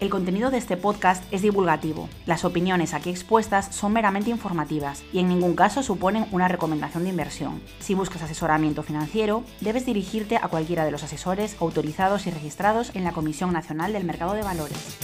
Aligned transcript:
El 0.00 0.10
contenido 0.10 0.52
de 0.52 0.58
este 0.58 0.76
podcast 0.76 1.24
es 1.32 1.42
divulgativo. 1.42 2.08
Las 2.24 2.44
opiniones 2.44 2.94
aquí 2.94 3.10
expuestas 3.10 3.74
son 3.74 3.92
meramente 3.92 4.30
informativas 4.30 5.02
y 5.12 5.18
en 5.18 5.28
ningún 5.28 5.56
caso 5.56 5.82
suponen 5.82 6.26
una 6.30 6.46
recomendación 6.46 7.02
de 7.02 7.10
inversión. 7.10 7.60
Si 7.80 7.94
buscas 7.94 8.22
asesoramiento 8.22 8.84
financiero, 8.84 9.42
debes 9.60 9.86
dirigirte 9.86 10.36
a 10.36 10.46
cualquiera 10.46 10.84
de 10.84 10.92
los 10.92 11.02
asesores 11.02 11.56
autorizados 11.60 12.28
y 12.28 12.30
registrados 12.30 12.94
en 12.94 13.02
la 13.02 13.10
Comisión 13.10 13.52
Nacional 13.52 13.92
del 13.92 14.04
Mercado 14.04 14.34
de 14.34 14.42
Valores. 14.42 14.98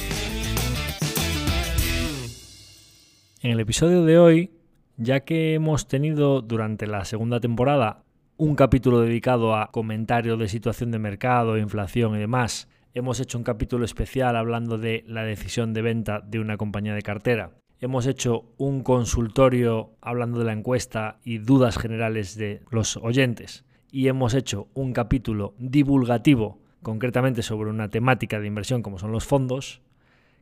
En 3.41 3.51
el 3.51 3.58
episodio 3.58 4.05
de 4.05 4.17
hoy, 4.17 4.53
ya 4.97 5.25
que 5.25 5.55
hemos 5.55 5.89
tenido 5.89 6.41
durante 6.41 6.86
la 6.86 7.05
segunda 7.05 7.41
temporada 7.41 8.05
un 8.36 8.55
capítulo 8.55 9.01
dedicado 9.01 9.56
a 9.56 9.73
comentario 9.73 10.36
de 10.36 10.48
situación 10.48 10.92
de 10.92 11.01
mercado, 11.01 11.58
inflación 11.58 12.14
y 12.14 12.20
demás, 12.20 12.69
Hemos 12.97 13.19
hecho 13.19 13.39
un 13.39 13.45
capítulo 13.45 13.84
especial 13.84 14.37
hablando 14.37 14.78
de 14.78 15.03
la 15.09 15.25
decisión 15.25 15.75
de 15.75 15.83
venta 15.83 16.20
de 16.20 16.39
una 16.39 16.56
compañía 16.56 16.95
de 16.95 17.03
cartera. 17.03 17.51
Hemos 17.81 18.06
hecho 18.06 18.45
un 18.56 18.84
consultorio 18.84 19.97
hablando 20.01 20.39
de 20.39 20.45
la 20.45 20.53
encuesta 20.53 21.19
y 21.25 21.39
dudas 21.39 21.77
generales 21.77 22.36
de 22.36 22.62
los 22.70 22.97
oyentes. 22.98 23.64
Y 23.91 24.06
hemos 24.06 24.33
hecho 24.33 24.69
un 24.75 24.92
capítulo 24.92 25.56
divulgativo, 25.59 26.61
concretamente 26.83 27.42
sobre 27.42 27.69
una 27.69 27.91
temática 27.91 28.39
de 28.39 28.47
inversión 28.47 28.81
como 28.81 29.01
son 29.01 29.11
los 29.11 29.25
fondos, 29.25 29.83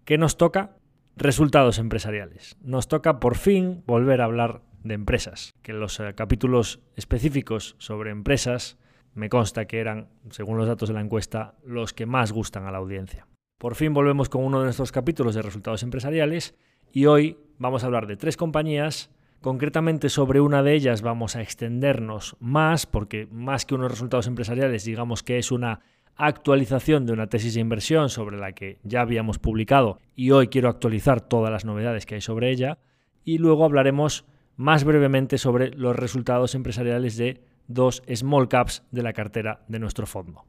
que 0.05 0.19
nos 0.19 0.37
toca 0.37 0.77
resultados 1.17 1.79
empresariales. 1.79 2.59
Nos 2.61 2.87
toca 2.87 3.19
por 3.19 3.39
fin 3.39 3.83
volver 3.87 4.21
a 4.21 4.25
hablar 4.25 4.61
de 4.85 4.93
empresas, 4.93 5.55
que 5.63 5.73
los 5.73 5.99
eh, 6.01 6.13
capítulos 6.15 6.81
específicos 6.97 7.77
sobre 7.79 8.11
empresas 8.11 8.77
me 9.15 9.29
consta 9.29 9.67
que 9.67 9.81
eran, 9.81 10.09
según 10.31 10.59
los 10.59 10.67
datos 10.67 10.89
de 10.89 10.95
la 10.95 11.01
encuesta, 11.01 11.55
los 11.65 11.93
que 11.93 12.07
más 12.07 12.33
gustan 12.33 12.67
a 12.67 12.71
la 12.71 12.79
audiencia. 12.79 13.27
Por 13.59 13.75
fin 13.75 13.95
volvemos 13.95 14.29
con 14.29 14.45
uno 14.45 14.59
de 14.59 14.65
nuestros 14.65 14.93
capítulos 14.93 15.35
de 15.35 15.43
resultados 15.43 15.83
empresariales 15.83 16.55
y 16.93 17.07
hoy 17.07 17.39
vamos 17.59 17.83
a 17.83 17.87
hablar 17.87 18.07
de 18.07 18.17
tres 18.17 18.37
compañías. 18.37 19.11
Concretamente 19.41 20.09
sobre 20.09 20.41
una 20.41 20.63
de 20.63 20.75
ellas 20.75 21.03
vamos 21.03 21.37
a 21.37 21.43
extendernos 21.43 22.37
más 22.41 22.87
porque 22.87 23.29
más 23.31 23.65
que 23.65 23.75
unos 23.75 23.91
resultados 23.91 24.27
empresariales 24.27 24.85
digamos 24.85 25.23
que 25.23 25.39
es 25.39 25.53
una 25.53 25.81
actualización 26.17 27.07
de 27.07 27.13
una 27.13 27.29
tesis 27.29 27.55
de 27.55 27.61
inversión 27.61 28.09
sobre 28.09 28.37
la 28.37 28.53
que 28.53 28.79
ya 28.83 29.01
habíamos 29.01 29.39
publicado 29.39 29.99
y 30.15 30.31
hoy 30.31 30.49
quiero 30.49 30.69
actualizar 30.69 31.21
todas 31.21 31.51
las 31.51 31.65
novedades 31.65 32.07
que 32.07 32.17
hay 32.17 32.21
sobre 32.21 32.51
ella 32.51 32.79
y 33.25 33.39
luego 33.39 33.65
hablaremos 33.65 34.25
más 34.57 34.85
brevemente 34.85 35.39
sobre 35.39 35.71
los 35.71 35.97
resultados 35.97 36.55
empresariales 36.55 37.17
de 37.17 37.41
dos 37.69 38.03
small 38.13 38.49
caps 38.49 38.83
de 38.91 39.03
la 39.03 39.13
cartera 39.13 39.65
de 39.69 39.79
nuestro 39.79 40.07
fondo. 40.07 40.45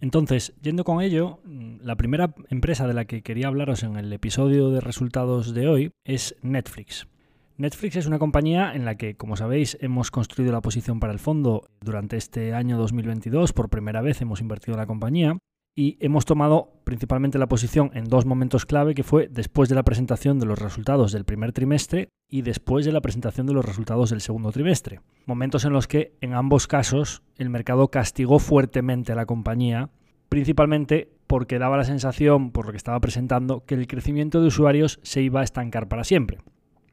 Entonces, 0.00 0.54
yendo 0.60 0.84
con 0.84 1.00
ello, 1.00 1.40
mm, 1.44 1.76
la 1.80 1.96
primera 1.96 2.34
empresa 2.50 2.86
de 2.86 2.94
la 2.94 3.06
que 3.06 3.22
quería 3.22 3.48
hablaros 3.48 3.82
en 3.82 3.96
el 3.96 4.12
episodio 4.12 4.70
de 4.70 4.80
resultados 4.80 5.54
de 5.54 5.68
hoy 5.68 5.92
es 6.04 6.36
Netflix. 6.42 7.08
Netflix 7.56 7.96
es 7.96 8.06
una 8.06 8.18
compañía 8.18 8.74
en 8.74 8.84
la 8.84 8.96
que, 8.96 9.16
como 9.16 9.36
sabéis, 9.36 9.78
hemos 9.80 10.10
construido 10.10 10.52
la 10.52 10.60
posición 10.60 10.98
para 10.98 11.12
el 11.12 11.20
fondo 11.20 11.68
durante 11.80 12.16
este 12.16 12.52
año 12.52 12.76
2022. 12.76 13.52
Por 13.52 13.70
primera 13.70 14.02
vez 14.02 14.20
hemos 14.20 14.40
invertido 14.40 14.74
en 14.74 14.80
la 14.80 14.86
compañía 14.86 15.38
y 15.76 15.96
hemos 16.00 16.24
tomado 16.24 16.70
principalmente 16.84 17.38
la 17.38 17.48
posición 17.48 17.90
en 17.94 18.04
dos 18.04 18.26
momentos 18.26 18.66
clave 18.66 18.94
que 18.94 19.02
fue 19.02 19.28
después 19.28 19.68
de 19.68 19.74
la 19.74 19.82
presentación 19.82 20.38
de 20.38 20.46
los 20.46 20.58
resultados 20.58 21.12
del 21.12 21.24
primer 21.24 21.52
trimestre 21.52 22.08
y 22.28 22.42
después 22.42 22.84
de 22.84 22.92
la 22.92 23.00
presentación 23.00 23.46
de 23.46 23.54
los 23.54 23.64
resultados 23.64 24.10
del 24.10 24.20
segundo 24.20 24.52
trimestre. 24.52 25.00
Momentos 25.26 25.64
en 25.64 25.72
los 25.72 25.88
que 25.88 26.12
en 26.20 26.34
ambos 26.34 26.66
casos 26.66 27.22
el 27.36 27.50
mercado 27.50 27.88
castigó 27.88 28.38
fuertemente 28.38 29.12
a 29.12 29.16
la 29.16 29.26
compañía, 29.26 29.90
principalmente 30.28 31.10
porque 31.26 31.58
daba 31.58 31.76
la 31.76 31.84
sensación, 31.84 32.52
por 32.52 32.66
lo 32.66 32.72
que 32.72 32.76
estaba 32.76 33.00
presentando, 33.00 33.64
que 33.64 33.74
el 33.74 33.86
crecimiento 33.86 34.40
de 34.40 34.48
usuarios 34.48 35.00
se 35.02 35.22
iba 35.22 35.40
a 35.40 35.44
estancar 35.44 35.88
para 35.88 36.04
siempre. 36.04 36.38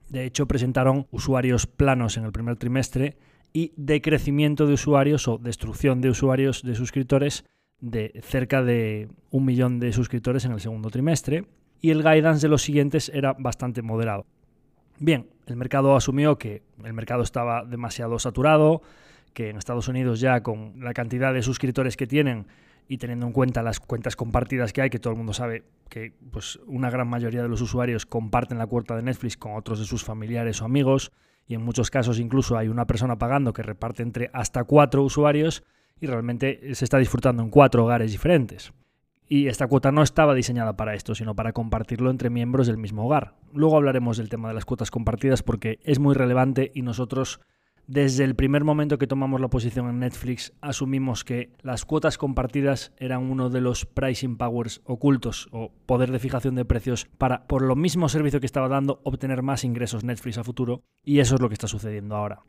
De 0.09 0.25
hecho, 0.25 0.47
presentaron 0.47 1.07
usuarios 1.11 1.67
planos 1.67 2.17
en 2.17 2.25
el 2.25 2.31
primer 2.31 2.57
trimestre 2.57 3.17
y 3.53 3.73
decrecimiento 3.75 4.65
de 4.65 4.73
usuarios 4.73 5.27
o 5.27 5.37
destrucción 5.37 6.01
de 6.01 6.09
usuarios 6.09 6.63
de 6.63 6.75
suscriptores 6.75 7.45
de 7.81 8.21
cerca 8.23 8.63
de 8.63 9.09
un 9.31 9.45
millón 9.45 9.79
de 9.79 9.91
suscriptores 9.91 10.45
en 10.45 10.53
el 10.53 10.61
segundo 10.61 10.89
trimestre 10.89 11.45
y 11.81 11.89
el 11.89 12.03
guidance 12.03 12.45
de 12.45 12.49
los 12.49 12.61
siguientes 12.61 13.09
era 13.13 13.33
bastante 13.33 13.81
moderado. 13.81 14.25
Bien, 14.99 15.27
el 15.47 15.55
mercado 15.55 15.95
asumió 15.95 16.37
que 16.37 16.61
el 16.83 16.93
mercado 16.93 17.23
estaba 17.23 17.65
demasiado 17.65 18.19
saturado, 18.19 18.83
que 19.33 19.49
en 19.49 19.57
Estados 19.57 19.87
Unidos 19.87 20.19
ya 20.19 20.43
con 20.43 20.73
la 20.83 20.93
cantidad 20.93 21.33
de 21.33 21.41
suscriptores 21.41 21.97
que 21.97 22.05
tienen 22.05 22.45
y 22.87 22.97
teniendo 22.97 23.25
en 23.25 23.31
cuenta 23.31 23.63
las 23.63 23.79
cuentas 23.79 24.15
compartidas 24.15 24.73
que 24.73 24.81
hay, 24.81 24.89
que 24.89 24.99
todo 24.99 25.13
el 25.13 25.17
mundo 25.17 25.33
sabe 25.33 25.63
que 25.89 26.13
pues, 26.31 26.59
una 26.67 26.89
gran 26.89 27.07
mayoría 27.07 27.41
de 27.41 27.47
los 27.47 27.61
usuarios 27.61 28.05
comparten 28.05 28.57
la 28.57 28.67
cuenta 28.67 28.95
de 28.95 29.01
Netflix 29.01 29.37
con 29.37 29.55
otros 29.55 29.79
de 29.79 29.85
sus 29.85 30.03
familiares 30.03 30.61
o 30.61 30.65
amigos, 30.65 31.11
y 31.47 31.55
en 31.55 31.63
muchos 31.63 31.89
casos 31.89 32.19
incluso 32.19 32.57
hay 32.57 32.67
una 32.67 32.85
persona 32.85 33.17
pagando 33.17 33.53
que 33.53 33.63
reparte 33.63 34.03
entre 34.03 34.29
hasta 34.33 34.63
cuatro 34.65 35.03
usuarios, 35.03 35.63
y 35.99 36.07
realmente 36.07 36.73
se 36.75 36.85
está 36.85 36.97
disfrutando 36.97 37.43
en 37.43 37.49
cuatro 37.49 37.83
hogares 37.83 38.11
diferentes. 38.11 38.73
Y 39.27 39.47
esta 39.47 39.67
cuota 39.67 39.91
no 39.91 40.03
estaba 40.03 40.33
diseñada 40.33 40.75
para 40.75 40.93
esto, 40.93 41.15
sino 41.15 41.35
para 41.35 41.53
compartirlo 41.53 42.09
entre 42.11 42.29
miembros 42.29 42.67
del 42.67 42.77
mismo 42.77 43.05
hogar. 43.05 43.35
Luego 43.53 43.77
hablaremos 43.77 44.17
del 44.17 44.27
tema 44.27 44.49
de 44.49 44.55
las 44.55 44.65
cuotas 44.65 44.91
compartidas 44.91 45.41
porque 45.41 45.79
es 45.83 45.99
muy 45.99 46.15
relevante 46.15 46.71
y 46.73 46.81
nosotros 46.81 47.39
desde 47.87 48.23
el 48.23 48.35
primer 48.35 48.63
momento 48.63 48.97
que 48.97 49.07
tomamos 49.07 49.41
la 49.41 49.49
posición 49.49 49.89
en 49.89 49.99
Netflix 49.99 50.53
asumimos 50.61 51.23
que 51.23 51.51
las 51.61 51.83
cuotas 51.83 52.17
compartidas 52.17 52.93
eran 52.97 53.29
uno 53.29 53.49
de 53.49 53.61
los 53.61 53.85
pricing 53.85 54.37
powers 54.37 54.81
ocultos 54.85 55.49
o 55.51 55.71
poder 55.85 56.11
de 56.11 56.19
fijación 56.19 56.55
de 56.55 56.65
precios 56.65 57.07
para, 57.17 57.47
por 57.47 57.61
lo 57.61 57.75
mismo 57.75 58.07
servicio 58.07 58.39
que 58.39 58.45
estaba 58.45 58.69
dando, 58.69 59.01
obtener 59.03 59.41
más 59.41 59.63
ingresos 59.63 60.03
Netflix 60.03 60.37
a 60.37 60.43
futuro 60.43 60.83
y 61.03 61.19
eso 61.19 61.35
es 61.35 61.41
lo 61.41 61.49
que 61.49 61.55
está 61.55 61.67
sucediendo 61.67 62.15
ahora. 62.15 62.43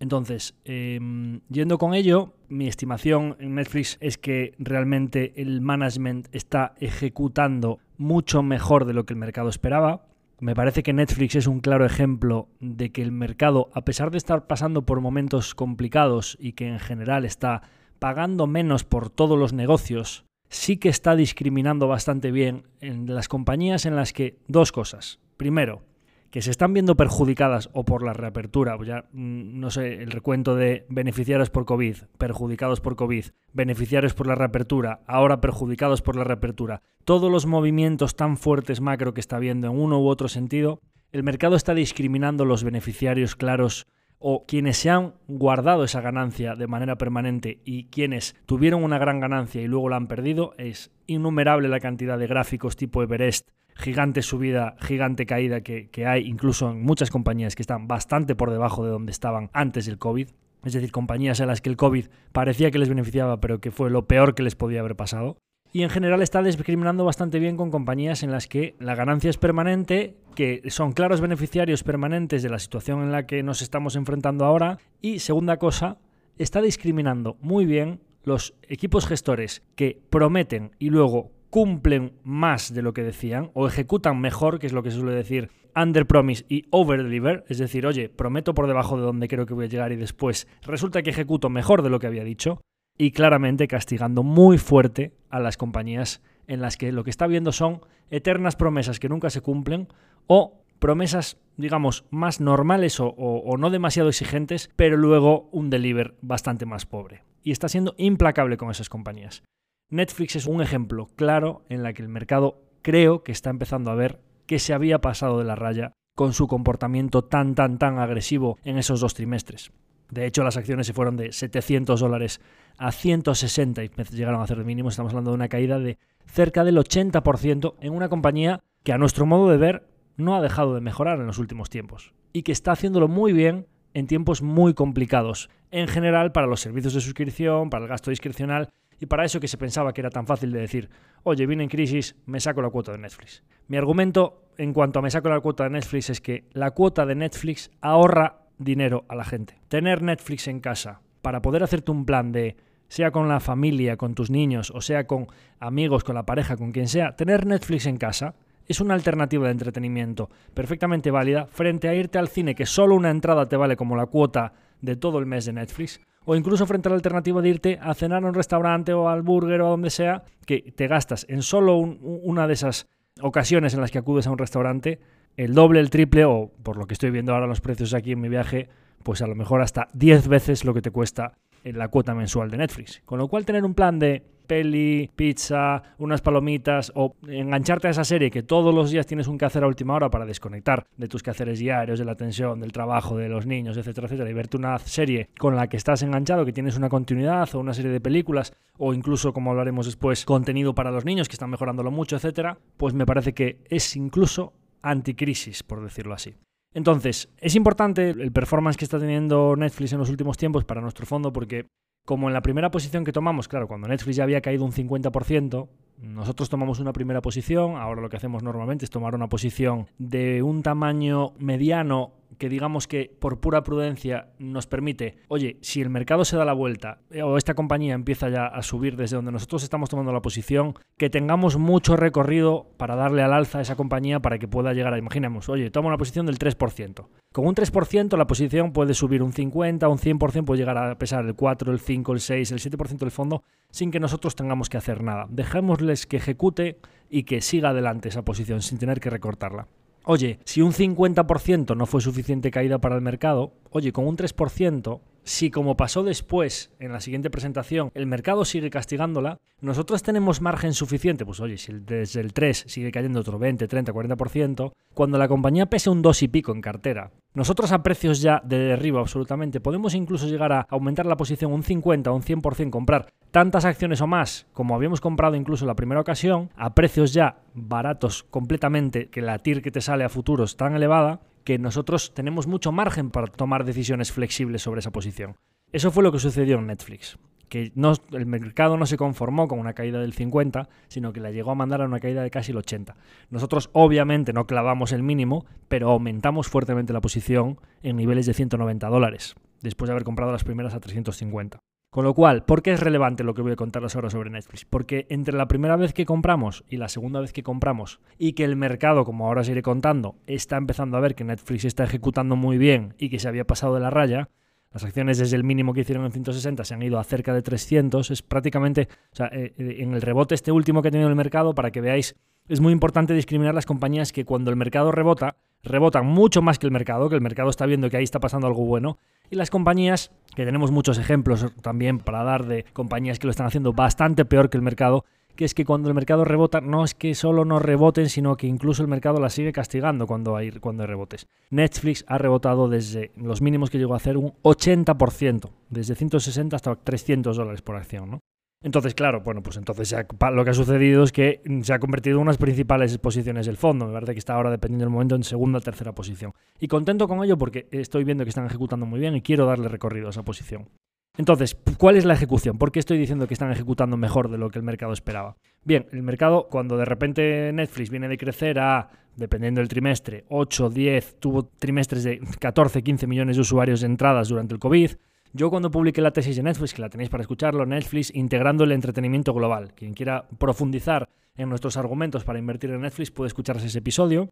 Entonces, 0.00 0.54
em, 0.64 1.40
yendo 1.48 1.78
con 1.78 1.94
ello, 1.94 2.34
mi 2.48 2.68
estimación 2.68 3.36
en 3.40 3.56
Netflix 3.56 3.98
es 4.00 4.16
que 4.16 4.54
realmente 4.58 5.32
el 5.36 5.60
management 5.60 6.28
está 6.32 6.74
ejecutando 6.80 7.80
mucho 7.96 8.42
mejor 8.42 8.84
de 8.84 8.94
lo 8.94 9.04
que 9.04 9.14
el 9.14 9.18
mercado 9.18 9.48
esperaba. 9.48 10.06
Me 10.40 10.54
parece 10.54 10.84
que 10.84 10.92
Netflix 10.92 11.34
es 11.34 11.48
un 11.48 11.58
claro 11.58 11.84
ejemplo 11.84 12.48
de 12.60 12.92
que 12.92 13.02
el 13.02 13.10
mercado, 13.10 13.70
a 13.74 13.84
pesar 13.84 14.12
de 14.12 14.18
estar 14.18 14.46
pasando 14.46 14.82
por 14.82 15.00
momentos 15.00 15.56
complicados 15.56 16.36
y 16.40 16.52
que 16.52 16.68
en 16.68 16.78
general 16.78 17.24
está 17.24 17.62
pagando 17.98 18.46
menos 18.46 18.84
por 18.84 19.10
todos 19.10 19.36
los 19.36 19.52
negocios, 19.52 20.24
sí 20.48 20.76
que 20.76 20.88
está 20.88 21.16
discriminando 21.16 21.88
bastante 21.88 22.30
bien 22.30 22.62
en 22.80 23.12
las 23.12 23.26
compañías 23.26 23.84
en 23.84 23.96
las 23.96 24.12
que 24.12 24.38
dos 24.46 24.70
cosas. 24.70 25.18
Primero, 25.36 25.82
que 26.30 26.42
se 26.42 26.50
están 26.50 26.72
viendo 26.74 26.96
perjudicadas 26.96 27.70
o 27.72 27.84
por 27.84 28.02
la 28.02 28.12
reapertura, 28.12 28.76
ya 28.84 29.04
mm, 29.12 29.58
no 29.58 29.70
sé, 29.70 30.02
el 30.02 30.10
recuento 30.10 30.56
de 30.56 30.86
beneficiarios 30.88 31.50
por 31.50 31.64
COVID, 31.64 31.96
perjudicados 32.18 32.80
por 32.80 32.96
COVID, 32.96 33.26
beneficiarios 33.52 34.14
por 34.14 34.26
la 34.26 34.34
reapertura, 34.34 35.00
ahora 35.06 35.40
perjudicados 35.40 36.02
por 36.02 36.16
la 36.16 36.24
reapertura, 36.24 36.82
todos 37.04 37.30
los 37.30 37.46
movimientos 37.46 38.16
tan 38.16 38.36
fuertes 38.36 38.80
macro 38.80 39.14
que 39.14 39.20
está 39.20 39.38
viendo 39.38 39.68
en 39.68 39.78
uno 39.78 40.00
u 40.00 40.08
otro 40.08 40.28
sentido, 40.28 40.80
el 41.12 41.22
mercado 41.22 41.56
está 41.56 41.74
discriminando 41.74 42.44
los 42.44 42.64
beneficiarios 42.64 43.34
claros 43.34 43.86
o 44.18 44.44
quienes 44.46 44.76
se 44.78 44.90
han 44.90 45.14
guardado 45.28 45.84
esa 45.84 46.00
ganancia 46.00 46.54
de 46.56 46.66
manera 46.66 46.98
permanente 46.98 47.60
y 47.64 47.84
quienes 47.84 48.36
tuvieron 48.46 48.82
una 48.82 48.98
gran 48.98 49.20
ganancia 49.20 49.62
y 49.62 49.68
luego 49.68 49.88
la 49.88 49.96
han 49.96 50.08
perdido, 50.08 50.54
es 50.58 50.90
innumerable 51.06 51.68
la 51.68 51.80
cantidad 51.80 52.18
de 52.18 52.26
gráficos 52.26 52.76
tipo 52.76 53.02
Everest 53.02 53.48
gigante 53.78 54.22
subida, 54.22 54.76
gigante 54.80 55.24
caída 55.24 55.60
que, 55.62 55.88
que 55.88 56.06
hay 56.06 56.26
incluso 56.26 56.70
en 56.70 56.82
muchas 56.82 57.10
compañías 57.10 57.54
que 57.54 57.62
están 57.62 57.88
bastante 57.88 58.34
por 58.34 58.50
debajo 58.50 58.84
de 58.84 58.90
donde 58.90 59.12
estaban 59.12 59.50
antes 59.52 59.86
del 59.86 59.98
COVID. 59.98 60.28
Es 60.64 60.72
decir, 60.72 60.90
compañías 60.90 61.40
a 61.40 61.46
las 61.46 61.60
que 61.60 61.70
el 61.70 61.76
COVID 61.76 62.06
parecía 62.32 62.70
que 62.70 62.78
les 62.78 62.88
beneficiaba, 62.88 63.40
pero 63.40 63.60
que 63.60 63.70
fue 63.70 63.90
lo 63.90 64.06
peor 64.06 64.34
que 64.34 64.42
les 64.42 64.56
podía 64.56 64.80
haber 64.80 64.96
pasado. 64.96 65.38
Y 65.72 65.82
en 65.82 65.90
general 65.90 66.22
está 66.22 66.42
discriminando 66.42 67.04
bastante 67.04 67.38
bien 67.38 67.56
con 67.56 67.70
compañías 67.70 68.22
en 68.22 68.32
las 68.32 68.48
que 68.48 68.74
la 68.80 68.94
ganancia 68.94 69.30
es 69.30 69.36
permanente, 69.36 70.16
que 70.34 70.62
son 70.68 70.92
claros 70.92 71.20
beneficiarios 71.20 71.84
permanentes 71.84 72.42
de 72.42 72.48
la 72.48 72.58
situación 72.58 73.02
en 73.02 73.12
la 73.12 73.26
que 73.26 73.42
nos 73.42 73.62
estamos 73.62 73.94
enfrentando 73.94 74.44
ahora. 74.44 74.78
Y 75.00 75.20
segunda 75.20 75.58
cosa, 75.58 75.98
está 76.38 76.62
discriminando 76.62 77.36
muy 77.40 77.66
bien 77.66 78.00
los 78.24 78.54
equipos 78.62 79.06
gestores 79.06 79.62
que 79.74 80.00
prometen 80.10 80.72
y 80.78 80.90
luego 80.90 81.32
cumplen 81.50 82.12
más 82.24 82.74
de 82.74 82.82
lo 82.82 82.92
que 82.92 83.02
decían 83.02 83.50
o 83.54 83.66
ejecutan 83.66 84.20
mejor, 84.20 84.58
que 84.58 84.66
es 84.66 84.72
lo 84.72 84.82
que 84.82 84.90
se 84.90 84.98
suele 84.98 85.14
decir 85.14 85.50
under 85.74 86.06
promise 86.06 86.44
y 86.48 86.66
over 86.70 87.02
deliver, 87.02 87.44
es 87.48 87.58
decir, 87.58 87.86
oye, 87.86 88.08
prometo 88.08 88.54
por 88.54 88.66
debajo 88.66 88.96
de 88.96 89.02
donde 89.02 89.28
creo 89.28 89.46
que 89.46 89.54
voy 89.54 89.66
a 89.66 89.68
llegar 89.68 89.92
y 89.92 89.96
después 89.96 90.48
resulta 90.62 91.02
que 91.02 91.10
ejecuto 91.10 91.50
mejor 91.50 91.82
de 91.82 91.90
lo 91.90 92.00
que 92.00 92.06
había 92.06 92.24
dicho 92.24 92.60
y 92.96 93.12
claramente 93.12 93.68
castigando 93.68 94.22
muy 94.22 94.58
fuerte 94.58 95.12
a 95.30 95.38
las 95.38 95.56
compañías 95.56 96.22
en 96.46 96.60
las 96.60 96.76
que 96.76 96.90
lo 96.92 97.04
que 97.04 97.10
está 97.10 97.26
viendo 97.26 97.52
son 97.52 97.80
eternas 98.10 98.56
promesas 98.56 98.98
que 98.98 99.08
nunca 99.08 99.30
se 99.30 99.40
cumplen 99.40 99.88
o 100.26 100.64
promesas, 100.78 101.38
digamos, 101.56 102.04
más 102.10 102.40
normales 102.40 103.00
o, 103.00 103.08
o, 103.08 103.56
no 103.56 103.70
demasiado 103.70 104.08
exigentes, 104.08 104.70
pero 104.76 104.96
luego 104.96 105.48
un 105.52 105.70
deliver 105.70 106.14
bastante 106.22 106.66
más 106.66 106.86
pobre. 106.86 107.24
Y 107.42 107.50
está 107.52 107.68
siendo 107.68 107.94
implacable 107.98 108.56
con 108.56 108.70
esas 108.70 108.88
compañías. 108.88 109.42
Netflix 109.90 110.36
es 110.36 110.46
un 110.46 110.60
ejemplo 110.60 111.08
claro 111.16 111.62
en 111.70 111.82
la 111.82 111.94
que 111.94 112.02
el 112.02 112.08
mercado 112.08 112.60
creo 112.82 113.22
que 113.22 113.32
está 113.32 113.48
empezando 113.48 113.90
a 113.90 113.94
ver 113.94 114.20
que 114.46 114.58
se 114.58 114.74
había 114.74 115.00
pasado 115.00 115.38
de 115.38 115.44
la 115.44 115.54
raya 115.54 115.92
con 116.14 116.34
su 116.34 116.46
comportamiento 116.46 117.24
tan, 117.24 117.54
tan, 117.54 117.78
tan 117.78 117.98
agresivo 117.98 118.58
en 118.64 118.76
esos 118.76 119.00
dos 119.00 119.14
trimestres. 119.14 119.72
De 120.10 120.26
hecho, 120.26 120.44
las 120.44 120.58
acciones 120.58 120.86
se 120.86 120.92
fueron 120.92 121.16
de 121.16 121.32
700 121.32 122.00
dólares 122.00 122.40
a 122.76 122.92
160 122.92 123.82
y 123.82 123.90
llegaron 124.12 124.40
a 124.40 124.44
hacer 124.44 124.58
el 124.58 124.66
mínimo. 124.66 124.90
Estamos 124.90 125.12
hablando 125.12 125.30
de 125.30 125.36
una 125.36 125.48
caída 125.48 125.78
de 125.78 125.98
cerca 126.26 126.64
del 126.64 126.76
80% 126.76 127.74
en 127.80 127.94
una 127.94 128.10
compañía 128.10 128.60
que 128.82 128.92
a 128.92 128.98
nuestro 128.98 129.24
modo 129.24 129.48
de 129.48 129.56
ver 129.56 129.88
no 130.16 130.36
ha 130.36 130.42
dejado 130.42 130.74
de 130.74 130.82
mejorar 130.82 131.18
en 131.18 131.26
los 131.26 131.38
últimos 131.38 131.70
tiempos 131.70 132.12
y 132.34 132.42
que 132.42 132.52
está 132.52 132.72
haciéndolo 132.72 133.08
muy 133.08 133.32
bien 133.32 133.66
en 133.94 134.06
tiempos 134.06 134.42
muy 134.42 134.74
complicados, 134.74 135.48
en 135.70 135.88
general 135.88 136.32
para 136.32 136.46
los 136.46 136.60
servicios 136.60 136.92
de 136.92 137.00
suscripción, 137.00 137.70
para 137.70 137.84
el 137.84 137.88
gasto 137.88 138.10
discrecional 138.10 138.68
y 139.00 139.06
para 139.06 139.24
eso 139.24 139.40
que 139.40 139.48
se 139.48 139.58
pensaba 139.58 139.92
que 139.92 140.00
era 140.00 140.10
tan 140.10 140.26
fácil 140.26 140.52
de 140.52 140.60
decir, 140.60 140.90
oye, 141.22 141.46
viene 141.46 141.64
en 141.64 141.68
crisis, 141.68 142.16
me 142.26 142.40
saco 142.40 142.62
la 142.62 142.70
cuota 142.70 142.92
de 142.92 142.98
Netflix. 142.98 143.42
Mi 143.68 143.76
argumento 143.76 144.50
en 144.56 144.72
cuanto 144.72 144.98
a 144.98 145.02
me 145.02 145.10
saco 145.10 145.28
la 145.28 145.40
cuota 145.40 145.64
de 145.64 145.70
Netflix 145.70 146.10
es 146.10 146.20
que 146.20 146.44
la 146.52 146.72
cuota 146.72 147.06
de 147.06 147.14
Netflix 147.14 147.70
ahorra 147.80 148.42
dinero 148.58 149.04
a 149.08 149.14
la 149.14 149.24
gente. 149.24 149.58
Tener 149.68 150.02
Netflix 150.02 150.48
en 150.48 150.60
casa 150.60 151.00
para 151.22 151.42
poder 151.42 151.62
hacerte 151.62 151.90
un 151.90 152.04
plan 152.04 152.32
de 152.32 152.56
sea 152.88 153.10
con 153.10 153.28
la 153.28 153.40
familia, 153.40 153.96
con 153.96 154.14
tus 154.14 154.30
niños, 154.30 154.70
o 154.74 154.80
sea 154.80 155.06
con 155.06 155.26
amigos, 155.60 156.04
con 156.04 156.14
la 156.14 156.24
pareja, 156.24 156.56
con 156.56 156.72
quien 156.72 156.88
sea, 156.88 157.14
tener 157.16 157.46
Netflix 157.46 157.86
en 157.86 157.98
casa 157.98 158.34
es 158.66 158.80
una 158.80 158.94
alternativa 158.94 159.46
de 159.46 159.52
entretenimiento 159.52 160.28
perfectamente 160.54 161.10
válida 161.10 161.46
frente 161.46 161.88
a 161.88 161.94
irte 161.94 162.18
al 162.18 162.28
cine 162.28 162.54
que 162.54 162.66
solo 162.66 162.94
una 162.94 163.10
entrada 163.10 163.48
te 163.48 163.56
vale 163.56 163.76
como 163.76 163.96
la 163.96 164.06
cuota 164.06 164.52
de 164.80 164.96
todo 164.96 165.18
el 165.18 165.26
mes 165.26 165.46
de 165.46 165.54
Netflix, 165.54 166.00
o 166.30 166.36
incluso 166.36 166.66
frente 166.66 166.88
a 166.88 166.90
la 166.90 166.96
alternativa 166.96 167.40
de 167.40 167.48
irte 167.48 167.78
a 167.80 167.94
cenar 167.94 168.22
a 168.22 168.26
un 168.26 168.34
restaurante 168.34 168.92
o 168.92 169.08
al 169.08 169.22
burger 169.22 169.62
o 169.62 169.66
a 169.66 169.70
donde 169.70 169.88
sea, 169.88 170.24
que 170.44 170.74
te 170.76 170.86
gastas 170.86 171.24
en 171.30 171.40
solo 171.40 171.78
una 171.78 172.46
de 172.46 172.52
esas 172.52 172.86
ocasiones 173.22 173.72
en 173.72 173.80
las 173.80 173.90
que 173.90 173.96
acudes 173.96 174.26
a 174.26 174.30
un 174.30 174.36
restaurante 174.36 175.00
el 175.38 175.54
doble, 175.54 175.80
el 175.80 175.88
triple 175.88 176.26
o 176.26 176.52
por 176.62 176.76
lo 176.76 176.86
que 176.86 176.92
estoy 176.92 177.10
viendo 177.10 177.32
ahora 177.32 177.46
los 177.46 177.62
precios 177.62 177.94
aquí 177.94 178.12
en 178.12 178.20
mi 178.20 178.28
viaje, 178.28 178.68
pues 179.04 179.22
a 179.22 179.26
lo 179.26 179.34
mejor 179.34 179.62
hasta 179.62 179.88
10 179.94 180.28
veces 180.28 180.66
lo 180.66 180.74
que 180.74 180.82
te 180.82 180.90
cuesta 180.90 181.38
la 181.72 181.88
cuota 181.88 182.14
mensual 182.14 182.50
de 182.50 182.58
Netflix. 182.58 183.02
Con 183.04 183.18
lo 183.18 183.28
cual 183.28 183.44
tener 183.44 183.64
un 183.64 183.74
plan 183.74 183.98
de 183.98 184.22
peli, 184.48 185.08
pizza, 185.14 185.82
unas 185.98 186.22
palomitas 186.22 186.90
o 186.96 187.14
engancharte 187.28 187.86
a 187.86 187.90
esa 187.90 188.02
serie 188.02 188.30
que 188.30 188.42
todos 188.42 188.74
los 188.74 188.90
días 188.90 189.06
tienes 189.06 189.28
un 189.28 189.38
quehacer 189.38 189.62
a 189.62 189.68
última 189.68 189.94
hora 189.94 190.10
para 190.10 190.24
desconectar 190.26 190.86
de 190.96 191.06
tus 191.06 191.22
quehaceres 191.22 191.60
diarios, 191.60 192.00
de 192.00 192.04
la 192.04 192.16
tensión, 192.16 192.58
del 192.58 192.72
trabajo, 192.72 193.16
de 193.16 193.28
los 193.28 193.46
niños, 193.46 193.76
etcétera, 193.76 194.06
etcétera, 194.06 194.30
y 194.30 194.32
verte 194.32 194.56
una 194.56 194.78
serie 194.78 195.28
con 195.38 195.54
la 195.54 195.68
que 195.68 195.76
estás 195.76 196.02
enganchado, 196.02 196.44
que 196.44 196.52
tienes 196.52 196.76
una 196.76 196.88
continuidad 196.88 197.54
o 197.54 197.60
una 197.60 197.74
serie 197.74 197.92
de 197.92 198.00
películas 198.00 198.54
o 198.78 198.94
incluso, 198.94 199.32
como 199.32 199.50
hablaremos 199.50 199.86
después, 199.86 200.24
contenido 200.24 200.74
para 200.74 200.90
los 200.90 201.04
niños 201.04 201.28
que 201.28 201.34
están 201.34 201.50
mejorándolo 201.50 201.90
mucho, 201.90 202.16
etcétera, 202.16 202.58
pues 202.78 202.94
me 202.94 203.06
parece 203.06 203.34
que 203.34 203.58
es 203.68 203.94
incluso 203.96 204.54
anticrisis, 204.82 205.62
por 205.62 205.82
decirlo 205.82 206.14
así. 206.14 206.34
Entonces, 206.74 207.28
es 207.38 207.54
importante 207.54 208.10
el 208.10 208.32
performance 208.32 208.76
que 208.76 208.84
está 208.84 208.98
teniendo 208.98 209.56
Netflix 209.56 209.92
en 209.92 209.98
los 209.98 210.10
últimos 210.10 210.36
tiempos 210.36 210.64
para 210.64 210.80
nuestro 210.80 211.06
fondo 211.06 211.32
porque 211.32 211.66
como 212.04 212.28
en 212.28 212.34
la 212.34 212.40
primera 212.40 212.70
posición 212.70 213.04
que 213.04 213.12
tomamos, 213.12 213.48
claro, 213.48 213.68
cuando 213.68 213.86
Netflix 213.86 214.16
ya 214.16 214.22
había 214.22 214.40
caído 214.40 214.64
un 214.64 214.72
50%, 214.72 215.68
nosotros 215.98 216.48
tomamos 216.48 216.80
una 216.80 216.92
primera 216.94 217.20
posición, 217.20 217.76
ahora 217.76 218.00
lo 218.00 218.08
que 218.08 218.16
hacemos 218.16 218.42
normalmente 218.42 218.86
es 218.86 218.90
tomar 218.90 219.14
una 219.14 219.28
posición 219.28 219.88
de 219.98 220.42
un 220.42 220.62
tamaño 220.62 221.32
mediano 221.38 222.12
que 222.36 222.48
digamos 222.48 222.86
que 222.86 223.10
por 223.18 223.40
pura 223.40 223.62
prudencia 223.62 224.28
nos 224.38 224.66
permite, 224.66 225.16
oye, 225.28 225.58
si 225.62 225.80
el 225.80 225.90
mercado 225.90 226.24
se 226.24 226.36
da 226.36 226.44
la 226.44 226.52
vuelta 226.52 226.98
eh, 227.10 227.22
o 227.22 227.36
esta 227.36 227.54
compañía 227.54 227.94
empieza 227.94 228.28
ya 228.28 228.46
a 228.46 228.62
subir 228.62 228.96
desde 228.96 229.16
donde 229.16 229.32
nosotros 229.32 229.62
estamos 229.62 229.88
tomando 229.88 230.12
la 230.12 230.20
posición, 230.20 230.74
que 230.96 231.10
tengamos 231.10 231.56
mucho 231.56 231.96
recorrido 231.96 232.66
para 232.76 232.96
darle 232.96 233.22
al 233.22 233.32
alza 233.32 233.58
a 233.58 233.62
esa 233.62 233.76
compañía 233.76 234.20
para 234.20 234.38
que 234.38 234.48
pueda 234.48 234.72
llegar 234.74 234.94
a, 234.94 234.98
imaginemos, 234.98 235.48
oye, 235.48 235.70
toma 235.70 235.88
una 235.88 235.98
posición 235.98 236.26
del 236.26 236.38
3%. 236.38 237.06
Con 237.32 237.46
un 237.46 237.54
3% 237.54 238.16
la 238.16 238.26
posición 238.26 238.72
puede 238.72 238.94
subir 238.94 239.22
un 239.22 239.32
50, 239.32 239.88
un 239.88 239.98
100%, 239.98 240.44
puede 240.44 240.58
llegar 240.58 240.78
a 240.78 240.98
pesar 240.98 241.24
el 241.24 241.34
4, 241.34 241.72
el 241.72 241.80
5, 241.80 242.12
el 242.12 242.20
6, 242.20 242.52
el 242.52 242.58
7% 242.58 242.98
del 242.98 243.10
fondo 243.10 243.42
sin 243.70 243.90
que 243.90 244.00
nosotros 244.00 244.34
tengamos 244.34 244.68
que 244.68 244.76
hacer 244.76 245.02
nada. 245.02 245.26
Dejémosles 245.28 246.06
que 246.06 246.16
ejecute 246.16 246.78
y 247.10 247.24
que 247.24 247.40
siga 247.40 247.70
adelante 247.70 248.08
esa 248.08 248.22
posición 248.22 248.62
sin 248.62 248.78
tener 248.78 249.00
que 249.00 249.10
recortarla. 249.10 249.68
Oye, 250.10 250.38
si 250.46 250.62
un 250.62 250.72
50% 250.72 251.76
no 251.76 251.84
fue 251.84 252.00
suficiente 252.00 252.50
caída 252.50 252.78
para 252.78 252.94
el 252.94 253.02
mercado, 253.02 253.52
oye, 253.70 253.92
con 253.92 254.06
un 254.06 254.16
3%, 254.16 255.00
si 255.28 255.50
como 255.50 255.76
pasó 255.76 256.02
después 256.02 256.72
en 256.80 256.90
la 256.90 257.00
siguiente 257.00 257.28
presentación, 257.28 257.90
el 257.94 258.06
mercado 258.06 258.46
sigue 258.46 258.70
castigándola, 258.70 259.38
nosotros 259.60 260.02
tenemos 260.02 260.40
margen 260.40 260.72
suficiente, 260.72 261.26
pues 261.26 261.40
oye, 261.40 261.58
si 261.58 261.72
desde 261.72 262.20
el 262.20 262.32
3 262.32 262.64
sigue 262.66 262.90
cayendo 262.90 263.20
otro 263.20 263.38
20, 263.38 263.68
30, 263.68 263.92
40%, 263.92 264.72
cuando 264.94 265.18
la 265.18 265.28
compañía 265.28 265.66
pese 265.66 265.90
un 265.90 266.00
2 266.00 266.22
y 266.22 266.28
pico 266.28 266.52
en 266.52 266.62
cartera, 266.62 267.10
nosotros 267.34 267.72
a 267.72 267.82
precios 267.82 268.22
ya 268.22 268.40
de 268.42 268.58
derribo 268.58 269.00
absolutamente, 269.00 269.60
podemos 269.60 269.94
incluso 269.94 270.26
llegar 270.26 270.52
a 270.52 270.66
aumentar 270.70 271.04
la 271.04 271.18
posición 271.18 271.52
un 271.52 271.62
50 271.62 272.10
o 272.10 272.16
un 272.16 272.22
100%, 272.22 272.70
comprar 272.70 273.12
tantas 273.30 273.66
acciones 273.66 274.00
o 274.00 274.06
más 274.06 274.46
como 274.54 274.74
habíamos 274.74 275.02
comprado 275.02 275.36
incluso 275.36 275.66
la 275.66 275.76
primera 275.76 276.00
ocasión, 276.00 276.50
a 276.56 276.74
precios 276.74 277.12
ya 277.12 277.42
baratos 277.52 278.22
completamente, 278.22 279.10
que 279.10 279.20
la 279.20 279.38
TIR 279.38 279.60
que 279.60 279.70
te 279.70 279.82
sale 279.82 280.04
a 280.04 280.08
futuros 280.08 280.56
tan 280.56 280.74
elevada, 280.74 281.20
que 281.48 281.58
nosotros 281.58 282.12
tenemos 282.12 282.46
mucho 282.46 282.72
margen 282.72 283.08
para 283.08 283.26
tomar 283.26 283.64
decisiones 283.64 284.12
flexibles 284.12 284.60
sobre 284.60 284.80
esa 284.80 284.90
posición. 284.90 285.36
Eso 285.72 285.90
fue 285.90 286.02
lo 286.02 286.12
que 286.12 286.18
sucedió 286.18 286.58
en 286.58 286.66
Netflix, 286.66 287.18
que 287.48 287.72
el 288.12 288.26
mercado 288.26 288.76
no 288.76 288.84
se 288.84 288.98
conformó 288.98 289.48
con 289.48 289.58
una 289.58 289.72
caída 289.72 289.98
del 289.98 290.12
50, 290.12 290.68
sino 290.88 291.14
que 291.14 291.20
la 291.20 291.30
llegó 291.30 291.52
a 291.52 291.54
mandar 291.54 291.80
a 291.80 291.86
una 291.86 292.00
caída 292.00 292.22
de 292.22 292.30
casi 292.30 292.50
el 292.50 292.58
80. 292.58 292.96
Nosotros 293.30 293.70
obviamente 293.72 294.34
no 294.34 294.46
clavamos 294.46 294.92
el 294.92 295.02
mínimo, 295.02 295.46
pero 295.68 295.88
aumentamos 295.88 296.48
fuertemente 296.48 296.92
la 296.92 297.00
posición 297.00 297.58
en 297.82 297.96
niveles 297.96 298.26
de 298.26 298.34
190 298.34 298.86
dólares, 298.86 299.34
después 299.62 299.88
de 299.88 299.92
haber 299.92 300.04
comprado 300.04 300.32
las 300.32 300.44
primeras 300.44 300.74
a 300.74 300.80
350. 300.80 301.60
Con 301.90 302.04
lo 302.04 302.12
cual, 302.12 302.44
¿por 302.44 302.62
qué 302.62 302.72
es 302.72 302.80
relevante 302.80 303.24
lo 303.24 303.32
que 303.32 303.40
voy 303.40 303.52
a 303.52 303.56
contaros 303.56 303.96
ahora 303.96 304.10
sobre 304.10 304.28
Netflix? 304.28 304.66
Porque 304.66 305.06
entre 305.08 305.34
la 305.34 305.48
primera 305.48 305.74
vez 305.76 305.94
que 305.94 306.04
compramos 306.04 306.62
y 306.68 306.76
la 306.76 306.88
segunda 306.88 307.20
vez 307.20 307.32
que 307.32 307.42
compramos, 307.42 308.00
y 308.18 308.34
que 308.34 308.44
el 308.44 308.56
mercado, 308.56 309.06
como 309.06 309.26
ahora 309.26 309.40
os 309.40 309.48
iré 309.48 309.62
contando, 309.62 310.16
está 310.26 310.58
empezando 310.58 310.98
a 310.98 311.00
ver 311.00 311.14
que 311.14 311.24
Netflix 311.24 311.64
está 311.64 311.84
ejecutando 311.84 312.36
muy 312.36 312.58
bien 312.58 312.94
y 312.98 313.08
que 313.08 313.18
se 313.18 313.26
había 313.26 313.46
pasado 313.46 313.74
de 313.74 313.80
la 313.80 313.88
raya, 313.88 314.28
las 314.70 314.84
acciones 314.84 315.16
desde 315.16 315.36
el 315.36 315.44
mínimo 315.44 315.72
que 315.72 315.80
hicieron 315.80 316.04
en 316.04 316.12
160 316.12 316.62
se 316.62 316.74
han 316.74 316.82
ido 316.82 316.98
a 316.98 317.04
cerca 317.04 317.32
de 317.32 317.40
300, 317.40 318.10
es 318.10 318.20
prácticamente, 318.20 318.88
o 319.10 319.16
sea, 319.16 319.28
eh, 319.28 319.54
eh, 319.56 319.76
en 319.78 319.94
el 319.94 320.02
rebote 320.02 320.34
este 320.34 320.52
último 320.52 320.82
que 320.82 320.88
ha 320.88 320.90
tenido 320.90 321.08
el 321.08 321.16
mercado, 321.16 321.54
para 321.54 321.70
que 321.70 321.80
veáis, 321.80 322.16
es 322.48 322.60
muy 322.60 322.72
importante 322.72 323.14
discriminar 323.14 323.54
las 323.54 323.64
compañías 323.64 324.12
que 324.12 324.26
cuando 324.26 324.50
el 324.50 324.56
mercado 324.56 324.92
rebota, 324.92 325.36
rebotan 325.68 326.06
mucho 326.06 326.42
más 326.42 326.58
que 326.58 326.66
el 326.66 326.72
mercado, 326.72 327.08
que 327.08 327.14
el 327.14 327.20
mercado 327.20 327.50
está 327.50 327.66
viendo 327.66 327.88
que 327.90 327.96
ahí 327.96 328.04
está 328.04 328.20
pasando 328.20 328.46
algo 328.46 328.64
bueno, 328.64 328.98
y 329.30 329.36
las 329.36 329.50
compañías, 329.50 330.10
que 330.34 330.44
tenemos 330.44 330.70
muchos 330.70 330.98
ejemplos 330.98 331.46
también 331.62 331.98
para 331.98 332.24
dar 332.24 332.46
de 332.46 332.64
compañías 332.72 333.18
que 333.18 333.26
lo 333.26 333.30
están 333.30 333.46
haciendo 333.46 333.72
bastante 333.72 334.24
peor 334.24 334.50
que 334.50 334.56
el 334.56 334.62
mercado, 334.62 335.04
que 335.36 335.44
es 335.44 335.54
que 335.54 335.64
cuando 335.64 335.88
el 335.88 335.94
mercado 335.94 336.24
rebota, 336.24 336.60
no 336.60 336.82
es 336.84 336.94
que 336.94 337.14
solo 337.14 337.44
no 337.44 337.60
reboten, 337.60 338.08
sino 338.08 338.36
que 338.36 338.48
incluso 338.48 338.82
el 338.82 338.88
mercado 338.88 339.20
la 339.20 339.30
sigue 339.30 339.52
castigando 339.52 340.08
cuando 340.08 340.34
hay, 340.34 340.50
cuando 340.50 340.82
hay 340.82 340.88
rebotes. 340.88 341.28
Netflix 341.50 342.04
ha 342.08 342.18
rebotado 342.18 342.68
desde 342.68 343.12
los 343.16 343.40
mínimos 343.40 343.70
que 343.70 343.78
llegó 343.78 343.94
a 343.94 343.98
hacer 343.98 344.16
un 344.16 344.32
80%, 344.42 345.50
desde 345.70 345.94
160 345.94 346.56
hasta 346.56 346.74
300 346.74 347.36
dólares 347.36 347.62
por 347.62 347.76
acción. 347.76 348.10
¿no? 348.10 348.20
Entonces, 348.60 348.94
claro, 348.94 349.20
bueno, 349.20 349.40
pues 349.42 349.56
entonces 349.56 349.94
lo 350.32 350.44
que 350.44 350.50
ha 350.50 350.54
sucedido 350.54 351.04
es 351.04 351.12
que 351.12 351.40
se 351.62 351.72
ha 351.72 351.78
convertido 351.78 352.16
en 352.16 352.22
unas 352.22 352.38
principales 352.38 352.96
posiciones 352.98 353.46
del 353.46 353.56
fondo. 353.56 353.86
Me 353.86 353.92
parece 353.92 354.14
que 354.14 354.18
está 354.18 354.34
ahora, 354.34 354.50
dependiendo 354.50 354.84
del 354.84 354.92
momento, 354.92 355.14
en 355.14 355.22
segunda 355.22 355.58
o 355.58 355.60
tercera 355.60 355.94
posición. 355.94 356.32
Y 356.58 356.66
contento 356.66 357.06
con 357.06 357.22
ello 357.22 357.38
porque 357.38 357.68
estoy 357.70 358.02
viendo 358.02 358.24
que 358.24 358.30
están 358.30 358.46
ejecutando 358.46 358.84
muy 358.84 358.98
bien 358.98 359.14
y 359.14 359.22
quiero 359.22 359.46
darle 359.46 359.68
recorrido 359.68 360.08
a 360.08 360.10
esa 360.10 360.24
posición. 360.24 360.68
Entonces, 361.16 361.56
¿cuál 361.78 361.96
es 361.96 362.04
la 362.04 362.14
ejecución? 362.14 362.58
¿Por 362.58 362.70
qué 362.70 362.78
estoy 362.78 362.98
diciendo 362.98 363.26
que 363.26 363.34
están 363.34 363.50
ejecutando 363.50 363.96
mejor 363.96 364.30
de 364.30 364.38
lo 364.38 364.50
que 364.50 364.58
el 364.58 364.64
mercado 364.64 364.92
esperaba? 364.92 365.36
Bien, 365.64 365.86
el 365.92 366.02
mercado, 366.02 366.48
cuando 366.48 366.76
de 366.76 366.84
repente 366.84 367.52
Netflix 367.52 367.90
viene 367.90 368.08
de 368.08 368.16
crecer 368.16 368.58
a, 368.60 368.88
dependiendo 369.16 369.60
del 369.60 369.68
trimestre, 369.68 370.24
8, 370.28 370.70
10, 370.70 371.16
tuvo 371.18 371.44
trimestres 371.44 372.04
de 372.04 372.20
14, 372.38 372.82
15 372.82 373.06
millones 373.08 373.36
de 373.36 373.42
usuarios 373.42 373.80
de 373.80 373.86
entradas 373.86 374.28
durante 374.28 374.54
el 374.54 374.60
COVID, 374.60 374.92
yo 375.32 375.50
cuando 375.50 375.70
publiqué 375.70 376.00
la 376.00 376.12
tesis 376.12 376.36
de 376.36 376.42
Netflix, 376.42 376.74
que 376.74 376.82
la 376.82 376.88
tenéis 376.88 377.10
para 377.10 377.22
escucharlo, 377.22 377.66
Netflix 377.66 378.14
integrando 378.14 378.64
el 378.64 378.72
entretenimiento 378.72 379.34
global. 379.34 379.72
Quien 379.74 379.94
quiera 379.94 380.26
profundizar 380.38 381.08
en 381.36 381.48
nuestros 381.48 381.76
argumentos 381.76 382.24
para 382.24 382.38
invertir 382.38 382.70
en 382.70 382.80
Netflix 382.80 383.10
puede 383.10 383.28
escucharse 383.28 383.66
ese 383.66 383.78
episodio. 383.78 384.28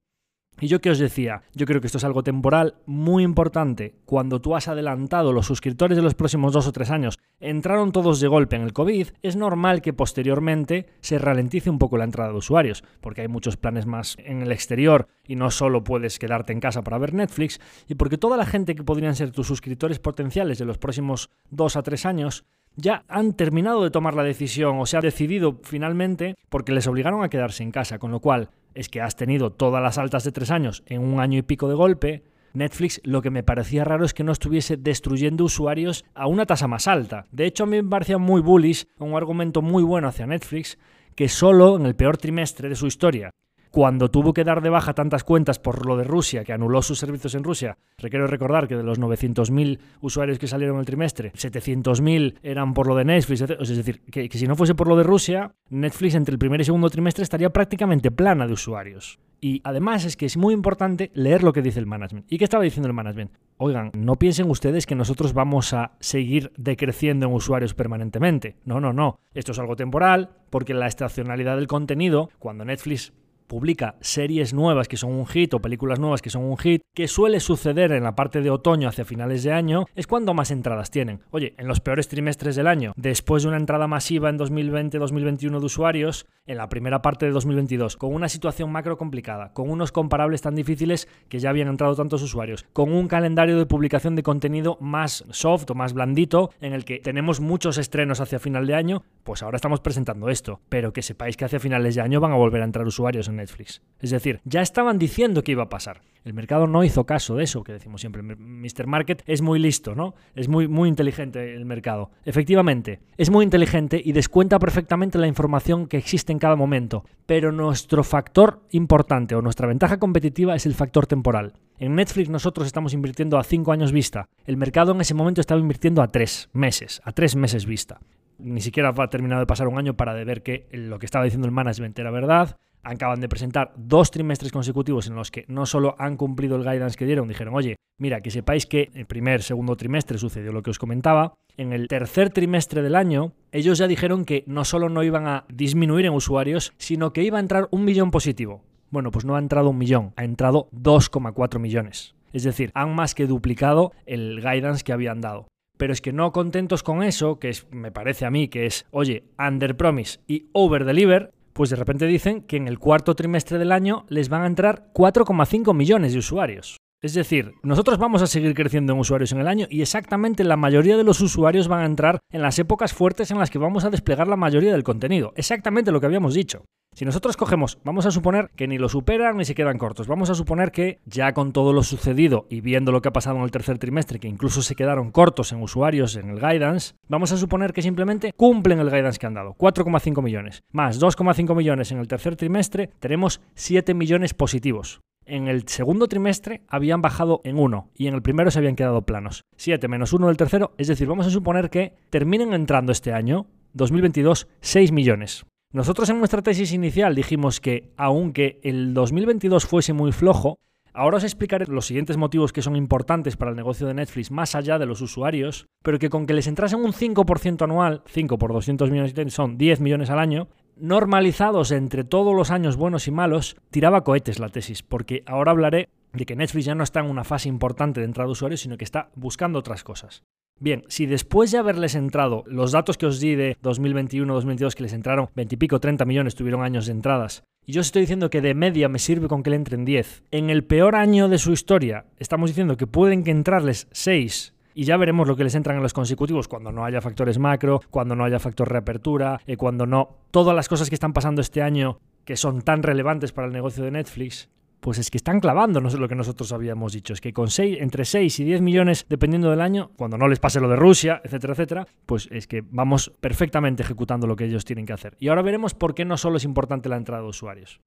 Y 0.59 0.69
yo 0.69 0.81
que 0.81 0.91
os 0.91 0.99
decía, 0.99 1.43
yo 1.55 1.67
creo 1.67 1.81
que 1.81 1.87
esto 1.87 1.99
es 1.99 2.05
algo 2.05 2.23
temporal 2.23 2.77
muy 2.87 3.23
importante. 3.23 3.95
Cuando 4.07 4.41
tú 4.41 4.57
has 4.57 4.69
adelantado 4.69 5.33
los 5.33 5.47
suscriptores 5.47 5.97
de 5.97 6.03
los 6.03 6.15
próximos 6.15 6.55
dos 6.55 6.67
o 6.67 6.73
tres 6.73 6.91
años, 6.91 7.19
entraron 7.41 7.93
todos 7.93 8.21
de 8.21 8.29
golpe 8.29 8.57
en 8.57 8.63
el 8.63 8.73
COVID, 8.73 9.09
es 9.23 9.37
normal 9.37 9.83
que 9.83 9.93
posteriormente 9.93 10.87
se 11.01 11.19
ralentice 11.19 11.69
un 11.69 11.79
poco 11.79 11.99
la 11.99 12.05
entrada 12.05 12.31
de 12.31 12.39
usuarios, 12.39 12.85
porque 13.03 13.21
hay 13.21 13.29
muchos 13.29 13.59
planes 13.59 13.85
más 13.85 14.17
en 14.19 14.41
el 14.41 14.51
exterior 14.51 15.09
y 15.27 15.37
no 15.37 15.51
solo 15.51 15.85
puedes 15.85 16.19
quedarte 16.19 16.55
en 16.55 16.61
casa 16.61 16.83
para 16.83 16.99
ver 16.99 17.13
Netflix, 17.13 17.61
y 17.87 17.97
porque 17.97 18.17
toda 18.17 18.39
la 18.39 18.47
gente 18.47 18.75
que 18.75 18.85
podrían 18.85 19.15
ser 19.15 19.33
tus 19.33 19.47
suscriptores 19.47 19.99
potenciales 19.99 20.59
de 20.59 20.65
los 20.65 20.79
próximos 20.79 21.29
dos 21.51 21.77
a 21.77 21.83
tres 21.83 22.07
años 22.07 22.47
ya 22.77 23.05
han 23.09 23.33
terminado 23.33 23.83
de 23.83 23.91
tomar 23.91 24.15
la 24.15 24.23
decisión 24.23 24.79
o 24.79 24.87
se 24.87 24.97
ha 24.97 25.01
decidido 25.01 25.59
finalmente 25.63 26.37
porque 26.49 26.73
les 26.73 26.87
obligaron 26.87 27.25
a 27.25 27.29
quedarse 27.29 27.63
en 27.63 27.73
casa, 27.73 27.99
con 27.99 28.11
lo 28.11 28.21
cual 28.21 28.51
es 28.75 28.89
que 28.89 29.01
has 29.01 29.17
tenido 29.17 29.51
todas 29.51 29.83
las 29.83 29.99
altas 29.99 30.25
de 30.25 30.33
tres 30.33 30.51
años 30.51 30.83
en 30.87 31.03
un 31.03 31.19
año 31.19 31.39
y 31.39 31.43
pico 31.43 31.69
de 31.69 31.75
golpe. 31.75 32.23
Netflix 32.53 33.01
lo 33.05 33.21
que 33.23 33.31
me 33.31 33.43
parecía 33.43 33.85
raro 33.85 34.05
es 34.05 34.15
que 34.15 34.25
no 34.25 34.33
estuviese 34.33 34.77
destruyendo 34.77 35.45
usuarios 35.45 36.05
a 36.15 36.27
una 36.27 36.47
tasa 36.47 36.69
más 36.69 36.87
alta. 36.87 37.27
De 37.31 37.47
hecho, 37.47 37.65
a 37.65 37.67
mí 37.67 37.83
me 37.83 37.89
parecía 37.89 38.19
muy 38.19 38.41
bullish, 38.41 38.87
un 38.99 39.15
argumento 39.15 39.63
muy 39.63 39.83
bueno 39.83 40.09
hacia 40.09 40.27
Netflix, 40.27 40.79
que 41.15 41.29
solo 41.29 41.77
en 41.77 41.87
el 41.87 41.97
peor 41.97 42.19
trimestre 42.19 42.69
de 42.69 42.77
su 42.77 42.87
historia, 42.87 43.31
cuando 43.71 44.11
tuvo 44.11 44.33
que 44.33 44.45
dar 44.45 44.63
de 44.63 44.71
baja 44.71 44.95
tantas 44.95 45.25
cuentas 45.25 45.59
por 45.59 45.87
lo 45.87 45.97
de 45.97 46.05
Rusia, 46.05 46.45
que 46.45 46.53
anuló 46.53 46.83
sus 46.83 46.99
servicios 46.99 47.35
en 47.35 47.45
Rusia, 47.45 47.77
requiero 47.99 48.27
recordar 48.27 48.69
que 48.69 48.77
de 48.77 48.83
los 48.83 49.01
900.000 49.01 49.79
usuarios 50.01 50.39
que 50.39 50.47
salieron 50.47 50.79
el 50.79 50.87
trimestre, 50.87 51.33
700.000 51.33 52.39
eran 52.43 52.75
por 52.75 52.87
lo 52.87 52.97
de 52.97 53.05
Netflix, 53.05 53.43
es 53.43 53.77
decir, 53.77 54.01
que 54.11 54.29
si 54.31 54.47
no 54.47 54.57
fuese 54.57 54.75
por 54.75 54.89
lo 54.89 54.97
de 54.97 55.03
Rusia, 55.03 55.53
Netflix 55.71 56.15
entre 56.15 56.33
el 56.33 56.39
primer 56.39 56.61
y 56.61 56.65
segundo 56.65 56.91
trimestre 56.91 57.23
estaría 57.23 57.51
prácticamente 57.51 58.11
plana 58.11 58.47
de 58.47 58.53
usuarios. 58.53 59.19
Y 59.41 59.61
además 59.65 60.05
es 60.05 60.17
que 60.17 60.27
es 60.27 60.37
muy 60.37 60.55
importante 60.55 61.11
leer 61.15 61.43
lo 61.43 61.53
que 61.53 61.63
dice 61.63 61.79
el 61.79 61.87
management. 61.87 62.27
¿Y 62.33 62.39
qué 62.39 62.45
estaba 62.45 62.65
diciendo 62.65 62.89
el 62.89 62.95
management? 62.95 63.33
Oigan, 63.59 63.91
no 63.95 64.17
piensen 64.17 64.51
ustedes 64.51 64.87
que 64.87 64.95
nosotros 64.95 65.35
vamos 65.35 65.73
a 65.73 65.93
seguir 66.01 66.53
decreciendo 66.57 67.27
en 67.27 67.33
usuarios 67.33 67.75
permanentemente. 67.75 68.57
No, 68.65 68.81
no, 68.81 68.93
no. 68.93 69.19
Esto 69.35 69.53
es 69.53 69.59
algo 69.59 69.77
temporal, 69.77 70.31
porque 70.51 70.75
la 70.75 70.87
estacionalidad 70.87 71.57
del 71.57 71.67
contenido, 71.67 72.31
cuando 72.39 72.65
Netflix 72.65 73.13
publica 73.47 73.97
series 74.01 74.55
nuevas 74.55 74.89
que 74.89 74.97
son 74.97 75.13
un 75.13 75.27
hit 75.27 75.55
o 75.55 75.61
películas 75.61 75.99
nuevas 75.99 76.23
que 76.23 76.31
son 76.31 76.45
un 76.45 76.57
hit, 76.59 76.83
que 76.95 77.09
suele 77.09 77.41
suceder 77.41 77.93
en 77.93 78.03
la 78.03 78.15
parte 78.15 78.41
de 78.41 78.51
otoño 78.51 78.89
hacia 78.89 79.05
finales 79.05 79.43
de 79.43 79.53
año, 79.53 79.87
es 79.95 80.07
cuando 80.07 80.35
más 80.35 80.51
entradas 80.51 80.91
tienen. 80.91 81.21
Oye, 81.31 81.55
en 81.59 81.69
los 81.69 81.81
peores 81.81 82.09
trimestres 82.09 82.57
del 82.57 82.67
año, 82.67 82.93
después 82.97 83.43
de 83.43 83.49
una 83.49 83.59
entrada 83.59 83.87
masiva 83.87 84.31
en 84.31 84.39
2020-2021 84.39 85.61
de 85.61 85.67
usuarios, 85.67 86.27
en 86.47 86.59
la 86.59 86.69
primera 86.69 87.03
parte 87.03 87.27
de 87.27 87.33
2022, 87.33 87.97
con 87.97 88.15
una 88.15 88.29
situación 88.29 88.71
macro 88.71 88.97
complicada, 88.97 89.53
con 89.53 89.71
unos 89.71 89.93
comparables 89.93 90.43
tan 90.43 90.55
difíciles 90.55 91.09
que 91.29 91.39
ya 91.39 91.51
habían 91.51 91.69
entrado 91.69 91.95
tantos 91.95 92.23
usuarios, 92.23 92.65
con 92.73 92.93
un 92.93 93.09
calendario 93.09 93.59
de 93.59 93.67
publicación 93.67 94.17
de 94.17 94.23
contenido 94.23 94.79
más 94.81 95.25
soft 95.31 95.71
o 95.71 95.75
más 95.75 95.93
blandito, 95.93 96.51
en 96.61 96.73
el 96.73 96.85
que 96.85 96.99
tenemos 96.99 97.41
muchos 97.41 97.79
estrenos 97.79 98.21
hacia 98.21 98.39
final 98.39 98.67
de 98.67 98.75
año, 98.75 99.03
pues 99.25 99.43
ahora 99.43 99.57
estamos 99.57 99.81
presentando 99.81 100.29
esto, 100.29 100.61
pero 100.69 100.93
que 100.93 101.03
sepáis 101.03 101.37
que 101.37 101.45
hacia 101.45 101.61
finales 101.61 101.95
de 101.95 102.01
año 102.01 102.21
van 102.21 102.33
a 102.33 102.37
volver 102.37 102.63
a 102.63 102.65
entrar 102.65 102.87
usuarios 102.87 103.29
en 103.29 103.36
Netflix. 103.37 103.83
Es 104.01 104.11
decir, 104.11 104.41
ya 104.45 104.61
estaban 104.61 104.99
diciendo 104.99 105.43
que 105.43 105.53
iba 105.53 105.65
a 105.65 105.69
pasar. 105.69 106.03
El 106.27 106.35
mercado 106.35 106.67
no 106.67 106.83
hizo 106.83 107.07
caso 107.07 107.37
de 107.37 107.45
eso, 107.45 107.63
que 107.63 107.73
decimos 107.73 108.01
siempre. 108.01 108.21
Mr. 108.21 108.89
Market 108.89 109.23
es 109.27 109.43
muy 109.43 109.61
listo, 109.61 109.95
¿no? 109.95 110.17
Es 110.35 110.49
muy, 110.49 110.67
muy 110.67 110.89
inteligente 110.89 111.55
el 111.55 111.65
mercado. 111.65 112.11
Efectivamente, 112.25 112.99
es 113.17 113.31
muy 113.31 113.45
inteligente 113.45 114.03
y 114.05 114.11
descuenta 114.11 114.59
perfectamente 114.59 115.19
la 115.19 115.29
información 115.29 115.87
que 115.87 115.99
existe 115.99 116.33
en 116.33 116.41
cada 116.41 116.57
momento. 116.57 117.05
Pero 117.27 117.53
nuestro 117.53 118.03
factor 118.03 118.61
importante 118.73 119.37
o 119.37 119.41
nuestra 119.41 119.69
ventaja 119.69 120.01
competitiva 120.01 120.57
es 120.57 120.67
el 120.67 120.75
factor 120.75 121.07
temporal. 121.07 121.53
En 121.79 121.95
Netflix 121.95 122.29
nosotros 122.29 122.67
estamos 122.67 122.93
invirtiendo 122.93 123.39
a 123.39 123.45
5 123.45 123.71
años 123.71 123.93
vista. 123.93 124.29
El 124.47 124.57
mercado 124.57 124.91
en 124.91 125.01
ese 125.01 125.15
momento 125.15 125.41
estaba 125.41 125.61
invirtiendo 125.61 126.03
a 126.03 126.09
3 126.09 126.51
meses, 126.55 127.01
a 127.05 127.13
3 127.13 127.37
meses 127.37 127.67
vista. 127.67 128.01
Ni 128.39 128.61
siquiera 128.63 128.93
ha 128.97 129.09
terminado 129.09 129.43
de 129.43 129.47
pasar 129.47 129.69
un 129.69 129.79
año 129.79 129.95
para 129.95 130.13
ver 130.13 130.43
que 130.43 130.67
lo 130.73 130.99
que 130.99 131.07
estaba 131.07 131.25
diciendo 131.25 131.47
el 131.47 131.53
management 131.53 131.97
era 131.99 132.11
verdad 132.11 132.57
acaban 132.87 133.21
de 133.21 133.29
presentar 133.29 133.73
dos 133.77 134.11
trimestres 134.11 134.53
consecutivos 134.53 135.07
en 135.09 135.15
los 135.15 135.31
que 135.31 135.45
no 135.49 135.67
solo 135.67 135.95
han 135.99 136.17
cumplido 136.17 136.57
el 136.57 136.63
guidance 136.63 136.97
que 136.97 137.07
dieron, 137.07 137.29
dijeron, 137.29 137.55
oye, 137.55 137.77
mira, 137.99 138.21
que 138.21 138.31
sepáis 138.31 138.67
que 138.67 138.91
el 138.95 139.07
primer, 139.07 139.43
segundo 139.43 139.77
trimestre 139.77 140.19
sucedió 140.19 140.53
lo 140.53 140.63
que 140.63 140.71
os 140.71 140.79
comentaba, 140.79 141.35
en 141.57 141.73
el 141.73 141.89
tercer 141.89 142.31
trimestre 142.31 142.83
del 142.83 142.95
año, 142.95 143.33
ellos 143.51 143.79
ya 143.79 143.89
dijeron 143.89 144.25
que 144.25 144.45
no 144.47 144.65
solo 144.65 144.89
no 144.89 145.03
iban 145.03 145.27
a 145.27 145.45
disminuir 145.49 146.07
en 146.07 146.13
usuarios, 146.13 146.73
sino 146.79 147.13
que 147.13 147.23
iba 147.23 147.39
a 147.39 147.41
entrar 147.41 147.69
un 147.71 147.85
millón 147.85 148.11
positivo. 148.11 148.63
Bueno, 148.91 149.11
pues 149.11 149.25
no 149.25 149.37
ha 149.37 149.41
entrado 149.41 149.71
un 149.71 149.79
millón, 149.79 150.13
ha 150.17 150.25
entrado 150.25 150.69
2,4 150.73 151.59
millones. 151.59 152.15
Es 152.33 152.45
decir, 152.45 152.71
han 152.75 152.95
más 152.95 153.15
que 153.15 153.27
duplicado 153.27 153.93
el 154.05 154.41
guidance 154.41 154.85
que 154.85 154.93
habían 154.93 155.21
dado. 155.21 155.49
Pero 155.77 155.93
es 155.93 156.01
que 156.01 156.13
no 156.13 156.33
contentos 156.33 156.83
con 156.83 157.03
eso, 157.03 157.39
que 157.39 157.49
es, 157.51 157.67
me 157.71 157.93
parece 157.93 158.25
a 158.25 158.31
mí 158.31 158.49
que 158.49 158.67
es, 158.67 158.87
oye, 158.91 159.25
under 159.39 159.77
promise 159.77 160.21
y 160.27 160.47
over 160.53 160.85
deliver, 160.85 161.33
pues 161.57 161.71
de 161.71 161.77
repente 161.77 162.07
dicen 162.07 162.43
que 162.43 162.59
en 162.59 162.69
el 162.69 162.79
cuarto 162.79 163.15
trimestre 163.15 163.59
del 163.59 163.73
año 163.73 164.05
les 164.11 164.29
van 164.29 164.43
a 164.43 164.47
entrar 164.47 164.91
4,5 164.93 165.75
millones 165.75 166.13
de 166.13 166.19
usuarios. 166.19 166.77
Es 167.03 167.15
decir, 167.15 167.53
nosotros 167.63 167.97
vamos 167.97 168.21
a 168.21 168.27
seguir 168.27 168.55
creciendo 168.55 168.93
en 168.93 168.99
usuarios 168.99 169.33
en 169.33 169.39
el 169.39 169.49
año 169.49 169.67
y 169.71 169.81
exactamente 169.81 170.45
la 170.45 170.59
mayoría 170.59 170.99
de 170.99 171.05
los 171.05 171.23
usuarios 171.23 171.67
van 171.67 171.81
a 171.81 171.87
entrar 171.87 172.19
en 172.31 172.43
las 172.43 172.59
épocas 172.59 172.93
fuertes 172.93 173.31
en 173.31 173.39
las 173.39 173.51
que 173.51 173.59
vamos 173.59 173.85
a 173.85 173.91
desplegar 173.91 174.29
la 174.29 174.37
mayoría 174.37 174.73
del 174.73 174.85
contenido. 174.85 175.33
Exactamente 175.35 175.93
lo 175.93 176.01
que 176.01 176.07
habíamos 176.07 176.35
dicho. 176.35 176.67
Si 176.97 177.05
nosotros 177.05 177.37
cogemos, 177.37 177.79
vamos 177.85 178.07
a 178.07 178.11
suponer 178.11 178.49
que 178.57 178.67
ni 178.67 178.79
lo 178.79 178.89
superan 178.89 179.37
ni 179.37 179.45
se 179.45 179.55
quedan 179.55 179.77
cortos. 179.77 180.09
Vamos 180.09 180.31
a 180.31 180.35
suponer 180.35 180.73
que 180.73 180.99
ya 181.05 181.35
con 181.35 181.53
todo 181.53 181.75
lo 181.75 181.83
sucedido 181.83 182.47
y 182.49 182.63
viendo 182.63 182.91
lo 182.91 183.03
que 183.03 183.09
ha 183.09 183.13
pasado 183.13 183.37
en 183.37 183.43
el 183.43 183.51
tercer 183.51 183.77
trimestre, 183.77 184.19
que 184.19 184.29
incluso 184.29 184.63
se 184.63 184.75
quedaron 184.75 185.11
cortos 185.11 185.53
en 185.53 185.61
usuarios 185.61 186.17
en 186.17 186.31
el 186.31 186.41
guidance, 186.41 186.95
vamos 187.07 187.33
a 187.33 187.37
suponer 187.37 187.75
que 187.75 187.83
simplemente 187.83 188.33
cumplen 188.33 188.81
el 188.81 188.89
guidance 188.89 189.19
que 189.19 189.27
han 189.27 189.35
dado, 189.35 189.55
4,5 189.59 190.23
millones. 190.23 190.63
Más 190.73 190.99
2,5 190.99 191.55
millones 191.55 191.93
en 191.93 191.99
el 191.99 192.09
tercer 192.09 192.35
trimestre, 192.35 192.89
tenemos 192.99 193.43
7 193.57 193.93
millones 193.93 194.33
positivos. 194.33 195.01
En 195.27 195.49
el 195.49 195.69
segundo 195.69 196.09
trimestre 196.09 196.63
habían 196.67 197.03
bajado 197.03 197.43
en 197.45 197.59
1 197.59 197.91
y 197.95 198.07
en 198.07 198.15
el 198.15 198.23
primero 198.23 198.51
se 198.51 198.59
habían 198.59 198.75
quedado 198.75 199.03
planos. 199.03 199.45
7 199.59 199.87
menos 199.87 200.15
1 200.15 200.29
del 200.29 200.39
tercero, 200.39 200.73
es 200.79 200.89
decir, 200.89 201.09
vamos 201.09 201.27
a 201.27 201.31
suponer 201.31 201.69
que 201.69 201.93
terminen 202.09 202.55
entrando 202.55 202.91
este 202.91 203.13
año, 203.13 203.49
2022, 203.75 204.49
6 204.63 204.93
millones. 204.93 205.45
Nosotros 205.77 206.09
en 206.09 206.17
nuestra 206.17 206.41
tesis 206.41 206.73
inicial 206.73 207.15
dijimos 207.15 207.61
que, 207.61 207.93
aunque 207.99 208.59
el 208.63 208.95
2022 208.95 209.67
fuese 209.67 209.93
muy 209.93 210.11
flojo, 210.11 210.59
ahora 210.95 211.19
os 211.19 211.25
explicaré 211.25 211.67
los 211.67 211.85
siguientes 211.85 212.17
motivos 212.17 212.55
que 212.55 212.63
son 212.63 212.77
importantes 212.77 213.37
para 213.37 213.51
el 213.51 213.59
negocio 213.59 213.87
de 213.87 213.93
Netflix 213.93 214.31
más 214.31 214.55
allá 214.55 214.79
de 214.79 214.87
los 214.87 215.03
usuarios, 215.03 215.67
pero 215.83 215.99
que 215.99 216.09
con 216.09 216.25
que 216.25 216.33
les 216.33 216.47
entrasen 216.47 216.83
un 216.83 216.95
5% 216.95 217.63
anual, 217.63 218.03
5 218.07 218.39
por 218.39 218.55
200 218.55 218.91
millones 218.91 219.35
son 219.35 219.59
10 219.59 219.81
millones 219.83 220.09
al 220.09 220.19
año, 220.19 220.49
normalizados 220.77 221.71
entre 221.73 222.05
todos 222.05 222.35
los 222.35 222.51
años 222.51 222.79
buenos 222.79 223.07
y 223.07 223.11
malos, 223.11 223.59
tiraba 223.71 224.03
cohetes 224.03 224.39
la 224.39 224.49
tesis, 224.49 224.83
porque 224.83 225.25
ahora 225.27 225.51
hablaré 225.51 225.91
de 226.13 226.27
que 226.27 226.37
Netflix 226.37 226.65
ya 226.65 226.75
no 226.75 226.85
está 226.85 227.01
en 227.01 227.07
una 227.07 227.25
fase 227.25 227.49
importante 227.49 228.01
de 228.01 228.07
entrada 228.07 228.27
de 228.27 228.33
usuarios, 228.33 228.61
sino 228.61 228.77
que 228.77 228.85
está 228.85 229.11
buscando 229.15 229.59
otras 229.59 229.85
cosas. 229.85 230.23
Bien, 230.59 230.85
si 230.89 231.05
después 231.05 231.51
de 231.51 231.59
haberles 231.59 231.95
entrado 231.95 232.43
los 232.47 232.73
datos 232.73 232.97
que 232.97 233.05
os 233.05 233.21
di 233.21 233.35
de 233.35 233.59
2021-2022 233.63 234.75
que 234.75 234.85
les 234.85 234.95
entraron 234.95 235.29
20 235.35 235.55
y 235.55 235.59
pico, 235.59 235.81
30 235.81 236.05
millones 236.07 236.35
tuvieron 236.35 236.63
años 236.63 236.87
de 236.87 236.93
entradas, 236.93 237.45
y 237.67 237.73
yo 237.73 237.81
os 237.81 237.89
estoy 237.89 238.03
diciendo 238.03 238.31
que 238.31 238.41
de 238.41 238.55
media 238.55 238.89
me 238.89 238.99
sirve 238.99 239.29
con 239.29 239.43
que 239.43 239.51
le 239.51 239.57
entren 239.57 239.85
10, 239.85 240.23
en 240.31 240.49
el 240.49 240.65
peor 240.65 240.95
año 240.95 241.29
de 241.29 241.39
su 241.39 241.53
historia 241.53 242.07
estamos 242.19 242.49
diciendo 242.49 242.77
que 242.77 242.87
pueden 242.87 243.23
que 243.23 243.33
entrarles 243.33 243.89
6 243.93 244.55
y 244.77 244.85
ya 244.85 244.97
veremos 244.97 245.27
lo 245.27 245.37
que 245.37 245.45
les 245.45 245.55
entran 245.55 245.77
en 245.77 245.83
los 245.83 245.93
consecutivos 245.93 246.49
cuando 246.49 246.71
no 246.71 246.85
haya 246.85 247.01
factores 247.01 247.39
macro, 247.39 247.81
cuando 247.91 248.15
no 248.15 248.25
haya 248.25 248.39
factor 248.39 248.71
reapertura, 248.71 249.41
y 249.47 249.57
cuando 249.57 249.87
no 249.87 250.19
todas 250.31 250.55
las 250.55 250.69
cosas 250.69 250.91
que 250.91 250.95
están 250.95 251.15
pasando 251.15 251.41
este 251.41 251.63
año 251.63 251.99
que 252.27 252.37
son 252.37 252.61
tan 252.61 252.83
relevantes 252.83 253.33
para 253.33 253.47
el 253.47 253.53
negocio 253.53 253.85
de 253.85 253.91
Netflix, 253.91 254.51
pues 254.87 254.99
es 254.99 255.11
que 255.11 255.17
están 255.17 255.41
clavando 255.41 255.81
no 255.81 255.91
sé 255.91 255.99
lo 255.99 256.07
que 256.07 256.15
nosotros 256.15 256.53
habíamos 256.53 256.93
dicho. 256.93 257.13
Es 257.13 257.21
que 257.21 257.33
con 257.33 257.51
seis, 257.51 257.79
entre 257.81 258.05
6 258.05 258.39
y 258.39 258.45
10 258.45 258.63
millones, 258.63 259.05
dependiendo 259.09 259.51
del 259.51 259.61
año, 259.61 259.91
cuando 259.97 260.17
no 260.17 260.29
les 260.29 260.39
pase 260.39 260.61
lo 260.61 260.69
de 260.69 260.77
Rusia, 260.77 261.21
etcétera, 261.25 261.55
etcétera, 261.55 261.89
pues 262.07 262.29
es 262.31 262.47
que 262.47 262.63
vamos 262.71 263.11
perfectamente 263.19 263.83
ejecutando 263.83 264.29
lo 264.29 264.37
que 264.37 264.45
ellos 264.45 264.65
tienen 264.65 264.87
que 264.87 264.93
hacer. 264.93 265.17
Y 265.19 265.27
ahora 265.27 265.43
veremos 265.43 265.75
por 265.75 265.93
qué 265.97 266.05
no 266.05 266.17
solo 266.17 266.37
es 266.37 266.45
importante 266.45 266.89
la 266.89 266.99
entrada 266.99 267.25
de 267.25 267.29
usuarios. 267.29 267.81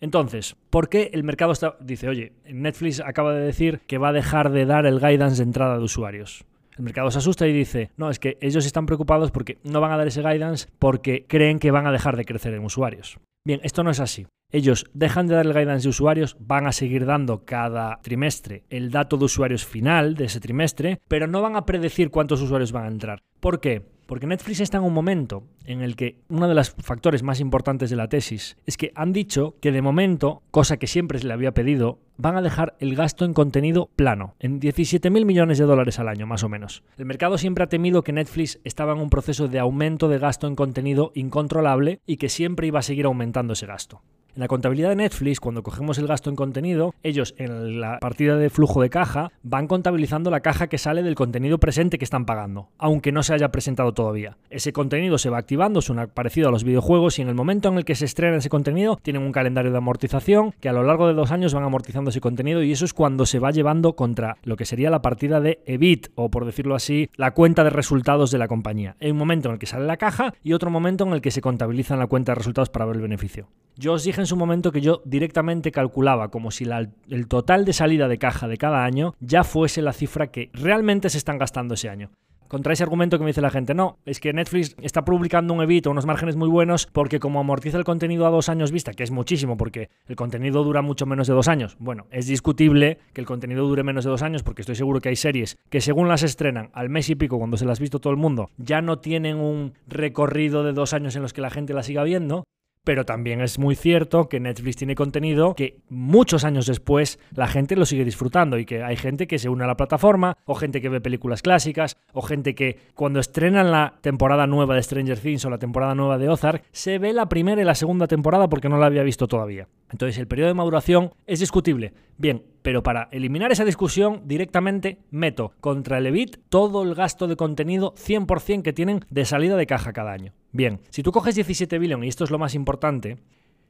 Entonces, 0.00 0.56
¿por 0.70 0.88
qué 0.88 1.10
el 1.12 1.24
mercado 1.24 1.52
está, 1.52 1.76
dice, 1.78 2.08
oye, 2.08 2.32
Netflix 2.50 3.00
acaba 3.00 3.34
de 3.34 3.44
decir 3.44 3.82
que 3.86 3.98
va 3.98 4.08
a 4.08 4.14
dejar 4.14 4.50
de 4.50 4.64
dar 4.64 4.86
el 4.86 4.98
guidance 4.98 5.36
de 5.36 5.42
entrada 5.42 5.76
de 5.76 5.84
usuarios? 5.84 6.46
El 6.76 6.84
mercado 6.84 7.10
se 7.10 7.18
asusta 7.18 7.46
y 7.46 7.52
dice, 7.52 7.90
no, 7.96 8.10
es 8.10 8.18
que 8.18 8.36
ellos 8.40 8.66
están 8.66 8.86
preocupados 8.86 9.30
porque 9.30 9.58
no 9.64 9.80
van 9.80 9.92
a 9.92 9.96
dar 9.96 10.06
ese 10.06 10.22
guidance 10.22 10.68
porque 10.78 11.24
creen 11.26 11.58
que 11.58 11.70
van 11.70 11.86
a 11.86 11.92
dejar 11.92 12.16
de 12.16 12.24
crecer 12.24 12.52
en 12.54 12.64
usuarios. 12.64 13.18
Bien, 13.46 13.60
esto 13.62 13.82
no 13.82 13.90
es 13.90 14.00
así. 14.00 14.26
Ellos 14.52 14.86
dejan 14.92 15.26
de 15.26 15.34
dar 15.34 15.46
el 15.46 15.54
guidance 15.54 15.84
de 15.84 15.88
usuarios, 15.88 16.36
van 16.38 16.66
a 16.66 16.72
seguir 16.72 17.06
dando 17.06 17.44
cada 17.44 18.00
trimestre 18.02 18.64
el 18.70 18.90
dato 18.90 19.16
de 19.16 19.24
usuarios 19.24 19.64
final 19.64 20.14
de 20.14 20.26
ese 20.26 20.40
trimestre, 20.40 21.00
pero 21.08 21.26
no 21.26 21.42
van 21.42 21.56
a 21.56 21.64
predecir 21.64 22.10
cuántos 22.10 22.42
usuarios 22.42 22.72
van 22.72 22.84
a 22.84 22.88
entrar. 22.88 23.22
¿Por 23.40 23.60
qué? 23.60 23.82
Porque 24.06 24.26
Netflix 24.26 24.60
está 24.60 24.78
en 24.78 24.84
un 24.84 24.92
momento 24.92 25.42
en 25.64 25.82
el 25.82 25.96
que 25.96 26.20
uno 26.28 26.48
de 26.48 26.54
los 26.54 26.70
factores 26.70 27.22
más 27.22 27.40
importantes 27.40 27.90
de 27.90 27.96
la 27.96 28.08
tesis 28.08 28.56
es 28.64 28.76
que 28.76 28.92
han 28.94 29.12
dicho 29.12 29.56
que 29.60 29.72
de 29.72 29.82
momento, 29.82 30.42
cosa 30.50 30.76
que 30.76 30.86
siempre 30.86 31.18
se 31.18 31.26
le 31.26 31.32
había 31.32 31.52
pedido, 31.52 31.98
van 32.16 32.36
a 32.36 32.42
dejar 32.42 32.76
el 32.78 32.94
gasto 32.94 33.24
en 33.24 33.34
contenido 33.34 33.90
plano, 33.96 34.34
en 34.38 34.60
17.000 34.60 35.24
millones 35.24 35.58
de 35.58 35.64
dólares 35.64 35.98
al 35.98 36.08
año 36.08 36.26
más 36.26 36.44
o 36.44 36.48
menos. 36.48 36.84
El 36.96 37.06
mercado 37.06 37.36
siempre 37.36 37.64
ha 37.64 37.68
temido 37.68 38.02
que 38.02 38.12
Netflix 38.12 38.60
estaba 38.64 38.92
en 38.92 39.00
un 39.00 39.10
proceso 39.10 39.48
de 39.48 39.58
aumento 39.58 40.08
de 40.08 40.18
gasto 40.18 40.46
en 40.46 40.56
contenido 40.56 41.10
incontrolable 41.14 42.00
y 42.06 42.16
que 42.16 42.28
siempre 42.28 42.68
iba 42.68 42.78
a 42.78 42.82
seguir 42.82 43.06
aumentando 43.06 43.54
ese 43.54 43.66
gasto. 43.66 44.02
En 44.36 44.40
la 44.40 44.48
contabilidad 44.48 44.90
de 44.90 44.96
Netflix, 44.96 45.40
cuando 45.40 45.62
cogemos 45.62 45.96
el 45.96 46.06
gasto 46.06 46.28
en 46.28 46.36
contenido, 46.36 46.94
ellos 47.02 47.34
en 47.38 47.80
la 47.80 47.98
partida 48.00 48.36
de 48.36 48.50
flujo 48.50 48.82
de 48.82 48.90
caja 48.90 49.32
van 49.42 49.66
contabilizando 49.66 50.30
la 50.30 50.40
caja 50.40 50.66
que 50.66 50.76
sale 50.76 51.02
del 51.02 51.14
contenido 51.14 51.56
presente 51.56 51.96
que 51.96 52.04
están 52.04 52.26
pagando, 52.26 52.68
aunque 52.76 53.12
no 53.12 53.22
se 53.22 53.32
haya 53.32 53.50
presentado 53.50 53.94
todavía. 53.94 54.36
Ese 54.50 54.74
contenido 54.74 55.16
se 55.16 55.30
va 55.30 55.38
activando, 55.38 55.80
es 55.80 55.90
parecido 56.12 56.48
a 56.48 56.50
los 56.50 56.64
videojuegos 56.64 57.18
y 57.18 57.22
en 57.22 57.28
el 57.28 57.34
momento 57.34 57.70
en 57.70 57.78
el 57.78 57.86
que 57.86 57.94
se 57.94 58.04
estrena 58.04 58.36
ese 58.36 58.50
contenido 58.50 58.98
tienen 59.00 59.22
un 59.22 59.32
calendario 59.32 59.72
de 59.72 59.78
amortización 59.78 60.52
que 60.60 60.68
a 60.68 60.74
lo 60.74 60.82
largo 60.82 61.08
de 61.08 61.14
dos 61.14 61.30
años 61.30 61.54
van 61.54 61.64
amortizando 61.64 62.10
ese 62.10 62.20
contenido 62.20 62.62
y 62.62 62.72
eso 62.72 62.84
es 62.84 62.92
cuando 62.92 63.24
se 63.24 63.38
va 63.38 63.52
llevando 63.52 63.96
contra 63.96 64.36
lo 64.42 64.56
que 64.56 64.66
sería 64.66 64.90
la 64.90 65.00
partida 65.00 65.40
de 65.40 65.60
EBIT 65.64 66.08
o 66.14 66.28
por 66.28 66.44
decirlo 66.44 66.74
así, 66.74 67.08
la 67.16 67.30
cuenta 67.30 67.64
de 67.64 67.70
resultados 67.70 68.30
de 68.30 68.36
la 68.36 68.48
compañía. 68.48 68.96
Hay 69.00 69.12
un 69.12 69.16
momento 69.16 69.48
en 69.48 69.54
el 69.54 69.58
que 69.58 69.64
sale 69.64 69.86
la 69.86 69.96
caja 69.96 70.34
y 70.44 70.52
otro 70.52 70.68
momento 70.68 71.06
en 71.06 71.14
el 71.14 71.22
que 71.22 71.30
se 71.30 71.40
contabiliza 71.40 71.96
la 71.96 72.06
cuenta 72.06 72.32
de 72.32 72.36
resultados 72.36 72.68
para 72.68 72.84
ver 72.84 72.96
el 72.96 73.02
beneficio. 73.02 73.48
Yo 73.78 73.92
os 73.92 74.04
dije 74.04 74.22
en 74.22 74.25
su 74.26 74.36
momento 74.36 74.72
que 74.72 74.80
yo 74.80 75.02
directamente 75.04 75.72
calculaba 75.72 76.28
como 76.28 76.50
si 76.50 76.64
el 77.08 77.28
total 77.28 77.64
de 77.64 77.72
salida 77.72 78.08
de 78.08 78.18
caja 78.18 78.48
de 78.48 78.56
cada 78.56 78.84
año 78.84 79.14
ya 79.20 79.44
fuese 79.44 79.82
la 79.82 79.92
cifra 79.92 80.28
que 80.28 80.50
realmente 80.52 81.10
se 81.10 81.18
están 81.18 81.38
gastando 81.38 81.74
ese 81.74 81.88
año. 81.88 82.10
Contra 82.48 82.72
ese 82.72 82.84
argumento 82.84 83.18
que 83.18 83.24
me 83.24 83.30
dice 83.30 83.40
la 83.40 83.50
gente, 83.50 83.74
no, 83.74 83.98
es 84.04 84.20
que 84.20 84.32
Netflix 84.32 84.76
está 84.80 85.04
publicando 85.04 85.52
un 85.52 85.62
EBIT 85.62 85.88
o 85.88 85.90
unos 85.90 86.06
márgenes 86.06 86.36
muy 86.36 86.48
buenos 86.48 86.86
porque 86.86 87.18
como 87.18 87.40
amortiza 87.40 87.76
el 87.76 87.84
contenido 87.84 88.24
a 88.24 88.30
dos 88.30 88.48
años 88.48 88.70
vista, 88.70 88.92
que 88.92 89.02
es 89.02 89.10
muchísimo 89.10 89.56
porque 89.56 89.88
el 90.06 90.14
contenido 90.14 90.62
dura 90.62 90.80
mucho 90.80 91.06
menos 91.06 91.26
de 91.26 91.34
dos 91.34 91.48
años. 91.48 91.76
Bueno, 91.80 92.06
es 92.10 92.26
discutible 92.28 92.98
que 93.12 93.20
el 93.20 93.26
contenido 93.26 93.66
dure 93.66 93.82
menos 93.82 94.04
de 94.04 94.10
dos 94.10 94.22
años 94.22 94.44
porque 94.44 94.62
estoy 94.62 94.76
seguro 94.76 95.00
que 95.00 95.08
hay 95.08 95.16
series 95.16 95.58
que 95.70 95.80
según 95.80 96.08
las 96.08 96.22
estrenan 96.22 96.70
al 96.72 96.88
mes 96.88 97.10
y 97.10 97.16
pico 97.16 97.38
cuando 97.38 97.56
se 97.56 97.64
las 97.64 97.80
ha 97.80 97.82
visto 97.82 97.98
todo 97.98 98.12
el 98.12 98.18
mundo, 98.18 98.50
ya 98.58 98.80
no 98.80 99.00
tienen 99.00 99.38
un 99.38 99.72
recorrido 99.88 100.62
de 100.62 100.72
dos 100.72 100.92
años 100.92 101.16
en 101.16 101.22
los 101.22 101.32
que 101.32 101.40
la 101.40 101.50
gente 101.50 101.74
la 101.74 101.82
siga 101.82 102.04
viendo 102.04 102.44
pero 102.86 103.04
también 103.04 103.40
es 103.40 103.58
muy 103.58 103.74
cierto 103.74 104.28
que 104.28 104.38
Netflix 104.38 104.76
tiene 104.76 104.94
contenido 104.94 105.56
que 105.56 105.80
muchos 105.88 106.44
años 106.44 106.66
después 106.66 107.18
la 107.34 107.48
gente 107.48 107.74
lo 107.74 107.84
sigue 107.84 108.04
disfrutando 108.04 108.58
y 108.58 108.64
que 108.64 108.84
hay 108.84 108.94
gente 108.96 109.26
que 109.26 109.40
se 109.40 109.48
une 109.48 109.64
a 109.64 109.66
la 109.66 109.76
plataforma, 109.76 110.38
o 110.44 110.54
gente 110.54 110.80
que 110.80 110.88
ve 110.88 111.00
películas 111.00 111.42
clásicas, 111.42 111.96
o 112.12 112.22
gente 112.22 112.54
que 112.54 112.78
cuando 112.94 113.18
estrenan 113.18 113.72
la 113.72 113.98
temporada 114.02 114.46
nueva 114.46 114.76
de 114.76 114.84
Stranger 114.84 115.18
Things 115.18 115.44
o 115.44 115.50
la 115.50 115.58
temporada 115.58 115.96
nueva 115.96 116.16
de 116.16 116.28
Ozark, 116.28 116.62
se 116.70 117.00
ve 117.00 117.12
la 117.12 117.28
primera 117.28 117.60
y 117.60 117.64
la 117.64 117.74
segunda 117.74 118.06
temporada 118.06 118.48
porque 118.48 118.68
no 118.68 118.78
la 118.78 118.86
había 118.86 119.02
visto 119.02 119.26
todavía. 119.26 119.66
Entonces 119.90 120.16
el 120.18 120.28
periodo 120.28 120.46
de 120.46 120.54
maduración 120.54 121.12
es 121.26 121.40
discutible. 121.40 121.92
Bien, 122.18 122.44
pero 122.66 122.82
para 122.82 123.06
eliminar 123.12 123.52
esa 123.52 123.64
discusión 123.64 124.22
directamente 124.24 124.98
meto 125.12 125.52
contra 125.60 125.98
el 125.98 126.06
EBIT 126.06 126.38
todo 126.48 126.82
el 126.82 126.96
gasto 126.96 127.28
de 127.28 127.36
contenido 127.36 127.94
100% 127.94 128.62
que 128.62 128.72
tienen 128.72 129.04
de 129.08 129.24
salida 129.24 129.54
de 129.54 129.68
caja 129.68 129.92
cada 129.92 130.10
año. 130.10 130.32
Bien, 130.50 130.80
si 130.90 131.04
tú 131.04 131.12
coges 131.12 131.36
17 131.36 131.78
billion, 131.78 132.02
y 132.02 132.08
esto 132.08 132.24
es 132.24 132.32
lo 132.32 132.40
más 132.40 132.56
importante, 132.56 133.18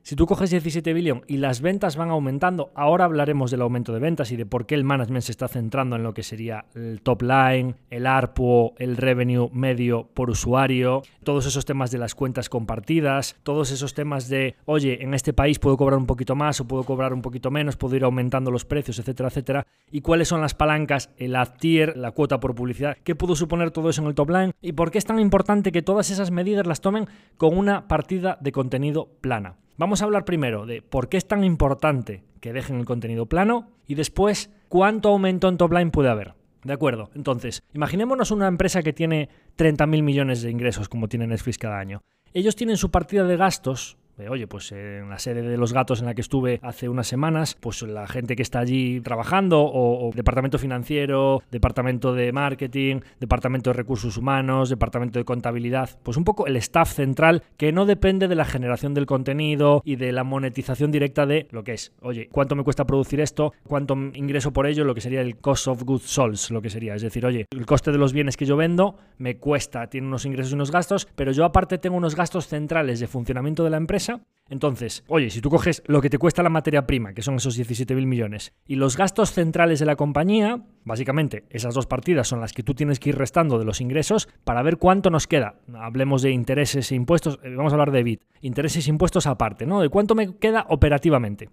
si 0.06 0.14
tú 0.14 0.26
coges 0.26 0.50
17 0.50 0.92
billion 0.92 1.22
y 1.26 1.38
las 1.38 1.60
ventas 1.60 1.96
van 1.96 2.10
aumentando, 2.10 2.70
ahora 2.76 3.06
hablaremos 3.06 3.50
del 3.50 3.62
aumento 3.62 3.92
de 3.92 3.98
ventas 3.98 4.30
y 4.30 4.36
de 4.36 4.46
por 4.46 4.64
qué 4.64 4.76
el 4.76 4.84
management 4.84 5.24
se 5.24 5.32
está 5.32 5.48
centrando 5.48 5.96
en 5.96 6.04
lo 6.04 6.14
que 6.14 6.22
sería 6.22 6.66
el 6.76 7.00
top 7.00 7.22
line, 7.22 7.74
el 7.90 8.06
ARPU, 8.06 8.74
el 8.78 8.96
revenue 8.96 9.50
medio 9.52 10.06
por 10.14 10.30
usuario, 10.30 11.02
todos 11.24 11.44
esos 11.46 11.64
temas 11.64 11.90
de 11.90 11.98
las 11.98 12.14
cuentas 12.14 12.48
compartidas, 12.48 13.34
todos 13.42 13.72
esos 13.72 13.94
temas 13.94 14.28
de, 14.28 14.54
oye, 14.64 15.02
en 15.02 15.12
este 15.12 15.32
país 15.32 15.58
puedo 15.58 15.76
cobrar 15.76 15.98
un 15.98 16.06
poquito 16.06 16.36
más 16.36 16.60
o 16.60 16.68
puedo 16.68 16.84
cobrar 16.84 17.12
un 17.12 17.20
poquito 17.20 17.50
menos, 17.50 17.76
puedo 17.76 17.96
ir 17.96 18.04
aumentando 18.04 18.52
los 18.52 18.64
precios, 18.64 19.00
etcétera, 19.00 19.30
etcétera. 19.30 19.66
Y 19.90 20.02
cuáles 20.02 20.28
son 20.28 20.40
las 20.40 20.54
palancas, 20.54 21.10
el 21.16 21.34
ad 21.34 21.54
tier, 21.58 21.96
la 21.96 22.12
cuota 22.12 22.38
por 22.38 22.54
publicidad, 22.54 22.96
qué 23.02 23.16
pudo 23.16 23.34
suponer 23.34 23.72
todo 23.72 23.90
eso 23.90 24.02
en 24.02 24.06
el 24.06 24.14
top 24.14 24.30
line 24.30 24.52
y 24.62 24.70
por 24.70 24.92
qué 24.92 24.98
es 24.98 25.04
tan 25.04 25.18
importante 25.18 25.72
que 25.72 25.82
todas 25.82 26.12
esas 26.12 26.30
medidas 26.30 26.64
las 26.64 26.80
tomen 26.80 27.08
con 27.36 27.58
una 27.58 27.88
partida 27.88 28.38
de 28.40 28.52
contenido 28.52 29.08
plana. 29.20 29.56
Vamos 29.78 30.00
a 30.00 30.06
hablar 30.06 30.24
primero 30.24 30.64
de 30.64 30.80
por 30.80 31.10
qué 31.10 31.18
es 31.18 31.28
tan 31.28 31.44
importante 31.44 32.24
que 32.40 32.54
dejen 32.54 32.78
el 32.78 32.86
contenido 32.86 33.26
plano 33.26 33.68
y 33.86 33.94
después 33.94 34.50
cuánto 34.70 35.10
aumento 35.10 35.48
en 35.48 35.58
top 35.58 35.72
line 35.72 35.90
puede 35.90 36.08
haber. 36.08 36.34
De 36.64 36.72
acuerdo, 36.72 37.10
entonces, 37.14 37.62
imaginémonos 37.74 38.30
una 38.30 38.48
empresa 38.48 38.82
que 38.82 38.94
tiene 38.94 39.28
30.000 39.58 40.02
millones 40.02 40.40
de 40.40 40.50
ingresos 40.50 40.88
como 40.88 41.08
tiene 41.08 41.26
Netflix 41.26 41.58
cada 41.58 41.78
año. 41.78 42.00
Ellos 42.32 42.56
tienen 42.56 42.78
su 42.78 42.90
partida 42.90 43.24
de 43.24 43.36
gastos 43.36 43.98
oye, 44.30 44.46
pues 44.46 44.72
en 44.72 45.08
la 45.10 45.18
sede 45.18 45.42
de 45.42 45.56
los 45.56 45.72
gatos 45.72 46.00
en 46.00 46.06
la 46.06 46.14
que 46.14 46.22
estuve 46.22 46.58
hace 46.62 46.88
unas 46.88 47.06
semanas, 47.06 47.56
pues 47.60 47.82
la 47.82 48.06
gente 48.06 48.34
que 48.34 48.42
está 48.42 48.60
allí 48.60 49.00
trabajando, 49.00 49.62
o, 49.62 50.10
departamento 50.14 50.58
financiero, 50.58 51.42
departamento 51.50 52.14
de 52.14 52.32
marketing, 52.32 53.00
departamento 53.20 53.70
de 53.70 53.74
recursos 53.74 54.16
humanos, 54.16 54.70
departamento 54.70 55.18
de 55.18 55.24
contabilidad, 55.24 55.90
pues 56.02 56.16
un 56.16 56.24
poco 56.24 56.46
el 56.46 56.56
staff 56.56 56.92
central 56.92 57.42
que 57.56 57.72
no 57.72 57.84
depende 57.84 58.28
de 58.28 58.34
la 58.34 58.44
generación 58.44 58.94
del 58.94 59.06
contenido 59.06 59.82
y 59.84 59.96
de 59.96 60.12
la 60.12 60.24
monetización 60.24 60.90
directa 60.90 61.26
de 61.26 61.48
lo 61.50 61.62
que 61.64 61.74
es, 61.74 61.92
oye, 62.00 62.28
¿cuánto 62.30 62.54
me 62.54 62.64
cuesta 62.64 62.86
producir 62.86 63.20
esto? 63.20 63.52
¿Cuánto 63.64 63.94
ingreso 64.14 64.52
por 64.52 64.66
ello? 64.66 64.84
Lo 64.84 64.94
que 64.94 65.00
sería 65.00 65.20
el 65.20 65.36
cost 65.36 65.68
of 65.68 65.82
goods 65.82 66.04
sold, 66.04 66.38
lo 66.50 66.62
que 66.62 66.70
sería, 66.70 66.94
es 66.94 67.02
decir, 67.02 67.26
oye, 67.26 67.46
el 67.50 67.66
coste 67.66 67.92
de 67.92 67.98
los 67.98 68.12
bienes 68.12 68.36
que 68.36 68.46
yo 68.46 68.56
vendo 68.56 68.96
me 69.18 69.36
cuesta, 69.36 69.88
tiene 69.88 70.06
unos 70.06 70.24
ingresos 70.24 70.52
y 70.52 70.54
unos 70.54 70.70
gastos, 70.70 71.06
pero 71.14 71.32
yo 71.32 71.44
aparte 71.44 71.78
tengo 71.78 71.96
unos 71.96 72.14
gastos 72.14 72.46
centrales 72.46 73.00
de 73.00 73.06
funcionamiento 73.06 73.64
de 73.64 73.70
la 73.70 73.76
empresa 73.76 74.05
entonces, 74.48 75.02
oye, 75.08 75.30
si 75.30 75.40
tú 75.40 75.50
coges 75.50 75.82
lo 75.86 76.00
que 76.00 76.10
te 76.10 76.18
cuesta 76.18 76.42
la 76.42 76.50
materia 76.50 76.86
prima, 76.86 77.14
que 77.14 77.22
son 77.22 77.34
esos 77.34 77.58
17.000 77.58 78.06
millones, 78.06 78.52
y 78.64 78.76
los 78.76 78.96
gastos 78.96 79.32
centrales 79.32 79.80
de 79.80 79.86
la 79.86 79.96
compañía, 79.96 80.62
básicamente 80.84 81.44
esas 81.50 81.74
dos 81.74 81.86
partidas 81.86 82.28
son 82.28 82.40
las 82.40 82.52
que 82.52 82.62
tú 82.62 82.74
tienes 82.74 83.00
que 83.00 83.08
ir 83.08 83.18
restando 83.18 83.58
de 83.58 83.64
los 83.64 83.80
ingresos 83.80 84.28
para 84.44 84.62
ver 84.62 84.76
cuánto 84.76 85.10
nos 85.10 85.26
queda. 85.26 85.56
Hablemos 85.74 86.22
de 86.22 86.30
intereses 86.30 86.92
e 86.92 86.94
impuestos, 86.94 87.40
eh, 87.42 87.54
vamos 87.56 87.72
a 87.72 87.74
hablar 87.74 87.90
de 87.90 88.04
BIT, 88.04 88.22
intereses 88.40 88.86
e 88.86 88.90
impuestos 88.90 89.26
aparte, 89.26 89.66
¿no? 89.66 89.80
De 89.80 89.88
cuánto 89.88 90.14
me 90.14 90.36
queda 90.36 90.66
operativamente. 90.68 91.50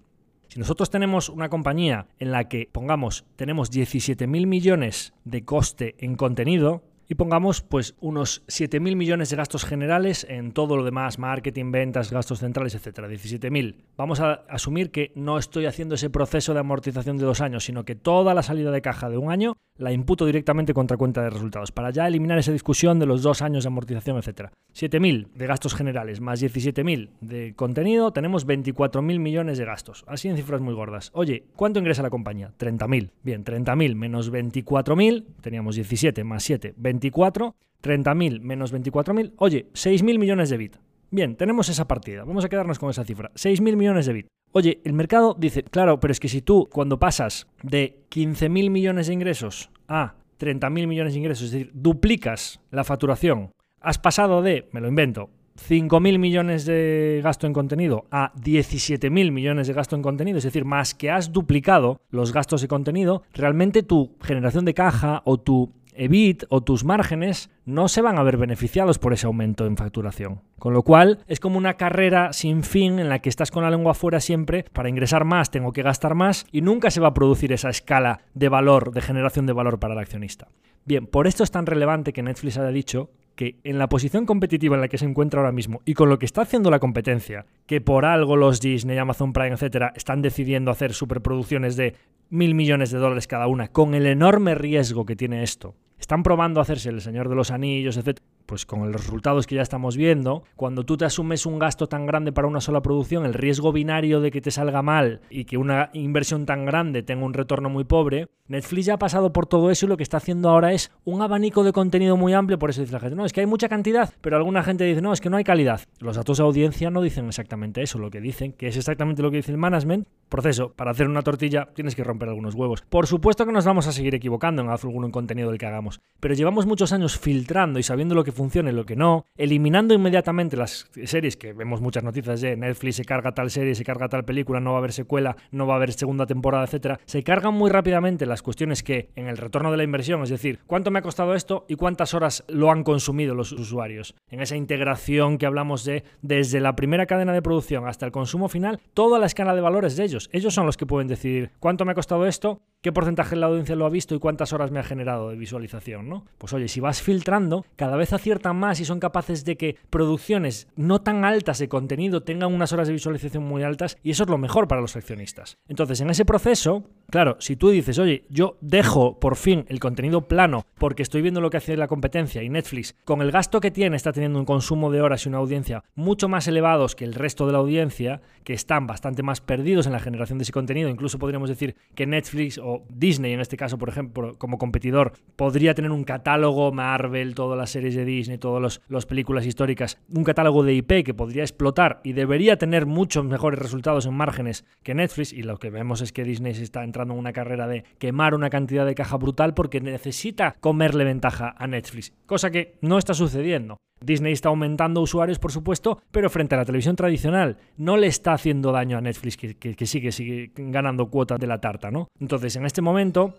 Si 0.48 0.60
nosotros 0.60 0.92
tenemos 0.92 1.30
una 1.30 1.50
compañía 1.50 2.06
en 2.20 2.32
la 2.32 2.48
que, 2.48 2.70
pongamos, 2.72 3.26
tenemos 3.36 3.72
17.000 3.72 4.46
millones 4.46 5.14
de 5.24 5.44
coste 5.44 5.96
en 5.98 6.16
contenido, 6.16 6.84
y 7.08 7.16
pongamos 7.16 7.62
pues 7.62 7.96
unos 8.00 8.44
7.000 8.48 8.96
millones 8.96 9.30
de 9.30 9.36
gastos 9.36 9.66
generales 9.66 10.26
en 10.30 10.52
todo 10.52 10.78
lo 10.78 10.84
demás, 10.84 11.20
marketing, 11.20 11.72
ventas, 11.72 12.12
gastos 12.12 12.40
centrales, 12.40 12.76
etcétera, 12.76 13.08
17.000. 13.08 13.76
Vamos 13.98 14.20
a 14.20 14.44
asumir 14.50 14.92
que 14.92 15.12
no 15.16 15.38
estoy 15.38 15.66
haciendo 15.66 15.96
ese 15.96 16.10
proceso 16.10 16.54
de 16.54 16.60
amortización 16.60 17.18
de 17.18 17.26
dos 17.26 17.42
años, 17.42 17.66
sino 17.66 17.86
que 17.86 17.96
toda 17.96 18.34
la 18.34 18.44
salida 18.44 18.72
de 18.72 18.82
caja 18.82 19.10
de 19.10 19.18
un 19.18 19.32
año 19.32 19.58
la 19.78 19.92
imputo 19.92 20.26
directamente 20.26 20.74
contra 20.74 20.98
cuenta 20.98 21.24
de 21.24 21.32
resultados, 21.32 21.72
para 21.72 21.90
ya 21.90 22.08
eliminar 22.08 22.38
esa 22.38 22.52
discusión 22.52 23.00
de 23.00 23.08
los 23.08 23.24
dos 23.24 23.42
años 23.42 23.64
de 23.64 23.70
amortización, 23.70 24.18
etcétera. 24.18 24.52
7.000 24.76 25.32
de 25.34 25.48
gastos 25.48 25.74
generales 25.74 26.22
más 26.22 26.42
17.000 26.42 27.10
de 27.22 27.54
contenido, 27.56 28.12
tenemos 28.12 28.46
24.000 28.46 29.20
millones 29.20 29.58
de 29.58 29.66
gastos, 29.66 30.04
así 30.08 30.30
en 30.30 30.38
cifras 30.38 30.62
muy 30.62 30.74
gordas. 30.74 31.10
Oye, 31.14 31.46
¿cuánto 31.56 31.80
ingresa 31.80 32.04
la 32.04 32.10
compañía? 32.12 32.54
30.000. 32.60 33.12
Bien, 33.24 33.44
30.000 33.44 33.96
menos 33.96 34.32
24.000, 34.32 35.26
teníamos 35.42 35.76
17 35.76 36.24
más 36.24 36.44
7, 36.44 36.76
24, 36.94 37.56
30.000 37.82 38.40
menos 38.40 38.74
24.000, 38.74 39.34
oye, 39.38 39.68
6.000 39.74 40.20
millones 40.20 40.50
de 40.50 40.58
bit. 40.58 40.76
Bien, 41.10 41.36
tenemos 41.36 41.70
esa 41.70 41.88
partida, 41.88 42.24
vamos 42.24 42.46
a 42.46 42.50
quedarnos 42.50 42.80
con 42.80 42.90
esa 42.90 43.04
cifra, 43.04 43.32
6.000 43.34 43.76
millones 43.76 44.06
de 44.06 44.14
bit. 44.14 44.28
Oye, 44.52 44.80
el 44.84 44.94
mercado 44.94 45.36
dice, 45.38 45.64
claro, 45.64 46.00
pero 46.00 46.12
es 46.12 46.20
que 46.20 46.30
si 46.30 46.42
tú 46.42 46.70
cuando 46.72 47.00
pasas 47.00 47.48
de 47.64 48.04
15.000 48.12 48.70
millones 48.70 49.08
de 49.08 49.14
ingresos 49.14 49.72
a 49.88 50.16
30.000 50.40 50.88
millones 50.88 51.14
de 51.14 51.20
ingresos, 51.20 51.46
es 51.46 51.52
decir, 51.52 51.72
duplicas 51.74 52.60
la 52.70 52.84
facturación, 52.84 53.52
has 53.82 53.98
pasado 53.98 54.42
de, 54.44 54.70
me 54.72 54.82
lo 54.82 54.88
invento, 54.88 55.30
5.000 55.58 56.20
millones 56.20 56.66
de 56.66 57.22
gasto 57.24 57.48
en 57.48 57.54
contenido 57.54 58.06
a 58.12 58.34
17.000 58.36 59.32
millones 59.32 59.68
de 59.68 59.74
gasto 59.74 59.96
en 59.96 60.02
contenido, 60.02 60.38
es 60.38 60.44
decir, 60.44 60.66
más 60.66 60.94
que 60.94 61.12
has 61.12 61.32
duplicado 61.32 62.00
los 62.10 62.34
gastos 62.34 62.62
de 62.62 62.68
contenido, 62.68 63.24
realmente 63.34 63.84
tu 63.84 64.16
generación 64.22 64.66
de 64.66 64.74
caja 64.74 65.22
o 65.26 65.40
tu 65.40 65.72
EBIT 65.96 66.46
o 66.50 66.62
tus 66.62 66.84
márgenes 66.84 67.50
no 67.66 67.88
se 67.88 68.02
van 68.02 68.18
a 68.18 68.24
ver 68.24 68.38
beneficiados 68.38 69.00
por 69.00 69.14
ese 69.14 69.28
aumento 69.28 69.66
en 69.66 69.78
facturación. 69.78 70.42
Con 70.60 70.74
lo 70.74 70.84
cual 70.84 71.20
es 71.28 71.40
como 71.40 71.58
una 71.58 71.76
carrera 71.76 72.34
sin 72.34 72.64
fin 72.64 73.00
en 73.00 73.10
la 73.10 73.20
que 73.20 73.30
estás 73.30 73.52
con 73.52 73.64
la 73.64 73.72
lengua 73.72 73.92
afuera 73.92 74.20
siempre, 74.20 74.66
para 74.74 74.90
ingresar 74.90 75.26
más 75.26 75.52
tengo 75.52 75.74
que 75.74 75.84
gastar 75.84 76.16
más 76.16 76.46
y 76.52 76.62
nunca 76.62 76.92
se 76.92 77.02
va 77.02 77.10
a 77.10 77.14
producir 77.14 77.52
esa 77.52 77.70
escala 77.70 78.22
de 78.34 78.50
valor, 78.50 78.92
de 78.92 79.02
generación 79.02 79.46
de 79.46 79.54
valor 79.54 79.80
para 79.80 79.94
el 79.94 80.00
accionista. 80.00 80.48
Bien, 80.86 81.08
por 81.08 81.28
esto 81.28 81.44
es 81.44 81.52
tan 81.52 81.66
relevante 81.66 82.12
que 82.12 82.24
Netflix 82.24 82.58
haya 82.58 82.70
dicho 82.70 83.10
que 83.36 83.60
en 83.64 83.80
la 83.80 83.90
posición 83.90 84.26
competitiva 84.26 84.76
en 84.76 84.82
la 84.82 84.88
que 84.88 84.98
se 84.98 85.06
encuentra 85.06 85.40
ahora 85.40 85.52
mismo 85.52 85.82
y 85.86 85.94
con 85.94 86.10
lo 86.10 86.20
que 86.20 86.26
está 86.26 86.42
haciendo 86.42 86.70
la 86.70 86.80
competencia, 86.80 87.46
que 87.66 87.82
por 87.82 88.06
algo 88.06 88.36
los 88.36 88.60
Disney, 88.60 88.98
Amazon 88.98 89.34
Prime, 89.34 89.54
etcétera, 89.54 89.94
están 89.96 90.22
decidiendo 90.22 90.72
hacer 90.72 90.94
superproducciones 90.94 91.76
de 91.76 91.96
mil 92.30 92.54
millones 92.56 92.92
de 92.92 93.00
dólares 93.00 93.28
cada 93.28 93.48
una, 93.48 93.70
con 93.70 93.96
el 93.96 94.06
enorme 94.06 94.56
riesgo 94.56 95.06
que 95.06 95.16
tiene 95.16 95.44
esto, 95.44 95.76
están 96.04 96.22
probando 96.22 96.60
hacerse 96.60 96.90
el 96.90 97.00
Señor 97.00 97.30
de 97.30 97.36
los 97.36 97.50
Anillos, 97.50 97.96
etc 97.96 98.20
pues 98.46 98.66
con 98.66 98.92
los 98.92 99.02
resultados 99.02 99.48
que 99.48 99.56
ya 99.56 99.62
estamos 99.62 99.98
viendo, 99.98 100.44
cuando 100.56 100.86
tú 100.86 100.98
te 100.98 101.06
asumes 101.06 101.46
un 101.46 101.60
gasto 101.60 101.88
tan 101.88 102.06
grande 102.06 102.32
para 102.32 102.48
una 102.48 102.62
sola 102.62 102.82
producción, 102.82 103.26
el 103.26 103.34
riesgo 103.34 103.72
binario 103.72 104.22
de 104.22 104.32
que 104.32 104.42
te 104.42 104.52
salga 104.52 104.82
mal 104.82 105.22
y 105.30 105.46
que 105.46 105.58
una 105.58 105.90
inversión 105.94 106.46
tan 106.46 106.66
grande 106.66 107.04
tenga 107.04 107.26
un 107.26 107.34
retorno 107.34 107.70
muy 107.70 107.84
pobre, 107.84 108.28
Netflix 108.48 108.86
ya 108.88 108.96
ha 108.96 109.00
pasado 109.00 109.32
por 109.32 109.46
todo 109.46 109.72
eso 109.72 109.86
y 109.86 109.90
lo 109.90 109.98
que 109.98 110.04
está 110.04 110.18
haciendo 110.18 110.50
ahora 110.50 110.74
es 110.74 110.92
un 111.06 111.22
abanico 111.22 111.64
de 111.64 111.72
contenido 111.72 112.18
muy 112.18 112.34
amplio, 112.34 112.60
por 112.60 112.70
eso 112.70 112.82
dice 112.82 112.94
la 112.94 113.00
gente, 113.00 113.16
no, 113.16 113.26
es 113.26 113.32
que 113.32 113.40
hay 113.40 113.46
mucha 113.46 113.70
cantidad, 113.70 114.14
pero 114.22 114.36
alguna 114.36 114.64
gente 114.64 114.84
dice, 114.84 115.02
no, 115.02 115.14
es 115.14 115.22
que 115.22 115.30
no 115.30 115.38
hay 115.38 115.46
calidad. 115.46 115.82
Los 116.00 116.18
datos 116.18 116.38
de 116.38 116.44
audiencia 116.44 116.90
no 116.90 117.02
dicen 117.02 117.28
exactamente 117.28 117.82
eso, 117.82 118.00
lo 118.00 118.12
que 118.12 118.20
dicen, 118.20 118.52
que 118.52 118.68
es 118.68 118.76
exactamente 118.76 119.22
lo 119.22 119.32
que 119.32 119.38
dice 119.38 119.52
el 119.52 119.58
management, 119.58 120.08
proceso, 120.28 120.74
para 120.74 120.92
hacer 120.92 121.08
una 121.08 121.22
tortilla 121.22 121.70
tienes 121.74 121.96
que 121.96 122.04
romper 122.04 122.28
algunos 122.28 122.56
huevos. 122.56 122.84
Por 122.90 123.08
supuesto 123.08 123.46
que 123.46 123.52
nos 123.52 123.66
vamos 123.66 123.88
a 123.88 123.92
seguir 123.92 124.14
equivocando 124.16 124.62
en 124.62 124.70
algún 124.70 125.12
contenido 125.12 125.50
del 125.50 125.58
que 125.58 125.68
hagamos, 125.68 126.02
pero 126.20 126.34
llevamos 126.34 126.66
muchos 126.66 126.92
años 126.92 127.18
filtrando 127.18 127.80
y 127.80 127.84
sabiendo 127.84 128.16
lo 128.16 128.26
que 128.26 128.33
funcione 128.34 128.72
y 128.72 128.74
lo 128.74 128.86
que 128.86 128.96
no, 128.96 129.26
eliminando 129.38 129.94
inmediatamente 129.94 130.58
las 130.58 130.90
series 131.06 131.38
que 131.38 131.54
vemos 131.54 131.82
muchas 131.82 132.04
noticias 132.04 132.42
de 132.42 132.56
Netflix 132.58 132.98
se 132.98 133.06
carga 133.06 133.34
tal 133.34 133.50
serie, 133.50 133.76
se 133.76 133.84
carga 133.84 134.10
tal 134.10 134.26
película, 134.26 134.60
no 134.60 134.72
va 134.72 134.78
a 134.78 134.80
haber 134.80 134.94
secuela, 134.94 135.36
no 135.52 135.68
va 135.68 135.74
a 135.74 135.78
haber 135.78 135.94
segunda 135.94 136.26
temporada, 136.26 136.66
etcétera, 136.66 137.00
se 137.06 137.24
cargan 137.24 137.54
muy 137.54 137.70
rápidamente 137.70 138.26
las 138.26 138.42
cuestiones 138.42 138.84
que 138.84 139.10
en 139.16 139.28
el 139.28 139.38
retorno 139.38 139.72
de 139.72 139.78
la 139.78 139.84
inversión, 139.84 140.22
es 140.24 140.30
decir, 140.30 140.60
cuánto 140.68 140.92
me 140.92 141.00
ha 141.00 141.04
costado 141.04 141.36
esto 141.36 141.66
y 141.68 141.76
cuántas 141.76 142.14
horas 142.14 142.44
lo 142.48 142.72
han 142.72 142.84
consumido 142.84 143.36
los 143.36 143.52
usuarios. 143.52 144.16
En 144.30 144.42
esa 144.42 144.56
integración 144.56 145.38
que 145.38 145.46
hablamos 145.46 145.86
de 145.86 146.04
desde 146.22 146.60
la 146.60 146.76
primera 146.76 147.06
cadena 147.06 147.34
de 147.34 147.42
producción 147.42 147.88
hasta 147.88 148.06
el 148.06 148.12
consumo 148.12 148.50
final, 148.50 148.80
toda 148.94 149.20
la 149.20 149.26
escala 149.26 149.56
de 149.56 149.62
valores 149.62 149.96
de 149.96 150.04
ellos. 150.04 150.30
Ellos 150.32 150.54
son 150.54 150.66
los 150.66 150.78
que 150.78 150.86
pueden 150.86 151.08
decidir 151.08 151.52
cuánto 151.60 151.86
me 151.86 151.92
ha 151.92 151.96
costado 151.96 152.26
esto, 152.28 152.62
qué 152.84 152.92
porcentaje 152.92 153.32
de 153.32 153.38
la 153.38 153.48
audiencia 153.48 153.78
lo 153.78 153.86
ha 153.86 153.90
visto 153.90 154.14
y 154.14 154.20
cuántas 154.20 154.52
horas 154.52 154.70
me 154.70 154.80
ha 154.80 154.84
generado 154.84 155.30
de 155.30 155.38
visualización, 155.38 156.10
¿no? 156.10 156.26
Pues 156.38 156.52
oye, 156.52 156.68
si 156.68 156.82
vas 156.82 157.02
filtrando, 157.02 157.66
cada 157.78 157.96
vez 157.96 158.12
aciertan 158.12 158.58
más 158.58 158.82
y 158.82 158.86
son 158.86 159.00
capaces 159.00 159.46
de 159.46 159.56
que 159.56 159.78
producciones 159.90 160.68
no 160.76 161.02
tan 161.02 161.24
altas 161.24 161.60
de 161.60 161.70
contenido 161.70 162.24
tengan 162.24 162.54
unas 162.54 162.74
horas 162.74 162.88
de 162.88 162.94
visualización 162.94 163.46
muy 163.46 163.64
altas 163.64 163.98
y 164.04 164.12
eso 164.12 164.24
es 164.24 164.30
lo 164.30 164.38
mejor 164.38 164.68
para 164.68 164.82
los 164.82 164.98
accionistas. 164.98 165.58
Entonces, 165.70 166.02
en 166.02 166.10
ese 166.10 166.26
proceso, 166.26 166.84
claro, 167.10 167.38
si 167.40 167.56
tú 167.56 167.70
dices, 167.70 168.00
oye, 168.00 168.26
yo 168.30 168.58
dejo 168.60 169.18
por 169.18 169.38
fin 169.38 169.66
el 169.70 169.80
contenido 169.80 170.28
plano 170.28 170.66
porque 170.78 171.04
estoy 171.04 171.22
viendo 171.22 171.40
lo 171.40 171.50
que 171.50 171.58
hace 171.58 171.78
la 171.78 171.88
competencia 171.88 172.44
y 172.44 172.50
Netflix, 172.50 172.96
con 173.06 173.22
el 173.22 173.32
gasto 173.32 173.62
que 173.62 173.72
tiene, 173.72 173.96
está 173.96 174.12
teniendo 174.12 174.40
un 174.40 174.46
consumo 174.46 174.92
de 174.92 175.02
horas 175.02 175.26
y 175.26 175.30
una 175.30 175.38
audiencia 175.38 175.86
mucho 175.96 176.28
más 176.28 176.50
elevados 176.50 176.96
que 176.96 177.06
el 177.06 177.14
resto 177.14 177.46
de 177.46 177.54
la 177.54 177.60
audiencia, 177.60 178.22
que 178.44 178.52
están 178.52 178.88
bastante 178.88 179.24
más 179.24 179.40
perdidos 179.40 179.86
en 179.86 179.94
la 179.94 180.02
generación 180.02 180.38
de 180.38 180.44
ese 180.44 180.52
contenido, 180.52 180.90
incluso 180.90 181.18
podríamos 181.18 181.48
decir 181.48 181.78
que 181.96 182.06
Netflix 182.06 182.58
o 182.58 182.73
Disney 182.90 183.34
en 183.34 183.40
este 183.40 183.58
caso, 183.58 183.78
por 183.78 183.90
ejemplo, 183.90 184.36
como 184.38 184.58
competidor, 184.58 185.14
podría 185.36 185.74
tener 185.74 185.92
un 185.92 186.04
catálogo 186.04 186.72
Marvel, 186.72 187.36
todas 187.36 187.58
las 187.58 187.70
series 187.70 187.96
de 187.96 188.06
Disney, 188.06 188.38
todas 188.38 188.82
las 188.88 189.06
películas 189.06 189.46
históricas, 189.46 190.00
un 190.14 190.24
catálogo 190.24 190.64
de 190.64 190.74
IP 190.74 191.04
que 191.04 191.14
podría 191.14 191.44
explotar 191.44 192.02
y 192.04 192.14
debería 192.14 192.58
tener 192.58 192.86
muchos 192.86 193.26
mejores 193.26 193.60
resultados 193.60 194.06
en 194.06 194.14
márgenes 194.16 194.66
que 194.84 194.94
Netflix. 194.94 195.34
Y 195.34 195.44
lo 195.44 195.58
que 195.58 195.70
vemos 195.70 196.02
es 196.02 196.12
que 196.12 196.24
Disney 196.24 196.54
se 196.54 196.64
está 196.64 196.84
entrando 196.84 197.14
en 197.14 197.20
una 197.20 197.34
carrera 197.34 197.68
de 197.68 197.84
quemar 197.98 198.36
una 198.36 198.50
cantidad 198.50 198.86
de 198.86 198.96
caja 198.96 199.18
brutal 199.18 199.54
porque 199.54 199.82
necesita 199.82 200.56
comerle 200.60 201.04
ventaja 201.04 201.54
a 201.58 201.68
Netflix, 201.68 202.14
cosa 202.26 202.52
que 202.52 202.76
no 202.82 202.98
está 202.98 203.14
sucediendo. 203.14 203.78
Disney 204.04 204.34
está 204.34 204.50
aumentando 204.50 205.02
usuarios, 205.02 205.40
por 205.40 205.52
supuesto, 205.52 206.02
pero 206.12 206.30
frente 206.30 206.56
a 206.56 206.60
la 206.60 206.66
televisión 206.66 206.96
tradicional 206.96 207.58
no 207.78 207.98
le 207.98 208.08
está 208.08 208.34
haciendo 208.34 208.72
daño 208.72 208.98
a 208.98 209.02
Netflix, 209.02 209.38
que, 209.38 209.86
sigue, 209.86 210.52
ganando 210.56 211.10
cuota 211.10 211.38
de 211.38 211.48
la 211.48 211.60
tarta, 211.60 211.90
¿no? 211.90 212.08
Entonces, 212.20 212.56
en 212.56 212.66
este 212.66 212.82
momento, 212.82 213.36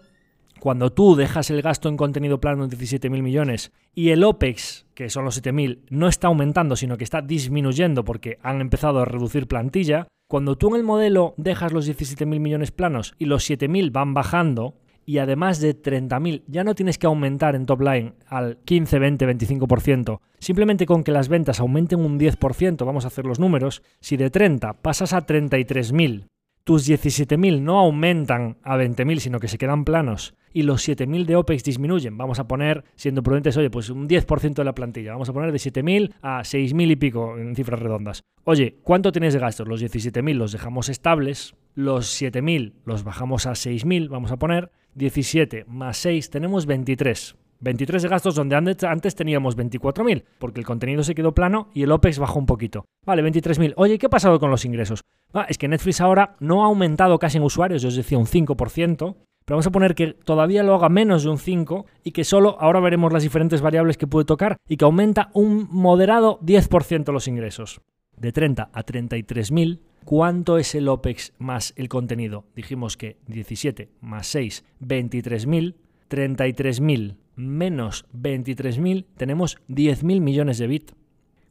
cuando 0.61 0.93
tú 0.93 1.15
dejas 1.15 1.51
el 1.51 1.63
gasto 1.63 1.89
en 1.89 1.97
contenido 1.97 2.41
plano 2.41 2.65
en 2.65 2.71
17.000 2.71 3.23
millones 3.23 3.73
y 3.95 4.11
el 4.11 4.25
OPEX, 4.25 4.87
que 4.95 5.11
son 5.11 5.25
los 5.25 5.43
7.000, 5.43 5.81
no 5.91 6.09
está 6.09 6.29
aumentando, 6.29 6.77
sino 6.77 6.97
que 6.97 7.05
está 7.05 7.21
disminuyendo 7.21 8.05
porque 8.05 8.39
han 8.43 8.61
empezado 8.61 9.01
a 9.01 9.05
reducir 9.05 9.47
plantilla, 9.47 10.09
cuando 10.27 10.57
tú 10.57 10.69
en 10.69 10.77
el 10.77 10.83
modelo 10.85 11.35
dejas 11.37 11.73
los 11.73 11.89
17.000 11.89 12.41
millones 12.41 12.71
planos 12.71 13.15
y 13.19 13.27
los 13.27 13.49
7.000 13.49 13.93
van 13.93 14.15
bajando, 14.15 14.75
y 15.07 15.19
además 15.19 15.61
de 15.61 15.81
30.000 15.81 16.43
ya 16.47 16.65
no 16.65 16.75
tienes 16.75 16.99
que 16.99 17.07
aumentar 17.07 17.55
en 17.55 17.67
top 17.67 17.81
line 17.83 18.15
al 18.27 18.59
15, 18.65 18.99
20, 18.99 19.27
25%. 19.27 20.21
Simplemente 20.39 20.87
con 20.87 21.05
que 21.05 21.13
las 21.13 21.29
ventas 21.29 21.61
aumenten 21.61 22.01
un 22.01 22.19
10%, 22.19 22.85
vamos 22.85 23.05
a 23.05 23.09
hacer 23.09 23.25
los 23.25 23.39
números, 23.39 23.83
si 24.01 24.17
de 24.17 24.31
30 24.31 24.75
pasas 24.83 25.13
a 25.13 25.27
33.000, 25.27 26.27
tus 26.65 26.89
17.000 26.89 27.61
no 27.61 27.79
aumentan 27.79 28.57
a 28.63 28.77
20.000, 28.77 29.19
sino 29.19 29.39
que 29.39 29.49
se 29.49 29.59
quedan 29.59 29.85
planos, 29.85 30.35
y 30.55 30.63
los 30.63 30.89
7.000 30.89 31.27
de 31.27 31.37
OPEX 31.37 31.63
disminuyen, 31.65 32.17
vamos 32.17 32.39
a 32.39 32.49
poner, 32.49 32.85
siendo 32.95 33.23
prudentes, 33.23 33.57
oye, 33.57 33.71
pues 33.71 33.91
un 33.91 34.09
10% 34.09 34.55
de 34.55 34.65
la 34.65 34.75
plantilla, 34.75 35.13
vamos 35.13 35.29
a 35.29 35.33
poner 35.35 35.53
de 35.53 35.59
7.000 35.59 36.15
a 36.23 36.41
6.000 36.41 36.91
y 36.91 36.97
pico 36.97 37.37
en 37.37 37.55
cifras 37.55 37.81
redondas. 37.81 38.23
Oye, 38.45 38.79
¿cuánto 38.83 39.13
tienes 39.13 39.35
de 39.35 39.41
gastos? 39.41 39.69
Los 39.69 39.83
17.000 39.83 40.35
los 40.35 40.53
dejamos 40.53 40.89
estables, 40.89 41.55
los 41.75 42.21
7.000 42.23 42.73
los 42.85 43.05
bajamos 43.05 43.47
a 43.47 43.53
6.000, 43.53 44.09
vamos 44.09 44.33
a 44.33 44.39
poner, 44.39 44.71
17 44.95 45.65
más 45.67 45.99
6 45.99 46.31
tenemos 46.31 46.67
23. 46.67 47.37
23 47.61 48.03
de 48.03 48.09
gastos 48.09 48.35
donde 48.35 48.57
antes 48.57 49.15
teníamos 49.15 49.57
24.000, 49.57 50.25
porque 50.39 50.61
el 50.61 50.67
contenido 50.67 51.03
se 51.03 51.15
quedó 51.15 51.33
plano 51.33 51.71
y 51.73 51.83
el 51.83 51.93
OPEX 51.93 52.19
bajó 52.19 52.39
un 52.39 52.47
poquito. 52.47 52.85
Vale, 53.07 53.23
23.000. 53.23 53.75
Oye, 53.77 53.99
¿qué 53.99 54.07
ha 54.07 54.11
pasado 54.11 54.39
con 54.39 54.51
los 54.51 54.65
ingresos? 54.65 55.01
Ah, 55.33 55.47
es 55.49 55.57
que 55.57 55.69
Netflix 55.69 56.01
ahora 56.01 56.37
no 56.41 56.63
ha 56.63 56.67
aumentado 56.67 57.19
casi 57.19 57.39
en 57.39 57.45
usuarios, 57.45 57.83
yo 57.83 57.89
os 57.89 57.97
decía 57.97 58.19
un 58.19 58.27
5%, 58.27 58.97
pero 58.97 59.57
vamos 59.57 59.67
a 59.67 59.73
poner 59.73 59.95
que 59.95 60.13
todavía 60.13 60.63
lo 60.63 60.75
haga 60.75 60.89
menos 60.89 61.25
de 61.25 61.31
un 61.31 61.39
5 61.39 61.87
y 62.05 62.13
que 62.13 62.25
solo, 62.25 62.57
ahora 62.61 62.81
veremos 62.81 63.13
las 63.13 63.23
diferentes 63.23 63.61
variables 63.61 63.97
que 63.97 64.07
puede 64.07 64.27
tocar, 64.27 64.59
y 64.69 64.77
que 64.77 64.85
aumenta 64.85 65.31
un 65.33 65.69
moderado 65.71 66.39
10% 66.41 67.13
los 67.13 67.29
ingresos. 67.29 67.81
De 68.17 68.31
30 68.31 68.71
a 68.73 68.85
33.000 68.85 69.81
¿Cuánto 70.05 70.59
es 70.59 70.75
el 70.75 70.89
OPEX 70.89 71.33
más 71.39 71.73
el 71.77 71.89
contenido? 71.89 72.45
Dijimos 72.55 72.97
que 72.97 73.17
17 73.27 73.89
más 74.01 74.27
6, 74.27 74.65
23.000. 74.83 75.75
33.000 76.11 77.17
menos 77.37 78.05
23.000, 78.15 79.07
tenemos 79.17 79.59
10.000 79.69 80.21
millones 80.21 80.59
de 80.59 80.67
bit. 80.67 80.93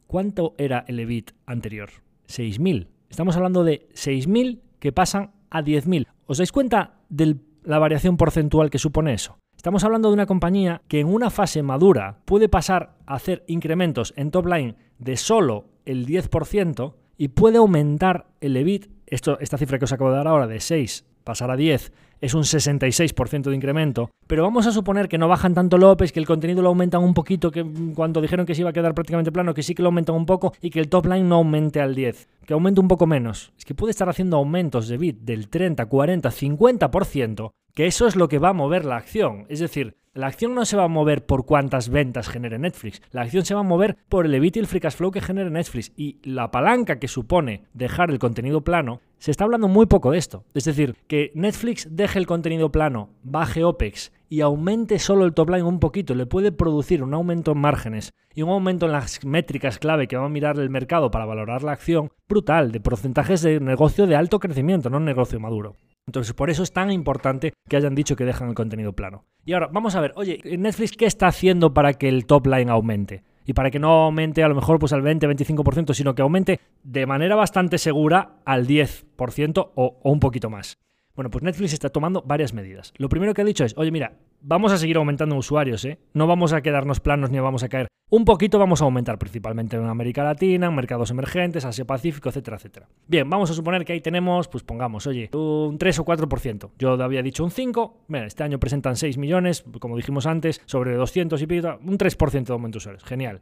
¿Cuánto 0.06 0.54
era 0.56 0.84
el 0.86 1.00
EBIT 1.00 1.32
anterior? 1.46 1.90
6.000. 2.28 2.86
Estamos 3.10 3.36
hablando 3.36 3.64
de 3.64 3.88
6.000 3.94 4.60
que 4.78 4.92
pasan 4.92 5.32
a 5.50 5.62
10.000. 5.62 6.06
¿Os 6.26 6.38
dais 6.38 6.52
cuenta 6.52 7.00
de 7.08 7.36
la 7.64 7.78
variación 7.78 8.16
porcentual 8.16 8.70
que 8.70 8.78
supone 8.78 9.14
eso? 9.14 9.38
Estamos 9.56 9.82
hablando 9.84 10.08
de 10.08 10.14
una 10.14 10.26
compañía 10.26 10.82
que 10.88 11.00
en 11.00 11.08
una 11.08 11.30
fase 11.30 11.62
madura 11.62 12.20
puede 12.24 12.48
pasar 12.48 12.96
a 13.06 13.14
hacer 13.14 13.44
incrementos 13.46 14.12
en 14.16 14.30
top 14.30 14.46
line 14.46 14.76
de 14.98 15.16
solo 15.16 15.66
el 15.84 16.06
10% 16.06 16.94
y 17.16 17.28
puede 17.28 17.58
aumentar 17.58 18.26
el 18.40 18.56
EBIT, 18.56 18.88
esto, 19.06 19.38
esta 19.40 19.58
cifra 19.58 19.78
que 19.78 19.84
os 19.84 19.92
acabo 19.92 20.10
de 20.10 20.16
dar 20.16 20.28
ahora 20.28 20.46
de 20.46 20.60
6 20.60 21.04
pasar 21.24 21.50
a 21.50 21.56
10 21.56 21.92
es 22.20 22.32
un 22.32 22.42
66% 22.42 23.50
de 23.50 23.56
incremento, 23.56 24.10
pero 24.26 24.42
vamos 24.44 24.66
a 24.66 24.72
suponer 24.72 25.08
que 25.08 25.18
no 25.18 25.28
bajan 25.28 25.52
tanto 25.52 25.76
López, 25.76 26.10
que 26.10 26.20
el 26.20 26.26
contenido 26.26 26.62
lo 26.62 26.68
aumentan 26.68 27.02
un 27.02 27.12
poquito, 27.12 27.50
que 27.50 27.66
cuando 27.94 28.22
dijeron 28.22 28.46
que 28.46 28.54
se 28.54 28.62
iba 28.62 28.70
a 28.70 28.72
quedar 28.72 28.94
prácticamente 28.94 29.32
plano, 29.32 29.52
que 29.52 29.62
sí 29.62 29.74
que 29.74 29.82
lo 29.82 29.88
aumentan 29.88 30.16
un 30.16 30.24
poco 30.24 30.54
y 30.62 30.70
que 30.70 30.80
el 30.80 30.88
top 30.88 31.06
line 31.06 31.24
no 31.24 31.36
aumente 31.36 31.80
al 31.80 31.94
10, 31.94 32.28
que 32.46 32.54
aumente 32.54 32.80
un 32.80 32.88
poco 32.88 33.06
menos. 33.06 33.52
Es 33.58 33.64
que 33.66 33.74
puede 33.74 33.90
estar 33.90 34.08
haciendo 34.08 34.38
aumentos 34.38 34.88
de 34.88 34.96
bit 34.96 35.18
del 35.20 35.48
30, 35.48 35.84
40, 35.84 36.30
50%, 36.30 37.50
que 37.74 37.86
eso 37.86 38.06
es 38.06 38.16
lo 38.16 38.28
que 38.28 38.38
va 38.38 38.50
a 38.50 38.54
mover 38.54 38.84
la 38.84 38.96
acción. 38.96 39.46
Es 39.48 39.58
decir, 39.58 39.96
la 40.14 40.28
acción 40.28 40.54
no 40.54 40.64
se 40.64 40.76
va 40.76 40.84
a 40.84 40.88
mover 40.88 41.26
por 41.26 41.44
cuántas 41.44 41.88
ventas 41.88 42.28
genere 42.28 42.56
Netflix. 42.56 43.02
La 43.10 43.22
acción 43.22 43.44
se 43.44 43.54
va 43.54 43.60
a 43.60 43.64
mover 43.64 43.96
por 44.08 44.26
el 44.26 44.34
EBIT 44.34 44.56
y 44.56 44.60
el 44.60 44.68
free 44.68 44.78
cash 44.78 44.94
flow 44.94 45.10
que 45.10 45.20
genere 45.20 45.50
Netflix. 45.50 45.92
Y 45.96 46.20
la 46.22 46.52
palanca 46.52 47.00
que 47.00 47.08
supone 47.08 47.64
dejar 47.72 48.12
el 48.12 48.20
contenido 48.20 48.62
plano, 48.62 49.00
se 49.18 49.32
está 49.32 49.42
hablando 49.42 49.66
muy 49.66 49.86
poco 49.86 50.12
de 50.12 50.18
esto. 50.18 50.44
Es 50.54 50.64
decir, 50.64 50.94
que 51.08 51.32
Netflix 51.34 51.88
deje 51.90 52.20
el 52.20 52.28
contenido 52.28 52.70
plano, 52.70 53.10
baje 53.24 53.64
OPEX 53.64 54.12
y 54.28 54.40
aumente 54.40 55.00
solo 55.00 55.24
el 55.24 55.34
top 55.34 55.50
line 55.50 55.64
un 55.64 55.80
poquito, 55.80 56.14
le 56.14 56.26
puede 56.26 56.52
producir 56.52 57.02
un 57.02 57.12
aumento 57.12 57.52
en 57.52 57.58
márgenes 57.58 58.12
y 58.34 58.42
un 58.42 58.50
aumento 58.50 58.86
en 58.86 58.92
las 58.92 59.24
métricas 59.24 59.80
clave 59.80 60.06
que 60.06 60.16
va 60.16 60.26
a 60.26 60.28
mirar 60.28 60.60
el 60.60 60.70
mercado 60.70 61.10
para 61.10 61.24
valorar 61.24 61.64
la 61.64 61.72
acción 61.72 62.10
brutal, 62.28 62.70
de 62.70 62.80
porcentajes 62.80 63.42
de 63.42 63.58
negocio 63.58 64.06
de 64.06 64.14
alto 64.14 64.38
crecimiento, 64.38 64.90
no 64.90 64.98
un 64.98 65.04
negocio 65.04 65.40
maduro. 65.40 65.76
Entonces, 66.06 66.34
por 66.34 66.50
eso 66.50 66.62
es 66.62 66.72
tan 66.72 66.90
importante 66.90 67.52
que 67.68 67.76
hayan 67.76 67.94
dicho 67.94 68.16
que 68.16 68.24
dejan 68.24 68.48
el 68.48 68.54
contenido 68.54 68.92
plano. 68.92 69.24
Y 69.44 69.52
ahora, 69.52 69.68
vamos 69.72 69.94
a 69.94 70.00
ver, 70.00 70.12
oye, 70.16 70.40
Netflix, 70.58 70.92
¿qué 70.92 71.06
está 71.06 71.26
haciendo 71.26 71.72
para 71.72 71.94
que 71.94 72.08
el 72.08 72.26
top 72.26 72.46
line 72.46 72.70
aumente? 72.70 73.24
Y 73.46 73.52
para 73.52 73.70
que 73.70 73.78
no 73.78 74.04
aumente 74.04 74.42
a 74.42 74.48
lo 74.48 74.54
mejor 74.54 74.78
pues 74.78 74.92
al 74.92 75.02
20-25%, 75.02 75.92
sino 75.92 76.14
que 76.14 76.22
aumente 76.22 76.60
de 76.82 77.06
manera 77.06 77.36
bastante 77.36 77.78
segura 77.78 78.36
al 78.44 78.66
10% 78.66 79.70
o, 79.74 79.98
o 80.02 80.10
un 80.10 80.20
poquito 80.20 80.50
más. 80.50 80.78
Bueno, 81.14 81.30
pues 81.30 81.44
Netflix 81.44 81.72
está 81.72 81.90
tomando 81.90 82.22
varias 82.22 82.52
medidas. 82.52 82.92
Lo 82.96 83.08
primero 83.08 83.34
que 83.34 83.42
ha 83.42 83.44
dicho 83.44 83.64
es, 83.64 83.72
oye, 83.76 83.92
mira, 83.92 84.18
vamos 84.40 84.72
a 84.72 84.78
seguir 84.78 84.96
aumentando 84.96 85.36
usuarios, 85.36 85.84
¿eh? 85.84 86.00
No 86.12 86.26
vamos 86.26 86.52
a 86.52 86.60
quedarnos 86.60 86.98
planos 86.98 87.30
ni 87.30 87.38
vamos 87.38 87.62
a 87.62 87.68
caer. 87.68 87.86
Un 88.10 88.24
poquito 88.24 88.58
vamos 88.58 88.82
a 88.82 88.84
aumentar, 88.84 89.16
principalmente 89.16 89.76
en 89.76 89.84
América 89.86 90.24
Latina, 90.24 90.66
en 90.66 90.74
mercados 90.74 91.12
emergentes, 91.12 91.64
Asia 91.64 91.84
Pacífico, 91.84 92.30
etcétera, 92.30 92.56
etcétera. 92.56 92.88
Bien, 93.06 93.30
vamos 93.30 93.48
a 93.50 93.54
suponer 93.54 93.84
que 93.84 93.92
ahí 93.92 94.00
tenemos, 94.00 94.48
pues 94.48 94.64
pongamos, 94.64 95.06
oye, 95.06 95.30
un 95.32 95.78
3 95.78 96.00
o 96.00 96.04
4%. 96.04 96.70
Yo 96.78 97.00
había 97.00 97.22
dicho 97.22 97.44
un 97.44 97.52
5, 97.52 98.04
mira, 98.08 98.26
este 98.26 98.42
año 98.42 98.58
presentan 98.58 98.96
6 98.96 99.16
millones, 99.16 99.64
como 99.78 99.96
dijimos 99.96 100.26
antes, 100.26 100.60
sobre 100.66 100.96
200 100.96 101.40
y 101.40 101.46
pico, 101.46 101.78
un 101.80 101.96
3% 101.96 102.44
de 102.44 102.52
aumento 102.52 102.76
de 102.76 102.78
usuarios. 102.78 103.04
Genial. 103.04 103.40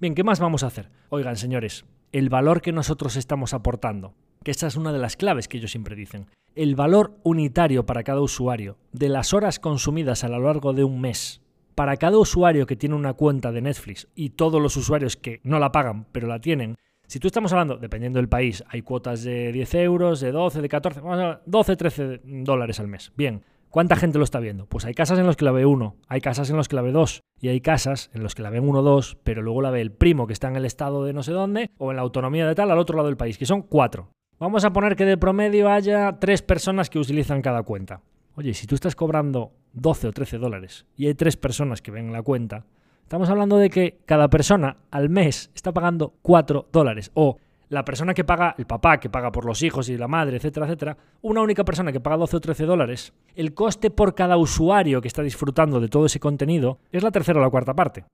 Bien, 0.00 0.14
¿qué 0.14 0.24
más 0.24 0.40
vamos 0.40 0.64
a 0.64 0.68
hacer? 0.68 0.88
Oigan, 1.10 1.36
señores, 1.36 1.84
el 2.10 2.30
valor 2.30 2.62
que 2.62 2.72
nosotros 2.72 3.16
estamos 3.16 3.52
aportando 3.52 4.14
que 4.42 4.50
esta 4.50 4.66
es 4.66 4.76
una 4.76 4.92
de 4.92 4.98
las 4.98 5.16
claves 5.16 5.48
que 5.48 5.58
ellos 5.58 5.70
siempre 5.70 5.96
dicen. 5.96 6.26
El 6.54 6.74
valor 6.74 7.16
unitario 7.22 7.86
para 7.86 8.02
cada 8.02 8.20
usuario 8.20 8.76
de 8.92 9.08
las 9.08 9.32
horas 9.32 9.58
consumidas 9.58 10.24
a 10.24 10.28
lo 10.28 10.40
largo 10.40 10.72
de 10.72 10.84
un 10.84 11.00
mes 11.00 11.40
para 11.74 11.96
cada 11.96 12.18
usuario 12.18 12.66
que 12.66 12.76
tiene 12.76 12.94
una 12.94 13.14
cuenta 13.14 13.52
de 13.52 13.62
Netflix 13.62 14.08
y 14.14 14.30
todos 14.30 14.60
los 14.60 14.76
usuarios 14.76 15.16
que 15.16 15.40
no 15.42 15.58
la 15.58 15.72
pagan 15.72 16.06
pero 16.12 16.26
la 16.26 16.38
tienen, 16.38 16.76
si 17.06 17.18
tú 17.18 17.26
estamos 17.26 17.52
hablando, 17.52 17.76
dependiendo 17.76 18.18
del 18.18 18.28
país, 18.28 18.64
hay 18.68 18.82
cuotas 18.82 19.22
de 19.22 19.52
10 19.52 19.74
euros, 19.74 20.20
de 20.20 20.32
12, 20.32 20.62
de 20.62 20.68
14, 20.68 21.00
12, 21.44 21.76
13 21.76 22.20
dólares 22.24 22.80
al 22.80 22.88
mes. 22.88 23.12
Bien, 23.16 23.44
¿cuánta 23.68 23.96
gente 23.96 24.16
lo 24.16 24.24
está 24.24 24.40
viendo? 24.40 24.64
Pues 24.66 24.86
hay 24.86 24.94
casas 24.94 25.18
en 25.18 25.26
las 25.26 25.36
que 25.36 25.44
la 25.44 25.52
ve 25.52 25.66
uno, 25.66 25.96
hay 26.08 26.22
casas 26.22 26.48
en 26.48 26.56
las 26.56 26.68
que 26.68 26.76
la 26.76 26.80
ve 26.80 26.90
dos, 26.90 27.20
y 27.38 27.48
hay 27.48 27.60
casas 27.60 28.10
en 28.14 28.22
las 28.22 28.34
que 28.34 28.42
la 28.42 28.48
ven 28.48 28.66
uno 28.66 28.78
o 28.78 28.82
dos, 28.82 29.18
pero 29.24 29.42
luego 29.42 29.60
la 29.60 29.70
ve 29.70 29.82
el 29.82 29.92
primo 29.92 30.26
que 30.26 30.32
está 30.32 30.48
en 30.48 30.56
el 30.56 30.64
estado 30.64 31.04
de 31.04 31.12
no 31.12 31.22
sé 31.22 31.32
dónde, 31.32 31.70
o 31.76 31.90
en 31.90 31.96
la 31.96 32.02
autonomía 32.02 32.46
de 32.46 32.54
tal 32.54 32.70
al 32.70 32.78
otro 32.78 32.96
lado 32.96 33.08
del 33.08 33.18
país, 33.18 33.36
que 33.36 33.44
son 33.44 33.60
cuatro. 33.60 34.08
Vamos 34.42 34.64
a 34.64 34.72
poner 34.72 34.96
que 34.96 35.04
de 35.04 35.16
promedio 35.16 35.70
haya 35.70 36.18
tres 36.18 36.42
personas 36.42 36.90
que 36.90 36.98
utilizan 36.98 37.42
cada 37.42 37.62
cuenta. 37.62 38.00
Oye, 38.34 38.54
si 38.54 38.66
tú 38.66 38.74
estás 38.74 38.96
cobrando 38.96 39.52
12 39.74 40.08
o 40.08 40.12
13 40.12 40.38
dólares 40.38 40.84
y 40.96 41.06
hay 41.06 41.14
tres 41.14 41.36
personas 41.36 41.80
que 41.80 41.92
ven 41.92 42.12
la 42.12 42.24
cuenta, 42.24 42.64
estamos 43.04 43.30
hablando 43.30 43.56
de 43.56 43.70
que 43.70 44.00
cada 44.04 44.26
persona 44.26 44.78
al 44.90 45.10
mes 45.10 45.52
está 45.54 45.70
pagando 45.70 46.14
4 46.22 46.70
dólares. 46.72 47.12
O 47.14 47.36
la 47.68 47.84
persona 47.84 48.14
que 48.14 48.24
paga, 48.24 48.56
el 48.58 48.66
papá 48.66 48.98
que 48.98 49.08
paga 49.08 49.30
por 49.30 49.44
los 49.44 49.62
hijos 49.62 49.88
y 49.88 49.96
la 49.96 50.08
madre, 50.08 50.38
etcétera, 50.38 50.66
etcétera, 50.66 50.96
una 51.20 51.40
única 51.40 51.64
persona 51.64 51.92
que 51.92 52.00
paga 52.00 52.16
12 52.16 52.38
o 52.38 52.40
13 52.40 52.64
dólares, 52.64 53.12
el 53.36 53.54
coste 53.54 53.92
por 53.92 54.16
cada 54.16 54.38
usuario 54.38 55.00
que 55.00 55.06
está 55.06 55.22
disfrutando 55.22 55.78
de 55.78 55.86
todo 55.86 56.06
ese 56.06 56.18
contenido 56.18 56.80
es 56.90 57.04
la 57.04 57.12
tercera 57.12 57.38
o 57.38 57.42
la 57.44 57.50
cuarta 57.50 57.74
parte. 57.74 58.06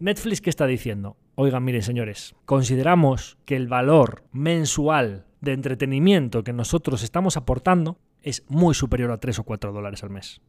Netflix, 0.00 0.40
¿qué 0.40 0.50
está 0.50 0.66
diciendo? 0.68 1.16
Oigan, 1.34 1.64
miren, 1.64 1.82
señores, 1.82 2.36
consideramos 2.44 3.36
que 3.44 3.56
el 3.56 3.66
valor 3.66 4.22
mensual 4.30 5.26
de 5.40 5.52
entretenimiento 5.52 6.44
que 6.44 6.52
nosotros 6.52 7.02
estamos 7.02 7.36
aportando 7.36 7.98
es 8.22 8.44
muy 8.48 8.74
superior 8.74 9.10
a 9.10 9.18
3 9.18 9.40
o 9.40 9.42
4 9.42 9.72
dólares 9.72 10.04
al 10.04 10.10
mes. 10.10 10.40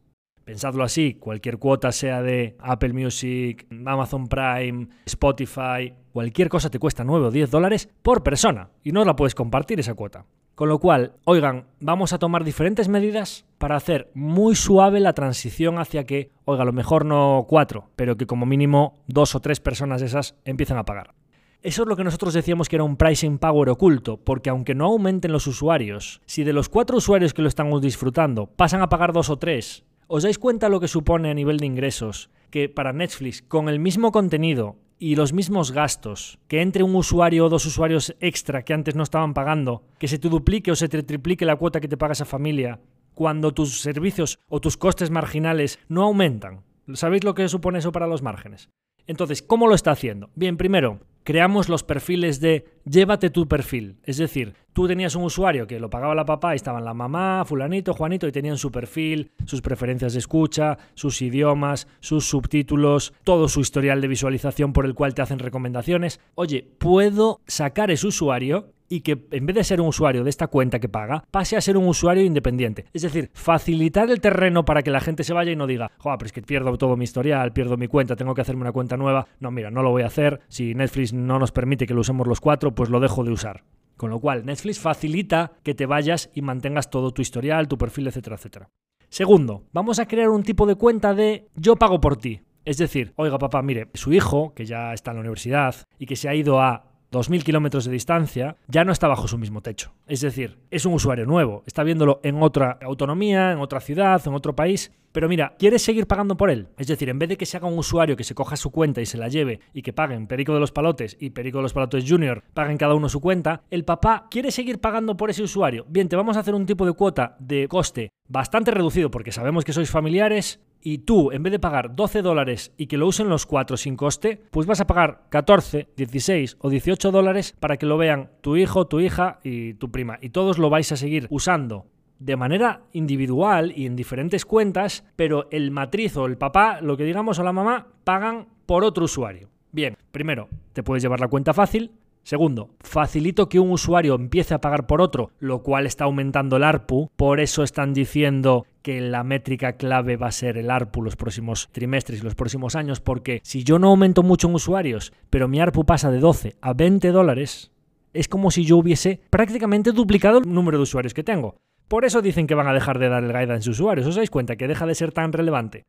Pensadlo 0.44 0.84
así, 0.84 1.14
cualquier 1.14 1.58
cuota 1.58 1.90
sea 1.90 2.22
de 2.22 2.56
Apple 2.60 2.92
Music, 2.92 3.66
Amazon 3.84 4.28
Prime, 4.28 4.88
Spotify, 5.04 5.94
cualquier 6.12 6.48
cosa 6.48 6.70
te 6.70 6.78
cuesta 6.78 7.02
9 7.02 7.26
o 7.26 7.30
10 7.32 7.50
dólares 7.50 7.88
por 8.02 8.22
persona 8.22 8.70
y 8.84 8.92
no 8.92 9.04
la 9.04 9.16
puedes 9.16 9.34
compartir 9.34 9.80
esa 9.80 9.94
cuota. 9.94 10.26
Con 10.60 10.68
lo 10.68 10.78
cual, 10.78 11.14
oigan, 11.24 11.68
vamos 11.80 12.12
a 12.12 12.18
tomar 12.18 12.44
diferentes 12.44 12.90
medidas 12.90 13.46
para 13.56 13.76
hacer 13.76 14.10
muy 14.12 14.54
suave 14.54 15.00
la 15.00 15.14
transición 15.14 15.78
hacia 15.78 16.04
que, 16.04 16.32
oiga, 16.44 16.64
a 16.64 16.66
lo 16.66 16.74
mejor 16.74 17.06
no 17.06 17.46
cuatro, 17.48 17.88
pero 17.96 18.18
que 18.18 18.26
como 18.26 18.44
mínimo 18.44 18.98
dos 19.06 19.34
o 19.34 19.40
tres 19.40 19.58
personas 19.58 20.02
de 20.02 20.08
esas 20.08 20.36
empiezan 20.44 20.76
a 20.76 20.84
pagar. 20.84 21.14
Eso 21.62 21.80
es 21.84 21.88
lo 21.88 21.96
que 21.96 22.04
nosotros 22.04 22.34
decíamos 22.34 22.68
que 22.68 22.76
era 22.76 22.84
un 22.84 22.98
pricing 22.98 23.38
power 23.38 23.70
oculto, 23.70 24.18
porque 24.18 24.50
aunque 24.50 24.74
no 24.74 24.84
aumenten 24.84 25.32
los 25.32 25.46
usuarios, 25.46 26.20
si 26.26 26.44
de 26.44 26.52
los 26.52 26.68
cuatro 26.68 26.98
usuarios 26.98 27.32
que 27.32 27.40
lo 27.40 27.48
estamos 27.48 27.80
disfrutando 27.80 28.44
pasan 28.44 28.82
a 28.82 28.90
pagar 28.90 29.14
dos 29.14 29.30
o 29.30 29.38
tres, 29.38 29.84
¿os 30.08 30.24
dais 30.24 30.38
cuenta 30.38 30.68
lo 30.68 30.78
que 30.78 30.88
supone 30.88 31.30
a 31.30 31.34
nivel 31.34 31.56
de 31.56 31.64
ingresos? 31.64 32.28
Que 32.50 32.68
para 32.68 32.92
Netflix, 32.92 33.40
con 33.40 33.70
el 33.70 33.80
mismo 33.80 34.12
contenido 34.12 34.76
y 35.00 35.16
los 35.16 35.32
mismos 35.32 35.72
gastos, 35.72 36.38
que 36.46 36.60
entre 36.60 36.82
un 36.82 36.94
usuario 36.94 37.46
o 37.46 37.48
dos 37.48 37.64
usuarios 37.64 38.14
extra 38.20 38.62
que 38.62 38.74
antes 38.74 38.94
no 38.94 39.02
estaban 39.02 39.32
pagando, 39.32 39.82
que 39.98 40.06
se 40.06 40.18
te 40.18 40.28
duplique 40.28 40.70
o 40.70 40.76
se 40.76 40.90
te 40.90 41.02
triplique 41.02 41.46
la 41.46 41.56
cuota 41.56 41.80
que 41.80 41.88
te 41.88 41.96
paga 41.96 42.12
esa 42.12 42.26
familia, 42.26 42.80
cuando 43.14 43.54
tus 43.54 43.80
servicios 43.80 44.38
o 44.50 44.60
tus 44.60 44.76
costes 44.76 45.10
marginales 45.10 45.78
no 45.88 46.02
aumentan. 46.02 46.64
¿Sabéis 46.92 47.24
lo 47.24 47.34
que 47.34 47.48
supone 47.48 47.78
eso 47.78 47.92
para 47.92 48.06
los 48.06 48.20
márgenes? 48.20 48.68
Entonces, 49.06 49.42
¿cómo 49.42 49.66
lo 49.66 49.74
está 49.74 49.90
haciendo? 49.90 50.28
Bien, 50.34 50.58
primero, 50.58 51.00
creamos 51.24 51.68
los 51.68 51.82
perfiles 51.82 52.40
de 52.40 52.64
llévate 52.84 53.30
tu 53.30 53.46
perfil. 53.46 53.96
Es 54.04 54.16
decir, 54.16 54.54
tú 54.72 54.88
tenías 54.88 55.14
un 55.14 55.24
usuario 55.24 55.66
que 55.66 55.80
lo 55.80 55.90
pagaba 55.90 56.14
la 56.14 56.24
papá 56.24 56.54
y 56.54 56.56
estaban 56.56 56.84
la 56.84 56.94
mamá, 56.94 57.44
fulanito, 57.44 57.94
Juanito 57.94 58.26
y 58.26 58.32
tenían 58.32 58.58
su 58.58 58.70
perfil, 58.70 59.30
sus 59.44 59.62
preferencias 59.62 60.12
de 60.12 60.18
escucha, 60.18 60.78
sus 60.94 61.22
idiomas, 61.22 61.86
sus 62.00 62.26
subtítulos, 62.26 63.12
todo 63.24 63.48
su 63.48 63.60
historial 63.60 64.00
de 64.00 64.08
visualización 64.08 64.72
por 64.72 64.86
el 64.86 64.94
cual 64.94 65.14
te 65.14 65.22
hacen 65.22 65.38
recomendaciones. 65.38 66.20
Oye, 66.34 66.66
puedo 66.78 67.40
sacar 67.46 67.90
ese 67.90 68.06
usuario 68.06 68.72
y 68.90 69.00
que 69.00 69.26
en 69.30 69.46
vez 69.46 69.56
de 69.56 69.64
ser 69.64 69.80
un 69.80 69.86
usuario 69.86 70.24
de 70.24 70.30
esta 70.30 70.48
cuenta 70.48 70.80
que 70.80 70.88
paga, 70.88 71.24
pase 71.30 71.56
a 71.56 71.60
ser 71.60 71.78
un 71.78 71.86
usuario 71.86 72.24
independiente. 72.24 72.86
Es 72.92 73.02
decir, 73.02 73.30
facilitar 73.32 74.10
el 74.10 74.20
terreno 74.20 74.64
para 74.64 74.82
que 74.82 74.90
la 74.90 75.00
gente 75.00 75.24
se 75.24 75.32
vaya 75.32 75.52
y 75.52 75.56
no 75.56 75.68
diga, 75.68 75.92
joder, 75.96 76.18
pero 76.18 76.26
es 76.26 76.32
que 76.32 76.42
pierdo 76.42 76.76
todo 76.76 76.96
mi 76.96 77.04
historial, 77.04 77.52
pierdo 77.52 77.76
mi 77.76 77.86
cuenta, 77.86 78.16
tengo 78.16 78.34
que 78.34 78.42
hacerme 78.42 78.62
una 78.62 78.72
cuenta 78.72 78.96
nueva. 78.96 79.28
No, 79.38 79.52
mira, 79.52 79.70
no 79.70 79.82
lo 79.82 79.90
voy 79.90 80.02
a 80.02 80.06
hacer. 80.06 80.40
Si 80.48 80.74
Netflix 80.74 81.12
no 81.12 81.38
nos 81.38 81.52
permite 81.52 81.86
que 81.86 81.94
lo 81.94 82.00
usemos 82.00 82.26
los 82.26 82.40
cuatro, 82.40 82.74
pues 82.74 82.90
lo 82.90 82.98
dejo 82.98 83.22
de 83.22 83.30
usar. 83.30 83.62
Con 83.96 84.10
lo 84.10 84.18
cual, 84.18 84.44
Netflix 84.44 84.80
facilita 84.80 85.52
que 85.62 85.74
te 85.74 85.86
vayas 85.86 86.30
y 86.34 86.42
mantengas 86.42 86.90
todo 86.90 87.12
tu 87.12 87.22
historial, 87.22 87.68
tu 87.68 87.78
perfil, 87.78 88.08
etcétera, 88.08 88.36
etcétera. 88.36 88.70
Segundo, 89.08 89.64
vamos 89.72 90.00
a 90.00 90.06
crear 90.06 90.30
un 90.30 90.42
tipo 90.42 90.66
de 90.66 90.74
cuenta 90.74 91.14
de 91.14 91.48
yo 91.54 91.76
pago 91.76 92.00
por 92.00 92.16
ti. 92.16 92.40
Es 92.64 92.76
decir, 92.76 93.12
oiga 93.16 93.38
papá, 93.38 93.62
mire, 93.62 93.88
su 93.94 94.12
hijo, 94.12 94.52
que 94.54 94.66
ya 94.66 94.92
está 94.92 95.12
en 95.12 95.18
la 95.18 95.20
universidad 95.20 95.74
y 95.98 96.06
que 96.06 96.16
se 96.16 96.28
ha 96.28 96.34
ido 96.34 96.60
a 96.60 96.89
2.000 97.12 97.42
kilómetros 97.42 97.84
de 97.84 97.92
distancia, 97.92 98.56
ya 98.68 98.84
no 98.84 98.92
está 98.92 99.08
bajo 99.08 99.28
su 99.28 99.38
mismo 99.38 99.62
techo. 99.62 99.92
Es 100.06 100.20
decir, 100.20 100.58
es 100.70 100.84
un 100.84 100.94
usuario 100.94 101.26
nuevo, 101.26 101.62
está 101.66 101.82
viéndolo 101.82 102.20
en 102.22 102.42
otra 102.42 102.78
autonomía, 102.82 103.52
en 103.52 103.58
otra 103.58 103.80
ciudad, 103.80 104.22
en 104.26 104.34
otro 104.34 104.54
país, 104.54 104.92
pero 105.12 105.28
mira, 105.28 105.56
¿quieres 105.58 105.82
seguir 105.82 106.06
pagando 106.06 106.36
por 106.36 106.50
él? 106.50 106.68
Es 106.78 106.86
decir, 106.86 107.08
en 107.08 107.18
vez 107.18 107.28
de 107.28 107.36
que 107.36 107.46
se 107.46 107.56
haga 107.56 107.66
un 107.66 107.78
usuario 107.78 108.16
que 108.16 108.22
se 108.22 108.34
coja 108.34 108.56
su 108.56 108.70
cuenta 108.70 109.00
y 109.00 109.06
se 109.06 109.18
la 109.18 109.28
lleve 109.28 109.60
y 109.72 109.82
que 109.82 109.92
paguen 109.92 110.28
Perico 110.28 110.54
de 110.54 110.60
los 110.60 110.70
Palotes 110.70 111.16
y 111.18 111.30
Perico 111.30 111.58
de 111.58 111.62
los 111.62 111.72
Palotes 111.72 112.04
Junior, 112.08 112.44
paguen 112.54 112.78
cada 112.78 112.94
uno 112.94 113.08
su 113.08 113.20
cuenta, 113.20 113.62
el 113.70 113.84
papá 113.84 114.28
quiere 114.30 114.52
seguir 114.52 114.80
pagando 114.80 115.16
por 115.16 115.30
ese 115.30 115.42
usuario. 115.42 115.84
Bien, 115.88 116.08
te 116.08 116.16
vamos 116.16 116.36
a 116.36 116.40
hacer 116.40 116.54
un 116.54 116.66
tipo 116.66 116.86
de 116.86 116.92
cuota 116.92 117.36
de 117.40 117.66
coste 117.66 118.10
bastante 118.28 118.70
reducido 118.70 119.10
porque 119.10 119.32
sabemos 119.32 119.64
que 119.64 119.72
sois 119.72 119.90
familiares, 119.90 120.60
y 120.82 120.98
tú, 120.98 121.30
en 121.32 121.42
vez 121.42 121.52
de 121.52 121.58
pagar 121.58 121.94
12 121.94 122.22
dólares 122.22 122.72
y 122.76 122.86
que 122.86 122.96
lo 122.96 123.06
usen 123.06 123.28
los 123.28 123.46
cuatro 123.46 123.76
sin 123.76 123.96
coste, 123.96 124.40
pues 124.50 124.66
vas 124.66 124.80
a 124.80 124.86
pagar 124.86 125.22
14, 125.28 125.88
16 125.96 126.56
o 126.60 126.70
18 126.70 127.10
dólares 127.10 127.54
para 127.58 127.76
que 127.76 127.86
lo 127.86 127.98
vean 127.98 128.30
tu 128.40 128.56
hijo, 128.56 128.86
tu 128.86 129.00
hija 129.00 129.38
y 129.42 129.74
tu 129.74 129.90
prima. 129.90 130.18
Y 130.20 130.30
todos 130.30 130.58
lo 130.58 130.70
vais 130.70 130.90
a 130.92 130.96
seguir 130.96 131.26
usando 131.30 131.86
de 132.18 132.36
manera 132.36 132.82
individual 132.92 133.72
y 133.74 133.86
en 133.86 133.96
diferentes 133.96 134.44
cuentas, 134.44 135.04
pero 135.16 135.48
el 135.50 135.70
matriz 135.70 136.16
o 136.16 136.26
el 136.26 136.36
papá, 136.36 136.80
lo 136.80 136.96
que 136.96 137.04
digamos, 137.04 137.38
o 137.38 137.42
la 137.42 137.52
mamá, 137.52 137.88
pagan 138.04 138.46
por 138.66 138.84
otro 138.84 139.04
usuario. 139.04 139.48
Bien, 139.72 139.96
primero, 140.12 140.48
te 140.72 140.82
puedes 140.82 141.02
llevar 141.02 141.20
la 141.20 141.28
cuenta 141.28 141.54
fácil, 141.54 141.92
Segundo, 142.22 142.70
facilito 142.80 143.48
que 143.48 143.58
un 143.58 143.70
usuario 143.70 144.14
empiece 144.14 144.54
a 144.54 144.60
pagar 144.60 144.86
por 144.86 145.00
otro, 145.00 145.30
lo 145.38 145.62
cual 145.62 145.86
está 145.86 146.04
aumentando 146.04 146.56
el 146.56 146.64
ARPU. 146.64 147.10
Por 147.16 147.40
eso 147.40 147.62
están 147.62 147.92
diciendo 147.94 148.66
que 148.82 149.00
la 149.00 149.24
métrica 149.24 149.72
clave 149.72 150.16
va 150.16 150.28
a 150.28 150.32
ser 150.32 150.58
el 150.58 150.70
ARPU 150.70 151.02
los 151.02 151.16
próximos 151.16 151.68
trimestres 151.72 152.20
y 152.20 152.24
los 152.24 152.34
próximos 152.34 152.76
años, 152.76 153.00
porque 153.00 153.40
si 153.42 153.64
yo 153.64 153.78
no 153.78 153.88
aumento 153.88 154.22
mucho 154.22 154.48
en 154.48 154.54
usuarios, 154.54 155.12
pero 155.30 155.48
mi 155.48 155.60
ARPU 155.60 155.84
pasa 155.84 156.10
de 156.10 156.20
12 156.20 156.56
a 156.60 156.72
20 156.72 157.10
dólares, 157.10 157.72
es 158.12 158.28
como 158.28 158.50
si 158.50 158.64
yo 158.64 158.76
hubiese 158.76 159.20
prácticamente 159.30 159.92
duplicado 159.92 160.38
el 160.38 160.52
número 160.52 160.78
de 160.78 160.82
usuarios 160.82 161.14
que 161.14 161.24
tengo. 161.24 161.56
Por 161.88 162.04
eso 162.04 162.22
dicen 162.22 162.46
que 162.46 162.54
van 162.54 162.68
a 162.68 162.72
dejar 162.72 162.98
de 162.98 163.08
dar 163.08 163.24
el 163.24 163.32
guide 163.32 163.52
a 163.52 163.60
sus 163.60 163.80
usuarios. 163.80 164.06
¿Os 164.06 164.14
dais 164.14 164.30
cuenta 164.30 164.56
que 164.56 164.68
deja 164.68 164.86
de 164.86 164.94
ser 164.94 165.10
tan 165.12 165.32
relevante? 165.32 165.82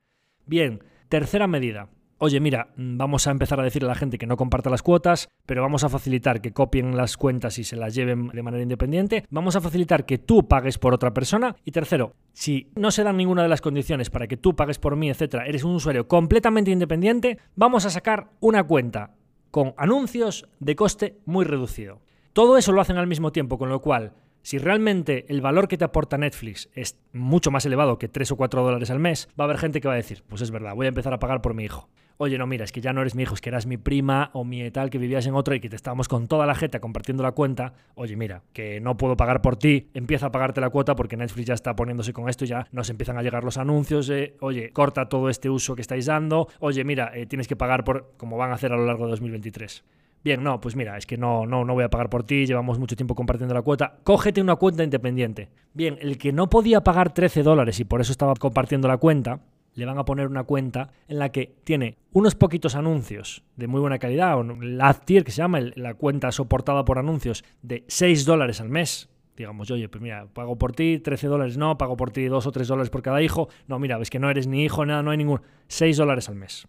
Bien, 0.48 0.84
tercera 1.10 1.46
medida. 1.46 1.90
Oye, 2.22 2.40
mira, 2.40 2.68
mm, 2.76 2.98
vamos 2.98 3.26
a 3.26 3.32
empezar 3.32 3.60
a 3.60 3.64
decirle 3.64 3.88
a 3.88 3.94
la 3.94 3.96
gente 3.96 4.20
que 4.20 4.28
no 4.28 4.38
comparta 4.38 4.70
las 4.70 4.84
cuotas, 4.84 5.28
pero 5.48 5.64
vamos 5.64 5.84
a 5.84 5.90
facilitar 5.90 6.40
que 6.40 6.54
copien 6.54 6.96
las 6.96 7.18
cuentas 7.18 7.58
y 7.58 7.64
se 7.64 7.76
las 7.76 7.96
lleven 7.96 8.28
de 8.28 8.44
manera 8.44 8.62
independiente. 8.62 9.26
Vamos 9.32 9.56
a 9.56 9.62
facilitar 9.62 10.06
que 10.06 10.20
tú 10.20 10.48
pagues 10.48 10.78
por 10.78 10.94
otra 10.94 11.16
persona. 11.16 11.56
Y 11.66 11.72
tercero, 11.72 12.14
si 12.32 12.72
no 12.76 12.92
se 12.92 13.04
dan 13.04 13.18
ninguna 13.18 13.42
de 13.42 13.50
las 13.50 13.62
condiciones 13.62 14.12
para 14.12 14.28
que 14.28 14.38
tú 14.38 14.56
pagues 14.56 14.78
por 14.78 14.96
mí, 14.96 15.10
etcétera, 15.10 15.48
eres 15.48 15.64
un 15.64 15.74
usuario 15.74 16.08
completamente 16.08 16.70
independiente, 16.70 17.40
vamos 17.56 17.88
a 17.88 17.90
sacar 17.90 18.30
una 18.40 18.64
cuenta 18.64 19.16
con 19.50 19.74
anuncios 19.78 20.48
de 20.60 20.76
coste 20.76 21.18
muy 21.26 21.44
reducido. 21.44 22.02
Todo 22.34 22.56
eso 22.56 22.72
lo 22.72 22.82
hacen 22.82 22.98
al 22.98 23.08
mismo 23.08 23.32
tiempo, 23.32 23.58
con 23.58 23.70
lo 23.70 23.82
cual 23.82 24.14
si 24.42 24.58
realmente 24.58 25.26
el 25.30 25.42
valor 25.42 25.68
que 25.68 25.78
te 25.78 25.86
aporta 25.86 26.18
Netflix 26.18 26.70
es 26.74 26.98
mucho 27.14 27.52
más 27.52 27.66
elevado 27.66 27.98
que 27.98 28.08
3 28.08 28.32
o 28.32 28.36
4 28.36 28.64
dólares 28.64 28.90
al 28.90 29.00
mes, 29.00 29.28
va 29.40 29.44
a 29.44 29.46
haber 29.46 29.58
gente 29.58 29.82
que 29.82 29.88
va 29.88 29.94
a 29.94 29.98
decir, 29.98 30.24
pues 30.28 30.42
es 30.42 30.52
verdad, 30.52 30.76
voy 30.76 30.86
a 30.86 30.90
empezar 30.90 31.14
a 31.14 31.20
pagar 31.20 31.42
por 31.42 31.54
mi 31.54 31.64
hijo. 31.64 31.90
Oye, 32.24 32.38
no, 32.38 32.46
mira, 32.46 32.66
es 32.66 32.72
que 32.72 32.82
ya 32.82 32.94
no 32.94 33.02
eres 33.02 33.16
mi 33.16 33.24
hijo, 33.24 33.34
es 33.34 33.42
que 33.42 33.50
eras 33.50 33.66
mi 33.66 33.78
prima 33.78 34.30
o 34.34 34.44
mi 34.44 34.70
tal 34.70 34.92
que 34.92 35.00
vivías 35.00 35.26
en 35.26 35.34
otro 35.34 35.56
y 35.56 35.60
que 35.60 35.70
te 35.70 35.76
estábamos 35.76 36.08
con 36.08 36.28
toda 36.28 36.46
la 36.46 36.54
jeta 36.54 36.80
compartiendo 36.80 37.24
la 37.24 37.32
cuenta. 37.32 37.74
Oye, 37.96 38.16
mira, 38.16 38.44
que 38.54 38.80
no 38.80 38.96
puedo 38.96 39.18
pagar 39.18 39.42
por 39.42 39.56
ti, 39.56 39.90
empieza 39.96 40.28
a 40.28 40.32
pagarte 40.32 40.62
la 40.62 40.70
cuota 40.70 40.96
porque 40.96 41.18
Netflix 41.18 41.48
ya 41.48 41.56
está 41.56 41.76
poniéndose 41.76 42.14
con 42.14 42.30
esto 42.30 42.46
ya 42.46 42.68
nos 42.72 42.92
empiezan 42.92 43.18
a 43.18 43.24
llegar 43.24 43.44
los 43.44 43.58
anuncios. 43.58 44.12
oye, 44.40 44.70
corta 44.70 45.10
todo 45.10 45.30
este 45.30 45.50
uso 45.50 45.76
que 45.76 45.82
estáis 45.82 46.06
dando. 46.06 46.48
Oye, 46.60 46.84
mira, 46.84 47.12
eh, 47.16 47.26
tienes 47.26 47.48
que 47.48 47.56
pagar 47.56 47.84
por 47.84 48.12
como 48.18 48.38
van 48.38 48.52
a 48.52 48.54
hacer 48.54 48.72
a 48.72 48.78
lo 48.78 48.86
largo 48.86 49.06
de 49.06 49.12
2023. 49.12 49.84
Bien, 50.24 50.44
no, 50.44 50.62
pues 50.62 50.76
mira, 50.76 50.98
es 50.98 51.08
que 51.08 51.18
no, 51.18 51.48
no, 51.48 51.66
no 51.66 51.74
voy 51.74 51.84
a 51.84 51.90
pagar 51.90 52.10
por 52.10 52.24
ti, 52.24 52.46
llevamos 52.46 52.78
mucho 52.78 52.96
tiempo 52.96 53.16
compartiendo 53.16 53.56
la 53.56 53.64
cuota. 53.64 53.98
Cógete 54.04 54.40
una 54.40 54.56
cuenta 54.56 54.84
independiente. 54.84 55.50
Bien, 55.74 55.98
el 56.00 56.20
que 56.20 56.32
no 56.32 56.48
podía 56.48 56.84
pagar 56.84 57.12
13 57.12 57.42
dólares 57.42 57.80
y 57.80 57.86
por 57.86 58.02
eso 58.02 58.12
estaba 58.12 58.36
compartiendo 58.36 58.88
la 58.88 58.98
cuenta, 58.98 59.40
le 59.74 59.86
van 59.86 59.98
a 59.98 60.06
poner 60.06 60.28
una 60.28 60.44
cuenta 60.44 60.92
en 61.08 61.18
la 61.18 61.30
que 61.30 61.56
tiene 61.64 61.98
unos 62.12 62.36
poquitos 62.36 62.76
anuncios 62.76 63.44
de 63.56 63.66
muy 63.66 63.80
buena 63.80 63.98
calidad, 63.98 64.38
o 64.38 64.44
la 64.44 64.94
tier 64.94 65.24
que 65.24 65.32
se 65.32 65.38
llama 65.38 65.60
la 65.76 65.96
cuenta 65.96 66.32
soportada 66.32 66.86
por 66.86 67.00
anuncios 67.00 67.44
de 67.64 67.84
6 67.88 68.26
dólares 68.26 68.62
al 68.62 68.70
mes. 68.70 69.10
Digamos, 69.36 69.72
oye, 69.72 69.90
pues 69.90 70.04
mira, 70.04 70.28
pago 70.32 70.56
por 70.56 70.74
ti 70.74 71.00
13 71.00 71.28
dólares, 71.28 71.58
no, 71.58 71.80
pago 71.80 71.98
por 71.98 72.12
ti 72.12 72.26
2 72.26 72.46
o 72.46 72.52
3 72.52 72.68
dólares 72.68 72.90
por 72.92 73.02
cada 73.02 73.24
hijo. 73.24 73.50
No, 73.68 73.80
mira, 73.80 73.98
ves 73.98 74.12
que 74.12 74.20
no 74.20 74.30
eres 74.30 74.46
ni 74.46 74.64
hijo, 74.66 74.86
nada, 74.86 75.02
no 75.02 75.10
hay 75.10 75.18
ningún. 75.18 75.42
6 75.68 75.98
dólares 75.98 76.30
al 76.30 76.36
mes 76.36 76.68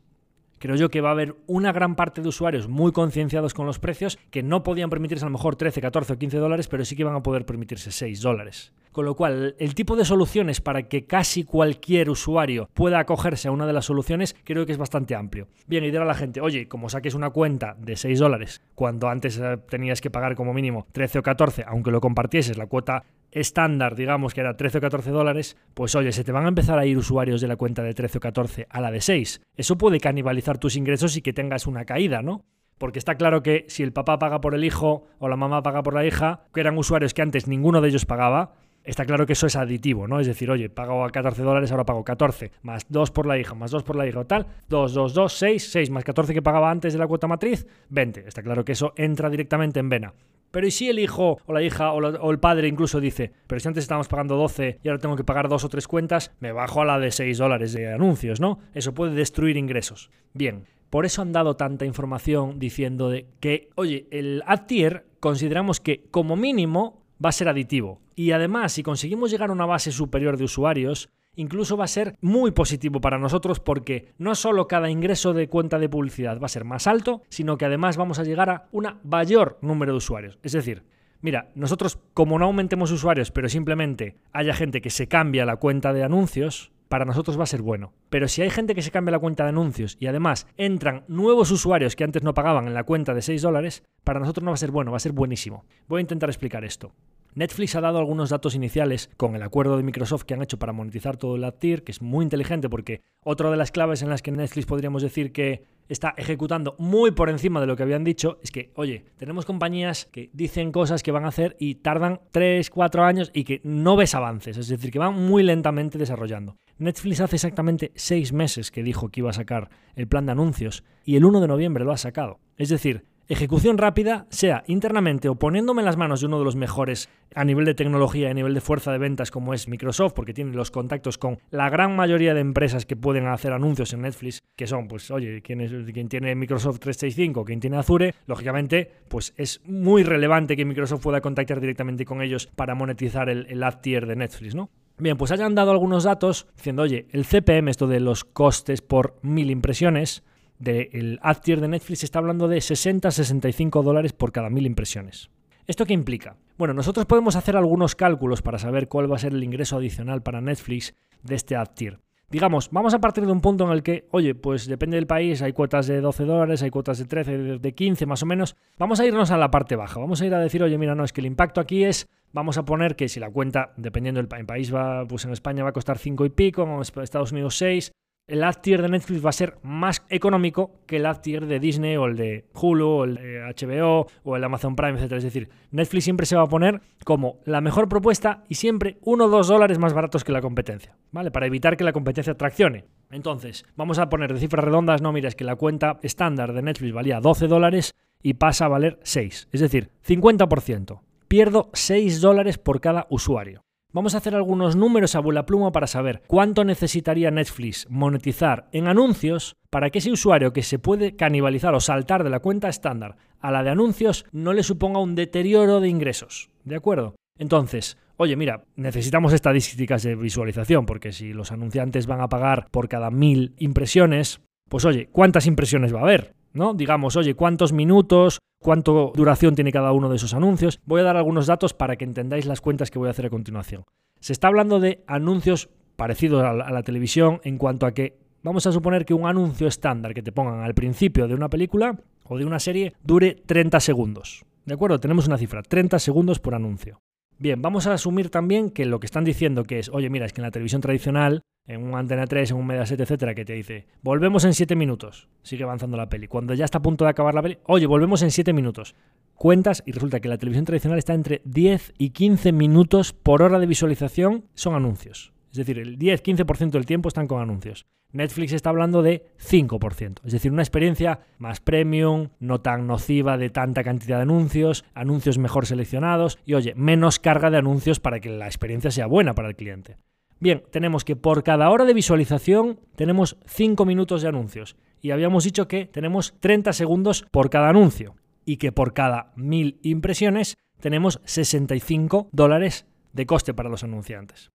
creo 0.62 0.76
yo 0.76 0.90
que 0.90 1.00
va 1.00 1.08
a 1.08 1.12
haber 1.12 1.34
una 1.48 1.72
gran 1.72 1.96
parte 1.96 2.22
de 2.22 2.28
usuarios 2.28 2.68
muy 2.68 2.92
concienciados 2.92 3.52
con 3.52 3.66
los 3.66 3.80
precios 3.80 4.16
que 4.30 4.44
no 4.44 4.62
podían 4.62 4.90
permitirse 4.90 5.24
a 5.24 5.26
lo 5.26 5.32
mejor 5.32 5.56
13, 5.56 5.80
14 5.80 6.12
o 6.12 6.18
15 6.18 6.38
dólares, 6.38 6.68
pero 6.68 6.84
sí 6.84 6.94
que 6.94 7.02
van 7.02 7.16
a 7.16 7.22
poder 7.24 7.44
permitirse 7.44 7.90
6 7.90 8.20
dólares. 8.20 8.72
Con 8.92 9.04
lo 9.04 9.16
cual, 9.16 9.56
el 9.58 9.74
tipo 9.74 9.96
de 9.96 10.04
soluciones 10.04 10.60
para 10.60 10.84
que 10.84 11.04
casi 11.04 11.42
cualquier 11.42 12.10
usuario 12.10 12.70
pueda 12.74 13.00
acogerse 13.00 13.48
a 13.48 13.50
una 13.50 13.66
de 13.66 13.72
las 13.72 13.86
soluciones 13.86 14.36
creo 14.44 14.64
que 14.64 14.70
es 14.70 14.78
bastante 14.78 15.16
amplio. 15.16 15.48
Bien, 15.66 15.82
y 15.82 15.90
dirá 15.90 16.04
a 16.04 16.06
la 16.06 16.14
gente, 16.14 16.40
oye, 16.40 16.68
como 16.68 16.88
saques 16.88 17.14
una 17.14 17.30
cuenta 17.30 17.74
de 17.76 17.96
6 17.96 18.20
dólares, 18.20 18.62
cuando 18.76 19.08
antes 19.08 19.38
eh, 19.38 19.56
tenías 19.68 20.00
que 20.00 20.10
pagar 20.10 20.36
como 20.36 20.54
mínimo 20.54 20.86
13 20.92 21.18
o 21.18 21.22
14, 21.24 21.64
aunque 21.66 21.90
lo 21.90 22.00
compartieses, 22.00 22.56
la 22.56 22.68
cuota 22.68 23.02
estándar, 23.32 23.96
digamos 23.96 24.34
que 24.34 24.40
era 24.40 24.56
13 24.56 24.78
o 24.78 24.80
14 24.80 25.10
dólares, 25.10 25.56
pues 25.74 25.94
oye, 25.94 26.12
se 26.12 26.22
te 26.22 26.32
van 26.32 26.44
a 26.44 26.48
empezar 26.48 26.78
a 26.78 26.86
ir 26.86 26.96
usuarios 26.96 27.40
de 27.40 27.48
la 27.48 27.56
cuenta 27.56 27.82
de 27.82 27.94
13 27.94 28.18
o 28.18 28.20
14 28.20 28.66
a 28.70 28.80
la 28.80 28.90
de 28.90 29.00
6. 29.00 29.40
Eso 29.56 29.78
puede 29.78 29.98
canibalizar 29.98 30.58
tus 30.58 30.76
ingresos 30.76 31.16
y 31.16 31.22
que 31.22 31.32
tengas 31.32 31.66
una 31.66 31.84
caída, 31.84 32.22
¿no? 32.22 32.44
Porque 32.78 32.98
está 32.98 33.16
claro 33.16 33.42
que 33.42 33.64
si 33.68 33.82
el 33.82 33.92
papá 33.92 34.18
paga 34.18 34.40
por 34.40 34.54
el 34.54 34.64
hijo 34.64 35.06
o 35.18 35.28
la 35.28 35.36
mamá 35.36 35.62
paga 35.62 35.82
por 35.82 35.94
la 35.94 36.04
hija, 36.04 36.44
que 36.52 36.60
eran 36.60 36.78
usuarios 36.78 37.14
que 37.14 37.22
antes 37.22 37.46
ninguno 37.46 37.80
de 37.80 37.88
ellos 37.88 38.06
pagaba, 38.06 38.54
está 38.84 39.04
claro 39.04 39.26
que 39.26 39.34
eso 39.34 39.46
es 39.46 39.56
aditivo, 39.56 40.08
¿no? 40.08 40.20
Es 40.20 40.26
decir, 40.26 40.50
oye, 40.50 40.68
pago 40.68 41.04
a 41.04 41.10
14 41.10 41.42
dólares, 41.42 41.70
ahora 41.70 41.84
pago 41.84 42.04
14, 42.04 42.50
más 42.62 42.86
2 42.88 43.10
por 43.10 43.26
la 43.26 43.38
hija, 43.38 43.54
más 43.54 43.70
2 43.70 43.82
por 43.82 43.96
la 43.96 44.06
hija 44.06 44.24
tal, 44.24 44.46
2, 44.68 44.94
2, 44.94 45.14
2, 45.14 45.32
6, 45.32 45.70
6, 45.70 45.90
más 45.90 46.04
14 46.04 46.34
que 46.34 46.42
pagaba 46.42 46.70
antes 46.70 46.92
de 46.92 46.98
la 46.98 47.06
cuota 47.06 47.28
matriz, 47.28 47.66
20. 47.90 48.26
Está 48.26 48.42
claro 48.42 48.64
que 48.64 48.72
eso 48.72 48.92
entra 48.96 49.30
directamente 49.30 49.80
en 49.80 49.88
vena. 49.88 50.14
Pero 50.52 50.66
¿y 50.66 50.70
si 50.70 50.88
el 50.88 51.00
hijo 51.00 51.38
o 51.44 51.52
la 51.52 51.62
hija 51.62 51.92
o, 51.92 52.30
el 52.30 52.38
padre 52.38 52.68
incluso 52.68 53.00
dice, 53.00 53.32
pero 53.48 53.58
si 53.58 53.66
antes 53.66 53.82
estábamos 53.82 54.06
pagando 54.06 54.36
12 54.36 54.78
y 54.84 54.88
ahora 54.88 55.00
tengo 55.00 55.16
que 55.16 55.24
pagar 55.24 55.48
dos 55.48 55.64
o 55.64 55.68
tres 55.68 55.88
cuentas, 55.88 56.30
me 56.38 56.52
bajo 56.52 56.82
a 56.82 56.84
la 56.84 57.00
de 57.00 57.10
6 57.10 57.38
dólares 57.38 57.72
de 57.72 57.92
anuncios, 57.92 58.38
¿no? 58.38 58.60
Eso 58.74 58.94
puede 58.94 59.14
destruir 59.14 59.56
ingresos. 59.56 60.10
Bien, 60.34 60.66
por 60.90 61.06
eso 61.06 61.22
han 61.22 61.32
dado 61.32 61.56
tanta 61.56 61.86
información 61.86 62.58
diciendo 62.58 63.12
que, 63.40 63.70
oye, 63.76 64.06
el 64.10 64.42
ad 64.46 64.66
tier 64.66 65.06
consideramos 65.20 65.80
que 65.80 66.04
como 66.10 66.36
mínimo 66.36 67.02
va 67.24 67.30
a 67.30 67.32
ser 67.32 67.48
aditivo. 67.48 68.02
Y 68.14 68.32
además, 68.32 68.72
si 68.72 68.82
conseguimos 68.82 69.30
llegar 69.30 69.48
a 69.48 69.54
una 69.54 69.64
base 69.64 69.90
superior 69.90 70.36
de 70.36 70.44
usuarios, 70.44 71.08
incluso 71.36 71.76
va 71.76 71.84
a 71.84 71.88
ser 71.88 72.16
muy 72.20 72.50
positivo 72.50 73.00
para 73.00 73.18
nosotros 73.18 73.60
porque 73.60 74.12
no 74.18 74.34
solo 74.34 74.68
cada 74.68 74.90
ingreso 74.90 75.32
de 75.32 75.48
cuenta 75.48 75.78
de 75.78 75.88
publicidad 75.88 76.40
va 76.40 76.46
a 76.46 76.50
ser 76.50 76.64
más 76.64 76.86
alto, 76.86 77.22
sino 77.28 77.56
que 77.56 77.64
además 77.64 77.96
vamos 77.96 78.18
a 78.18 78.24
llegar 78.24 78.50
a 78.50 78.68
un 78.72 78.88
mayor 79.04 79.58
número 79.62 79.92
de 79.92 79.98
usuarios. 79.98 80.38
Es 80.42 80.52
decir, 80.52 80.84
mira, 81.20 81.50
nosotros 81.54 81.98
como 82.14 82.38
no 82.38 82.46
aumentemos 82.46 82.90
usuarios, 82.90 83.30
pero 83.30 83.48
simplemente 83.48 84.16
haya 84.32 84.54
gente 84.54 84.80
que 84.80 84.90
se 84.90 85.08
cambia 85.08 85.46
la 85.46 85.56
cuenta 85.56 85.92
de 85.92 86.04
anuncios, 86.04 86.72
para 86.92 87.06
nosotros 87.06 87.38
va 87.38 87.44
a 87.44 87.46
ser 87.46 87.62
bueno. 87.62 87.94
Pero 88.10 88.28
si 88.28 88.42
hay 88.42 88.50
gente 88.50 88.74
que 88.74 88.82
se 88.82 88.90
cambia 88.90 89.12
la 89.12 89.18
cuenta 89.18 89.44
de 89.44 89.48
anuncios 89.48 89.96
y 89.98 90.08
además 90.08 90.46
entran 90.58 91.04
nuevos 91.08 91.50
usuarios 91.50 91.96
que 91.96 92.04
antes 92.04 92.22
no 92.22 92.34
pagaban 92.34 92.66
en 92.66 92.74
la 92.74 92.84
cuenta 92.84 93.14
de 93.14 93.22
6 93.22 93.40
dólares, 93.40 93.82
para 94.04 94.20
nosotros 94.20 94.44
no 94.44 94.50
va 94.50 94.56
a 94.56 94.58
ser 94.58 94.72
bueno, 94.72 94.90
va 94.90 94.98
a 94.98 95.00
ser 95.00 95.12
buenísimo. 95.12 95.64
Voy 95.88 96.00
a 96.00 96.02
intentar 96.02 96.28
explicar 96.28 96.66
esto. 96.66 96.92
Netflix 97.34 97.74
ha 97.76 97.80
dado 97.80 97.98
algunos 97.98 98.30
datos 98.30 98.54
iniciales 98.54 99.10
con 99.16 99.34
el 99.34 99.42
acuerdo 99.42 99.76
de 99.76 99.82
Microsoft 99.82 100.24
que 100.24 100.34
han 100.34 100.42
hecho 100.42 100.58
para 100.58 100.72
monetizar 100.72 101.16
todo 101.16 101.36
el 101.36 101.44
ad 101.44 101.54
tier, 101.54 101.82
que 101.82 101.92
es 101.92 102.02
muy 102.02 102.24
inteligente 102.24 102.68
porque 102.68 103.00
otra 103.24 103.50
de 103.50 103.56
las 103.56 103.70
claves 103.70 104.02
en 104.02 104.10
las 104.10 104.20
que 104.20 104.32
Netflix 104.32 104.66
podríamos 104.66 105.02
decir 105.02 105.32
que 105.32 105.64
está 105.88 106.14
ejecutando 106.16 106.76
muy 106.78 107.10
por 107.10 107.30
encima 107.30 107.60
de 107.60 107.66
lo 107.66 107.76
que 107.76 107.82
habían 107.82 108.04
dicho 108.04 108.38
es 108.42 108.50
que, 108.50 108.70
oye, 108.76 109.04
tenemos 109.16 109.44
compañías 109.44 110.06
que 110.12 110.30
dicen 110.32 110.72
cosas 110.72 111.02
que 111.02 111.12
van 111.12 111.24
a 111.24 111.28
hacer 111.28 111.56
y 111.58 111.76
tardan 111.76 112.20
3, 112.30 112.68
4 112.70 113.04
años 113.04 113.30
y 113.34 113.44
que 113.44 113.60
no 113.64 113.96
ves 113.96 114.14
avances, 114.14 114.56
es 114.56 114.68
decir, 114.68 114.90
que 114.90 114.98
van 114.98 115.14
muy 115.14 115.42
lentamente 115.42 115.98
desarrollando. 115.98 116.56
Netflix 116.78 117.20
hace 117.20 117.36
exactamente 117.36 117.92
6 117.94 118.32
meses 118.32 118.70
que 118.70 118.82
dijo 118.82 119.08
que 119.10 119.20
iba 119.20 119.30
a 119.30 119.34
sacar 119.34 119.70
el 119.94 120.08
plan 120.08 120.26
de 120.26 120.32
anuncios 120.32 120.84
y 121.04 121.16
el 121.16 121.24
1 121.24 121.40
de 121.40 121.48
noviembre 121.48 121.84
lo 121.84 121.92
ha 121.92 121.98
sacado. 121.98 122.40
Es 122.56 122.68
decir, 122.68 123.04
ejecución 123.32 123.78
rápida, 123.78 124.26
sea 124.28 124.62
internamente 124.66 125.28
o 125.28 125.36
poniéndome 125.36 125.80
en 125.80 125.86
las 125.86 125.96
manos 125.96 126.20
de 126.20 126.26
uno 126.26 126.38
de 126.38 126.44
los 126.44 126.54
mejores 126.54 127.08
a 127.34 127.44
nivel 127.44 127.64
de 127.64 127.74
tecnología 127.74 128.28
y 128.28 128.30
a 128.30 128.34
nivel 128.34 128.52
de 128.52 128.60
fuerza 128.60 128.92
de 128.92 128.98
ventas 128.98 129.30
como 129.30 129.54
es 129.54 129.68
Microsoft, 129.68 130.12
porque 130.12 130.34
tiene 130.34 130.54
los 130.54 130.70
contactos 130.70 131.16
con 131.16 131.38
la 131.50 131.70
gran 131.70 131.96
mayoría 131.96 132.34
de 132.34 132.40
empresas 132.40 132.84
que 132.84 132.94
pueden 132.94 133.26
hacer 133.26 133.52
anuncios 133.52 133.92
en 133.94 134.02
Netflix, 134.02 134.42
que 134.54 134.66
son, 134.66 134.86
pues, 134.86 135.10
oye, 135.10 135.40
quien, 135.40 136.08
tiene 136.08 136.34
Microsoft 136.34 136.80
365, 136.80 137.44
quien 137.44 137.60
tiene 137.60 137.78
Azure, 137.78 138.14
lógicamente, 138.26 138.90
pues 139.08 139.32
es 139.38 139.62
muy 139.64 140.02
relevante 140.02 140.54
que 140.54 140.66
Microsoft 140.66 141.02
pueda 141.02 141.22
contactar 141.22 141.60
directamente 141.60 142.04
con 142.04 142.20
ellos 142.20 142.48
para 142.54 142.74
monetizar 142.74 143.30
el 143.30 143.62
ad 143.62 143.80
tier 143.80 144.06
de 144.06 144.16
Netflix, 144.16 144.54
¿no? 144.54 144.68
Bien, 144.98 145.16
pues 145.16 145.32
hayan 145.32 145.54
dado 145.54 145.70
algunos 145.70 146.04
datos 146.04 146.46
diciendo, 146.54 146.82
oye, 146.82 147.06
el 147.10 147.24
CPM, 147.24 147.70
esto 147.70 147.86
de 147.86 147.98
los 147.98 148.24
costes 148.24 148.82
por 148.82 149.16
mil 149.22 149.50
impresiones, 149.50 150.22
del 150.62 151.18
ad 151.22 151.38
tier 151.38 151.60
de 151.60 151.68
Netflix 151.68 152.04
está 152.04 152.20
hablando 152.20 152.46
de 152.46 152.58
60-65 152.58 153.82
dólares 153.82 154.12
por 154.12 154.32
cada 154.32 154.48
mil 154.48 154.64
impresiones. 154.64 155.30
¿Esto 155.66 155.86
qué 155.86 155.92
implica? 155.92 156.36
Bueno, 156.56 156.74
nosotros 156.74 157.06
podemos 157.06 157.36
hacer 157.36 157.56
algunos 157.56 157.94
cálculos 157.96 158.42
para 158.42 158.58
saber 158.58 158.88
cuál 158.88 159.10
va 159.10 159.16
a 159.16 159.18
ser 159.18 159.32
el 159.32 159.42
ingreso 159.42 159.76
adicional 159.76 160.22
para 160.22 160.40
Netflix 160.40 160.94
de 161.22 161.34
este 161.34 161.56
ad 161.56 161.68
tier. 161.74 161.98
Digamos, 162.30 162.70
vamos 162.70 162.94
a 162.94 163.00
partir 163.00 163.26
de 163.26 163.32
un 163.32 163.42
punto 163.42 163.64
en 163.64 163.72
el 163.72 163.82
que, 163.82 164.08
oye, 164.10 164.34
pues 164.34 164.66
depende 164.66 164.96
del 164.96 165.06
país, 165.06 165.42
hay 165.42 165.52
cuotas 165.52 165.86
de 165.86 166.00
12 166.00 166.24
dólares, 166.24 166.62
hay 166.62 166.70
cuotas 166.70 166.98
de 166.98 167.04
13, 167.04 167.58
de 167.58 167.74
15 167.74 168.06
más 168.06 168.22
o 168.22 168.26
menos. 168.26 168.56
Vamos 168.78 169.00
a 169.00 169.06
irnos 169.06 169.30
a 169.30 169.36
la 169.36 169.50
parte 169.50 169.76
baja, 169.76 170.00
vamos 170.00 170.22
a 170.22 170.26
ir 170.26 170.34
a 170.34 170.38
decir, 170.38 170.62
oye, 170.62 170.78
mira, 170.78 170.94
no, 170.94 171.04
es 171.04 171.12
que 171.12 171.20
el 171.20 171.26
impacto 171.26 171.60
aquí 171.60 171.84
es, 171.84 172.08
vamos 172.32 172.56
a 172.56 172.64
poner 172.64 172.96
que 172.96 173.08
si 173.08 173.20
la 173.20 173.30
cuenta, 173.30 173.74
dependiendo 173.76 174.22
del 174.22 174.46
país, 174.46 174.74
va, 174.74 175.06
pues 175.06 175.26
en 175.26 175.32
España 175.32 175.62
va 175.62 175.70
a 175.70 175.74
costar 175.74 175.98
5 175.98 176.24
y 176.24 176.30
pico, 176.30 176.62
en 176.62 177.02
Estados 177.02 177.32
Unidos 177.32 177.56
6, 177.58 177.92
el 178.26 178.44
ad 178.44 178.56
tier 178.62 178.80
de 178.82 178.88
Netflix 178.88 179.24
va 179.24 179.30
a 179.30 179.34
ser 179.34 179.58
más 179.62 180.04
económico 180.08 180.80
que 180.86 180.96
el 180.96 181.06
ad 181.06 181.20
tier 181.20 181.46
de 181.46 181.58
Disney 181.58 181.96
o 181.96 182.06
el 182.06 182.16
de 182.16 182.46
Hulu 182.54 182.88
o 182.88 183.04
el 183.04 183.16
de 183.16 183.40
HBO 183.40 184.06
o 184.22 184.36
el 184.36 184.44
Amazon 184.44 184.76
Prime, 184.76 184.98
etc. 184.98 185.12
Es 185.12 185.24
decir, 185.24 185.48
Netflix 185.70 186.04
siempre 186.04 186.26
se 186.26 186.36
va 186.36 186.42
a 186.42 186.48
poner 186.48 186.80
como 187.04 187.40
la 187.44 187.60
mejor 187.60 187.88
propuesta 187.88 188.44
y 188.48 188.54
siempre 188.54 188.98
uno 189.02 189.24
o 189.24 189.28
dos 189.28 189.48
dólares 189.48 189.78
más 189.78 189.92
baratos 189.92 190.24
que 190.24 190.32
la 190.32 190.40
competencia, 190.40 190.96
¿vale? 191.10 191.30
Para 191.30 191.46
evitar 191.46 191.76
que 191.76 191.84
la 191.84 191.92
competencia 191.92 192.34
traccione. 192.34 192.84
Entonces, 193.10 193.64
vamos 193.76 193.98
a 193.98 194.08
poner 194.08 194.32
de 194.32 194.40
cifras 194.40 194.64
redondas, 194.64 195.02
no, 195.02 195.12
mira, 195.12 195.28
es 195.28 195.34
que 195.34 195.44
la 195.44 195.56
cuenta 195.56 195.98
estándar 196.02 196.52
de 196.52 196.62
Netflix 196.62 196.94
valía 196.94 197.20
12 197.20 197.48
dólares 197.48 197.94
y 198.22 198.34
pasa 198.34 198.66
a 198.66 198.68
valer 198.68 198.98
6, 199.02 199.48
es 199.52 199.60
decir, 199.60 199.90
50%. 200.06 201.00
Pierdo 201.28 201.70
6 201.72 202.20
dólares 202.20 202.58
por 202.58 202.80
cada 202.80 203.06
usuario. 203.10 203.62
Vamos 203.94 204.14
a 204.14 204.18
hacer 204.18 204.34
algunos 204.34 204.74
números 204.74 205.14
a 205.14 205.20
bola 205.20 205.44
pluma 205.44 205.70
para 205.70 205.86
saber 205.86 206.22
cuánto 206.26 206.64
necesitaría 206.64 207.30
Netflix 207.30 207.86
monetizar 207.90 208.68
en 208.72 208.88
anuncios 208.88 209.54
para 209.68 209.90
que 209.90 209.98
ese 209.98 210.10
usuario 210.10 210.54
que 210.54 210.62
se 210.62 210.78
puede 210.78 211.14
canibalizar 211.14 211.74
o 211.74 211.80
saltar 211.80 212.24
de 212.24 212.30
la 212.30 212.40
cuenta 212.40 212.70
estándar 212.70 213.16
a 213.38 213.50
la 213.50 213.62
de 213.62 213.68
anuncios 213.68 214.24
no 214.32 214.54
le 214.54 214.62
suponga 214.62 214.98
un 214.98 215.14
deterioro 215.14 215.80
de 215.80 215.90
ingresos. 215.90 216.48
¿De 216.64 216.76
acuerdo? 216.76 217.16
Entonces, 217.38 217.98
oye, 218.16 218.34
mira, 218.34 218.64
necesitamos 218.76 219.34
estadísticas 219.34 220.02
de 220.02 220.14
visualización, 220.14 220.86
porque 220.86 221.12
si 221.12 221.34
los 221.34 221.52
anunciantes 221.52 222.06
van 222.06 222.22
a 222.22 222.28
pagar 222.30 222.68
por 222.70 222.88
cada 222.88 223.10
mil 223.10 223.54
impresiones, 223.58 224.40
Pues 224.72 224.86
oye, 224.86 225.10
¿cuántas 225.12 225.46
impresiones 225.46 225.94
va 225.94 225.98
a 225.98 226.04
haber? 226.04 226.32
¿No? 226.52 226.74
Digamos, 226.74 227.16
oye, 227.16 227.34
¿cuántos 227.34 227.72
minutos, 227.72 228.38
cuánto 228.60 229.12
duración 229.14 229.54
tiene 229.54 229.72
cada 229.72 229.92
uno 229.92 230.08
de 230.08 230.16
esos 230.16 230.34
anuncios? 230.34 230.80
Voy 230.84 231.00
a 231.00 231.04
dar 231.04 231.16
algunos 231.16 231.46
datos 231.46 231.74
para 231.74 231.96
que 231.96 232.04
entendáis 232.04 232.46
las 232.46 232.60
cuentas 232.60 232.90
que 232.90 232.98
voy 232.98 233.08
a 233.08 233.12
hacer 233.12 233.26
a 233.26 233.30
continuación. 233.30 233.84
Se 234.20 234.32
está 234.32 234.48
hablando 234.48 234.80
de 234.80 235.02
anuncios 235.06 235.68
parecidos 235.96 236.42
a 236.44 236.52
la, 236.52 236.64
a 236.64 236.72
la 236.72 236.82
televisión 236.82 237.40
en 237.44 237.58
cuanto 237.58 237.86
a 237.86 237.92
que 237.92 238.18
vamos 238.42 238.66
a 238.66 238.72
suponer 238.72 239.04
que 239.04 239.14
un 239.14 239.26
anuncio 239.26 239.66
estándar 239.66 240.14
que 240.14 240.22
te 240.22 240.32
pongan 240.32 240.62
al 240.62 240.74
principio 240.74 241.28
de 241.28 241.34
una 241.34 241.48
película 241.48 241.98
o 242.24 242.38
de 242.38 242.44
una 242.44 242.58
serie 242.58 242.92
dure 243.02 243.34
30 243.46 243.80
segundos. 243.80 244.44
¿De 244.64 244.74
acuerdo? 244.74 245.00
Tenemos 245.00 245.26
una 245.26 245.38
cifra, 245.38 245.62
30 245.62 245.98
segundos 245.98 246.38
por 246.38 246.54
anuncio. 246.54 247.00
Bien, 247.42 247.60
vamos 247.60 247.88
a 247.88 247.94
asumir 247.94 248.30
también 248.30 248.70
que 248.70 248.84
lo 248.84 249.00
que 249.00 249.06
están 249.06 249.24
diciendo 249.24 249.64
que 249.64 249.80
es, 249.80 249.88
oye, 249.88 250.08
mira, 250.08 250.26
es 250.26 250.32
que 250.32 250.40
en 250.40 250.44
la 250.44 250.52
televisión 250.52 250.80
tradicional, 250.80 251.42
en 251.66 251.82
un 251.82 251.96
Antena 251.96 252.24
3, 252.24 252.52
en 252.52 252.56
un 252.56 252.68
Mediaset, 252.68 253.00
etcétera, 253.00 253.34
que 253.34 253.44
te 253.44 253.54
dice, 253.54 253.88
volvemos 254.00 254.44
en 254.44 254.54
7 254.54 254.76
minutos, 254.76 255.26
sigue 255.42 255.64
avanzando 255.64 255.96
la 255.96 256.08
peli. 256.08 256.28
Cuando 256.28 256.54
ya 256.54 256.64
está 256.64 256.78
a 256.78 256.82
punto 256.82 257.02
de 257.02 257.10
acabar 257.10 257.34
la 257.34 257.42
peli, 257.42 257.58
oye, 257.64 257.86
volvemos 257.86 258.22
en 258.22 258.30
7 258.30 258.52
minutos. 258.52 258.94
Cuentas 259.34 259.82
y 259.84 259.90
resulta 259.90 260.20
que 260.20 260.28
la 260.28 260.38
televisión 260.38 260.66
tradicional 260.66 261.00
está 261.00 261.14
entre 261.14 261.42
10 261.44 261.94
y 261.98 262.10
15 262.10 262.52
minutos 262.52 263.12
por 263.12 263.42
hora 263.42 263.58
de 263.58 263.66
visualización, 263.66 264.44
son 264.54 264.76
anuncios. 264.76 265.31
Es 265.52 265.58
decir, 265.58 265.78
el 265.78 265.98
10-15% 265.98 266.70
del 266.70 266.86
tiempo 266.86 267.08
están 267.08 267.28
con 267.28 267.42
anuncios. 267.42 267.86
Netflix 268.12 268.52
está 268.52 268.70
hablando 268.70 269.02
de 269.02 269.26
5%, 269.38 270.20
es 270.24 270.32
decir, 270.32 270.52
una 270.52 270.62
experiencia 270.62 271.20
más 271.38 271.60
premium, 271.60 272.28
no 272.40 272.60
tan 272.60 272.86
nociva 272.86 273.38
de 273.38 273.48
tanta 273.48 273.82
cantidad 273.82 274.16
de 274.16 274.22
anuncios, 274.22 274.84
anuncios 274.94 275.38
mejor 275.38 275.66
seleccionados 275.66 276.38
y 276.44 276.54
oye, 276.54 276.74
menos 276.74 277.18
carga 277.18 277.50
de 277.50 277.56
anuncios 277.58 278.00
para 278.00 278.20
que 278.20 278.28
la 278.28 278.46
experiencia 278.46 278.90
sea 278.90 279.06
buena 279.06 279.34
para 279.34 279.48
el 279.48 279.56
cliente. 279.56 279.96
Bien, 280.40 280.62
tenemos 280.70 281.04
que 281.04 281.16
por 281.16 281.42
cada 281.42 281.70
hora 281.70 281.84
de 281.84 281.94
visualización 281.94 282.80
tenemos 282.96 283.38
5 283.46 283.84
minutos 283.86 284.22
de 284.22 284.28
anuncios 284.28 284.76
y 285.00 285.12
habíamos 285.12 285.44
dicho 285.44 285.68
que 285.68 285.86
tenemos 285.86 286.34
30 286.40 286.72
segundos 286.72 287.24
por 287.30 287.48
cada 287.48 287.68
anuncio 287.68 288.16
y 288.44 288.56
que 288.56 288.72
por 288.72 288.92
cada 288.92 289.32
1000 289.36 289.78
impresiones 289.82 290.56
tenemos 290.80 291.20
65 291.24 292.28
dólares 292.32 292.86
de 293.12 293.24
coste 293.24 293.54
para 293.54 293.68
los 293.68 293.84
anunciantes. 293.84 294.50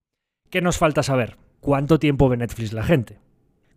¿Qué 0.49 0.61
nos 0.61 0.77
falta 0.77 1.03
saber? 1.03 1.35
¿Cuánto 1.59 1.99
tiempo 1.99 2.29
ve 2.29 2.37
Netflix 2.37 2.71
la 2.71 2.83
gente? 2.83 3.19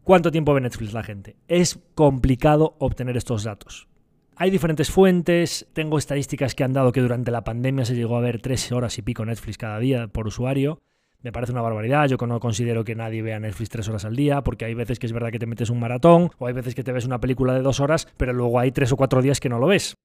¿Cuánto 0.04 0.30
tiempo 0.30 0.54
ve 0.54 0.60
Netflix 0.60 0.92
la 0.92 1.02
gente? 1.02 1.34
Es 1.48 1.80
complicado 1.96 2.76
obtener 2.78 3.16
estos 3.16 3.42
datos. 3.42 3.88
Hay 4.36 4.50
diferentes 4.50 4.88
fuentes, 4.88 5.66
tengo 5.72 5.98
estadísticas 5.98 6.54
que 6.54 6.62
han 6.62 6.72
dado 6.72 6.92
que 6.92 7.00
durante 7.00 7.32
la 7.32 7.42
pandemia 7.42 7.84
se 7.84 7.96
llegó 7.96 8.16
a 8.16 8.20
ver 8.20 8.40
tres 8.40 8.70
horas 8.70 8.96
y 8.98 9.02
pico 9.02 9.24
Netflix 9.24 9.58
cada 9.58 9.80
día 9.80 10.06
por 10.06 10.28
usuario. 10.28 10.80
Me 11.22 11.32
parece 11.32 11.50
una 11.50 11.60
barbaridad, 11.60 12.06
yo 12.06 12.16
no 12.24 12.38
considero 12.38 12.84
que 12.84 12.94
nadie 12.94 13.20
vea 13.20 13.40
Netflix 13.40 13.68
tres 13.68 13.88
horas 13.88 14.04
al 14.04 14.14
día, 14.14 14.42
porque 14.42 14.64
hay 14.64 14.74
veces 14.74 15.00
que 15.00 15.06
es 15.06 15.12
verdad 15.12 15.32
que 15.32 15.40
te 15.40 15.46
metes 15.46 15.70
un 15.70 15.80
maratón, 15.80 16.30
o 16.38 16.46
hay 16.46 16.52
veces 16.52 16.76
que 16.76 16.84
te 16.84 16.92
ves 16.92 17.04
una 17.04 17.20
película 17.20 17.52
de 17.52 17.62
dos 17.62 17.80
horas, 17.80 18.06
pero 18.16 18.32
luego 18.32 18.60
hay 18.60 18.70
tres 18.70 18.92
o 18.92 18.96
cuatro 18.96 19.22
días 19.22 19.40
que 19.40 19.48
no 19.48 19.58
lo 19.58 19.66
ves. 19.66 19.96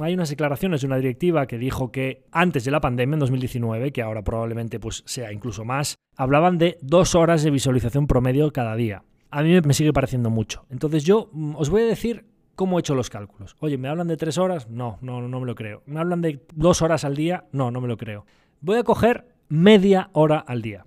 Hay 0.00 0.14
unas 0.14 0.30
declaraciones 0.30 0.80
de 0.80 0.86
una 0.86 0.96
directiva 0.96 1.46
que 1.46 1.58
dijo 1.58 1.92
que 1.92 2.24
antes 2.32 2.64
de 2.64 2.70
la 2.70 2.80
pandemia, 2.80 3.14
en 3.14 3.20
2019, 3.20 3.92
que 3.92 4.02
ahora 4.02 4.22
probablemente 4.22 4.80
pues, 4.80 5.02
sea 5.06 5.32
incluso 5.32 5.64
más, 5.64 5.96
hablaban 6.16 6.58
de 6.58 6.78
dos 6.82 7.14
horas 7.14 7.42
de 7.42 7.50
visualización 7.50 8.06
promedio 8.06 8.52
cada 8.52 8.74
día 8.76 9.02
a 9.30 9.42
mí 9.42 9.60
me 9.60 9.74
sigue 9.74 9.92
pareciendo 9.92 10.30
mucho. 10.30 10.64
Entonces 10.70 11.04
yo 11.04 11.28
mm, 11.32 11.56
os 11.56 11.70
voy 11.70 11.82
a 11.82 11.86
decir 11.86 12.24
cómo 12.54 12.78
he 12.78 12.80
hecho 12.80 12.94
los 12.94 13.10
cálculos. 13.10 13.56
Oye, 13.60 13.78
¿me 13.78 13.88
hablan 13.88 14.08
de 14.08 14.16
tres 14.16 14.38
horas? 14.38 14.68
No, 14.70 14.98
no, 15.02 15.20
no 15.20 15.40
me 15.40 15.46
lo 15.46 15.54
creo. 15.54 15.82
¿Me 15.86 16.00
hablan 16.00 16.22
de 16.22 16.42
dos 16.54 16.82
horas 16.82 17.04
al 17.04 17.16
día? 17.16 17.44
No, 17.52 17.70
no 17.70 17.80
me 17.80 17.88
lo 17.88 17.96
creo. 17.96 18.24
Voy 18.60 18.78
a 18.78 18.84
coger 18.84 19.28
media 19.48 20.10
hora 20.12 20.38
al 20.38 20.62
día. 20.62 20.86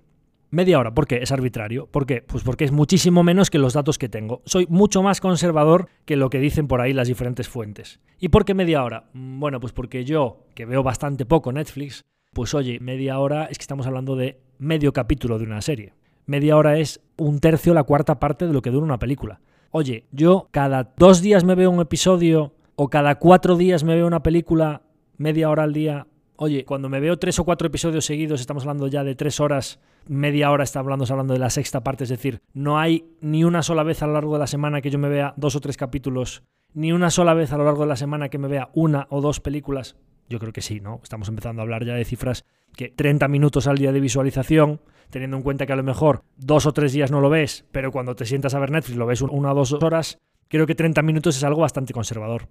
Media 0.50 0.78
hora, 0.78 0.94
¿por 0.94 1.06
qué? 1.06 1.18
Es 1.22 1.32
arbitrario. 1.32 1.86
¿Por 1.86 2.06
qué? 2.06 2.22
Pues 2.22 2.42
porque 2.42 2.64
es 2.64 2.72
muchísimo 2.72 3.22
menos 3.22 3.50
que 3.50 3.58
los 3.58 3.72
datos 3.72 3.98
que 3.98 4.08
tengo. 4.08 4.42
Soy 4.44 4.66
mucho 4.68 5.02
más 5.02 5.20
conservador 5.20 5.88
que 6.04 6.16
lo 6.16 6.28
que 6.28 6.40
dicen 6.40 6.66
por 6.66 6.80
ahí 6.80 6.92
las 6.92 7.08
diferentes 7.08 7.48
fuentes. 7.48 8.00
¿Y 8.18 8.28
por 8.30 8.44
qué 8.44 8.54
media 8.54 8.82
hora? 8.82 9.10
Mm, 9.12 9.38
bueno, 9.40 9.60
pues 9.60 9.72
porque 9.72 10.04
yo, 10.04 10.44
que 10.54 10.66
veo 10.66 10.82
bastante 10.82 11.24
poco 11.24 11.52
Netflix, 11.52 12.04
pues 12.32 12.54
oye, 12.54 12.80
media 12.80 13.18
hora 13.18 13.46
es 13.46 13.58
que 13.58 13.62
estamos 13.62 13.86
hablando 13.86 14.16
de 14.16 14.40
medio 14.58 14.92
capítulo 14.92 15.38
de 15.38 15.44
una 15.44 15.62
serie 15.62 15.94
media 16.30 16.56
hora 16.56 16.78
es 16.78 17.00
un 17.16 17.40
tercio, 17.40 17.74
la 17.74 17.82
cuarta 17.82 18.20
parte 18.20 18.46
de 18.46 18.52
lo 18.52 18.62
que 18.62 18.70
dura 18.70 18.84
una 18.84 19.00
película. 19.00 19.40
Oye, 19.72 20.04
yo 20.12 20.48
cada 20.52 20.94
dos 20.96 21.22
días 21.22 21.42
me 21.42 21.56
veo 21.56 21.72
un 21.72 21.80
episodio 21.80 22.54
o 22.76 22.88
cada 22.88 23.16
cuatro 23.16 23.56
días 23.56 23.82
me 23.82 23.96
veo 23.96 24.06
una 24.06 24.22
película 24.22 24.82
media 25.16 25.50
hora 25.50 25.64
al 25.64 25.72
día. 25.72 26.06
Oye, 26.42 26.64
cuando 26.64 26.88
me 26.88 27.00
veo 27.00 27.18
tres 27.18 27.38
o 27.38 27.44
cuatro 27.44 27.66
episodios 27.66 28.06
seguidos, 28.06 28.40
estamos 28.40 28.62
hablando 28.62 28.86
ya 28.86 29.04
de 29.04 29.14
tres 29.14 29.40
horas, 29.40 29.78
media 30.06 30.50
hora 30.50 30.64
está 30.64 30.80
hablando, 30.80 31.04
hablando 31.10 31.34
de 31.34 31.38
la 31.38 31.50
sexta 31.50 31.84
parte, 31.84 32.04
es 32.04 32.08
decir, 32.08 32.40
no 32.54 32.78
hay 32.78 33.04
ni 33.20 33.44
una 33.44 33.62
sola 33.62 33.82
vez 33.82 34.02
a 34.02 34.06
lo 34.06 34.14
largo 34.14 34.32
de 34.32 34.38
la 34.38 34.46
semana 34.46 34.80
que 34.80 34.88
yo 34.88 34.98
me 34.98 35.10
vea 35.10 35.34
dos 35.36 35.54
o 35.54 35.60
tres 35.60 35.76
capítulos, 35.76 36.42
ni 36.72 36.92
una 36.92 37.10
sola 37.10 37.34
vez 37.34 37.52
a 37.52 37.58
lo 37.58 37.66
largo 37.66 37.82
de 37.82 37.88
la 37.88 37.96
semana 37.96 38.30
que 38.30 38.38
me 38.38 38.48
vea 38.48 38.70
una 38.72 39.06
o 39.10 39.20
dos 39.20 39.38
películas. 39.38 39.96
Yo 40.30 40.38
creo 40.38 40.54
que 40.54 40.62
sí, 40.62 40.80
¿no? 40.80 41.00
Estamos 41.02 41.28
empezando 41.28 41.60
a 41.60 41.64
hablar 41.64 41.84
ya 41.84 41.92
de 41.92 42.06
cifras 42.06 42.46
que 42.74 42.88
30 42.88 43.28
minutos 43.28 43.66
al 43.66 43.76
día 43.76 43.92
de 43.92 44.00
visualización, 44.00 44.80
teniendo 45.10 45.36
en 45.36 45.42
cuenta 45.42 45.66
que 45.66 45.74
a 45.74 45.76
lo 45.76 45.82
mejor 45.82 46.24
dos 46.38 46.64
o 46.64 46.72
tres 46.72 46.94
días 46.94 47.10
no 47.10 47.20
lo 47.20 47.28
ves, 47.28 47.66
pero 47.70 47.92
cuando 47.92 48.16
te 48.16 48.24
sientas 48.24 48.54
a 48.54 48.60
ver 48.60 48.70
Netflix 48.70 48.96
lo 48.96 49.04
ves 49.04 49.20
una 49.20 49.52
o 49.52 49.54
dos 49.54 49.74
horas, 49.74 50.18
creo 50.48 50.66
que 50.66 50.74
30 50.74 51.02
minutos 51.02 51.36
es 51.36 51.44
algo 51.44 51.60
bastante 51.60 51.92
conservador. 51.92 52.48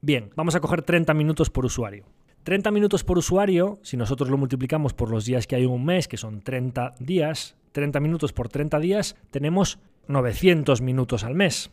Bien, 0.00 0.30
vamos 0.36 0.54
a 0.54 0.60
coger 0.60 0.82
30 0.82 1.12
minutos 1.14 1.50
por 1.50 1.64
usuario. 1.64 2.04
30 2.44 2.70
minutos 2.70 3.04
por 3.04 3.18
usuario, 3.18 3.78
si 3.82 3.96
nosotros 3.96 4.28
lo 4.28 4.36
multiplicamos 4.36 4.94
por 4.94 5.10
los 5.10 5.24
días 5.24 5.46
que 5.46 5.56
hay 5.56 5.64
en 5.64 5.70
un 5.70 5.84
mes, 5.84 6.08
que 6.08 6.16
son 6.16 6.40
30 6.40 6.94
días, 6.98 7.56
30 7.72 8.00
minutos 8.00 8.32
por 8.32 8.48
30 8.48 8.78
días, 8.80 9.16
tenemos 9.30 9.78
900 10.08 10.80
minutos 10.80 11.24
al 11.24 11.34
mes. 11.34 11.70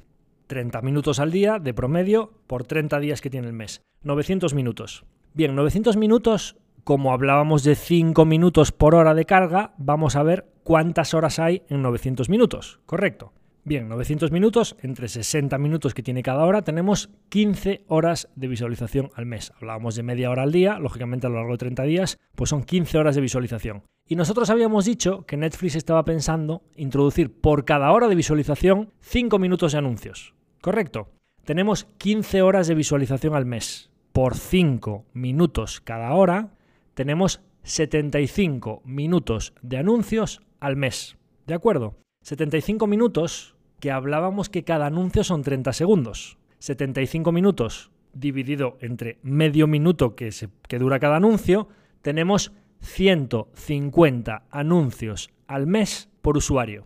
30 0.48 0.82
minutos 0.82 1.20
al 1.20 1.32
día 1.32 1.60
de 1.60 1.74
promedio 1.74 2.34
por 2.48 2.64
30 2.64 3.00
días 3.00 3.22
que 3.22 3.30
tiene 3.30 3.48
el 3.48 3.54
mes. 3.54 3.82
900 4.04 4.54
minutos. 4.54 5.06
Bien, 5.34 5.56
900 5.56 5.98
minutos 5.98 6.56
como 6.84 7.14
hablábamos 7.14 7.64
de 7.64 7.76
5 7.76 8.26
minutos 8.26 8.72
por 8.72 8.96
hora 8.96 9.14
de 9.14 9.26
carga, 9.26 9.74
vamos 9.78 10.16
a 10.16 10.24
ver 10.24 10.50
cuántas 10.64 11.14
horas 11.14 11.38
hay 11.38 11.62
en 11.70 11.84
900 11.84 12.30
minutos, 12.30 12.80
¿correcto? 12.86 13.32
Bien, 13.66 13.90
900 13.90 14.32
minutos, 14.32 14.76
entre 14.82 15.10
60 15.10 15.58
minutos 15.58 15.94
que 15.94 16.02
tiene 16.02 16.24
cada 16.24 16.46
hora, 16.46 16.62
tenemos 16.62 17.10
15 17.30 17.84
horas 17.88 18.30
de 18.36 18.48
visualización 18.48 19.12
al 19.16 19.26
mes. 19.26 19.52
Hablábamos 19.58 19.96
de 19.96 20.04
media 20.04 20.32
hora 20.32 20.44
al 20.44 20.52
día, 20.52 20.80
lógicamente 20.80 21.28
a 21.28 21.30
lo 21.30 21.36
largo 21.36 21.52
de 21.52 21.60
30 21.60 21.84
días, 21.84 22.20
pues 22.36 22.50
son 22.50 22.64
15 22.64 22.98
horas 22.98 23.16
de 23.16 23.22
visualización. 23.22 23.84
Y 24.08 24.16
nosotros 24.16 24.50
habíamos 24.50 24.86
dicho 24.86 25.24
que 25.28 25.38
Netflix 25.38 25.76
estaba 25.76 26.04
pensando 26.04 26.64
introducir 26.76 27.32
por 27.32 27.66
cada 27.66 27.92
hora 27.92 28.08
de 28.08 28.16
visualización 28.16 28.92
5 29.02 29.38
minutos 29.38 29.74
de 29.74 29.78
anuncios. 29.78 30.34
¿Correcto? 30.62 31.10
Tenemos 31.44 31.86
15 32.00 32.42
horas 32.42 32.68
de 32.68 32.76
visualización 32.76 33.36
al 33.36 33.46
mes. 33.46 33.92
Por 34.14 34.36
5 34.36 35.06
minutos 35.14 35.80
cada 35.82 36.12
hora, 36.14 36.56
tenemos 36.96 37.42
75 37.64 38.82
minutos 38.84 39.54
de 39.62 39.78
anuncios 39.78 40.42
al 40.60 40.76
mes. 40.76 41.18
¿De 41.46 41.54
acuerdo? 41.54 41.96
75 42.22 42.86
minutos 42.86 43.56
que 43.80 43.92
hablábamos 43.92 44.50
que 44.50 44.64
cada 44.64 44.86
anuncio 44.86 45.24
son 45.24 45.42
30 45.42 45.74
segundos. 45.74 46.38
75 46.60 47.32
minutos 47.32 47.92
dividido 48.14 48.78
entre 48.82 49.20
medio 49.24 49.68
minuto 49.68 50.16
que, 50.16 50.30
dura 50.78 51.00
cada 51.00 51.16
anuncio, 51.16 51.70
tenemos 52.02 52.52
150 52.82 54.44
anuncios 54.52 55.30
al 55.48 55.68
mes 55.68 56.10
por 56.22 56.38
usuario. 56.38 56.86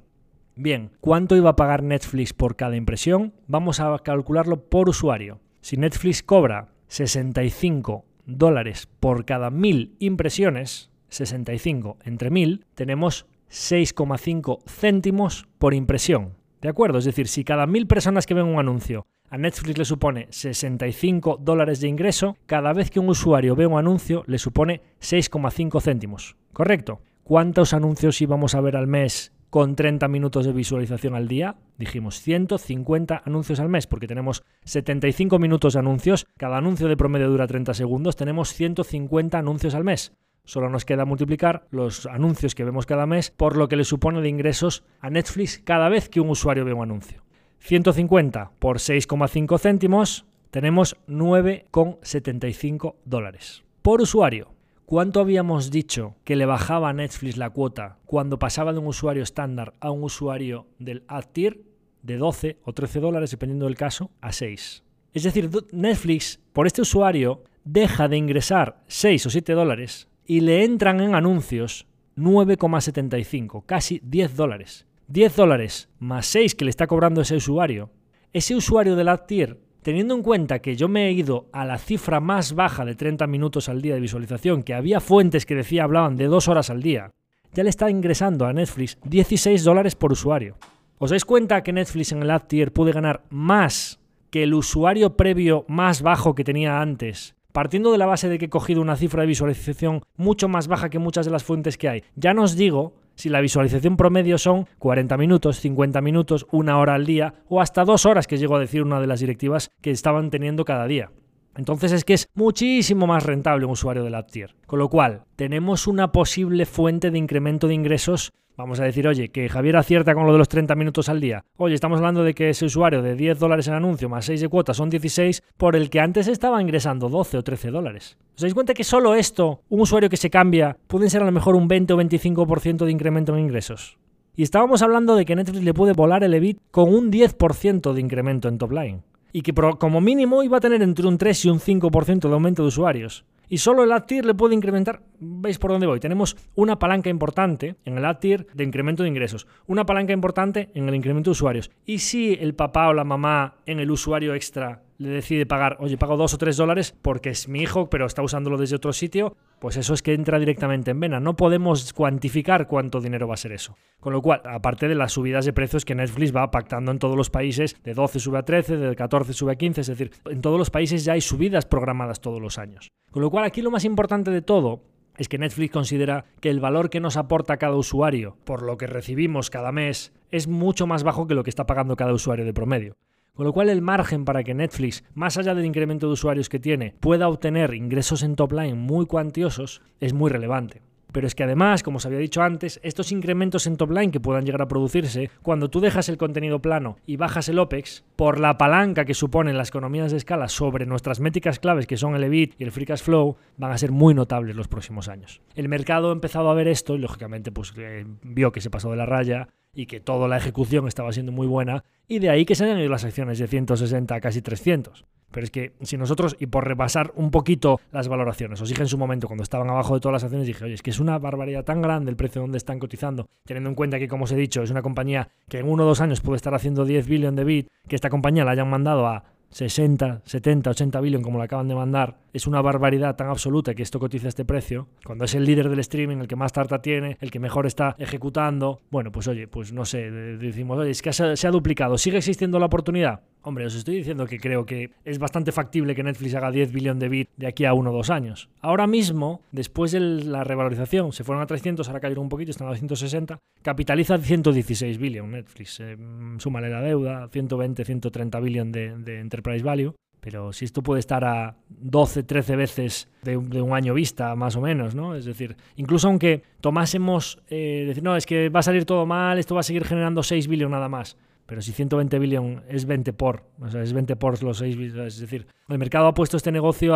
Bien, 0.55 0.91
¿cuánto 1.01 1.35
iba 1.35 1.51
a 1.51 1.55
pagar 1.55 1.81
Netflix 1.81 2.33
por 2.33 2.55
cada 2.55 2.75
impresión? 2.75 3.33
Vamos 3.47 3.79
a 3.79 3.97
calcularlo 3.99 4.69
por 4.69 4.87
usuario. 4.89 5.39
Si 5.61 5.77
Netflix 5.77 6.21
cobra 6.21 6.69
65 6.87 8.05
dólares 8.25 8.87
por 8.99 9.25
cada 9.25 9.49
mil 9.49 9.95
impresiones, 9.99 10.91
65 11.09 11.97
entre 12.03 12.29
mil, 12.29 12.65
tenemos 12.75 13.25
6,5 13.53 14.63
céntimos 14.65 15.47
por 15.59 15.75
impresión. 15.75 16.33
¿De 16.59 16.69
acuerdo? 16.69 16.97
Es 16.97 17.05
decir, 17.05 17.27
si 17.27 17.43
cada 17.43 17.67
mil 17.67 17.85
personas 17.85 18.25
que 18.25 18.33
ven 18.33 18.47
un 18.47 18.59
anuncio 18.59 19.05
a 19.29 19.37
Netflix 19.37 19.77
le 19.77 19.85
supone 19.85 20.27
65 20.31 21.37
dólares 21.39 21.79
de 21.79 21.87
ingreso, 21.87 22.35
cada 22.47 22.73
vez 22.73 22.89
que 22.89 22.99
un 22.99 23.09
usuario 23.09 23.55
ve 23.55 23.67
un 23.67 23.77
anuncio 23.77 24.23
le 24.25 24.39
supone 24.39 24.81
6,5 24.99 25.81
céntimos. 25.81 26.35
¿Correcto? 26.51 27.01
¿Cuántos 27.23 27.73
anuncios 27.73 28.21
íbamos 28.21 28.55
a 28.55 28.61
ver 28.61 28.75
al 28.75 28.87
mes 28.87 29.33
con 29.51 29.75
30 29.75 30.07
minutos 30.07 30.47
de 30.47 30.51
visualización 30.51 31.13
al 31.13 31.27
día, 31.27 31.57
dijimos 31.77 32.21
150 32.21 33.21
anuncios 33.23 33.59
al 33.59 33.69
mes, 33.69 33.85
porque 33.85 34.07
tenemos 34.07 34.43
75 34.63 35.37
minutos 35.37 35.73
de 35.73 35.79
anuncios, 35.79 36.25
cada 36.37 36.57
anuncio 36.57 36.87
de 36.87 36.97
promedio 36.97 37.29
dura 37.29 37.45
30 37.45 37.75
segundos, 37.75 38.15
tenemos 38.15 38.51
150 38.55 39.37
anuncios 39.37 39.75
al 39.75 39.83
mes. 39.83 40.11
Solo 40.45 40.69
nos 40.69 40.85
queda 40.85 41.05
multiplicar 41.05 41.67
los 41.71 42.05
anuncios 42.05 42.53
que 42.53 42.65
vemos 42.65 42.85
cada 42.85 43.05
mes 43.05 43.31
por 43.31 43.55
lo 43.55 43.69
que 43.69 43.75
le 43.75 43.85
supone 43.85 44.21
de 44.21 44.29
ingresos 44.29 44.83
a 44.99 45.09
Netflix 45.09 45.57
cada 45.57 45.89
vez 45.89 46.09
que 46.09 46.19
un 46.19 46.29
usuario 46.29 46.65
ve 46.65 46.73
un 46.73 46.83
anuncio. 46.83 47.23
150 47.59 48.51
por 48.59 48.79
6,5 48.79 49.57
céntimos, 49.59 50.25
tenemos 50.51 50.97
9,75 51.07 52.95
dólares. 53.05 53.63
Por 53.81 54.01
usuario, 54.01 54.49
¿Cuánto 54.85 55.21
habíamos 55.21 55.71
dicho 55.71 56.17
que 56.25 56.35
le 56.35 56.45
bajaba 56.45 56.89
a 56.89 56.93
Netflix 56.93 57.37
la 57.37 57.49
cuota 57.49 57.99
cuando 58.05 58.37
pasaba 58.37 58.73
de 58.73 58.79
un 58.79 58.87
usuario 58.87 59.23
estándar 59.23 59.73
a 59.79 59.91
un 59.91 60.03
usuario 60.03 60.67
del 60.77 61.03
ad 61.07 61.23
tier? 61.31 61.61
de 62.03 62.17
12 62.17 62.59
o 62.63 62.73
13 62.73 62.99
dólares, 62.99 63.31
dependiendo 63.31 63.65
del 63.65 63.75
caso, 63.75 64.11
a 64.21 64.31
6. 64.31 64.83
Es 65.13 65.23
decir, 65.23 65.49
Netflix, 65.71 66.39
por 66.51 66.67
este 66.67 66.81
usuario, 66.81 67.43
deja 67.63 68.07
de 68.07 68.17
ingresar 68.17 68.83
6 68.87 69.25
o 69.25 69.29
7 69.29 69.53
dólares 69.53 70.09
y 70.25 70.41
le 70.41 70.63
entran 70.63 71.01
en 71.01 71.15
anuncios 71.15 71.87
9,75, 72.17 73.65
casi 73.65 73.99
10 74.03 74.35
dólares. 74.35 74.85
10 75.07 75.35
dólares 75.35 75.89
más 75.99 76.25
6 76.27 76.55
que 76.55 76.65
le 76.65 76.69
está 76.69 76.87
cobrando 76.87 77.21
ese 77.21 77.35
usuario. 77.35 77.89
Ese 78.31 78.55
usuario 78.55 78.95
de 78.95 79.03
la 79.03 79.25
tier, 79.25 79.59
teniendo 79.81 80.15
en 80.15 80.23
cuenta 80.23 80.59
que 80.59 80.75
yo 80.75 80.87
me 80.87 81.07
he 81.07 81.11
ido 81.11 81.49
a 81.51 81.65
la 81.65 81.77
cifra 81.77 82.19
más 82.19 82.53
baja 82.53 82.85
de 82.85 82.95
30 82.95 83.27
minutos 83.27 83.69
al 83.69 83.81
día 83.81 83.95
de 83.95 83.99
visualización, 83.99 84.63
que 84.63 84.73
había 84.73 84.99
fuentes 84.99 85.45
que 85.45 85.55
decía 85.55 85.83
hablaban 85.83 86.15
de 86.15 86.25
2 86.25 86.47
horas 86.47 86.69
al 86.69 86.81
día, 86.81 87.11
ya 87.53 87.63
le 87.63 87.69
está 87.69 87.89
ingresando 87.89 88.45
a 88.45 88.53
Netflix 88.53 88.97
16 89.03 89.63
dólares 89.63 89.95
por 89.95 90.11
usuario. 90.11 90.57
¿Os 90.97 91.09
dais 91.09 91.25
cuenta 91.25 91.63
que 91.63 91.73
Netflix 91.73 92.11
en 92.11 92.21
el 92.23 92.31
ad 92.31 92.43
tier 92.47 92.71
puede 92.71 92.93
ganar 92.93 93.23
más 93.29 93.99
que 94.31 94.43
el 94.43 94.53
usuario 94.53 95.15
previo 95.15 95.65
más 95.67 96.01
bajo 96.01 96.33
que 96.33 96.43
tenía 96.43 96.81
antes? 96.81 97.35
Partiendo 97.53 97.91
de 97.91 97.99
la 97.99 98.07
base 98.07 98.29
de 98.29 98.39
que 98.39 98.45
he 98.45 98.49
cogido 98.49 98.81
una 98.81 98.95
cifra 98.95 99.21
de 99.21 99.27
visualización 99.27 100.01
mucho 100.17 100.49
más 100.49 100.67
baja 100.67 100.89
que 100.89 100.97
muchas 100.97 101.27
de 101.27 101.31
las 101.31 101.43
fuentes 101.43 101.77
que 101.77 101.87
hay. 101.87 102.03
Ya 102.15 102.33
no 102.33 102.41
os 102.41 102.55
digo 102.55 102.95
si 103.13 103.29
la 103.29 103.41
visualización 103.41 103.95
promedio 103.95 104.39
son 104.39 104.67
40 104.79 105.15
minutos, 105.17 105.59
50 105.59 106.01
minutos, 106.01 106.47
una 106.51 106.79
hora 106.79 106.95
al 106.95 107.05
día 107.05 107.35
o 107.47 107.61
hasta 107.61 107.85
dos 107.85 108.07
horas, 108.07 108.25
que 108.25 108.39
llego 108.39 108.55
a 108.55 108.59
decir 108.59 108.81
una 108.81 108.99
de 108.99 109.05
las 109.05 109.19
directivas 109.19 109.69
que 109.81 109.91
estaban 109.91 110.31
teniendo 110.31 110.65
cada 110.65 110.87
día. 110.87 111.11
Entonces 111.55 111.91
es 111.91 112.03
que 112.03 112.15
es 112.15 112.27
muchísimo 112.33 113.05
más 113.05 113.23
rentable 113.23 113.65
un 113.65 113.71
usuario 113.73 114.03
de 114.03 114.23
tier. 114.23 114.55
Con 114.65 114.79
lo 114.79 114.89
cual, 114.89 115.25
tenemos 115.35 115.85
una 115.85 116.11
posible 116.11 116.65
fuente 116.65 117.11
de 117.11 117.19
incremento 117.19 117.67
de 117.67 117.75
ingresos. 117.75 118.33
Vamos 118.55 118.79
a 118.79 118.83
decir, 118.83 119.07
oye, 119.07 119.29
que 119.29 119.49
Javier 119.49 119.77
acierta 119.77 120.13
con 120.13 120.27
lo 120.27 120.31
de 120.31 120.37
los 120.37 120.47
30 120.47 120.75
minutos 120.75 121.09
al 121.09 121.19
día. 121.19 121.43
Oye, 121.57 121.73
estamos 121.73 121.97
hablando 121.97 122.23
de 122.23 122.35
que 122.35 122.49
ese 122.49 122.65
usuario 122.65 123.01
de 123.01 123.15
10 123.15 123.39
dólares 123.39 123.67
en 123.67 123.73
anuncio 123.73 124.09
más 124.09 124.25
6 124.25 124.41
de 124.41 124.47
cuota 124.47 124.75
son 124.75 124.91
16, 124.91 125.41
por 125.57 125.75
el 125.75 125.89
que 125.89 125.99
antes 125.99 126.27
estaba 126.27 126.61
ingresando 126.61 127.09
12 127.09 127.37
o 127.37 127.43
13 127.43 127.71
dólares. 127.71 128.17
¿Os 128.35 128.41
dais 128.41 128.53
cuenta 128.53 128.75
que 128.75 128.83
solo 128.83 129.15
esto, 129.15 129.61
un 129.69 129.81
usuario 129.81 130.09
que 130.09 130.17
se 130.17 130.29
cambia, 130.29 130.77
pueden 130.85 131.09
ser 131.09 131.23
a 131.23 131.25
lo 131.25 131.31
mejor 131.31 131.55
un 131.55 131.67
20 131.67 131.93
o 131.93 131.97
25% 131.97 132.85
de 132.85 132.91
incremento 132.91 133.33
en 133.33 133.39
ingresos? 133.39 133.97
Y 134.35 134.43
estábamos 134.43 134.83
hablando 134.83 135.15
de 135.15 135.25
que 135.25 135.35
Netflix 135.35 135.63
le 135.63 135.73
puede 135.73 135.93
volar 135.93 136.23
el 136.23 136.33
EBIT 136.35 136.59
con 136.69 136.93
un 136.93 137.11
10% 137.11 137.93
de 137.93 138.01
incremento 138.01 138.47
en 138.49 138.59
top 138.59 138.71
line 138.71 139.01
y 139.33 139.41
que 139.41 139.51
como 139.51 139.99
mínimo 139.99 140.43
iba 140.43 140.57
a 140.57 140.61
tener 140.61 140.81
entre 140.81 141.07
un 141.07 141.17
3 141.17 141.45
y 141.45 141.49
un 141.49 141.59
5% 141.59 142.27
de 142.27 142.33
aumento 142.33 142.61
de 142.61 142.67
usuarios. 142.67 143.25
Y 143.53 143.59
solo 143.59 143.83
el 143.83 143.91
ad 143.91 144.09
le 144.09 144.33
puede 144.33 144.55
incrementar, 144.55 145.03
veis 145.19 145.59
por 145.59 145.69
dónde 145.69 145.85
voy, 145.85 145.99
tenemos 145.99 146.35
una 146.55 146.79
palanca 146.79 147.11
importante 147.11 147.75
en 147.85 147.99
el 147.99 148.03
ad 148.03 148.17
de 148.17 148.63
incremento 148.63 149.03
de 149.03 149.09
ingresos, 149.09 149.45
una 149.67 149.85
palanca 149.85 150.11
importante 150.11 150.71
en 150.73 150.89
el 150.89 150.95
incremento 150.95 151.29
de 151.29 151.33
usuarios. 151.33 151.69
Y 151.85 151.99
si 151.99 152.33
el 152.33 152.55
papá 152.55 152.87
o 152.87 152.95
la 152.95 153.03
mamá 153.03 153.57
en 153.67 153.79
el 153.79 153.91
usuario 153.91 154.33
extra 154.33 154.81
le 155.03 155.09
decide 155.09 155.45
pagar, 155.45 155.77
oye, 155.79 155.97
pago 155.97 156.17
dos 156.17 156.33
o 156.33 156.37
tres 156.37 156.57
dólares 156.57 156.95
porque 157.01 157.29
es 157.29 157.47
mi 157.47 157.61
hijo, 157.61 157.89
pero 157.89 158.05
está 158.05 158.21
usándolo 158.21 158.57
desde 158.57 158.77
otro 158.77 158.93
sitio, 158.93 159.35
pues 159.59 159.77
eso 159.77 159.93
es 159.93 160.01
que 160.01 160.13
entra 160.13 160.39
directamente 160.39 160.91
en 160.91 160.99
vena. 160.99 161.19
No 161.19 161.35
podemos 161.35 161.93
cuantificar 161.93 162.67
cuánto 162.67 163.01
dinero 163.01 163.27
va 163.27 163.33
a 163.33 163.37
ser 163.37 163.51
eso. 163.51 163.75
Con 163.99 164.13
lo 164.13 164.21
cual, 164.21 164.41
aparte 164.45 164.87
de 164.87 164.95
las 164.95 165.11
subidas 165.11 165.45
de 165.45 165.53
precios 165.53 165.85
que 165.85 165.95
Netflix 165.95 166.35
va 166.35 166.49
pactando 166.51 166.91
en 166.91 166.99
todos 166.99 167.17
los 167.17 167.29
países, 167.29 167.75
de 167.83 167.93
12 167.93 168.19
sube 168.19 168.39
a 168.39 168.43
13, 168.43 168.77
de 168.77 168.95
14 168.95 169.33
sube 169.33 169.51
a 169.51 169.55
15, 169.55 169.81
es 169.81 169.87
decir, 169.87 170.11
en 170.25 170.41
todos 170.41 170.57
los 170.57 170.69
países 170.69 171.03
ya 171.03 171.13
hay 171.13 171.21
subidas 171.21 171.65
programadas 171.65 172.21
todos 172.21 172.41
los 172.41 172.57
años. 172.57 172.91
Con 173.11 173.21
lo 173.21 173.29
cual, 173.29 173.45
aquí 173.45 173.61
lo 173.61 173.71
más 173.71 173.85
importante 173.85 174.31
de 174.31 174.41
todo 174.41 174.81
es 175.17 175.27
que 175.27 175.37
Netflix 175.37 175.71
considera 175.71 176.25
que 176.39 176.49
el 176.49 176.59
valor 176.59 176.89
que 176.89 176.99
nos 176.99 177.17
aporta 177.17 177.57
cada 177.57 177.75
usuario 177.75 178.37
por 178.45 178.63
lo 178.63 178.77
que 178.77 178.87
recibimos 178.87 179.49
cada 179.49 179.71
mes 179.71 180.11
es 180.31 180.47
mucho 180.47 180.87
más 180.87 181.03
bajo 181.03 181.27
que 181.27 181.35
lo 181.35 181.43
que 181.43 181.51
está 181.51 181.65
pagando 181.65 181.95
cada 181.95 182.13
usuario 182.13 182.45
de 182.45 182.53
promedio. 182.53 182.97
Con 183.35 183.47
lo 183.47 183.53
cual 183.53 183.69
el 183.69 183.81
margen 183.81 184.25
para 184.25 184.43
que 184.43 184.53
Netflix, 184.53 185.03
más 185.15 185.37
allá 185.37 185.55
del 185.55 185.65
incremento 185.65 186.05
de 186.05 186.13
usuarios 186.13 186.49
que 186.49 186.59
tiene, 186.59 186.93
pueda 186.99 187.27
obtener 187.27 187.73
ingresos 187.73 188.21
en 188.21 188.35
top 188.35 188.51
line 188.51 188.75
muy 188.75 189.07
cuantiosos 189.07 189.81
es 189.99 190.13
muy 190.13 190.29
relevante. 190.29 190.83
Pero 191.11 191.25
es 191.25 191.33
que 191.33 191.43
además, 191.43 191.81
como 191.81 191.97
os 191.97 192.05
había 192.05 192.19
dicho 192.19 192.43
antes, 192.43 192.79
estos 192.83 193.11
incrementos 193.11 193.65
en 193.65 193.77
top 193.77 193.89
line 193.89 194.11
que 194.11 194.19
puedan 194.19 194.45
llegar 194.45 194.61
a 194.61 194.67
producirse, 194.67 195.31
cuando 195.41 195.71
tú 195.71 195.79
dejas 195.79 196.09
el 196.09 196.17
contenido 196.17 196.61
plano 196.61 196.97
y 197.07 197.17
bajas 197.17 197.49
el 197.49 197.57
OPEX, 197.57 198.03
por 198.15 198.39
la 198.39 198.59
palanca 198.59 199.03
que 199.03 199.15
suponen 199.15 199.57
las 199.57 199.69
economías 199.69 200.11
de 200.11 200.17
escala 200.17 200.47
sobre 200.47 200.85
nuestras 200.85 201.19
métricas 201.19 201.57
claves 201.57 201.87
que 201.87 201.97
son 201.97 202.13
el 202.13 202.23
EBIT 202.25 202.53
y 202.59 202.63
el 202.63 202.71
Free 202.71 202.85
Cash 202.85 203.01
Flow, 203.01 203.37
van 203.57 203.71
a 203.71 203.79
ser 203.79 203.91
muy 203.91 204.13
notables 204.13 204.55
los 204.55 204.67
próximos 204.67 205.09
años. 205.09 205.41
El 205.55 205.69
mercado 205.69 206.09
ha 206.09 206.13
empezado 206.13 206.51
a 206.51 206.53
ver 206.53 206.67
esto 206.67 206.93
y 206.93 206.99
lógicamente 206.99 207.51
pues, 207.51 207.73
eh, 207.77 208.05
vio 208.21 208.51
que 208.51 208.61
se 208.61 208.69
pasó 208.69 208.91
de 208.91 208.97
la 208.97 209.07
raya 209.07 209.49
y 209.73 209.85
que 209.85 209.99
toda 209.99 210.27
la 210.27 210.37
ejecución 210.37 210.87
estaba 210.87 211.11
siendo 211.11 211.31
muy 211.31 211.47
buena, 211.47 211.83
y 212.07 212.19
de 212.19 212.29
ahí 212.29 212.45
que 212.45 212.55
se 212.55 212.65
hayan 212.65 212.79
ido 212.79 212.89
las 212.89 213.05
acciones 213.05 213.39
de 213.39 213.47
160 213.47 214.15
a 214.15 214.21
casi 214.21 214.41
300. 214.41 215.05
Pero 215.33 215.45
es 215.45 215.51
que 215.51 215.73
si 215.81 215.97
nosotros, 215.97 216.35
y 216.39 216.45
por 216.45 216.67
repasar 216.67 217.11
un 217.15 217.31
poquito 217.31 217.81
las 217.91 218.07
valoraciones, 218.07 218.61
os 218.61 218.69
dije 218.69 218.83
en 218.83 218.87
su 218.87 218.99
momento 218.99 219.25
cuando 219.27 219.41
estaban 219.41 219.67
abajo 219.67 219.95
de 219.95 219.99
todas 219.99 220.13
las 220.13 220.23
acciones, 220.23 220.45
dije, 220.45 220.63
oye, 220.63 220.75
es 220.75 220.83
que 220.83 220.91
es 220.91 220.99
una 220.99 221.17
barbaridad 221.17 221.65
tan 221.65 221.81
grande 221.81 222.11
el 222.11 222.15
precio 222.15 222.39
donde 222.39 222.59
están 222.59 222.77
cotizando, 222.77 223.27
teniendo 223.43 223.69
en 223.69 223.75
cuenta 223.75 223.97
que, 223.97 224.07
como 224.07 224.25
os 224.25 224.31
he 224.31 224.35
dicho, 224.35 224.61
es 224.61 224.69
una 224.69 224.83
compañía 224.83 225.29
que 225.49 225.57
en 225.57 225.67
uno 225.67 225.83
o 225.83 225.87
dos 225.87 226.01
años 226.01 226.21
puede 226.21 226.35
estar 226.35 226.53
haciendo 226.53 226.85
10 226.85 227.07
billones 227.07 227.35
de 227.35 227.43
bit, 227.43 227.67
que 227.87 227.95
esta 227.95 228.11
compañía 228.11 228.45
la 228.45 228.51
hayan 228.51 228.69
mandado 228.69 229.07
a 229.07 229.23
60, 229.53 230.21
70, 230.25 230.69
80 230.71 230.99
billones 231.01 231.23
como 231.23 231.37
la 231.37 231.45
acaban 231.45 231.67
de 231.67 231.75
mandar, 231.75 232.17
es 232.33 232.47
una 232.47 232.61
barbaridad 232.61 233.15
tan 233.15 233.29
absoluta 233.29 233.73
que 233.73 233.83
esto 233.83 233.99
cotiza 233.99 234.27
este 234.27 234.45
precio, 234.45 234.87
cuando 235.05 235.25
es 235.25 235.35
el 235.35 235.45
líder 235.45 235.69
del 235.69 235.79
streaming, 235.79 236.17
el 236.17 236.27
que 236.27 236.35
más 236.35 236.51
tarta 236.51 236.81
tiene, 236.81 237.17
el 237.21 237.31
que 237.31 237.39
mejor 237.39 237.65
está 237.65 237.95
ejecutando, 237.99 238.81
bueno, 238.89 239.11
pues 239.11 239.27
oye, 239.27 239.47
pues 239.47 239.71
no 239.71 239.85
sé, 239.85 240.09
decimos, 240.11 240.79
oye, 240.79 240.91
es 240.91 241.01
que 241.01 241.13
se 241.13 241.47
ha 241.47 241.51
duplicado, 241.51 241.97
¿sigue 241.97 242.17
existiendo 242.17 242.59
la 242.59 242.65
oportunidad? 242.65 243.21
Hombre, 243.45 243.65
os 243.65 243.75
estoy 243.75 243.97
diciendo 243.97 244.25
que 244.25 244.39
creo 244.39 244.65
que 244.65 244.91
es 245.03 245.19
bastante 245.19 245.51
factible 245.51 245.95
que 245.95 246.03
Netflix 246.03 246.33
haga 246.35 246.49
10 246.49 246.71
billones 246.71 247.01
de 247.01 247.09
bits 247.09 247.31
de 247.35 247.47
aquí 247.47 247.65
a 247.65 247.73
uno 247.73 247.91
o 247.91 247.93
dos 247.93 248.09
años. 248.09 248.49
Ahora 248.61 248.87
mismo, 248.87 249.41
después 249.51 249.91
de 249.91 249.99
la 249.99 250.45
revalorización, 250.45 251.11
se 251.11 251.25
fueron 251.25 251.43
a 251.43 251.45
300, 251.45 251.85
ahora 251.87 251.99
cayeron 251.99 252.23
un 252.23 252.29
poquito, 252.29 252.51
están 252.51 252.69
a 252.69 252.75
160, 252.75 253.37
capitaliza 253.61 254.17
116 254.17 254.97
billones 254.97 255.31
Netflix. 255.31 255.81
Eh, 255.81 255.97
súmale 256.37 256.69
la 256.69 256.79
deuda, 256.79 257.27
120, 257.27 257.83
130 257.83 258.39
billones 258.39 258.73
de, 258.73 258.97
de 258.97 259.19
enterprise 259.19 259.63
value. 259.63 259.93
Pero 260.23 260.53
si 260.53 260.63
esto 260.63 260.81
puede 260.81 261.01
estar 261.01 261.25
a 261.25 261.57
12, 261.67 262.23
13 262.23 262.55
veces 262.55 263.09
de, 263.23 263.35
un 263.35 263.73
año 263.73 263.93
vista, 263.93 264.33
más 264.37 264.55
o 264.55 264.61
menos, 264.61 264.95
¿no? 264.95 265.15
Es 265.15 265.25
decir, 265.25 265.57
incluso 265.75 266.07
aunque 266.07 266.43
tomásemos, 266.61 267.39
eh, 267.49 267.83
decir, 267.85 268.03
no, 268.03 268.15
es 268.15 268.25
que 268.25 268.47
va 268.47 268.61
a 268.61 268.63
salir 268.63 268.85
todo 268.85 269.05
mal, 269.05 269.37
esto 269.37 269.53
va 269.53 269.59
a 269.59 269.63
seguir 269.63 269.83
generando 269.83 270.23
6 270.23 270.47
billones 270.47 270.71
nada 270.71 270.87
más. 270.87 271.17
Pero 271.45 271.61
si 271.61 271.71
120 271.71 272.19
billones 272.19 272.63
es 272.69 272.85
20 272.85 273.13
por, 273.13 273.43
o 273.59 273.69
sea, 273.69 273.81
es 273.81 273.93
20 273.93 274.15
por 274.15 274.41
los 274.43 274.57
6 274.59 274.77
billones, 274.77 275.15
es 275.15 275.19
decir, 275.19 275.47
el 275.73 275.79
mercado 275.79 276.07
ha 276.07 276.13
puesto 276.13 276.37
este 276.37 276.51
negocio 276.51 276.95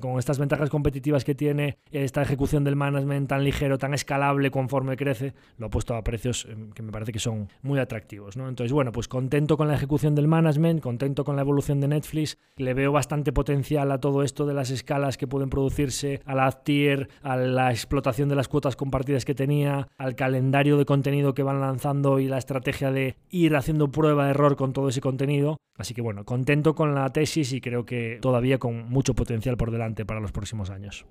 con 0.00 0.18
estas 0.18 0.38
ventajas 0.38 0.70
competitivas 0.70 1.24
que 1.24 1.34
tiene, 1.34 1.78
esta 1.90 2.22
ejecución 2.22 2.62
del 2.62 2.76
management 2.76 3.28
tan 3.28 3.42
ligero, 3.42 3.78
tan 3.78 3.94
escalable 3.94 4.50
conforme 4.50 4.96
crece, 4.96 5.34
lo 5.58 5.66
ha 5.66 5.70
puesto 5.70 5.94
a 5.94 6.04
precios 6.04 6.46
eh, 6.48 6.56
que 6.74 6.82
me 6.82 6.92
parece 6.92 7.12
que 7.12 7.18
son 7.18 7.48
muy 7.62 7.80
atractivos. 7.80 8.36
¿no? 8.36 8.48
Entonces, 8.48 8.72
bueno, 8.72 8.92
pues 8.92 9.08
contento 9.08 9.56
con 9.56 9.68
la 9.68 9.74
ejecución 9.74 10.14
del 10.14 10.28
management, 10.28 10.80
contento 10.80 11.24
con 11.24 11.36
la 11.36 11.42
evolución 11.42 11.80
de 11.80 11.88
Netflix, 11.88 12.38
le 12.56 12.74
veo 12.74 12.92
bastante 12.92 13.32
potencial 13.32 13.90
a 13.90 13.98
todo 13.98 14.22
esto 14.22 14.46
de 14.46 14.54
las 14.54 14.70
escalas 14.70 15.16
que 15.16 15.26
pueden 15.26 15.50
producirse, 15.50 16.20
a 16.24 16.34
la 16.34 16.50
tier, 16.52 17.08
a 17.22 17.36
la 17.36 17.70
explotación 17.70 18.28
de 18.28 18.36
las 18.36 18.48
cuotas 18.48 18.76
compartidas 18.76 19.24
que 19.24 19.34
tenía, 19.34 19.88
al 19.98 20.14
calendario 20.14 20.76
de 20.76 20.84
contenido 20.84 21.34
que 21.34 21.42
van 21.42 21.60
lanzando 21.60 22.20
y 22.20 22.28
la 22.28 22.38
estrategia 22.38 22.92
de 22.92 23.16
ir 23.30 23.56
haciendo 23.56 23.90
prueba 23.90 24.26
de 24.26 24.30
error 24.30 24.56
con 24.56 24.72
todo 24.72 24.88
ese 24.88 25.00
contenido. 25.00 25.58
Así 25.76 25.94
que 25.94 26.02
bueno, 26.02 26.24
contento 26.24 26.74
con 26.74 26.94
la 26.94 27.10
tesis 27.10 27.52
y 27.52 27.60
creo 27.60 27.84
que 27.86 28.11
todavía 28.20 28.58
con 28.58 28.88
mucho 28.88 29.14
potencial 29.14 29.56
por 29.56 29.70
delante 29.70 30.04
para 30.04 30.20
los 30.20 30.32
próximos 30.32 30.70
años. 30.70 31.06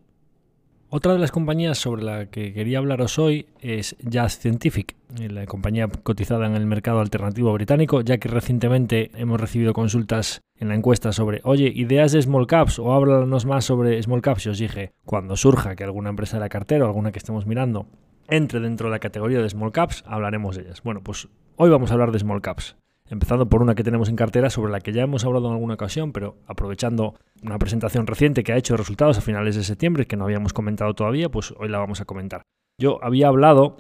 Otra 0.93 1.13
de 1.13 1.19
las 1.19 1.31
compañías 1.31 1.77
sobre 1.77 2.03
la 2.03 2.25
que 2.25 2.51
quería 2.51 2.79
hablaros 2.79 3.17
hoy 3.17 3.45
es 3.61 3.95
Jazz 3.99 4.39
Scientific, 4.39 4.97
la 5.17 5.45
compañía 5.45 5.87
cotizada 5.87 6.45
en 6.45 6.55
el 6.55 6.65
mercado 6.65 6.99
alternativo 6.99 7.53
británico, 7.53 8.01
ya 8.01 8.17
que 8.17 8.27
recientemente 8.27 9.09
hemos 9.15 9.39
recibido 9.39 9.71
consultas 9.71 10.41
en 10.59 10.67
la 10.67 10.75
encuesta 10.75 11.13
sobre, 11.13 11.39
oye, 11.45 11.71
ideas 11.73 12.11
de 12.11 12.21
small 12.21 12.45
caps 12.45 12.77
o 12.77 12.91
háblanos 12.91 13.45
más 13.45 13.63
sobre 13.63 14.03
small 14.03 14.21
caps. 14.21 14.47
Y 14.47 14.49
os 14.49 14.57
dije, 14.57 14.91
cuando 15.05 15.37
surja 15.37 15.77
que 15.77 15.85
alguna 15.85 16.09
empresa 16.09 16.35
de 16.35 16.41
la 16.41 16.49
cartera 16.49 16.83
o 16.83 16.87
alguna 16.87 17.13
que 17.13 17.19
estemos 17.19 17.45
mirando 17.45 17.87
entre 18.27 18.59
dentro 18.59 18.89
de 18.89 18.91
la 18.91 18.99
categoría 18.99 19.41
de 19.41 19.49
small 19.49 19.71
caps, 19.71 20.03
hablaremos 20.05 20.57
de 20.57 20.63
ellas. 20.63 20.83
Bueno, 20.83 20.99
pues 21.01 21.29
hoy 21.55 21.69
vamos 21.69 21.91
a 21.91 21.93
hablar 21.93 22.11
de 22.11 22.19
small 22.19 22.41
caps 22.41 22.75
empezando 23.11 23.49
por 23.49 23.61
una 23.61 23.75
que 23.75 23.83
tenemos 23.83 24.07
en 24.09 24.15
cartera 24.15 24.49
sobre 24.49 24.71
la 24.71 24.79
que 24.79 24.93
ya 24.93 25.03
hemos 25.03 25.25
hablado 25.25 25.47
en 25.47 25.53
alguna 25.53 25.73
ocasión, 25.73 26.13
pero 26.13 26.37
aprovechando 26.47 27.15
una 27.43 27.59
presentación 27.59 28.07
reciente 28.07 28.43
que 28.43 28.53
ha 28.53 28.57
hecho 28.57 28.77
resultados 28.77 29.17
a 29.17 29.21
finales 29.21 29.55
de 29.55 29.63
septiembre, 29.63 30.07
que 30.07 30.15
no 30.15 30.23
habíamos 30.23 30.53
comentado 30.53 30.93
todavía, 30.93 31.29
pues 31.29 31.53
hoy 31.57 31.67
la 31.67 31.77
vamos 31.77 31.99
a 31.99 32.05
comentar. 32.05 32.41
Yo 32.79 33.03
había 33.03 33.27
hablado, 33.27 33.77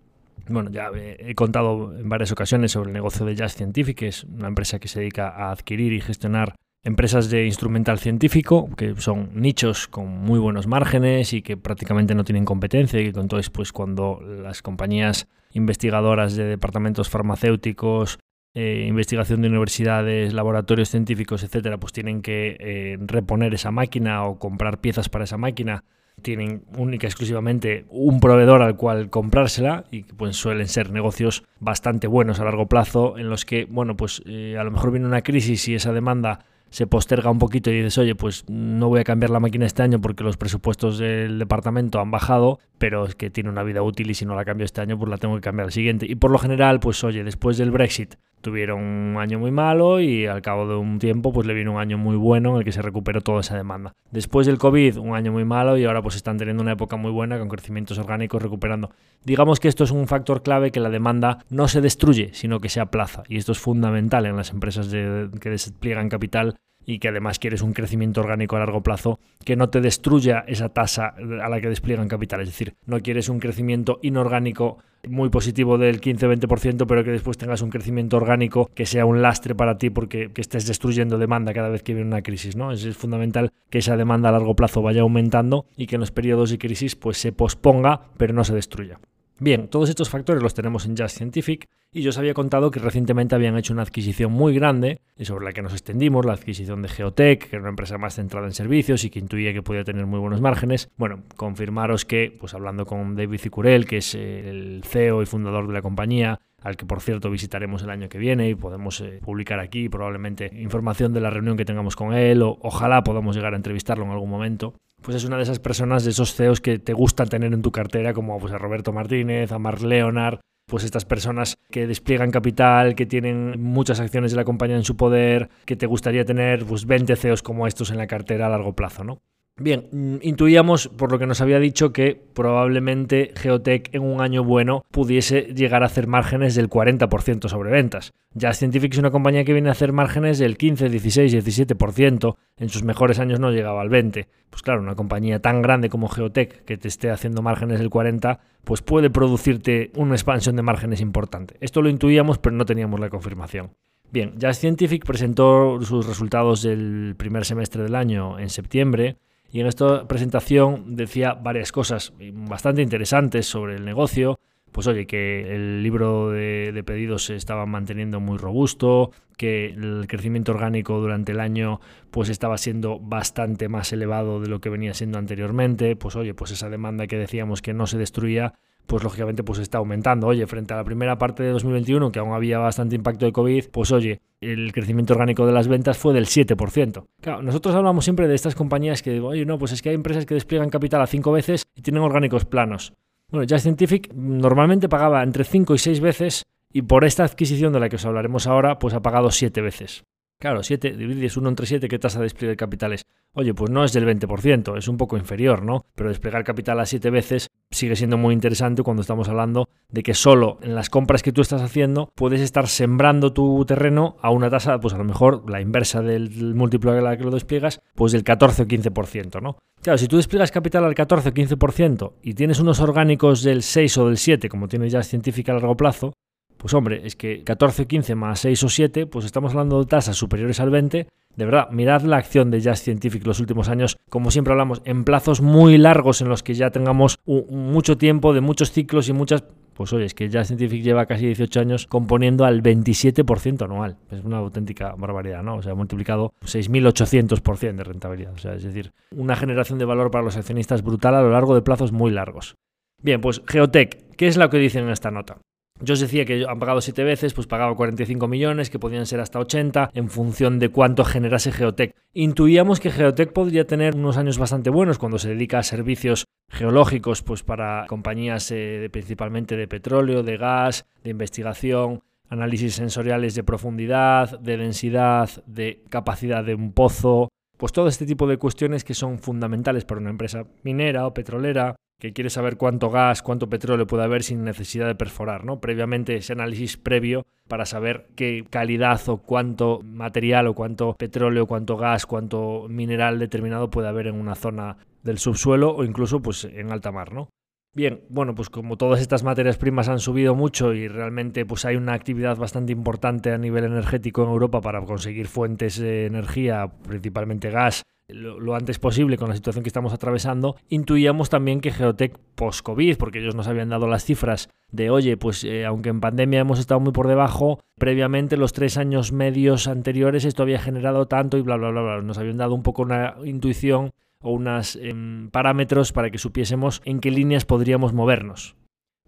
bueno, 0.49 0.69
ya 0.69 0.91
he 0.93 1.33
contado 1.33 1.97
en 1.97 2.09
varias 2.09 2.33
ocasiones 2.33 2.73
sobre 2.73 2.89
el 2.89 2.93
negocio 2.93 3.25
de 3.25 3.35
Jazz 3.35 3.53
Scientific, 3.53 3.97
que 3.97 4.07
es 4.09 4.25
una 4.25 4.49
empresa 4.49 4.79
que 4.79 4.89
se 4.89 4.99
dedica 4.99 5.29
a 5.29 5.51
adquirir 5.51 5.93
y 5.93 6.01
gestionar 6.01 6.55
empresas 6.83 7.29
de 7.29 7.45
instrumental 7.45 7.99
científico, 7.99 8.69
que 8.75 8.95
son 8.97 9.29
nichos 9.33 9.87
con 9.87 10.09
muy 10.09 10.39
buenos 10.39 10.67
márgenes 10.67 11.31
y 11.31 11.41
que 11.41 11.55
prácticamente 11.55 12.15
no 12.15 12.25
tienen 12.25 12.43
competencia 12.43 12.99
y 12.99 13.11
que 13.11 13.19
entonces 13.19 13.49
pues 13.49 13.71
cuando 13.71 14.19
las 14.21 14.61
compañías 14.61 15.27
investigadoras 15.53 16.35
de 16.35 16.45
departamentos 16.45 17.09
farmacéuticos 17.09 18.19
eh, 18.53 18.85
investigación 18.87 19.41
de 19.41 19.47
universidades, 19.47 20.33
laboratorios 20.33 20.89
científicos, 20.89 21.43
etcétera, 21.43 21.77
pues 21.79 21.93
tienen 21.93 22.21
que 22.21 22.57
eh, 22.59 22.97
reponer 22.99 23.53
esa 23.53 23.71
máquina 23.71 24.25
o 24.25 24.39
comprar 24.39 24.81
piezas 24.81 25.07
para 25.07 25.23
esa 25.23 25.37
máquina. 25.37 25.85
Tienen 26.21 26.63
única 26.77 27.07
y 27.07 27.09
exclusivamente 27.09 27.85
un 27.89 28.19
proveedor 28.19 28.61
al 28.61 28.75
cual 28.75 29.09
comprársela 29.09 29.85
y 29.89 30.03
pues 30.03 30.35
suelen 30.35 30.67
ser 30.67 30.91
negocios 30.91 31.43
bastante 31.59 32.07
buenos 32.07 32.41
a 32.41 32.43
largo 32.43 32.67
plazo 32.67 33.17
en 33.17 33.29
los 33.29 33.45
que, 33.45 33.65
bueno, 33.65 33.95
pues 33.95 34.21
eh, 34.25 34.57
a 34.59 34.63
lo 34.65 34.71
mejor 34.71 34.91
viene 34.91 35.07
una 35.07 35.21
crisis 35.21 35.69
y 35.69 35.75
esa 35.75 35.93
demanda 35.93 36.45
se 36.69 36.87
posterga 36.87 37.29
un 37.29 37.39
poquito 37.39 37.69
y 37.69 37.77
dices, 37.77 37.97
oye, 37.97 38.15
pues 38.15 38.45
no 38.49 38.89
voy 38.89 38.99
a 38.99 39.03
cambiar 39.03 39.29
la 39.29 39.39
máquina 39.39 39.65
este 39.65 39.83
año 39.83 39.99
porque 39.99 40.23
los 40.23 40.37
presupuestos 40.37 40.97
del 40.97 41.39
departamento 41.39 41.99
han 41.99 42.11
bajado, 42.11 42.59
pero 42.77 43.05
es 43.05 43.15
que 43.15 43.29
tiene 43.29 43.49
una 43.49 43.63
vida 43.63 43.81
útil 43.81 44.09
y 44.09 44.13
si 44.13 44.25
no 44.25 44.35
la 44.35 44.45
cambio 44.45 44.65
este 44.65 44.81
año, 44.81 44.97
pues 44.97 45.09
la 45.09 45.17
tengo 45.17 45.35
que 45.35 45.41
cambiar 45.41 45.65
al 45.65 45.71
siguiente. 45.71 46.05
Y 46.05 46.15
por 46.15 46.31
lo 46.31 46.37
general, 46.37 46.79
pues 46.79 47.03
oye, 47.03 47.23
después 47.23 47.57
del 47.57 47.71
Brexit 47.71 48.15
tuvieron 48.41 48.81
un 48.81 49.17
año 49.17 49.39
muy 49.39 49.51
malo 49.51 49.99
y 49.99 50.25
al 50.25 50.41
cabo 50.41 50.67
de 50.67 50.75
un 50.75 50.99
tiempo 50.99 51.31
pues 51.31 51.47
le 51.47 51.53
vino 51.53 51.73
un 51.73 51.79
año 51.79 51.97
muy 51.97 52.15
bueno 52.15 52.51
en 52.51 52.57
el 52.57 52.63
que 52.63 52.71
se 52.71 52.81
recuperó 52.81 53.21
toda 53.21 53.41
esa 53.41 53.55
demanda. 53.55 53.93
Después 54.11 54.47
del 54.47 54.57
COVID, 54.57 54.97
un 54.97 55.15
año 55.15 55.31
muy 55.31 55.45
malo 55.45 55.77
y 55.77 55.85
ahora 55.85 56.01
pues 56.01 56.15
están 56.15 56.37
teniendo 56.37 56.61
una 56.61 56.73
época 56.73 56.95
muy 56.97 57.11
buena 57.11 57.39
con 57.39 57.47
crecimientos 57.47 57.97
orgánicos 57.97 58.41
recuperando. 58.41 58.91
Digamos 59.23 59.59
que 59.59 59.67
esto 59.67 59.83
es 59.83 59.91
un 59.91 60.07
factor 60.07 60.43
clave 60.43 60.71
que 60.71 60.79
la 60.79 60.89
demanda 60.89 61.39
no 61.49 61.67
se 61.67 61.81
destruye, 61.81 62.31
sino 62.33 62.59
que 62.59 62.69
se 62.69 62.79
aplaza 62.79 63.23
y 63.27 63.37
esto 63.37 63.51
es 63.51 63.59
fundamental 63.59 64.25
en 64.25 64.35
las 64.35 64.51
empresas 64.51 64.87
que 64.87 65.49
despliegan 65.49 66.09
capital 66.09 66.55
y 66.85 66.99
que 66.99 67.09
además 67.09 67.39
quieres 67.39 67.61
un 67.61 67.73
crecimiento 67.73 68.21
orgánico 68.21 68.55
a 68.55 68.59
largo 68.59 68.81
plazo 68.81 69.19
que 69.45 69.55
no 69.55 69.69
te 69.69 69.81
destruya 69.81 70.43
esa 70.47 70.69
tasa 70.69 71.13
a 71.43 71.49
la 71.49 71.61
que 71.61 71.69
despliegan 71.69 72.07
capital. 72.07 72.41
Es 72.41 72.49
decir, 72.49 72.75
no 72.85 73.01
quieres 73.01 73.29
un 73.29 73.39
crecimiento 73.39 73.99
inorgánico 74.01 74.77
muy 75.07 75.29
positivo 75.29 75.77
del 75.77 75.99
15-20%, 75.99 76.85
pero 76.87 77.03
que 77.03 77.11
después 77.11 77.37
tengas 77.37 77.61
un 77.61 77.69
crecimiento 77.69 78.17
orgánico 78.17 78.69
que 78.73 78.85
sea 78.85 79.05
un 79.05 79.21
lastre 79.21 79.55
para 79.55 79.77
ti 79.77 79.89
porque 79.89 80.31
que 80.31 80.41
estés 80.41 80.67
destruyendo 80.67 81.17
demanda 81.17 81.53
cada 81.53 81.69
vez 81.69 81.83
que 81.83 81.93
viene 81.93 82.07
una 82.07 82.21
crisis. 82.21 82.55
¿no? 82.55 82.71
Es, 82.71 82.95
fundamental 82.95 83.51
que 83.69 83.79
esa 83.79 83.97
demanda 83.97 84.29
a 84.29 84.31
largo 84.31 84.55
plazo 84.55 84.81
vaya 84.81 85.01
aumentando 85.01 85.65
y 85.75 85.87
que 85.87 85.95
en 85.95 86.01
los 86.01 86.11
periodos 86.11 86.51
de 86.51 86.57
crisis 86.57 86.95
pues, 86.95 87.17
se 87.17 87.31
posponga, 87.31 88.01
pero 88.17 88.33
no 88.33 88.43
se 88.43 88.53
destruya. 88.53 88.99
Bien, 89.39 89.67
todos 89.67 89.89
estos 89.89 90.09
factores 90.09 90.43
los 90.43 90.53
tenemos 90.53 90.85
en 90.85 90.95
Just 90.95 91.17
Scientific 91.17 91.67
y 91.93 92.03
yo 92.03 92.11
os 92.11 92.17
había 92.17 92.33
contado 92.33 92.71
que 92.71 92.79
recientemente 92.79 93.35
habían 93.35 93.57
hecho 93.57 93.73
una 93.73 93.81
adquisición 93.81 94.31
muy 94.31 94.53
grande 94.53 95.01
y 95.17 95.25
sobre 95.25 95.45
la 95.45 95.51
que 95.51 95.61
nos 95.61 95.73
extendimos, 95.73 96.25
la 96.25 96.33
adquisición 96.33 96.81
de 96.81 96.87
Geotech, 96.87 97.49
que 97.49 97.55
era 97.55 97.59
una 97.59 97.69
empresa 97.69 97.97
más 97.97 98.15
centrada 98.15 98.47
en 98.47 98.53
servicios 98.53 99.03
y 99.03 99.09
que 99.09 99.19
intuía 99.19 99.51
que 99.51 99.61
podía 99.61 99.83
tener 99.83 100.05
muy 100.05 100.19
buenos 100.19 100.39
márgenes. 100.39 100.89
Bueno, 100.95 101.23
confirmaros 101.35 102.05
que, 102.05 102.35
pues 102.39 102.53
hablando 102.53 102.85
con 102.85 103.15
David 103.15 103.39
Cicurel, 103.39 103.85
que 103.85 103.97
es 103.97 104.15
el 104.15 104.83
CEO 104.85 105.21
y 105.21 105.25
fundador 105.25 105.67
de 105.67 105.73
la 105.73 105.81
compañía, 105.81 106.39
al 106.61 106.77
que 106.77 106.85
por 106.85 107.01
cierto 107.01 107.29
visitaremos 107.29 107.83
el 107.83 107.89
año 107.89 108.07
que 108.07 108.19
viene 108.19 108.47
y 108.47 108.55
podemos 108.55 109.01
eh, 109.01 109.19
publicar 109.21 109.59
aquí 109.59 109.89
probablemente 109.89 110.51
información 110.53 111.11
de 111.13 111.21
la 111.21 111.29
reunión 111.29 111.57
que 111.57 111.65
tengamos 111.65 111.95
con 111.95 112.13
él 112.13 112.41
o 112.41 112.57
ojalá 112.61 113.03
podamos 113.03 113.35
llegar 113.35 113.53
a 113.53 113.57
entrevistarlo 113.57 114.05
en 114.05 114.11
algún 114.11 114.29
momento 114.29 114.75
pues 115.01 115.17
es 115.17 115.25
una 115.25 115.37
de 115.37 115.43
esas 115.43 115.59
personas, 115.59 116.03
de 116.03 116.11
esos 116.11 116.35
CEOs 116.35 116.61
que 116.61 116.79
te 116.79 116.93
gusta 116.93 117.25
tener 117.25 117.53
en 117.53 117.61
tu 117.61 117.71
cartera, 117.71 118.13
como 118.13 118.39
pues, 118.39 118.53
a 118.53 118.57
Roberto 118.57 118.93
Martínez, 118.93 119.51
a 119.51 119.59
Mark 119.59 119.81
Leonard, 119.81 120.39
pues 120.67 120.83
estas 120.83 121.05
personas 121.05 121.57
que 121.69 121.87
despliegan 121.87 122.31
capital, 122.31 122.95
que 122.95 123.05
tienen 123.05 123.61
muchas 123.61 123.99
acciones 123.99 124.31
de 124.31 124.37
la 124.37 124.45
compañía 124.45 124.77
en 124.77 124.83
su 124.83 124.95
poder, 124.95 125.49
que 125.65 125.75
te 125.75 125.85
gustaría 125.85 126.23
tener 126.23 126.65
pues 126.65 126.85
20 126.85 127.15
CEOs 127.15 127.43
como 127.43 127.67
estos 127.67 127.91
en 127.91 127.97
la 127.97 128.07
cartera 128.07 128.45
a 128.45 128.49
largo 128.49 128.73
plazo, 128.73 129.03
¿no? 129.03 129.21
Bien, 129.57 129.87
mm, 129.91 130.15
intuíamos, 130.21 130.87
por 130.87 131.11
lo 131.11 131.19
que 131.19 131.27
nos 131.27 131.41
había 131.41 131.59
dicho, 131.59 131.91
que 131.93 132.19
probablemente 132.33 133.31
Geotech 133.35 133.93
en 133.93 134.01
un 134.01 134.21
año 134.21 134.43
bueno 134.43 134.85
pudiese 134.91 135.53
llegar 135.53 135.83
a 135.83 135.87
hacer 135.87 136.07
márgenes 136.07 136.55
del 136.55 136.69
40% 136.69 137.47
sobre 137.49 137.71
ventas. 137.71 138.13
Ya 138.33 138.53
Scientific 138.53 138.93
es 138.93 138.99
una 138.99 139.11
compañía 139.11 139.43
que 139.43 139.53
viene 139.53 139.69
a 139.69 139.73
hacer 139.73 139.91
márgenes 139.91 140.39
del 140.39 140.57
15, 140.57 140.89
16, 140.89 141.33
17%. 141.33 142.37
En 142.57 142.69
sus 142.69 142.83
mejores 142.83 143.19
años 143.19 143.39
no 143.39 143.51
llegaba 143.51 143.81
al 143.81 143.89
20%. 143.89 144.27
Pues 144.49 144.63
claro, 144.63 144.81
una 144.81 144.95
compañía 144.95 145.39
tan 145.39 145.61
grande 145.61 145.89
como 145.89 146.09
Geotech 146.09 146.65
que 146.65 146.77
te 146.77 146.87
esté 146.87 147.09
haciendo 147.09 147.41
márgenes 147.41 147.79
del 147.79 147.89
40%, 147.89 148.39
pues 148.63 148.81
puede 148.81 149.09
producirte 149.09 149.91
una 149.95 150.15
expansión 150.15 150.55
de 150.55 150.61
márgenes 150.61 151.01
importante. 151.01 151.57
Esto 151.59 151.81
lo 151.81 151.89
intuíamos, 151.89 152.37
pero 152.37 152.55
no 152.55 152.65
teníamos 152.65 152.99
la 152.99 153.09
confirmación. 153.09 153.71
Bien, 154.11 154.33
Just 154.41 154.59
Scientific 154.59 155.05
presentó 155.05 155.79
sus 155.81 156.05
resultados 156.05 156.63
del 156.63 157.15
primer 157.17 157.45
semestre 157.45 157.83
del 157.83 157.95
año 157.95 158.39
en 158.39 158.49
septiembre 158.49 159.17
y 159.51 159.59
en 159.59 159.67
esta 159.67 160.07
presentación 160.07 160.95
decía 160.95 161.33
varias 161.33 161.71
cosas 161.71 162.13
bastante 162.33 162.81
interesantes 162.81 163.45
sobre 163.45 163.75
el 163.75 163.85
negocio. 163.85 164.39
Pues 164.71 164.87
oye, 164.87 165.05
que 165.05 165.53
el 165.53 165.83
libro 165.83 166.29
de, 166.29 166.81
pedidos 166.85 167.25
se 167.25 167.35
estaba 167.35 167.65
manteniendo 167.65 168.21
muy 168.21 168.37
robusto, 168.37 169.11
que 169.35 169.65
el 169.65 170.05
crecimiento 170.07 170.53
orgánico 170.53 170.97
durante 171.01 171.33
el 171.33 171.41
año 171.41 171.81
pues 172.09 172.29
estaba 172.29 172.57
siendo 172.57 172.97
bastante 172.97 173.67
más 173.67 173.91
elevado 173.91 174.39
de 174.39 174.47
lo 174.47 174.61
que 174.61 174.69
venía 174.69 174.93
siendo 174.93 175.19
anteriormente. 175.19 175.97
Pues 175.97 176.15
oye, 176.15 176.33
pues 176.33 176.51
esa 176.51 176.69
demanda 176.69 177.07
que 177.07 177.17
decíamos 177.17 177.61
que 177.61 177.73
no 177.73 177.85
se 177.85 177.97
destruía, 177.97 178.53
pues 178.91 179.05
lógicamente 179.05 179.41
pues 179.41 179.59
está 179.59 179.77
aumentando. 179.77 180.27
Oye, 180.27 180.45
frente 180.47 180.73
a 180.73 180.77
la 180.77 180.83
primera 180.83 181.17
parte 181.17 181.43
de 181.43 181.51
2021, 181.51 182.11
que 182.11 182.19
aún 182.19 182.33
había 182.33 182.57
bastante 182.57 182.93
impacto 182.93 183.25
de 183.25 183.31
COVID, 183.31 183.69
pues 183.71 183.89
oye, 183.93 184.19
el 184.41 184.73
crecimiento 184.73 185.13
orgánico 185.13 185.45
de 185.45 185.53
las 185.53 185.69
ventas 185.69 185.97
fue 185.97 186.13
del 186.13 186.25
7%. 186.25 187.05
Claro, 187.21 187.41
nosotros 187.41 187.73
hablamos 187.73 188.03
siempre 188.03 188.27
de 188.27 188.35
estas 188.35 188.53
compañías 188.53 189.01
que, 189.01 189.21
oye, 189.21 189.45
no, 189.45 189.57
pues 189.57 189.71
es 189.71 189.81
que 189.81 189.87
hay 189.87 189.95
empresas 189.95 190.25
que 190.25 190.33
despliegan 190.33 190.69
capital 190.69 191.01
a 191.01 191.07
5 191.07 191.31
veces 191.31 191.63
y 191.73 191.83
tienen 191.83 192.03
orgánicos 192.03 192.43
planos. 192.43 192.91
Bueno, 193.29 193.47
Just 193.49 193.61
Scientific 193.61 194.13
normalmente 194.13 194.89
pagaba 194.89 195.23
entre 195.23 195.45
5 195.45 195.73
y 195.73 195.77
6 195.77 196.01
veces 196.01 196.43
y 196.73 196.81
por 196.81 197.05
esta 197.05 197.23
adquisición 197.23 197.71
de 197.71 197.79
la 197.79 197.87
que 197.87 197.95
os 197.95 198.05
hablaremos 198.05 198.45
ahora, 198.45 198.77
pues 198.77 198.93
ha 198.93 198.99
pagado 198.99 199.31
7 199.31 199.61
veces. 199.61 200.03
Claro, 200.41 200.63
7, 200.63 200.97
divides 200.97 201.37
1 201.37 201.49
entre 201.49 201.67
7, 201.67 201.87
¿qué 201.87 201.99
tasa 201.99 202.17
de 202.17 202.23
despliegue 202.23 202.53
de 202.53 202.57
capitales? 202.57 203.05
Oye, 203.33 203.53
pues 203.53 203.69
no 203.69 203.83
es 203.83 203.93
del 203.93 204.07
20%, 204.07 204.75
es 204.75 204.87
un 204.87 204.97
poco 204.97 205.15
inferior, 205.15 205.61
¿no? 205.61 205.85
Pero 205.93 206.09
desplegar 206.09 206.43
capital 206.43 206.79
a 206.79 206.87
7 206.87 207.11
veces 207.11 207.51
sigue 207.69 207.95
siendo 207.95 208.17
muy 208.17 208.33
interesante 208.33 208.81
cuando 208.81 209.01
estamos 209.01 209.29
hablando 209.29 209.69
de 209.89 210.01
que 210.01 210.15
solo 210.15 210.57
en 210.63 210.73
las 210.73 210.89
compras 210.89 211.21
que 211.21 211.31
tú 211.31 211.41
estás 211.41 211.61
haciendo 211.61 212.11
puedes 212.15 212.41
estar 212.41 212.67
sembrando 212.67 213.33
tu 213.33 213.63
terreno 213.65 214.17
a 214.19 214.31
una 214.31 214.49
tasa, 214.49 214.79
pues 214.79 214.95
a 214.95 214.97
lo 214.97 215.03
mejor 215.03 215.47
la 215.47 215.61
inversa 215.61 216.01
del 216.01 216.55
múltiplo 216.55 216.91
a 216.91 217.01
la 217.01 217.17
que 217.17 217.23
lo 217.23 217.29
despliegas, 217.29 217.79
pues 217.93 218.11
del 218.11 218.23
14 218.23 218.63
o 218.63 218.65
15%, 218.65 219.43
¿no? 219.43 219.57
Claro, 219.83 219.99
si 219.99 220.07
tú 220.07 220.17
despliegas 220.17 220.49
capital 220.49 220.85
al 220.85 220.95
14 220.95 221.29
o 221.29 221.33
15% 221.33 222.13
y 222.23 222.33
tienes 222.33 222.59
unos 222.59 222.79
orgánicos 222.79 223.43
del 223.43 223.61
6 223.61 223.97
o 223.99 224.07
del 224.07 224.17
7, 224.17 224.49
como 224.49 224.67
tiene 224.67 224.89
ya 224.89 225.03
científica 225.03 225.51
a 225.51 225.55
largo 225.55 225.77
plazo, 225.77 226.13
pues 226.61 226.75
hombre, 226.75 227.01
es 227.05 227.15
que 227.15 227.43
14 227.43 227.81
o 227.81 227.87
15 227.87 228.13
más 228.13 228.39
6 228.41 228.63
o 228.63 228.69
7, 228.69 229.07
pues 229.07 229.25
estamos 229.25 229.51
hablando 229.51 229.79
de 229.79 229.87
tasas 229.87 230.15
superiores 230.15 230.59
al 230.59 230.69
20. 230.69 231.07
De 231.35 231.45
verdad, 231.45 231.71
mirad 231.71 232.03
la 232.03 232.17
acción 232.17 232.51
de 232.51 232.61
Just 232.61 232.83
Scientific 232.83 233.25
los 233.25 233.39
últimos 233.39 233.67
años, 233.67 233.97
como 234.09 234.29
siempre 234.29 234.53
hablamos, 234.53 234.83
en 234.85 235.03
plazos 235.03 235.41
muy 235.41 235.79
largos 235.79 236.21
en 236.21 236.29
los 236.29 236.43
que 236.43 236.53
ya 236.53 236.69
tengamos 236.69 237.19
mucho 237.25 237.97
tiempo, 237.97 238.35
de 238.35 238.41
muchos 238.41 238.71
ciclos 238.71 239.09
y 239.09 239.13
muchas... 239.13 239.43
Pues 239.73 239.91
oye, 239.93 240.05
es 240.05 240.13
que 240.13 240.27
Just 240.27 240.45
Scientific 240.45 240.83
lleva 240.83 241.07
casi 241.07 241.25
18 241.25 241.59
años 241.61 241.87
componiendo 241.87 242.45
al 242.45 242.61
27% 242.61 243.63
anual. 243.63 243.97
Es 244.11 244.23
una 244.23 244.37
auténtica 244.37 244.93
barbaridad, 244.95 245.41
¿no? 245.41 245.55
O 245.55 245.61
sea, 245.63 245.71
ha 245.71 245.75
multiplicado 245.75 246.31
6.800% 246.45 247.75
de 247.75 247.83
rentabilidad. 247.83 248.33
O 248.33 248.37
sea, 248.37 248.53
es 248.53 248.63
decir, 248.63 248.91
una 249.15 249.35
generación 249.35 249.79
de 249.79 249.85
valor 249.85 250.11
para 250.11 250.23
los 250.23 250.37
accionistas 250.37 250.83
brutal 250.83 251.15
a 251.15 251.21
lo 251.23 251.31
largo 251.31 251.55
de 251.55 251.63
plazos 251.63 251.91
muy 251.91 252.11
largos. 252.11 252.53
Bien, 253.01 253.19
pues 253.19 253.41
Geotech, 253.47 254.15
¿qué 254.15 254.27
es 254.27 254.37
lo 254.37 254.47
que 254.51 254.57
dicen 254.59 254.83
en 254.83 254.91
esta 254.91 255.09
nota? 255.09 255.37
Yo 255.83 255.93
os 255.93 255.99
decía 255.99 256.25
que 256.25 256.45
han 256.47 256.59
pagado 256.59 256.79
7 256.79 257.03
veces, 257.03 257.33
pues 257.33 257.47
pagaba 257.47 257.75
45 257.75 258.27
millones, 258.27 258.69
que 258.69 258.77
podían 258.77 259.07
ser 259.07 259.19
hasta 259.19 259.39
80, 259.39 259.89
en 259.93 260.09
función 260.09 260.59
de 260.59 260.69
cuánto 260.69 261.03
generase 261.03 261.51
Geotech. 261.51 261.95
Intuíamos 262.13 262.79
que 262.79 262.91
Geotech 262.91 263.33
podría 263.33 263.65
tener 263.65 263.95
unos 263.95 264.17
años 264.17 264.37
bastante 264.37 264.69
buenos 264.69 264.99
cuando 264.99 265.17
se 265.17 265.29
dedica 265.29 265.57
a 265.57 265.63
servicios 265.63 266.25
geológicos, 266.49 267.23
pues 267.23 267.41
para 267.41 267.85
compañías 267.87 268.51
eh, 268.51 268.89
principalmente 268.91 269.57
de 269.57 269.67
petróleo, 269.67 270.21
de 270.21 270.37
gas, 270.37 270.85
de 271.03 271.09
investigación, 271.09 272.03
análisis 272.29 272.75
sensoriales 272.75 273.33
de 273.33 273.43
profundidad, 273.43 274.39
de 274.39 274.57
densidad, 274.57 275.29
de 275.47 275.83
capacidad 275.89 276.43
de 276.43 276.55
un 276.55 276.73
pozo, 276.73 277.29
pues 277.61 277.73
todo 277.73 277.87
este 277.87 278.07
tipo 278.07 278.25
de 278.25 278.37
cuestiones 278.37 278.83
que 278.83 278.95
son 278.95 279.19
fundamentales 279.19 279.85
para 279.85 280.01
una 280.01 280.09
empresa 280.09 280.47
minera 280.63 281.05
o 281.05 281.13
petrolera, 281.13 281.75
que 281.99 282.11
quiere 282.11 282.31
saber 282.31 282.57
cuánto 282.57 282.89
gas, 282.89 283.21
cuánto 283.21 283.49
petróleo 283.49 283.85
puede 283.85 284.03
haber 284.03 284.23
sin 284.23 284.43
necesidad 284.43 284.87
de 284.87 284.95
perforar, 284.95 285.45
¿no? 285.45 285.59
Previamente 285.59 286.15
ese 286.15 286.33
análisis 286.33 286.77
previo 286.77 287.23
para 287.47 287.67
saber 287.67 288.07
qué 288.15 288.43
calidad 288.49 288.99
o 289.09 289.17
cuánto 289.17 289.81
material 289.83 290.47
o 290.47 290.55
cuánto 290.55 290.95
petróleo, 290.95 291.45
cuánto 291.45 291.77
gas, 291.77 292.07
cuánto 292.07 292.65
mineral 292.67 293.19
determinado 293.19 293.69
puede 293.69 293.89
haber 293.89 294.07
en 294.07 294.15
una 294.15 294.33
zona 294.33 294.77
del 295.03 295.19
subsuelo 295.19 295.75
o 295.75 295.83
incluso 295.83 296.19
pues 296.19 296.45
en 296.45 296.71
alta 296.71 296.91
mar, 296.91 297.13
¿no? 297.13 297.29
Bien, 297.73 298.01
bueno, 298.09 298.35
pues 298.35 298.49
como 298.49 298.75
todas 298.75 298.99
estas 298.99 299.23
materias 299.23 299.57
primas 299.57 299.87
han 299.87 299.99
subido 299.99 300.35
mucho 300.35 300.73
y 300.73 300.89
realmente 300.89 301.45
pues 301.45 301.63
hay 301.63 301.77
una 301.77 301.93
actividad 301.93 302.35
bastante 302.35 302.73
importante 302.73 303.31
a 303.31 303.37
nivel 303.37 303.63
energético 303.63 304.23
en 304.23 304.29
Europa 304.29 304.59
para 304.59 304.83
conseguir 304.83 305.27
fuentes 305.27 305.79
de 305.79 306.05
energía, 306.05 306.69
principalmente 306.83 307.49
gas, 307.49 307.83
lo, 308.09 308.55
antes 308.55 308.77
posible 308.77 309.17
con 309.17 309.29
la 309.29 309.35
situación 309.35 309.63
que 309.63 309.69
estamos 309.69 309.93
atravesando, 309.93 310.57
intuíamos 310.67 311.29
también 311.29 311.61
que 311.61 311.71
Geotech 311.71 312.17
post-COVID, 312.35 312.97
porque 312.97 313.19
ellos 313.19 313.35
nos 313.35 313.47
habían 313.47 313.69
dado 313.69 313.87
las 313.87 314.03
cifras 314.03 314.49
de, 314.71 314.89
oye, 314.89 315.15
pues 315.15 315.45
eh, 315.45 315.65
aunque 315.65 315.89
en 315.89 316.01
pandemia 316.01 316.41
hemos 316.41 316.59
estado 316.59 316.81
muy 316.81 316.91
por 316.91 317.07
debajo, 317.07 317.59
previamente 317.77 318.35
los 318.35 318.51
tres 318.51 318.77
años 318.77 319.11
medios 319.11 319.67
anteriores 319.67 320.25
esto 320.25 320.43
había 320.43 320.59
generado 320.59 321.07
tanto 321.07 321.37
y 321.37 321.41
bla, 321.41 321.55
bla, 321.55 321.71
bla, 321.71 321.81
bla. 321.81 322.01
Nos 322.01 322.17
habían 322.17 322.37
dado 322.37 322.53
un 322.53 322.63
poco 322.63 322.81
una 322.81 323.15
intuición 323.23 323.91
o 324.21 324.31
unos 324.31 324.75
em, 324.75 325.29
parámetros 325.29 325.91
para 325.91 326.09
que 326.09 326.17
supiésemos 326.17 326.81
en 326.85 326.99
qué 326.99 327.11
líneas 327.11 327.45
podríamos 327.45 327.93
movernos. 327.93 328.55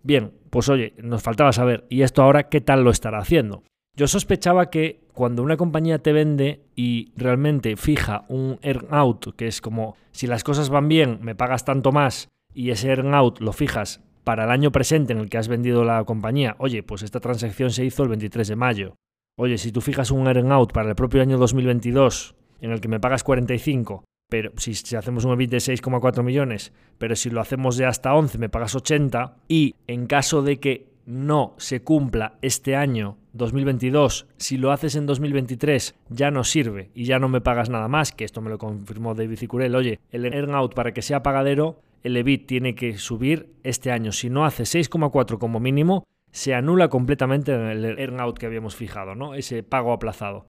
Bien, 0.02 0.34
pues 0.50 0.70
oye, 0.70 0.94
nos 1.02 1.24
faltaba 1.24 1.54
saber, 1.54 1.86
¿y 1.90 2.02
esto 2.02 2.22
ahora 2.24 2.50
qué 2.50 2.62
tal 2.62 2.84
lo 2.84 2.92
estará 2.92 3.20
haciendo? 3.20 3.64
Yo 3.96 4.08
sospechaba 4.08 4.70
que 4.70 5.02
cuando 5.14 5.44
una 5.44 5.56
compañía 5.56 6.00
te 6.00 6.14
vende 6.14 6.62
y 6.76 7.12
realmente 7.16 7.78
fija 7.78 8.26
un 8.28 8.58
earn-out, 8.64 9.36
que 9.36 9.48
es 9.48 9.62
como 9.62 9.96
si 10.12 10.28
las 10.28 10.44
cosas 10.44 10.70
van 10.70 10.88
bien, 10.88 11.20
me 11.22 11.36
pagas 11.36 11.64
tanto 11.64 11.92
más, 11.92 12.30
y 12.54 12.72
ese 12.72 12.90
earn-out 12.90 13.40
lo 13.40 13.54
fijas 13.54 14.02
para 14.24 14.46
el 14.46 14.52
año 14.52 14.72
presente 14.72 15.14
en 15.14 15.20
el 15.20 15.30
que 15.30 15.38
has 15.38 15.48
vendido 15.48 15.84
la 15.84 16.04
compañía, 16.06 16.56
oye, 16.58 16.82
pues 16.82 17.04
esta 17.04 17.20
transacción 17.20 17.70
se 17.70 17.86
hizo 17.86 18.04
el 18.04 18.10
23 18.10 18.48
de 18.48 18.56
mayo. 18.56 18.96
Oye, 19.38 19.58
si 19.58 19.72
tú 19.72 19.82
fijas 19.82 20.12
un 20.12 20.28
earn-out 20.28 20.74
para 20.74 20.90
el 20.90 20.96
propio 20.96 21.22
año 21.22 21.38
2022 21.38 22.36
en 22.62 22.72
el 22.72 22.82
que 22.82 22.88
me 22.88 23.00
pagas 23.00 23.24
45, 23.24 24.04
pero 24.30 24.52
si, 24.58 24.96
hacemos 24.96 25.26
un 25.26 25.34
EBIT 25.34 25.52
de 25.52 25.58
6,4 25.58 26.24
millones, 26.24 26.74
pero 26.98 27.16
si 27.16 27.30
lo 27.30 27.40
hacemos 27.40 27.78
de 27.78 27.86
hasta 27.86 28.16
11 28.16 28.38
me 28.40 28.50
pagas 28.50 28.76
80 28.76 29.36
y 29.48 29.76
en 29.88 30.08
caso 30.08 30.42
de 30.42 30.60
que 30.60 30.88
no 31.06 31.54
se 31.58 31.82
cumpla 31.82 32.38
este 32.42 32.76
año 32.76 33.18
2022, 33.34 34.28
si 34.38 34.58
lo 34.58 34.72
haces 34.72 34.96
en 34.96 35.06
2023 35.06 35.96
ya 36.10 36.32
no 36.32 36.44
sirve 36.44 36.90
y 36.94 37.06
ya 37.06 37.20
no 37.20 37.30
me 37.30 37.42
pagas 37.42 37.70
nada 37.70 37.88
más, 37.88 38.12
que 38.12 38.24
esto 38.24 38.42
me 38.42 38.50
lo 38.50 38.58
confirmó 38.58 39.14
David 39.14 39.38
Cicurel, 39.38 39.76
oye, 39.76 40.00
el 40.12 40.26
earnout 40.26 40.74
para 40.74 40.94
que 40.94 41.02
sea 41.02 41.24
pagadero, 41.24 41.82
el 42.04 42.18
EBIT 42.18 42.48
tiene 42.48 42.76
que 42.76 42.98
subir 42.98 43.50
este 43.64 43.92
año, 43.92 44.12
si 44.12 44.30
no 44.30 44.46
hace 44.46 44.64
6,4 44.64 45.38
como 45.38 45.60
mínimo, 45.60 46.06
se 46.32 46.56
anula 46.56 46.90
completamente 46.90 47.54
el 47.54 47.86
earnout 48.00 48.38
que 48.38 48.48
habíamos 48.48 48.76
fijado, 48.76 49.14
¿no? 49.14 49.36
Ese 49.36 49.62
pago 49.62 49.94
aplazado. 49.94 50.48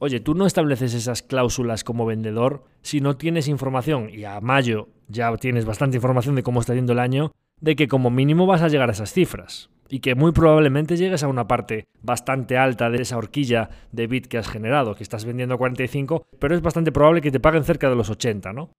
Oye, 0.00 0.20
tú 0.20 0.34
no 0.34 0.46
estableces 0.46 0.94
esas 0.94 1.22
cláusulas 1.22 1.82
como 1.82 2.06
vendedor 2.06 2.64
si 2.82 3.00
no 3.00 3.16
tienes 3.16 3.48
información, 3.48 4.10
y 4.10 4.24
a 4.24 4.40
mayo 4.40 4.88
ya 5.08 5.36
tienes 5.36 5.64
bastante 5.64 5.96
información 5.96 6.36
de 6.36 6.44
cómo 6.44 6.60
está 6.60 6.74
yendo 6.74 6.92
el 6.92 7.00
año, 7.00 7.32
de 7.60 7.74
que 7.74 7.88
como 7.88 8.10
mínimo 8.10 8.46
vas 8.46 8.62
a 8.62 8.68
llegar 8.68 8.88
a 8.88 8.92
esas 8.92 9.12
cifras 9.12 9.70
y 9.88 10.00
que 10.00 10.14
muy 10.14 10.32
probablemente 10.32 10.96
llegues 10.96 11.22
a 11.22 11.28
una 11.28 11.48
parte 11.48 11.86
bastante 12.02 12.56
alta 12.56 12.90
de 12.90 13.02
esa 13.02 13.16
horquilla 13.16 13.70
de 13.90 14.06
bit 14.06 14.26
que 14.26 14.38
has 14.38 14.48
generado, 14.48 14.94
que 14.94 15.02
estás 15.02 15.24
vendiendo 15.24 15.54
a 15.54 15.58
45, 15.58 16.26
pero 16.38 16.54
es 16.54 16.62
bastante 16.62 16.92
probable 16.92 17.20
que 17.20 17.30
te 17.30 17.40
paguen 17.40 17.64
cerca 17.64 17.88
de 17.88 17.96
los 17.96 18.10
80, 18.10 18.52
¿no? 18.52 18.70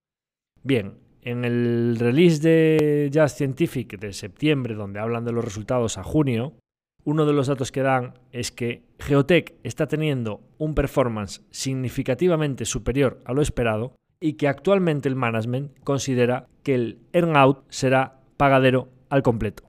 Bien, 0.62 0.94
en 1.22 1.44
el 1.44 1.96
release 1.98 2.40
de 2.40 3.10
Just 3.12 3.36
Scientific 3.36 3.98
de 3.98 4.12
septiembre, 4.12 4.74
donde 4.74 5.00
hablan 5.00 5.24
de 5.24 5.32
los 5.32 5.44
resultados 5.44 5.98
a 5.98 6.04
junio, 6.04 6.54
uno 7.04 7.26
de 7.26 7.32
los 7.32 7.46
datos 7.46 7.72
que 7.72 7.82
dan 7.82 8.14
es 8.32 8.50
que 8.50 8.82
Geotech 8.98 9.54
está 9.62 9.86
teniendo 9.86 10.40
un 10.58 10.74
performance 10.74 11.42
significativamente 11.50 12.64
superior 12.64 13.20
a 13.24 13.32
lo 13.32 13.42
esperado 13.42 13.94
y 14.20 14.34
que 14.34 14.48
actualmente 14.48 15.08
el 15.08 15.16
management 15.16 15.78
considera 15.82 16.46
que 16.62 16.74
el 16.74 16.98
earnout 17.12 17.64
será 17.70 18.20
pagadero 18.36 18.88
al 19.08 19.22
completo. 19.22 19.64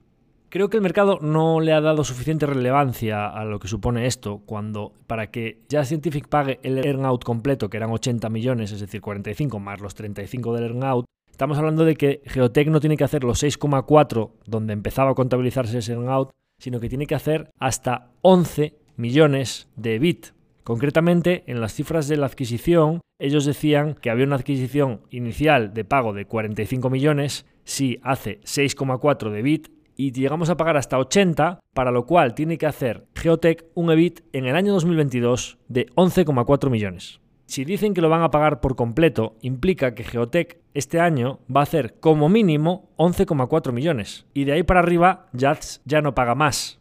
Creo 0.50 0.68
que 0.68 0.76
el 0.76 0.82
mercado 0.82 1.18
no 1.22 1.60
le 1.60 1.72
ha 1.72 1.80
dado 1.80 2.04
suficiente 2.04 2.44
relevancia 2.44 3.26
a 3.26 3.42
lo 3.46 3.58
que 3.58 3.68
supone 3.68 4.06
esto, 4.06 4.42
cuando 4.44 4.92
para 5.06 5.30
que 5.30 5.62
ya 5.70 5.82
Scientific 5.82 6.28
pague 6.28 6.60
el 6.62 6.84
earnout 6.84 7.24
completo, 7.24 7.70
que 7.70 7.78
eran 7.78 7.90
80 7.90 8.28
millones, 8.28 8.70
es 8.70 8.80
decir, 8.80 9.00
45 9.00 9.58
más 9.58 9.80
los 9.80 9.94
35 9.94 10.52
del 10.54 10.64
earnout, 10.64 11.06
estamos 11.30 11.56
hablando 11.56 11.86
de 11.86 11.96
que 11.96 12.20
Geotech 12.26 12.68
no 12.68 12.80
tiene 12.80 12.98
que 12.98 13.04
hacer 13.04 13.24
los 13.24 13.42
6,4 13.42 14.32
donde 14.44 14.74
empezaba 14.74 15.12
a 15.12 15.14
contabilizarse 15.14 15.78
ese 15.78 15.92
earnout, 15.92 16.30
sino 16.62 16.78
que 16.78 16.88
tiene 16.88 17.08
que 17.08 17.16
hacer 17.16 17.50
hasta 17.58 18.12
11 18.20 18.78
millones 18.96 19.68
de 19.74 19.98
bit. 19.98 20.28
Concretamente, 20.62 21.42
en 21.48 21.60
las 21.60 21.74
cifras 21.74 22.06
de 22.06 22.16
la 22.16 22.26
adquisición, 22.26 23.00
ellos 23.18 23.44
decían 23.44 23.96
que 23.96 24.10
había 24.10 24.26
una 24.26 24.36
adquisición 24.36 25.00
inicial 25.10 25.74
de 25.74 25.84
pago 25.84 26.12
de 26.12 26.24
45 26.24 26.88
millones 26.88 27.46
si 27.64 27.98
hace 28.04 28.40
6,4 28.42 29.30
de 29.30 29.42
bit 29.42 29.68
y 29.96 30.12
llegamos 30.12 30.50
a 30.50 30.56
pagar 30.56 30.76
hasta 30.76 30.98
80, 30.98 31.58
para 31.74 31.90
lo 31.90 32.06
cual 32.06 32.34
tiene 32.34 32.58
que 32.58 32.66
hacer 32.66 33.08
Geotech 33.16 33.64
un 33.74 33.90
EBIT 33.90 34.20
en 34.32 34.46
el 34.46 34.54
año 34.54 34.72
2022 34.72 35.58
de 35.66 35.86
11,4 35.96 36.70
millones. 36.70 37.21
Si 37.52 37.66
dicen 37.66 37.92
que 37.92 38.00
lo 38.00 38.08
van 38.08 38.22
a 38.22 38.30
pagar 38.30 38.60
por 38.60 38.76
completo, 38.76 39.36
implica 39.42 39.94
que 39.94 40.04
Geotech 40.04 40.56
este 40.72 41.00
año 41.00 41.40
va 41.54 41.60
a 41.60 41.64
hacer 41.64 42.00
como 42.00 42.30
mínimo 42.30 42.88
11,4 42.96 43.72
millones. 43.72 44.24
Y 44.32 44.44
de 44.44 44.52
ahí 44.52 44.62
para 44.62 44.80
arriba, 44.80 45.28
Jazz 45.34 45.82
ya 45.84 46.00
no 46.00 46.14
paga 46.14 46.34
más. 46.34 46.80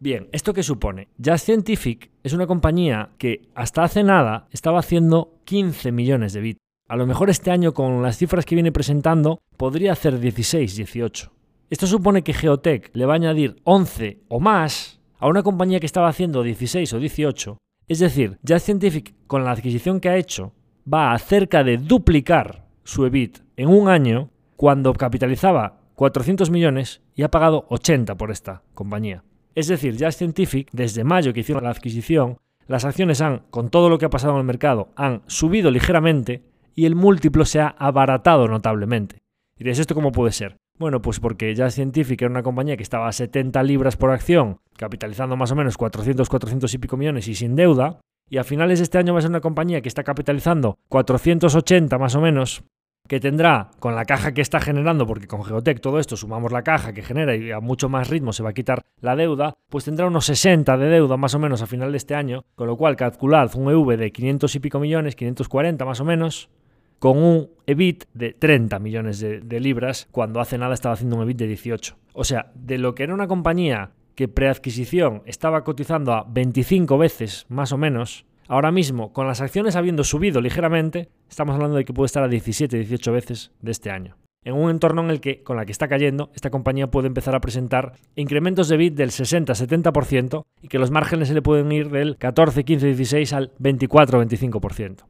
Bien, 0.00 0.28
¿esto 0.32 0.52
qué 0.52 0.62
supone? 0.62 1.08
Jazz 1.16 1.44
Scientific 1.44 2.10
es 2.24 2.34
una 2.34 2.46
compañía 2.46 3.08
que 3.16 3.48
hasta 3.54 3.84
hace 3.84 4.04
nada 4.04 4.48
estaba 4.50 4.80
haciendo 4.80 5.38
15 5.46 5.92
millones 5.92 6.34
de 6.34 6.42
bits. 6.42 6.60
A 6.90 6.96
lo 6.96 7.06
mejor 7.06 7.30
este 7.30 7.50
año 7.50 7.72
con 7.72 8.02
las 8.02 8.18
cifras 8.18 8.44
que 8.44 8.54
viene 8.54 8.70
presentando 8.70 9.40
podría 9.56 9.92
hacer 9.92 10.20
16, 10.20 10.76
18. 10.76 11.32
Esto 11.70 11.86
supone 11.86 12.20
que 12.20 12.34
Geotech 12.34 12.90
le 12.94 13.06
va 13.06 13.14
a 13.14 13.16
añadir 13.16 13.56
11 13.64 14.24
o 14.28 14.40
más 14.40 15.00
a 15.18 15.26
una 15.26 15.42
compañía 15.42 15.80
que 15.80 15.86
estaba 15.86 16.10
haciendo 16.10 16.42
16 16.42 16.92
o 16.92 16.98
18. 16.98 17.56
Es 17.88 17.98
decir, 17.98 18.38
Jazz 18.42 18.62
Scientific 18.62 19.14
con 19.26 19.44
la 19.44 19.50
adquisición 19.50 20.00
que 20.00 20.08
ha 20.08 20.16
hecho 20.16 20.52
va 20.92 21.12
a 21.12 21.18
cerca 21.18 21.64
de 21.64 21.78
duplicar 21.78 22.66
su 22.84 23.04
EBIT 23.06 23.38
en 23.56 23.68
un 23.68 23.88
año 23.88 24.30
cuando 24.56 24.92
capitalizaba 24.92 25.80
400 25.94 26.50
millones 26.50 27.02
y 27.14 27.22
ha 27.22 27.30
pagado 27.30 27.66
80 27.68 28.16
por 28.16 28.30
esta 28.30 28.62
compañía. 28.74 29.24
Es 29.54 29.68
decir, 29.68 29.96
Jazz 29.96 30.16
Scientific, 30.16 30.68
desde 30.72 31.04
mayo 31.04 31.32
que 31.32 31.40
hicieron 31.40 31.64
la 31.64 31.70
adquisición, 31.70 32.38
las 32.66 32.84
acciones 32.84 33.20
han, 33.20 33.42
con 33.50 33.70
todo 33.70 33.88
lo 33.88 33.98
que 33.98 34.06
ha 34.06 34.10
pasado 34.10 34.34
en 34.34 34.38
el 34.38 34.46
mercado, 34.46 34.88
han 34.96 35.22
subido 35.26 35.70
ligeramente 35.70 36.42
y 36.74 36.86
el 36.86 36.94
múltiplo 36.94 37.44
se 37.44 37.60
ha 37.60 37.68
abaratado 37.68 38.48
notablemente. 38.48 39.22
Diréis, 39.56 39.78
¿esto 39.78 39.94
cómo 39.94 40.12
puede 40.12 40.32
ser? 40.32 40.56
Bueno, 40.82 41.00
pues 41.00 41.20
porque 41.20 41.54
ya 41.54 41.70
Scientific 41.70 42.22
era 42.22 42.30
una 42.32 42.42
compañía 42.42 42.76
que 42.76 42.82
estaba 42.82 43.06
a 43.06 43.12
70 43.12 43.62
libras 43.62 43.96
por 43.96 44.10
acción, 44.10 44.58
capitalizando 44.76 45.36
más 45.36 45.52
o 45.52 45.54
menos 45.54 45.76
400, 45.76 46.28
400 46.28 46.74
y 46.74 46.78
pico 46.78 46.96
millones 46.96 47.28
y 47.28 47.36
sin 47.36 47.54
deuda, 47.54 48.00
y 48.28 48.38
a 48.38 48.42
finales 48.42 48.80
de 48.80 48.82
este 48.82 48.98
año 48.98 49.12
va 49.12 49.20
a 49.20 49.22
ser 49.22 49.30
una 49.30 49.40
compañía 49.40 49.80
que 49.80 49.86
está 49.86 50.02
capitalizando 50.02 50.78
480 50.88 51.98
más 51.98 52.16
o 52.16 52.20
menos, 52.20 52.64
que 53.06 53.20
tendrá 53.20 53.70
con 53.78 53.94
la 53.94 54.04
caja 54.06 54.34
que 54.34 54.40
está 54.40 54.58
generando, 54.58 55.06
porque 55.06 55.28
con 55.28 55.44
Geotech 55.44 55.80
todo 55.80 56.00
esto 56.00 56.16
sumamos 56.16 56.50
la 56.50 56.62
caja 56.62 56.92
que 56.92 57.02
genera 57.02 57.36
y 57.36 57.52
a 57.52 57.60
mucho 57.60 57.88
más 57.88 58.08
ritmo 58.10 58.32
se 58.32 58.42
va 58.42 58.50
a 58.50 58.52
quitar 58.52 58.82
la 59.00 59.14
deuda, 59.14 59.54
pues 59.70 59.84
tendrá 59.84 60.08
unos 60.08 60.26
60 60.26 60.76
de 60.78 60.86
deuda 60.86 61.16
más 61.16 61.36
o 61.36 61.38
menos 61.38 61.62
a 61.62 61.66
final 61.66 61.92
de 61.92 61.98
este 61.98 62.16
año, 62.16 62.44
con 62.56 62.66
lo 62.66 62.76
cual 62.76 62.96
calculad 62.96 63.54
un 63.54 63.70
EV 63.70 63.96
de 63.96 64.10
500 64.10 64.52
y 64.56 64.58
pico 64.58 64.80
millones, 64.80 65.14
540 65.14 65.84
más 65.84 66.00
o 66.00 66.04
menos, 66.04 66.50
con 67.02 67.18
un 67.18 67.50
EBIT 67.66 68.04
de 68.14 68.32
30 68.32 68.78
millones 68.78 69.18
de, 69.18 69.60
libras, 69.60 70.06
cuando 70.12 70.38
hace 70.38 70.56
nada 70.56 70.72
estaba 70.72 70.92
haciendo 70.92 71.16
un 71.16 71.22
EBIT 71.22 71.38
de 71.38 71.48
18. 71.48 71.96
O 72.12 72.22
sea, 72.22 72.52
de 72.54 72.78
lo 72.78 72.94
que 72.94 73.02
era 73.02 73.12
una 73.12 73.26
compañía 73.26 73.90
que 74.14 74.28
preadquisición 74.28 75.24
estaba 75.26 75.64
cotizando 75.64 76.12
a 76.12 76.24
25 76.28 76.96
veces 76.98 77.44
más 77.48 77.72
o 77.72 77.76
menos, 77.76 78.24
ahora 78.46 78.70
mismo 78.70 79.12
con 79.12 79.26
las 79.26 79.40
acciones 79.40 79.74
habiendo 79.74 80.04
subido 80.04 80.40
ligeramente, 80.40 81.08
estamos 81.28 81.56
hablando 81.56 81.76
de 81.76 81.84
que 81.84 81.92
puede 81.92 82.06
estar 82.06 82.22
a 82.22 82.28
17, 82.28 82.78
18 82.78 83.12
veces 83.12 83.50
de 83.60 83.72
este 83.72 83.90
año. 83.90 84.16
En 84.44 84.54
un 84.54 84.70
entorno 84.70 85.02
en 85.02 85.10
el 85.10 85.20
que, 85.20 85.42
con 85.42 85.56
la 85.56 85.64
que 85.64 85.72
está 85.72 85.88
cayendo, 85.88 86.30
esta 86.36 86.50
compañía 86.50 86.92
puede 86.92 87.08
empezar 87.08 87.34
a 87.34 87.40
presentar 87.40 87.94
incrementos 88.14 88.68
de 88.68 88.76
bit 88.76 88.94
del 88.94 89.10
60-70% 89.10 90.44
y 90.60 90.68
que 90.68 90.78
los 90.78 90.92
márgenes 90.92 91.26
se 91.26 91.34
le 91.34 91.42
pueden 91.42 91.72
ir 91.72 91.90
del 91.90 92.16
14, 92.16 92.62
15, 92.62 92.86
16 92.86 93.32
al 93.32 93.50
24, 93.58 94.22
25% 94.22 95.06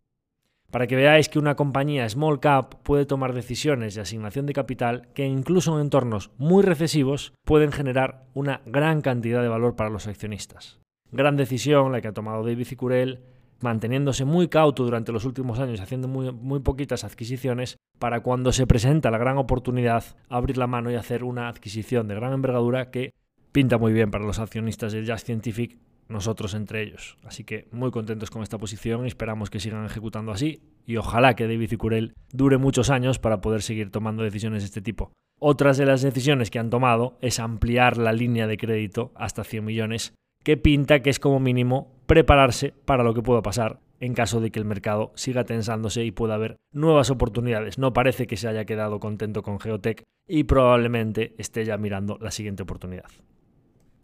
para 0.73 0.87
que 0.87 0.97
veáis 0.97 1.29
que 1.29 1.39
una 1.39 1.55
compañía 1.55 2.09
small 2.09 2.41
cap 2.41 2.77
puede 2.83 3.05
tomar 3.05 3.35
decisiones 3.35 3.95
de 3.95 4.01
asignación 4.01 4.47
de 4.47 4.55
capital 4.55 5.09
que 5.14 5.27
incluso 5.27 5.75
en 5.75 5.83
entornos 5.83 6.31
muy 6.39 6.62
recesivos 6.62 7.35
pueden 7.45 7.73
generar 7.73 8.25
una 8.33 8.62
gran 8.64 9.03
cantidad 9.03 9.43
de 9.43 9.49
valor 9.49 9.77
para 9.77 9.91
los 9.91 10.07
accionistas. 10.07 10.81
Gran 11.12 11.37
decisión 11.37 11.93
la 11.93 12.01
que 12.01 12.09
ha 12.09 12.14
tomado 12.14 12.43
David 12.43 12.64
Cicurel, 12.64 13.20
manteniéndose 13.61 14.25
muy 14.25 14.49
cauto 14.49 14.83
durante 14.83 15.12
los 15.12 15.27
últimos 15.27 15.59
años, 15.59 15.79
haciendo 15.79 16.09
muy, 16.09 16.33
muy 16.33 16.61
poquitas 16.61 17.05
adquisiciones, 17.05 17.77
para 17.99 18.20
cuando 18.20 18.51
se 18.51 18.66
presenta 18.66 19.11
la 19.11 19.18
gran 19.18 19.37
oportunidad 19.37 20.05
abrir 20.31 20.57
la 20.57 20.66
mano 20.66 20.91
y 20.91 20.95
hacer 20.95 21.23
una 21.23 21.49
adquisición 21.49 22.09
de 22.09 22.14
gran 22.14 22.33
envergadura 22.33 22.91
que 22.91 23.12
pinta 23.53 23.77
muy 23.77 23.93
bien 23.93 24.11
para 24.11 24.25
los 24.25 24.39
accionistas 24.39 24.95
de 24.95 25.07
Just 25.07 25.27
Scientific 25.27 25.79
nosotros 26.09 26.55
entre 26.55 26.82
ellos. 26.82 27.16
Así 27.24 27.44
que 27.44 27.68
muy 27.72 27.90
contentos 27.90 28.30
con 28.30 28.42
esta 28.42 28.59
posición 28.59 29.05
y 29.05 29.09
esperamos 29.09 29.50
que 29.50 29.61
sigan 29.61 29.84
ejecutando 29.84 30.32
así 30.32 30.62
y 30.86 30.96
ojalá 30.96 31.34
que 31.34 31.46
David 31.46 31.76
Curel 31.76 32.14
dure 32.32 32.59
muchos 32.59 32.90
años 32.90 33.18
para 33.18 33.40
poder 33.40 33.62
seguir 33.62 33.90
tomando 33.90 34.22
decisiones 34.22 34.62
de 34.62 34.66
este 34.66 34.82
tipo. 34.82 35.12
Otras 35.38 35.76
de 35.76 35.86
las 35.86 36.03
decisiones 36.03 36.50
que 36.50 36.59
han 36.59 36.70
tomado 36.70 37.18
es 37.20 37.40
ampliar 37.40 37.96
la 37.96 38.12
línea 38.12 38.46
de 38.46 38.57
crédito 38.57 39.12
hasta 39.14 39.44
100 39.44 39.64
millones, 39.64 40.14
que 40.44 40.57
pinta 40.57 41.00
que 41.00 41.11
es 41.11 41.18
como 41.18 41.40
mínimo 41.40 41.92
prepararse 42.07 42.72
para 42.84 43.03
lo 43.03 43.14
que 43.14 43.22
pueda 43.22 43.42
pasar 43.42 43.80
en 44.03 44.14
caso 44.14 44.40
de 44.40 44.50
que 44.50 44.59
el 44.59 44.64
mercado 44.64 45.12
siga 45.14 45.44
tensándose 45.44 46.05
y 46.05 46.11
pueda 46.11 46.34
haber 46.34 46.57
nuevas 46.72 47.11
oportunidades. 47.11 47.78
No 47.78 47.92
parece 47.92 48.26
que 48.26 48.36
se 48.36 48.48
haya 48.48 48.64
quedado 48.64 48.98
contento 48.98 49.42
con 49.42 49.61
Geotech 49.61 50.03
y 50.26 50.42
probablemente 50.44 51.34
esté 51.38 51.64
ya 51.64 51.78
mirando 51.78 52.18
la 52.20 52.32
siguiente 52.32 52.64
oportunidad. 52.64 53.07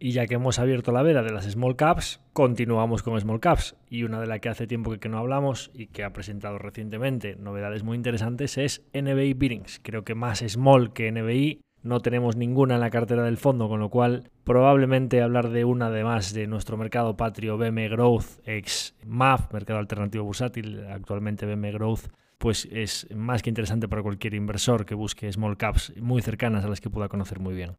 Y 0.01 0.13
ya 0.13 0.27
que 0.27 0.35
hemos 0.35 0.61
abierto 0.61 0.93
la 0.93 1.03
veda 1.03 1.23
de 1.23 1.33
las 1.33 1.45
small 1.45 1.75
caps, 1.75 2.21
continuamos 2.33 3.03
con 3.03 3.21
small 3.21 3.41
caps. 3.41 3.75
Y 3.91 4.05
una 4.05 4.21
de 4.21 4.29
las 4.29 4.39
que 4.39 4.49
hace 4.49 4.69
tiempo 4.69 4.97
que 4.97 5.09
no 5.09 5.19
hablamos 5.19 5.73
y 5.75 5.89
que 5.89 6.05
ha 6.05 6.13
presentado 6.13 6.59
recientemente 6.59 7.35
novedades 7.35 7.83
muy 7.83 7.97
interesantes 7.97 8.59
es 8.59 8.87
NBI 8.93 9.35
Bearings. 9.35 9.81
Creo 9.83 10.05
que 10.05 10.15
más 10.15 10.39
small 10.39 10.93
que 10.93 11.11
NBI 11.11 11.61
no 11.83 12.01
tenemos 12.01 12.37
ninguna 12.37 12.75
en 12.75 12.81
la 12.81 12.91
cartera 12.91 13.25
del 13.25 13.39
fondo, 13.39 13.69
con 13.69 13.81
lo 13.81 13.89
cual 13.89 14.31
probablemente 14.45 15.23
hablar 15.23 15.51
de 15.51 15.65
una 15.65 15.91
de 15.91 16.05
más 16.05 16.33
de 16.33 16.47
nuestro 16.47 16.77
mercado 16.77 17.17
patrio 17.17 17.57
BM 17.57 17.89
Growth 17.89 18.41
ex 18.45 18.95
MAF, 19.05 19.53
mercado 19.53 19.79
alternativo 19.79 20.25
bursátil, 20.25 20.85
actualmente 20.89 21.47
BM 21.47 21.73
Growth, 21.73 22.09
pues 22.39 22.69
es 22.71 23.09
más 23.15 23.43
que 23.43 23.51
interesante 23.51 23.89
para 23.89 24.03
cualquier 24.03 24.35
inversor 24.35 24.87
que 24.87 24.95
busque 24.95 25.31
small 25.33 25.57
caps 25.57 25.93
muy 26.01 26.23
cercanas 26.23 26.65
a 26.65 26.69
las 26.69 26.81
que 26.81 26.91
pueda 26.91 27.09
conocer 27.09 27.41
muy 27.41 27.55
bien. 27.55 27.77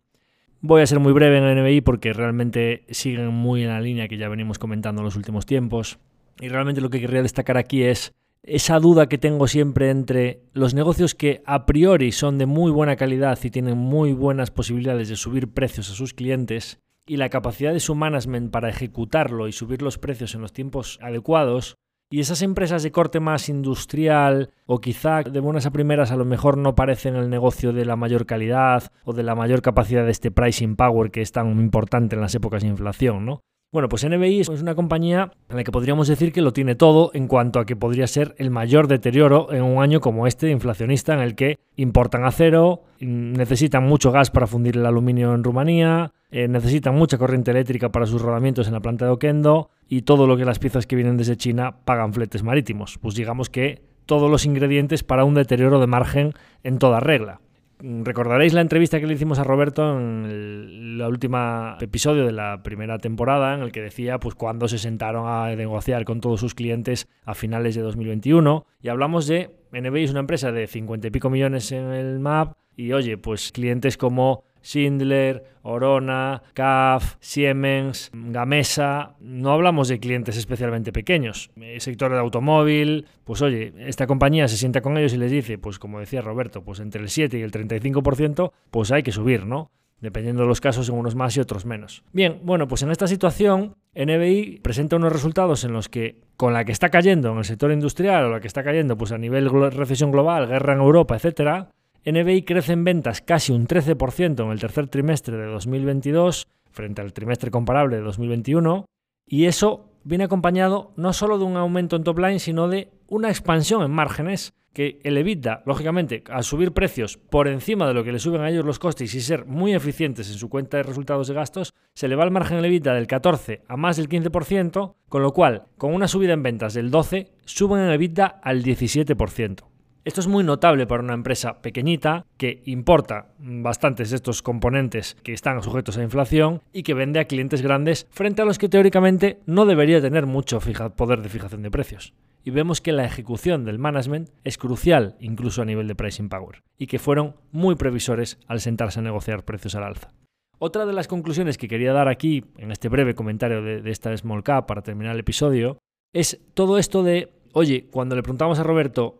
Voy 0.61 0.81
a 0.81 0.87
ser 0.87 0.99
muy 0.99 1.13
breve 1.13 1.37
en 1.37 1.45
el 1.45 1.63
NBI 1.63 1.79
porque 1.81 2.11
realmente 2.11 2.83
siguen 2.89 3.27
muy 3.27 3.63
en 3.63 3.69
la 3.69 3.79
línea 3.79 4.09
que 4.09 4.17
ya 4.17 4.27
venimos 4.27 4.59
comentando 4.59 4.99
en 4.99 5.05
los 5.05 5.15
últimos 5.15 5.45
tiempos. 5.45 5.99
Y 6.41 6.49
realmente 6.49 6.81
lo 6.81 6.89
que 6.89 6.99
querría 6.99 7.21
destacar 7.21 7.57
aquí 7.57 7.83
es 7.83 8.13
esa 8.43 8.77
duda 8.79 9.07
que 9.07 9.17
tengo 9.17 9.47
siempre 9.47 9.89
entre 9.89 10.41
los 10.51 10.73
negocios 10.73 11.15
que 11.15 11.41
a 11.45 11.65
priori 11.65 12.11
son 12.11 12.37
de 12.37 12.45
muy 12.45 12.71
buena 12.71 12.97
calidad 12.97 13.39
y 13.41 13.51
tienen 13.51 13.77
muy 13.77 14.11
buenas 14.11 14.51
posibilidades 14.51 15.07
de 15.07 15.15
subir 15.15 15.47
precios 15.47 15.89
a 15.91 15.93
sus 15.93 16.13
clientes 16.13 16.79
y 17.05 17.15
la 17.15 17.29
capacidad 17.29 17.71
de 17.71 17.79
su 17.79 17.95
management 17.95 18.51
para 18.51 18.69
ejecutarlo 18.69 19.47
y 19.47 19.53
subir 19.53 19.81
los 19.81 19.97
precios 19.97 20.35
en 20.35 20.41
los 20.41 20.51
tiempos 20.51 20.99
adecuados, 21.01 21.77
y 22.11 22.19
esas 22.19 22.41
empresas 22.41 22.81
de 22.81 22.91
corte 22.91 23.19
más 23.19 23.49
industrial 23.49 24.51
o 24.65 24.79
quizá 24.79 25.21
de 25.21 25.39
buenas 25.39 25.65
a 25.65 25.71
primeras 25.71 26.11
a 26.11 26.15
lo 26.15 26.25
mejor 26.25 26.57
no 26.57 26.75
parecen 26.75 27.15
el 27.15 27.29
negocio 27.29 27.71
de 27.71 27.85
la 27.85 27.95
mayor 27.95 28.25
calidad 28.25 28.91
o 29.03 29.13
de 29.13 29.23
la 29.23 29.35
mayor 29.35 29.61
capacidad 29.61 30.05
de 30.05 30.11
este 30.11 30.31
pricing 30.31 30.75
power 30.75 31.11
que 31.11 31.21
es 31.21 31.31
tan 31.31 31.51
importante 31.59 32.15
en 32.15 32.21
las 32.21 32.33
épocas 32.33 32.63
de 32.63 32.69
inflación, 32.69 33.25
¿no? 33.25 33.41
Bueno, 33.71 33.87
pues 33.87 34.03
NBI 34.03 34.39
es 34.39 34.49
una 34.49 34.73
compañía 34.73 35.31
en 35.47 35.55
la 35.55 35.63
que 35.63 35.71
podríamos 35.71 36.07
decir 36.07 36.31
que 36.31 36.41
lo 36.41 36.53
tiene 36.53 36.73
todo 36.73 37.11
en 37.13 37.27
cuanto 37.27 37.59
a 37.59 37.67
que 37.67 37.75
podría 37.75 38.07
ser 38.07 38.33
el 38.39 38.49
mayor 38.49 38.87
deterioro 38.87 39.53
en 39.53 39.61
un 39.61 39.83
año 39.83 39.99
como 39.99 40.25
este 40.25 40.49
inflacionista 40.49 41.13
en 41.13 41.19
el 41.19 41.35
que 41.35 41.59
importan 41.75 42.25
acero, 42.25 42.81
necesitan 42.99 43.83
mucho 43.83 44.11
gas 44.11 44.31
para 44.31 44.47
fundir 44.47 44.75
el 44.75 44.87
aluminio 44.87 45.35
en 45.35 45.43
Rumanía, 45.43 46.13
eh, 46.31 46.47
necesitan 46.47 46.95
mucha 46.95 47.19
corriente 47.19 47.51
eléctrica 47.51 47.91
para 47.91 48.07
sus 48.07 48.23
rodamientos 48.23 48.65
en 48.65 48.73
la 48.73 48.79
planta 48.79 49.05
de 49.05 49.11
Oquendo 49.11 49.69
y 49.87 50.01
todo 50.01 50.25
lo 50.25 50.35
que 50.35 50.45
las 50.45 50.57
piezas 50.57 50.87
que 50.87 50.95
vienen 50.95 51.17
desde 51.17 51.37
China 51.37 51.75
pagan 51.85 52.11
fletes 52.11 52.41
marítimos. 52.41 52.97
Pues 52.97 53.13
digamos 53.13 53.51
que 53.51 53.83
todos 54.07 54.31
los 54.31 54.47
ingredientes 54.47 55.03
para 55.03 55.25
un 55.25 55.35
deterioro 55.35 55.79
de 55.79 55.85
margen 55.85 56.33
en 56.63 56.79
toda 56.79 57.01
regla. 57.01 57.39
Mm, 57.81 58.03
recordaréis 58.03 58.53
la 58.53 58.61
entrevista 58.61 58.99
que 58.99 59.07
le 59.07 59.13
hicimos 59.13 59.39
a 59.39 59.43
Roberto 59.43 59.97
en 59.97 60.25
el, 60.25 61.01
último 61.01 61.77
episodio 61.79 62.25
de 62.25 62.33
la 62.33 62.61
primera 62.61 62.97
temporada, 62.97 63.53
en 63.53 63.61
el 63.61 63.71
que 63.71 63.81
decía 63.81 64.19
pues 64.19 64.35
cuando 64.35 64.67
se 64.67 64.77
sentaron 64.77 65.27
a 65.27 65.55
negociar 65.55 66.03
con 66.03 66.19
todos 66.19 66.41
sus 66.41 66.53
clientes 66.53 67.07
a 67.23 67.33
finales 67.35 67.75
de 67.75 67.81
2021. 67.81 68.65
Y 68.81 68.89
hablamos 68.89 69.25
de 69.27 69.55
NBI 69.71 70.03
es 70.03 70.11
una 70.11 70.19
empresa 70.19 70.51
de 70.51 70.67
50 70.67 71.07
y 71.07 71.11
pico 71.11 71.29
millones 71.29 71.71
en 71.71 71.91
el 71.91 72.19
MAP. 72.19 72.57
Y 72.75 72.91
oye, 72.91 73.17
pues 73.17 73.51
clientes 73.51 73.97
como 73.97 74.43
Schindler, 74.63 75.43
Orona, 75.61 76.41
CAF, 76.53 77.15
Siemens, 77.19 78.11
Gamesa. 78.13 79.15
No 79.19 79.51
hablamos 79.51 79.87
de 79.87 79.99
clientes 79.99 80.37
especialmente 80.37 80.91
pequeños. 80.91 81.51
El 81.55 81.81
sector 81.81 82.11
de 82.11 82.19
automóvil, 82.19 83.05
pues 83.23 83.41
oye, 83.41 83.73
esta 83.77 84.07
compañía 84.07 84.47
se 84.47 84.57
sienta 84.57 84.81
con 84.81 84.97
ellos 84.97 85.13
y 85.13 85.17
les 85.17 85.31
dice, 85.31 85.57
pues 85.57 85.79
como 85.79 85.99
decía 85.99 86.21
Roberto, 86.21 86.63
pues 86.63 86.79
entre 86.79 87.01
el 87.01 87.09
7 87.09 87.37
y 87.37 87.41
el 87.41 87.51
35%, 87.51 88.51
pues 88.71 88.91
hay 88.91 89.03
que 89.03 89.11
subir, 89.11 89.45
¿no? 89.45 89.71
Dependiendo 90.01 90.43
de 90.43 90.47
los 90.47 90.61
casos, 90.61 90.87
en 90.87 90.95
unos 90.95 91.15
más 91.15 91.35
y 91.35 91.41
otros 91.41 91.65
menos. 91.65 92.03
Bien, 92.13 92.39
bueno, 92.43 92.69
pues 92.69 92.83
en 92.83 92.91
esta 92.91 93.05
situación, 93.05 93.75
NBI 93.95 94.61
presenta 94.63 94.95
unos 94.95 95.11
resultados 95.11 95.65
en 95.65 95.73
los 95.73 95.89
que, 95.89 96.21
con 96.37 96.53
la 96.53 96.63
que 96.63 96.71
está 96.71 96.89
cayendo 96.89 97.33
en 97.33 97.39
el 97.39 97.43
sector 97.43 97.71
industrial 97.71 98.25
o 98.25 98.29
la 98.29 98.39
que 98.39 98.47
está 98.47 98.63
cayendo 98.63 98.97
pues 98.97 99.11
a 99.11 99.17
nivel 99.17 99.49
recesión 99.71 100.11
global, 100.11 100.47
guerra 100.47 100.73
en 100.73 100.79
Europa, 100.79 101.15
etcétera, 101.15 101.71
NBI 102.05 102.43
crece 102.43 102.73
en 102.73 102.83
ventas 102.83 103.21
casi 103.21 103.51
un 103.51 103.67
13% 103.67 104.43
en 104.43 104.51
el 104.51 104.59
tercer 104.59 104.87
trimestre 104.87 105.37
de 105.37 105.45
2022 105.45 106.47
frente 106.71 107.01
al 107.01 107.13
trimestre 107.13 107.51
comparable 107.51 107.97
de 107.97 108.03
2021 108.03 108.85
y 109.25 109.45
eso 109.45 109.89
viene 110.03 110.23
acompañado 110.23 110.93
no 110.95 111.13
solo 111.13 111.37
de 111.37 111.43
un 111.43 111.57
aumento 111.57 111.95
en 111.95 112.03
top 112.03 112.19
line, 112.19 112.39
sino 112.39 112.67
de 112.67 112.89
una 113.07 113.29
expansión 113.29 113.83
en 113.83 113.91
márgenes 113.91 114.53
que 114.73 114.99
el 115.03 115.17
EBITDA, 115.17 115.63
lógicamente, 115.65 116.23
al 116.29 116.43
subir 116.43 116.71
precios 116.71 117.17
por 117.17 117.47
encima 117.47 117.87
de 117.87 117.93
lo 117.93 118.03
que 118.03 118.11
le 118.11 118.19
suben 118.19 118.41
a 118.41 118.49
ellos 118.49 118.65
los 118.65 118.79
costes 118.79 119.13
y 119.13 119.21
ser 119.21 119.45
muy 119.45 119.73
eficientes 119.73 120.29
en 120.29 120.37
su 120.37 120.47
cuenta 120.47 120.77
de 120.77 120.83
resultados 120.83 121.27
de 121.27 121.33
gastos, 121.33 121.73
se 121.93 122.07
le 122.07 122.15
va 122.15 122.23
el 122.23 122.31
margen 122.31 122.57
del 122.57 122.65
EBITDA 122.65 122.93
del 122.93 123.07
14 123.07 123.63
a 123.67 123.77
más 123.77 123.97
del 123.97 124.09
15%, 124.09 124.95
con 125.09 125.21
lo 125.21 125.33
cual, 125.33 125.65
con 125.77 125.93
una 125.93 126.07
subida 126.07 126.33
en 126.33 126.43
ventas 126.43 126.75
del 126.75 126.91
12, 126.91 127.31
suben 127.45 127.81
el 127.81 127.93
EBITDA 127.93 128.25
al 128.25 128.63
17%. 128.63 129.68
Esto 130.05 130.21
es 130.21 130.27
muy 130.27 130.45
notable 130.45 130.87
para 130.87 131.03
una 131.03 131.13
empresa 131.13 131.61
pequeñita 131.61 132.25
que 132.37 132.61
importa 132.65 133.33
bastantes 133.37 134.09
de 134.09 134.15
estos 134.15 134.41
componentes 134.41 135.17
que 135.23 135.33
están 135.33 135.61
sujetos 135.61 135.97
a 135.97 136.03
inflación 136.03 136.61
y 136.71 136.83
que 136.83 136.93
vende 136.93 137.19
a 137.19 137.25
clientes 137.25 137.61
grandes 137.61 138.07
frente 138.09 138.41
a 138.41 138.45
los 138.45 138.57
que 138.57 138.69
teóricamente 138.69 139.39
no 139.45 139.65
debería 139.65 140.01
tener 140.01 140.25
mucho 140.25 140.61
poder 140.95 141.21
de 141.21 141.29
fijación 141.29 141.63
de 141.63 141.71
precios. 141.71 142.13
Y 142.45 142.51
vemos 142.51 142.79
que 142.79 142.93
la 142.93 143.03
ejecución 143.03 143.65
del 143.65 143.77
management 143.77 144.29
es 144.45 144.57
crucial 144.57 145.17
incluso 145.19 145.61
a 145.61 145.65
nivel 145.65 145.87
de 145.89 145.95
pricing 145.95 146.29
power 146.29 146.63
y 146.77 146.87
que 146.87 146.97
fueron 146.97 147.35
muy 147.51 147.75
previsores 147.75 148.39
al 148.47 148.61
sentarse 148.61 148.99
a 149.01 149.03
negociar 149.03 149.43
precios 149.43 149.75
al 149.75 149.83
alza. 149.83 150.13
Otra 150.59 150.85
de 150.85 150.93
las 150.93 151.09
conclusiones 151.09 151.57
que 151.57 151.67
quería 151.67 151.91
dar 151.91 152.07
aquí 152.07 152.45
en 152.57 152.71
este 152.71 152.87
breve 152.87 153.15
comentario 153.15 153.61
de, 153.61 153.81
de 153.81 153.91
esta 153.91 154.15
small 154.15 154.43
cap 154.43 154.65
para 154.65 154.81
terminar 154.81 155.13
el 155.13 155.19
episodio 155.19 155.77
es 156.13 156.39
todo 156.53 156.77
esto 156.77 157.03
de, 157.03 157.33
oye, 157.51 157.87
cuando 157.91 158.15
le 158.15 158.23
preguntamos 158.23 158.59
a 158.59 158.63
Roberto, 158.63 159.18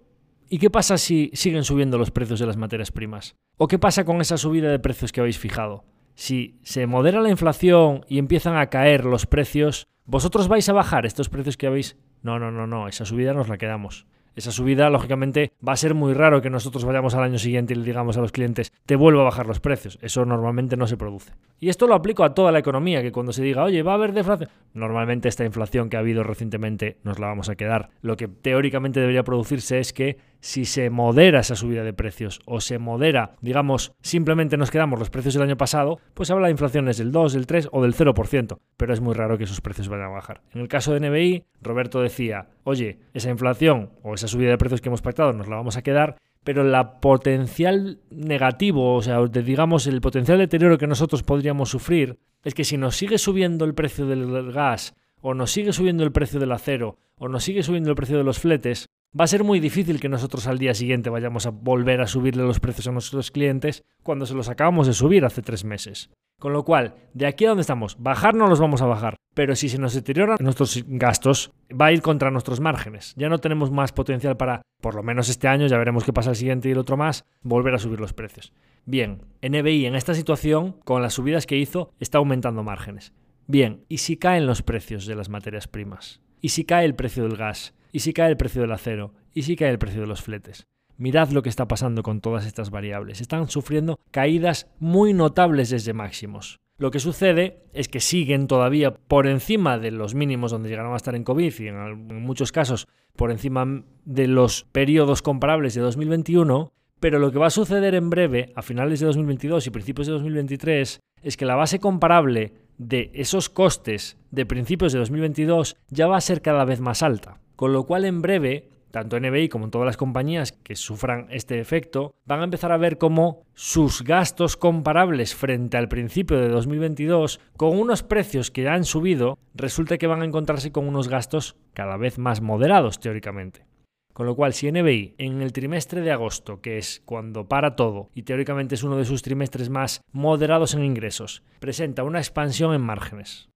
¿Y 0.52 0.58
qué 0.58 0.72
pasa 0.72 0.98
si 0.98 1.30
siguen 1.34 1.64
subiendo 1.64 2.00
los 2.00 2.10
precios 2.10 2.40
de 2.40 2.48
las 2.48 2.58
materias 2.58 2.92
primas? 2.92 3.36
¿O 3.58 3.68
qué 3.68 3.78
pasa 3.78 4.04
con 4.04 4.20
esa 4.20 4.36
subida 4.36 4.72
de 4.72 4.80
precios 4.80 5.12
que 5.12 5.20
habéis 5.20 5.38
fijado? 5.38 5.84
Si 6.16 6.58
se 6.64 6.88
modera 6.88 7.22
la 7.22 7.30
inflación 7.30 8.04
y 8.08 8.18
empiezan 8.18 8.58
a 8.58 8.68
caer 8.68 9.06
los 9.06 9.28
precios, 9.28 9.88
¿vosotros 10.06 10.48
vais 10.48 10.68
a 10.68 10.74
bajar 10.74 11.06
estos 11.06 11.30
precios 11.30 11.56
que 11.56 11.68
habéis? 11.68 11.98
No, 12.24 12.40
no, 12.40 12.50
no, 12.50 12.66
no, 12.66 12.88
esa 12.88 13.06
subida 13.06 13.34
nos 13.34 13.48
la 13.48 13.60
quedamos. 13.60 14.08
Esa 14.36 14.52
subida, 14.52 14.90
lógicamente, 14.90 15.52
va 15.66 15.74
a 15.74 15.78
ser 15.78 15.94
muy 15.94 16.14
raro 16.14 16.42
que 16.42 16.50
nosotros 16.50 16.86
vayamos 16.86 17.14
al 17.14 17.24
año 17.24 17.38
siguiente 17.38 17.74
y 17.74 17.76
le 17.76 17.84
digamos 17.84 18.18
a 18.18 18.22
los 18.22 18.32
clientes, 18.32 18.72
te 18.86 18.96
vuelvo 18.96 19.22
a 19.22 19.26
bajar 19.26 19.46
los 19.46 19.60
precios. 19.60 20.00
Eso 20.02 20.26
normalmente 20.26 20.78
no 20.78 20.88
se 20.88 20.98
produce. 20.98 21.34
Y 21.60 21.70
esto 21.70 21.88
lo 21.88 21.94
aplico 21.94 22.24
a 22.24 22.34
toda 22.34 22.52
la 22.52 22.60
economía, 22.60 23.02
que 23.02 23.12
cuando 23.12 23.34
se 23.34 23.44
diga, 23.44 23.64
oye, 23.66 23.84
va 23.84 23.92
a 23.92 23.96
haber 23.96 24.14
deflación, 24.14 24.50
normalmente 24.74 25.28
esta 25.28 25.46
inflación 25.46 25.90
que 25.90 25.98
ha 25.98 26.00
habido 26.00 26.24
recientemente 26.24 26.98
nos 27.04 27.20
la 27.20 27.28
vamos 27.28 27.50
a 27.50 27.56
quedar. 27.56 27.90
Lo 28.02 28.16
que 28.16 28.30
teóricamente 28.30 29.02
debería 29.02 29.24
producirse 29.24 29.80
es 29.80 29.92
que 29.92 30.18
si 30.40 30.66
se 30.66 30.90
modera 30.90 31.40
esa 31.40 31.56
subida 31.56 31.84
de 31.84 31.94
precios 31.94 32.40
o 32.46 32.62
se 32.62 32.80
modera, 32.80 33.36
digamos, 33.42 33.94
simplemente 34.02 34.58
nos 34.58 34.72
quedamos 34.72 35.00
los 35.00 35.10
precios 35.10 35.34
del 35.34 35.44
año 35.44 35.58
pasado, 35.58 36.00
pues 36.14 36.32
habla 36.32 36.48
de 36.48 36.52
inflaciones 36.52 36.98
del 36.98 37.12
2, 37.12 37.34
del 37.34 37.48
3 37.48 37.70
o 37.72 37.82
del 37.82 37.96
0%, 37.96 38.60
pero 38.78 38.94
es 38.94 39.02
muy 39.02 39.14
raro 39.14 39.38
que 39.38 39.44
esos 39.44 39.62
precios 39.62 39.90
vayan 39.90 40.08
a 40.08 40.10
bajar. 40.10 40.42
En 40.54 40.62
el 40.62 40.68
caso 40.68 40.94
de 40.94 41.00
NBI, 41.00 41.44
Roberto 41.62 42.02
decía, 42.02 42.48
oye, 42.64 43.00
esa 43.14 43.30
inflación 43.30 43.92
o 44.04 44.14
esa 44.14 44.28
subida 44.28 44.52
de 44.52 44.58
precios 44.58 44.82
que 44.82 44.90
hemos 44.90 45.02
pactado 45.02 45.34
nos 45.34 45.48
la 45.48 45.58
vamos 45.58 45.78
a 45.78 45.82
quedar, 45.82 46.18
pero 46.44 46.64
la 46.64 47.00
potencial 47.00 48.00
negativo, 48.10 48.96
o 48.96 49.02
sea, 49.02 49.20
digamos, 49.28 49.88
el 49.88 50.02
potencial 50.02 50.38
deterioro 50.38 50.78
que 50.78 50.88
nosotros 50.88 51.24
podríamos 51.24 51.70
sufrir 51.70 52.18
es 52.44 52.54
que 52.54 52.64
si 52.64 52.78
nos 52.78 52.96
sigue 52.96 53.18
subiendo 53.18 53.66
el 53.66 53.74
precio 53.74 54.06
del 54.08 54.52
gas, 54.52 54.96
o 55.22 55.34
nos 55.34 55.52
sigue 55.52 55.74
subiendo 55.74 56.04
el 56.04 56.12
precio 56.12 56.40
del 56.40 56.54
acero, 56.54 56.98
o 57.18 57.28
nos 57.28 57.44
sigue 57.44 57.64
subiendo 57.64 57.90
el 57.90 57.96
precio 57.96 58.18
de 58.18 58.24
los 58.24 58.40
fletes, 58.40 58.90
va 59.18 59.26
a 59.26 59.28
ser 59.28 59.44
muy 59.44 59.60
difícil 59.60 60.00
que 60.00 60.10
nosotros 60.10 60.48
al 60.48 60.60
día 60.60 60.74
siguiente 60.74 61.10
vayamos 61.10 61.46
a 61.46 61.52
volver 61.52 62.02
a 62.02 62.08
subirle 62.08 62.44
los 62.44 62.60
precios 62.60 62.88
a 62.88 62.92
nuestros 62.92 63.32
clientes 63.32 63.84
cuando 64.04 64.26
se 64.26 64.36
los 64.36 64.50
acabamos 64.50 64.88
de 64.88 64.94
subir 64.94 65.26
hace 65.26 65.42
tres 65.42 65.64
meses. 65.64 66.10
Con 66.40 66.54
lo 66.54 66.64
cual, 66.64 66.96
de 67.14 67.28
aquí 67.28 67.46
a 67.46 67.50
donde 67.50 67.62
estamos, 67.62 67.98
bajar 68.00 68.34
no 68.34 68.48
los 68.48 68.62
vamos 68.62 68.82
a 68.82 68.86
bajar, 68.86 69.18
pero 69.34 69.56
si 69.58 69.68
se 69.68 69.78
nos 69.78 69.94
deterioran 69.94 70.38
nuestros 70.40 70.86
gastos, 70.88 71.52
va 71.70 71.88
a 71.88 71.92
ir 71.92 72.02
contra 72.02 72.32
nuestros 72.32 72.62
márgenes. 72.62 73.14
Ya 73.18 73.28
no 73.28 73.40
tenemos 73.40 73.72
más 73.72 73.92
potencial 73.92 74.38
para, 74.38 74.62
por 74.80 74.96
lo 74.96 75.04
menos 75.04 75.28
este 75.28 75.50
año, 75.50 75.68
ya 75.68 75.78
veremos 75.78 76.06
qué 76.06 76.14
pasa 76.14 76.30
el 76.30 76.38
siguiente 76.38 76.70
y 76.70 76.72
el 76.72 76.78
otro 76.78 76.96
más, 76.96 77.26
volver 77.42 77.74
a 77.74 77.80
subir 77.80 78.00
los 78.00 78.14
precios. 78.14 78.54
Bien, 78.86 79.22
NBI 79.42 79.86
en 79.86 79.96
esta 79.96 80.14
situación, 80.14 80.78
con 80.86 81.02
las 81.02 81.14
subidas 81.14 81.46
que 81.46 81.58
hizo, 81.58 81.92
está 82.00 82.20
aumentando 82.20 82.64
márgenes. 82.64 83.12
Bien, 83.46 83.84
¿y 83.90 83.98
si 83.98 84.16
caen 84.16 84.46
los 84.46 84.62
precios 84.62 85.06
de 85.08 85.16
las 85.16 85.28
materias 85.28 85.68
primas? 85.68 86.22
¿Y 86.40 86.50
si 86.50 86.64
cae 86.64 86.86
el 86.86 86.96
precio 86.96 87.24
del 87.24 87.36
gas? 87.36 87.74
¿Y 87.92 88.00
si 88.00 88.14
cae 88.14 88.30
el 88.30 88.38
precio 88.38 88.62
del 88.62 88.72
acero? 88.72 89.14
¿Y 89.34 89.44
si 89.44 89.56
cae 89.56 89.70
el 89.70 89.80
precio 89.80 90.02
de 90.02 90.08
los 90.08 90.22
fletes? 90.22 90.68
Mirad 90.98 91.30
lo 91.30 91.42
que 91.42 91.50
está 91.50 91.68
pasando 91.68 92.04
con 92.04 92.22
todas 92.22 92.46
estas 92.46 92.70
variables. 92.70 93.22
Están 93.22 93.48
sufriendo 93.48 94.00
caídas 94.12 94.68
muy 94.80 95.14
notables 95.14 95.70
desde 95.70 95.94
máximos. 95.94 96.60
Lo 96.78 96.92
que 96.92 97.00
sucede 97.00 97.64
es 97.74 97.88
que 97.88 98.00
siguen 98.00 98.48
todavía 98.48 98.94
por 98.94 99.28
encima 99.28 99.78
de 99.78 99.92
los 99.92 100.16
mínimos 100.16 100.52
donde 100.52 100.70
llegaron 100.70 100.94
a 100.94 100.98
estar 100.98 101.16
en 101.16 101.24
COVID 101.24 101.54
y 101.60 101.68
en, 101.68 102.22
muchos 102.22 102.52
casos 102.52 102.88
por 103.16 103.32
encima 103.32 103.84
de 104.06 104.28
los 104.28 104.64
periodos 104.72 105.22
comparables 105.22 105.74
de 105.74 105.82
2021, 105.82 106.72
pero 107.00 107.20
lo 107.20 107.32
que 107.32 107.40
va 107.40 107.48
a 107.48 107.52
suceder 107.52 107.96
en 107.96 108.10
breve, 108.10 108.54
a 108.56 108.62
finales 108.62 109.00
de 109.02 109.08
2022 109.08 109.68
y 109.68 109.72
principios 109.72 110.08
de 110.08 110.14
2023, 110.14 111.00
es 111.22 111.38
que 111.38 111.46
la 111.46 111.56
base 111.56 111.80
comparable 111.80 112.54
de 112.78 113.12
esos 113.14 113.50
costes 113.50 114.18
de 114.32 114.46
principios 114.46 114.94
de 114.94 115.00
2022 115.00 115.76
ya 115.90 116.08
va 116.08 116.16
a 116.16 116.22
ser 116.22 116.42
cada 116.42 116.64
vez 116.64 116.80
más 116.80 117.04
alta. 117.04 117.42
Con 117.60 117.74
lo 117.74 117.84
cual 117.84 118.06
en 118.06 118.22
breve 118.22 118.70
tanto 118.90 119.20
NBI 119.20 119.50
como 119.50 119.66
en 119.66 119.72
todas 119.72 119.86
las 119.86 119.98
compañías 119.98 120.54
que 120.54 120.78
sufran 120.78 121.28
este 121.30 121.60
efecto, 121.60 122.16
van 122.24 122.40
a 122.40 122.46
empezar 122.46 122.72
a 122.72 122.78
ver 122.78 122.98
cómo 122.98 123.44
sus 123.54 124.02
gastos 124.02 124.56
comparables 124.56 125.36
frente 125.36 125.76
al 125.76 125.90
principio 125.90 126.40
de 126.40 126.48
2022, 126.48 127.42
con 127.58 127.78
unos 127.78 128.02
precios 128.02 128.50
que 128.50 128.70
han 128.70 128.86
subido, 128.86 129.38
resulta 129.54 129.98
que 129.98 130.08
van 130.08 130.22
a 130.22 130.26
encontrarse 130.26 130.72
con 130.72 130.88
unos 130.88 131.10
gastos 131.10 131.58
cada 131.74 131.98
vez 131.98 132.18
más 132.18 132.40
moderados 132.40 133.02
teóricamente. 133.02 133.66
Con 134.14 134.26
lo 134.26 134.38
cual, 134.38 134.54
si 134.54 134.72
NBI 134.72 135.16
en 135.18 135.42
el 135.42 135.52
trimestre 135.52 136.00
de 136.00 136.14
agosto, 136.14 136.62
que 136.62 136.78
es 136.78 137.02
cuando 137.04 137.50
para 137.50 137.76
todo 137.76 138.10
y 138.16 138.24
teóricamente 138.24 138.76
es 138.76 138.84
uno 138.84 138.96
de 138.96 139.04
sus 139.04 139.22
trimestres 139.22 139.70
más 139.70 140.00
moderados 140.14 140.76
en 140.76 140.86
ingresos, 140.86 141.44
presenta 141.60 142.04
una 142.06 142.20
expansión 142.20 142.74
en 142.74 142.82
márgenes, 142.84 143.50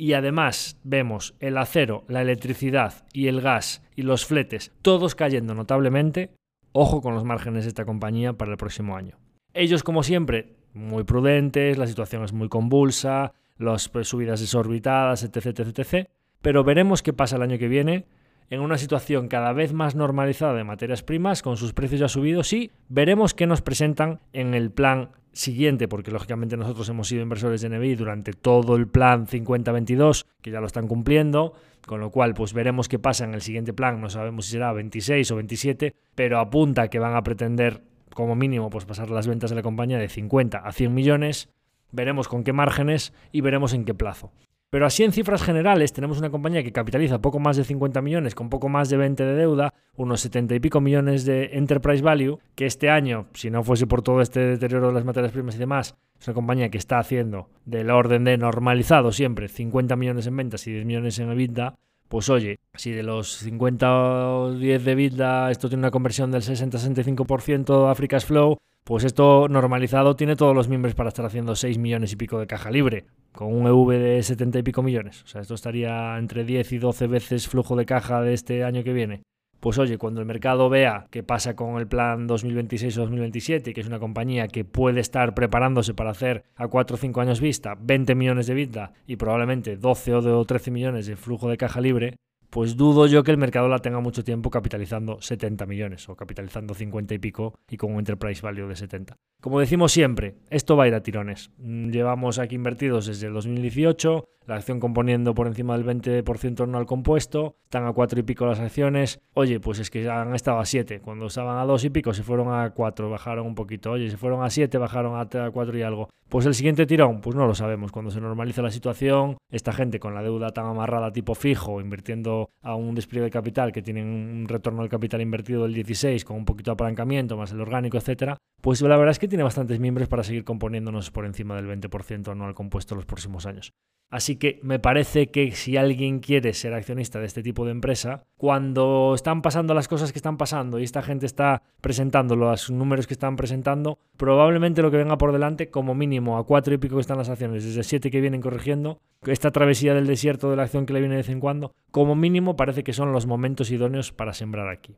y 0.00 0.14
además 0.14 0.80
vemos 0.82 1.34
el 1.40 1.58
acero, 1.58 2.04
la 2.08 2.22
electricidad 2.22 3.04
y 3.12 3.26
el 3.26 3.42
gas 3.42 3.82
y 3.94 4.00
los 4.00 4.24
fletes 4.24 4.72
todos 4.80 5.14
cayendo 5.14 5.54
notablemente, 5.54 6.30
ojo 6.72 7.02
con 7.02 7.14
los 7.14 7.24
márgenes 7.24 7.64
de 7.64 7.68
esta 7.68 7.84
compañía 7.84 8.32
para 8.32 8.50
el 8.50 8.56
próximo 8.56 8.96
año. 8.96 9.18
Ellos, 9.52 9.82
como 9.82 10.02
siempre, 10.02 10.54
muy 10.72 11.04
prudentes, 11.04 11.76
la 11.76 11.86
situación 11.86 12.24
es 12.24 12.32
muy 12.32 12.48
convulsa, 12.48 13.34
las 13.58 13.90
subidas 14.04 14.40
desorbitadas, 14.40 15.22
etc, 15.22 15.58
etc, 15.58 15.78
etc. 15.78 16.08
Pero 16.40 16.64
veremos 16.64 17.02
qué 17.02 17.12
pasa 17.12 17.36
el 17.36 17.42
año 17.42 17.58
que 17.58 17.68
viene 17.68 18.06
en 18.48 18.60
una 18.62 18.78
situación 18.78 19.28
cada 19.28 19.52
vez 19.52 19.74
más 19.74 19.96
normalizada 19.96 20.54
de 20.54 20.64
materias 20.64 21.02
primas, 21.02 21.42
con 21.42 21.58
sus 21.58 21.74
precios 21.74 22.00
ya 22.00 22.08
subidos, 22.08 22.54
y 22.54 22.70
veremos 22.88 23.34
qué 23.34 23.46
nos 23.46 23.60
presentan 23.60 24.20
en 24.32 24.54
el 24.54 24.70
plan 24.70 25.10
siguiente, 25.32 25.88
porque 25.88 26.10
lógicamente 26.10 26.56
nosotros 26.56 26.88
hemos 26.88 27.08
sido 27.08 27.22
inversores 27.22 27.60
de 27.60 27.68
NBI 27.68 27.94
durante 27.94 28.32
todo 28.32 28.76
el 28.76 28.88
plan 28.88 29.26
50-22, 29.26 30.26
que 30.42 30.50
ya 30.50 30.60
lo 30.60 30.66
están 30.66 30.88
cumpliendo, 30.88 31.54
con 31.86 32.00
lo 32.00 32.10
cual 32.10 32.34
pues 32.34 32.52
veremos 32.52 32.88
qué 32.88 32.98
pasa 32.98 33.24
en 33.24 33.34
el 33.34 33.42
siguiente 33.42 33.72
plan, 33.72 34.00
no 34.00 34.10
sabemos 34.10 34.46
si 34.46 34.52
será 34.52 34.72
26 34.72 35.30
o 35.30 35.36
27, 35.36 35.94
pero 36.14 36.38
apunta 36.38 36.88
que 36.88 36.98
van 36.98 37.14
a 37.14 37.22
pretender 37.22 37.82
como 38.14 38.34
mínimo 38.34 38.70
pues 38.70 38.84
pasar 38.84 39.10
las 39.10 39.26
ventas 39.26 39.50
de 39.50 39.56
la 39.56 39.62
compañía 39.62 39.98
de 39.98 40.08
50 40.08 40.58
a 40.58 40.72
100 40.72 40.92
millones, 40.92 41.48
veremos 41.92 42.28
con 42.28 42.44
qué 42.44 42.52
márgenes 42.52 43.12
y 43.32 43.40
veremos 43.40 43.72
en 43.72 43.84
qué 43.84 43.94
plazo. 43.94 44.32
Pero 44.70 44.86
así 44.86 45.02
en 45.02 45.10
cifras 45.10 45.42
generales 45.42 45.92
tenemos 45.92 46.18
una 46.18 46.30
compañía 46.30 46.62
que 46.62 46.70
capitaliza 46.70 47.20
poco 47.20 47.40
más 47.40 47.56
de 47.56 47.64
50 47.64 48.00
millones 48.02 48.36
con 48.36 48.48
poco 48.48 48.68
más 48.68 48.88
de 48.88 48.96
20 48.96 49.24
de 49.24 49.34
deuda, 49.34 49.74
unos 49.96 50.20
70 50.20 50.54
y 50.54 50.60
pico 50.60 50.80
millones 50.80 51.24
de 51.24 51.50
enterprise 51.54 52.04
value, 52.04 52.38
que 52.54 52.66
este 52.66 52.88
año, 52.88 53.26
si 53.34 53.50
no 53.50 53.64
fuese 53.64 53.88
por 53.88 54.02
todo 54.02 54.20
este 54.20 54.38
deterioro 54.38 54.88
de 54.88 54.94
las 54.94 55.04
materias 55.04 55.32
primas 55.32 55.56
y 55.56 55.58
demás, 55.58 55.96
es 56.20 56.28
una 56.28 56.34
compañía 56.34 56.70
que 56.70 56.78
está 56.78 57.00
haciendo 57.00 57.48
del 57.64 57.90
orden 57.90 58.22
de 58.22 58.38
normalizado 58.38 59.10
siempre 59.10 59.48
50 59.48 59.96
millones 59.96 60.28
en 60.28 60.36
ventas 60.36 60.64
y 60.68 60.72
10 60.72 60.86
millones 60.86 61.18
en 61.18 61.32
EBITDA, 61.32 61.74
pues 62.10 62.28
oye, 62.28 62.58
si 62.74 62.90
de 62.90 63.04
los 63.04 63.36
50 63.36 64.28
o 64.30 64.52
10 64.52 64.84
de 64.84 64.90
EBITDA 64.90 65.52
esto 65.52 65.68
tiene 65.68 65.82
una 65.82 65.92
conversión 65.92 66.32
del 66.32 66.42
60-65% 66.42 67.88
a 67.88 67.94
Free 67.94 68.08
Flow, 68.18 68.58
pues 68.82 69.04
esto 69.04 69.46
normalizado 69.48 70.16
tiene 70.16 70.34
todos 70.34 70.52
los 70.52 70.66
miembros 70.66 70.96
para 70.96 71.10
estar 71.10 71.24
haciendo 71.24 71.54
6 71.54 71.78
millones 71.78 72.12
y 72.12 72.16
pico 72.16 72.40
de 72.40 72.48
caja 72.48 72.72
libre, 72.72 73.04
con 73.30 73.54
un 73.54 73.68
EV 73.68 74.00
de 74.00 74.22
70 74.24 74.58
y 74.58 74.62
pico 74.64 74.82
millones. 74.82 75.22
O 75.22 75.28
sea, 75.28 75.40
esto 75.40 75.54
estaría 75.54 76.18
entre 76.18 76.42
10 76.42 76.72
y 76.72 76.78
12 76.78 77.06
veces 77.06 77.46
flujo 77.46 77.76
de 77.76 77.86
caja 77.86 78.20
de 78.22 78.34
este 78.34 78.64
año 78.64 78.82
que 78.82 78.92
viene. 78.92 79.22
Pues 79.60 79.76
oye, 79.76 79.98
cuando 79.98 80.20
el 80.20 80.26
mercado 80.26 80.70
vea 80.70 81.06
qué 81.10 81.22
pasa 81.22 81.54
con 81.54 81.78
el 81.78 81.86
plan 81.86 82.26
2026 82.26 82.96
o 82.96 83.00
2027, 83.02 83.74
que 83.74 83.80
es 83.82 83.86
una 83.86 83.98
compañía 83.98 84.48
que 84.48 84.64
puede 84.64 85.00
estar 85.00 85.34
preparándose 85.34 85.92
para 85.92 86.10
hacer 86.10 86.44
a 86.56 86.68
4 86.68 86.94
o 86.94 86.98
5 86.98 87.20
años 87.20 87.42
vista 87.42 87.76
20 87.78 88.14
millones 88.14 88.46
de 88.46 88.54
vida 88.54 88.94
y 89.06 89.16
probablemente 89.16 89.76
12 89.76 90.14
o 90.14 90.44
13 90.46 90.70
millones 90.70 91.06
de 91.06 91.16
flujo 91.16 91.50
de 91.50 91.58
caja 91.58 91.82
libre, 91.82 92.16
pues 92.50 92.76
dudo 92.76 93.06
yo 93.06 93.22
que 93.22 93.30
el 93.30 93.38
mercado 93.38 93.68
la 93.68 93.78
tenga 93.78 94.00
mucho 94.00 94.24
tiempo 94.24 94.50
capitalizando 94.50 95.20
70 95.22 95.66
millones 95.66 96.08
o 96.08 96.16
capitalizando 96.16 96.74
50 96.74 97.14
y 97.14 97.18
pico 97.18 97.54
y 97.68 97.76
con 97.76 97.92
un 97.92 98.00
enterprise 98.00 98.42
value 98.42 98.68
de 98.68 98.76
70. 98.76 99.16
Como 99.40 99.60
decimos 99.60 99.92
siempre, 99.92 100.34
esto 100.50 100.76
va 100.76 100.84
a 100.84 100.88
ir 100.88 100.94
a 100.94 101.02
tirones. 101.02 101.50
Mm, 101.58 101.90
llevamos 101.90 102.38
aquí 102.38 102.56
invertidos 102.56 103.06
desde 103.06 103.28
el 103.28 103.32
2018, 103.32 104.24
la 104.46 104.56
acción 104.56 104.80
componiendo 104.80 105.34
por 105.34 105.46
encima 105.46 105.78
del 105.78 105.86
20% 105.86 106.64
anual 106.64 106.84
compuesto, 106.84 107.56
están 107.64 107.86
a 107.86 107.92
4 107.92 108.20
y 108.20 108.22
pico 108.24 108.46
las 108.46 108.58
acciones. 108.58 109.20
Oye, 109.34 109.60
pues 109.60 109.78
es 109.78 109.90
que 109.90 110.10
han 110.10 110.34
estado 110.34 110.58
a 110.58 110.66
7. 110.66 111.00
Cuando 111.00 111.26
estaban 111.26 111.56
a 111.58 111.64
2 111.64 111.84
y 111.84 111.90
pico 111.90 112.12
se 112.12 112.22
fueron 112.22 112.52
a 112.52 112.70
4, 112.70 113.08
bajaron 113.08 113.46
un 113.46 113.54
poquito. 113.54 113.92
Oye, 113.92 114.10
se 114.10 114.16
fueron 114.16 114.42
a 114.42 114.50
7, 114.50 114.76
bajaron 114.76 115.18
a 115.18 115.50
4 115.50 115.78
y 115.78 115.82
algo. 115.82 116.10
Pues 116.28 116.46
el 116.46 116.54
siguiente 116.54 116.86
tirón, 116.86 117.20
pues 117.20 117.34
no 117.34 117.46
lo 117.46 117.54
sabemos. 117.54 117.92
Cuando 117.92 118.10
se 118.10 118.20
normaliza 118.20 118.62
la 118.62 118.70
situación, 118.70 119.36
esta 119.50 119.72
gente 119.72 119.98
con 119.98 120.14
la 120.14 120.22
deuda 120.22 120.50
tan 120.50 120.66
amarrada 120.66 121.12
tipo 121.12 121.34
fijo, 121.34 121.80
invirtiendo 121.80 122.39
a 122.62 122.74
un 122.74 122.94
despliegue 122.94 123.24
de 123.24 123.30
capital 123.30 123.72
que 123.72 123.82
tienen 123.82 124.06
un 124.06 124.46
retorno 124.48 124.82
del 124.82 124.90
capital 124.90 125.20
invertido 125.20 125.64
del 125.64 125.74
16 125.74 126.24
con 126.24 126.36
un 126.36 126.44
poquito 126.44 126.70
de 126.70 126.74
apalancamiento 126.74 127.36
más 127.36 127.52
el 127.52 127.60
orgánico, 127.60 127.96
etcétera, 127.96 128.36
pues 128.60 128.80
la 128.82 128.96
verdad 128.96 129.12
es 129.12 129.18
que 129.18 129.28
tiene 129.28 129.44
bastantes 129.44 129.80
miembros 129.80 130.08
para 130.08 130.22
seguir 130.22 130.44
componiéndonos 130.44 131.10
por 131.10 131.26
encima 131.26 131.56
del 131.56 131.66
20% 131.66 132.30
anual 132.30 132.54
compuesto 132.54 132.94
los 132.94 133.06
próximos 133.06 133.46
años. 133.46 133.72
Así 134.10 134.36
que 134.36 134.58
me 134.62 134.80
parece 134.80 135.28
que 135.28 135.52
si 135.52 135.76
alguien 135.76 136.18
quiere 136.18 136.52
ser 136.52 136.74
accionista 136.74 137.20
de 137.20 137.26
este 137.26 137.44
tipo 137.44 137.64
de 137.64 137.70
empresa, 137.70 138.24
cuando 138.36 139.14
están 139.14 139.40
pasando 139.40 139.72
las 139.72 139.86
cosas 139.86 140.10
que 140.10 140.18
están 140.18 140.36
pasando 140.36 140.80
y 140.80 140.82
esta 140.82 141.00
gente 141.00 141.26
está 141.26 141.62
presentando 141.80 142.34
los 142.34 142.70
números 142.70 143.06
que 143.06 143.14
están 143.14 143.36
presentando, 143.36 144.00
probablemente 144.16 144.82
lo 144.82 144.90
que 144.90 144.96
venga 144.96 145.16
por 145.16 145.32
delante, 145.32 145.70
como 145.70 145.94
mínimo 145.94 146.38
a 146.38 146.44
cuatro 146.44 146.74
y 146.74 146.78
pico 146.78 146.96
que 146.96 147.02
están 147.02 147.18
las 147.18 147.28
acciones, 147.28 147.64
desde 147.64 147.84
siete 147.84 148.10
que 148.10 148.20
vienen 148.20 148.40
corrigiendo, 148.40 149.00
esta 149.26 149.52
travesía 149.52 149.94
del 149.94 150.08
desierto 150.08 150.50
de 150.50 150.56
la 150.56 150.64
acción 150.64 150.86
que 150.86 150.92
le 150.92 151.00
viene 151.00 151.14
de 151.14 151.20
vez 151.22 151.28
en 151.28 151.38
cuando, 151.38 151.72
como 151.92 152.16
mínimo 152.16 152.56
parece 152.56 152.82
que 152.82 152.92
son 152.92 153.12
los 153.12 153.26
momentos 153.26 153.70
idóneos 153.70 154.10
para 154.10 154.32
sembrar 154.32 154.68
aquí. 154.68 154.96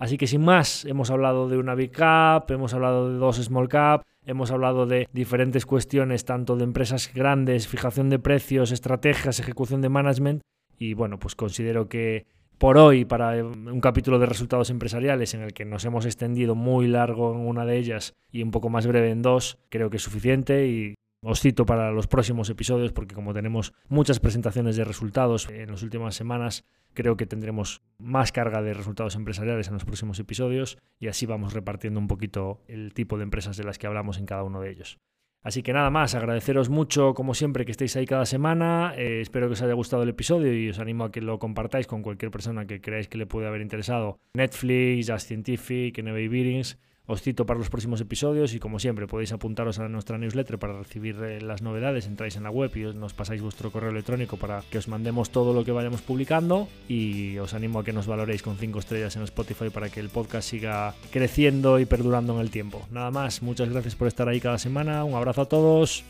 Así 0.00 0.16
que 0.16 0.26
sin 0.26 0.40
más, 0.40 0.86
hemos 0.86 1.10
hablado 1.10 1.50
de 1.50 1.58
una 1.58 1.74
big 1.74 1.90
cap, 1.90 2.50
hemos 2.50 2.72
hablado 2.72 3.12
de 3.12 3.18
dos 3.18 3.36
small 3.36 3.68
cap, 3.68 4.02
hemos 4.24 4.50
hablado 4.50 4.86
de 4.86 5.06
diferentes 5.12 5.66
cuestiones, 5.66 6.24
tanto 6.24 6.56
de 6.56 6.64
empresas 6.64 7.12
grandes, 7.14 7.68
fijación 7.68 8.08
de 8.08 8.18
precios, 8.18 8.72
estrategias, 8.72 9.40
ejecución 9.40 9.82
de 9.82 9.90
management. 9.90 10.40
Y 10.78 10.94
bueno, 10.94 11.18
pues 11.18 11.34
considero 11.34 11.90
que 11.90 12.24
por 12.56 12.78
hoy, 12.78 13.04
para 13.04 13.44
un 13.44 13.80
capítulo 13.82 14.18
de 14.18 14.24
resultados 14.24 14.70
empresariales 14.70 15.34
en 15.34 15.42
el 15.42 15.52
que 15.52 15.66
nos 15.66 15.84
hemos 15.84 16.06
extendido 16.06 16.54
muy 16.54 16.88
largo 16.88 17.34
en 17.34 17.40
una 17.40 17.66
de 17.66 17.76
ellas 17.76 18.14
y 18.32 18.42
un 18.42 18.52
poco 18.52 18.70
más 18.70 18.86
breve 18.86 19.10
en 19.10 19.20
dos, 19.20 19.58
creo 19.68 19.90
que 19.90 19.98
es 19.98 20.02
suficiente 20.02 20.66
y 20.66 20.94
os 21.22 21.40
cito 21.40 21.66
para 21.66 21.92
los 21.92 22.06
próximos 22.06 22.48
episodios 22.50 22.92
porque 22.92 23.14
como 23.14 23.34
tenemos 23.34 23.72
muchas 23.88 24.20
presentaciones 24.20 24.76
de 24.76 24.84
resultados 24.84 25.48
en 25.50 25.70
las 25.70 25.82
últimas 25.82 26.14
semanas, 26.14 26.64
Creo 26.92 27.16
que 27.16 27.26
tendremos 27.26 27.82
más 27.98 28.32
carga 28.32 28.62
de 28.62 28.74
resultados 28.74 29.14
empresariales 29.14 29.68
en 29.68 29.74
los 29.74 29.84
próximos 29.84 30.18
episodios 30.18 30.78
y 30.98 31.06
así 31.06 31.24
vamos 31.24 31.52
repartiendo 31.52 32.00
un 32.00 32.08
poquito 32.08 32.62
el 32.66 32.92
tipo 32.94 33.16
de 33.16 33.22
empresas 33.22 33.56
de 33.56 33.64
las 33.64 33.78
que 33.78 33.86
hablamos 33.86 34.18
en 34.18 34.26
cada 34.26 34.42
uno 34.42 34.60
de 34.60 34.70
ellos. 34.70 34.98
Así 35.42 35.62
que 35.62 35.72
nada 35.72 35.88
más, 35.88 36.14
agradeceros 36.14 36.68
mucho 36.68 37.14
como 37.14 37.32
siempre 37.32 37.64
que 37.64 37.70
estéis 37.70 37.96
ahí 37.96 38.04
cada 38.04 38.26
semana. 38.26 38.92
Eh, 38.96 39.20
espero 39.22 39.46
que 39.46 39.54
os 39.54 39.62
haya 39.62 39.72
gustado 39.72 40.02
el 40.02 40.10
episodio 40.10 40.52
y 40.52 40.68
os 40.68 40.78
animo 40.80 41.04
a 41.04 41.12
que 41.12 41.22
lo 41.22 41.38
compartáis 41.38 41.86
con 41.86 42.02
cualquier 42.02 42.30
persona 42.30 42.66
que 42.66 42.82
creáis 42.82 43.08
que 43.08 43.16
le 43.16 43.26
puede 43.26 43.46
haber 43.46 43.62
interesado. 43.62 44.18
Netflix, 44.34 45.10
Just 45.10 45.28
Scientific, 45.28 45.96
NBA 45.96 46.28
Beatings. 46.28 46.76
Os 47.10 47.22
cito 47.22 47.44
para 47.44 47.58
los 47.58 47.70
próximos 47.70 48.00
episodios 48.00 48.54
y 48.54 48.60
como 48.60 48.78
siempre 48.78 49.08
podéis 49.08 49.32
apuntaros 49.32 49.80
a 49.80 49.88
nuestra 49.88 50.16
newsletter 50.16 50.60
para 50.60 50.78
recibir 50.78 51.16
eh, 51.24 51.40
las 51.40 51.60
novedades, 51.60 52.06
entráis 52.06 52.36
en 52.36 52.44
la 52.44 52.52
web 52.52 52.70
y 52.76 52.84
nos 52.94 53.14
pasáis 53.14 53.42
vuestro 53.42 53.72
correo 53.72 53.90
electrónico 53.90 54.36
para 54.36 54.62
que 54.70 54.78
os 54.78 54.86
mandemos 54.86 55.30
todo 55.30 55.52
lo 55.52 55.64
que 55.64 55.72
vayamos 55.72 56.02
publicando 56.02 56.68
y 56.88 57.36
os 57.38 57.52
animo 57.52 57.80
a 57.80 57.84
que 57.84 57.92
nos 57.92 58.06
valoréis 58.06 58.42
con 58.42 58.58
5 58.58 58.78
estrellas 58.78 59.16
en 59.16 59.22
Spotify 59.22 59.70
para 59.70 59.90
que 59.90 59.98
el 59.98 60.08
podcast 60.08 60.48
siga 60.48 60.94
creciendo 61.10 61.80
y 61.80 61.84
perdurando 61.84 62.34
en 62.34 62.42
el 62.42 62.52
tiempo. 62.52 62.86
Nada 62.92 63.10
más, 63.10 63.42
muchas 63.42 63.70
gracias 63.70 63.96
por 63.96 64.06
estar 64.06 64.28
ahí 64.28 64.40
cada 64.40 64.58
semana, 64.58 65.02
un 65.02 65.14
abrazo 65.14 65.40
a 65.40 65.46
todos. 65.46 66.04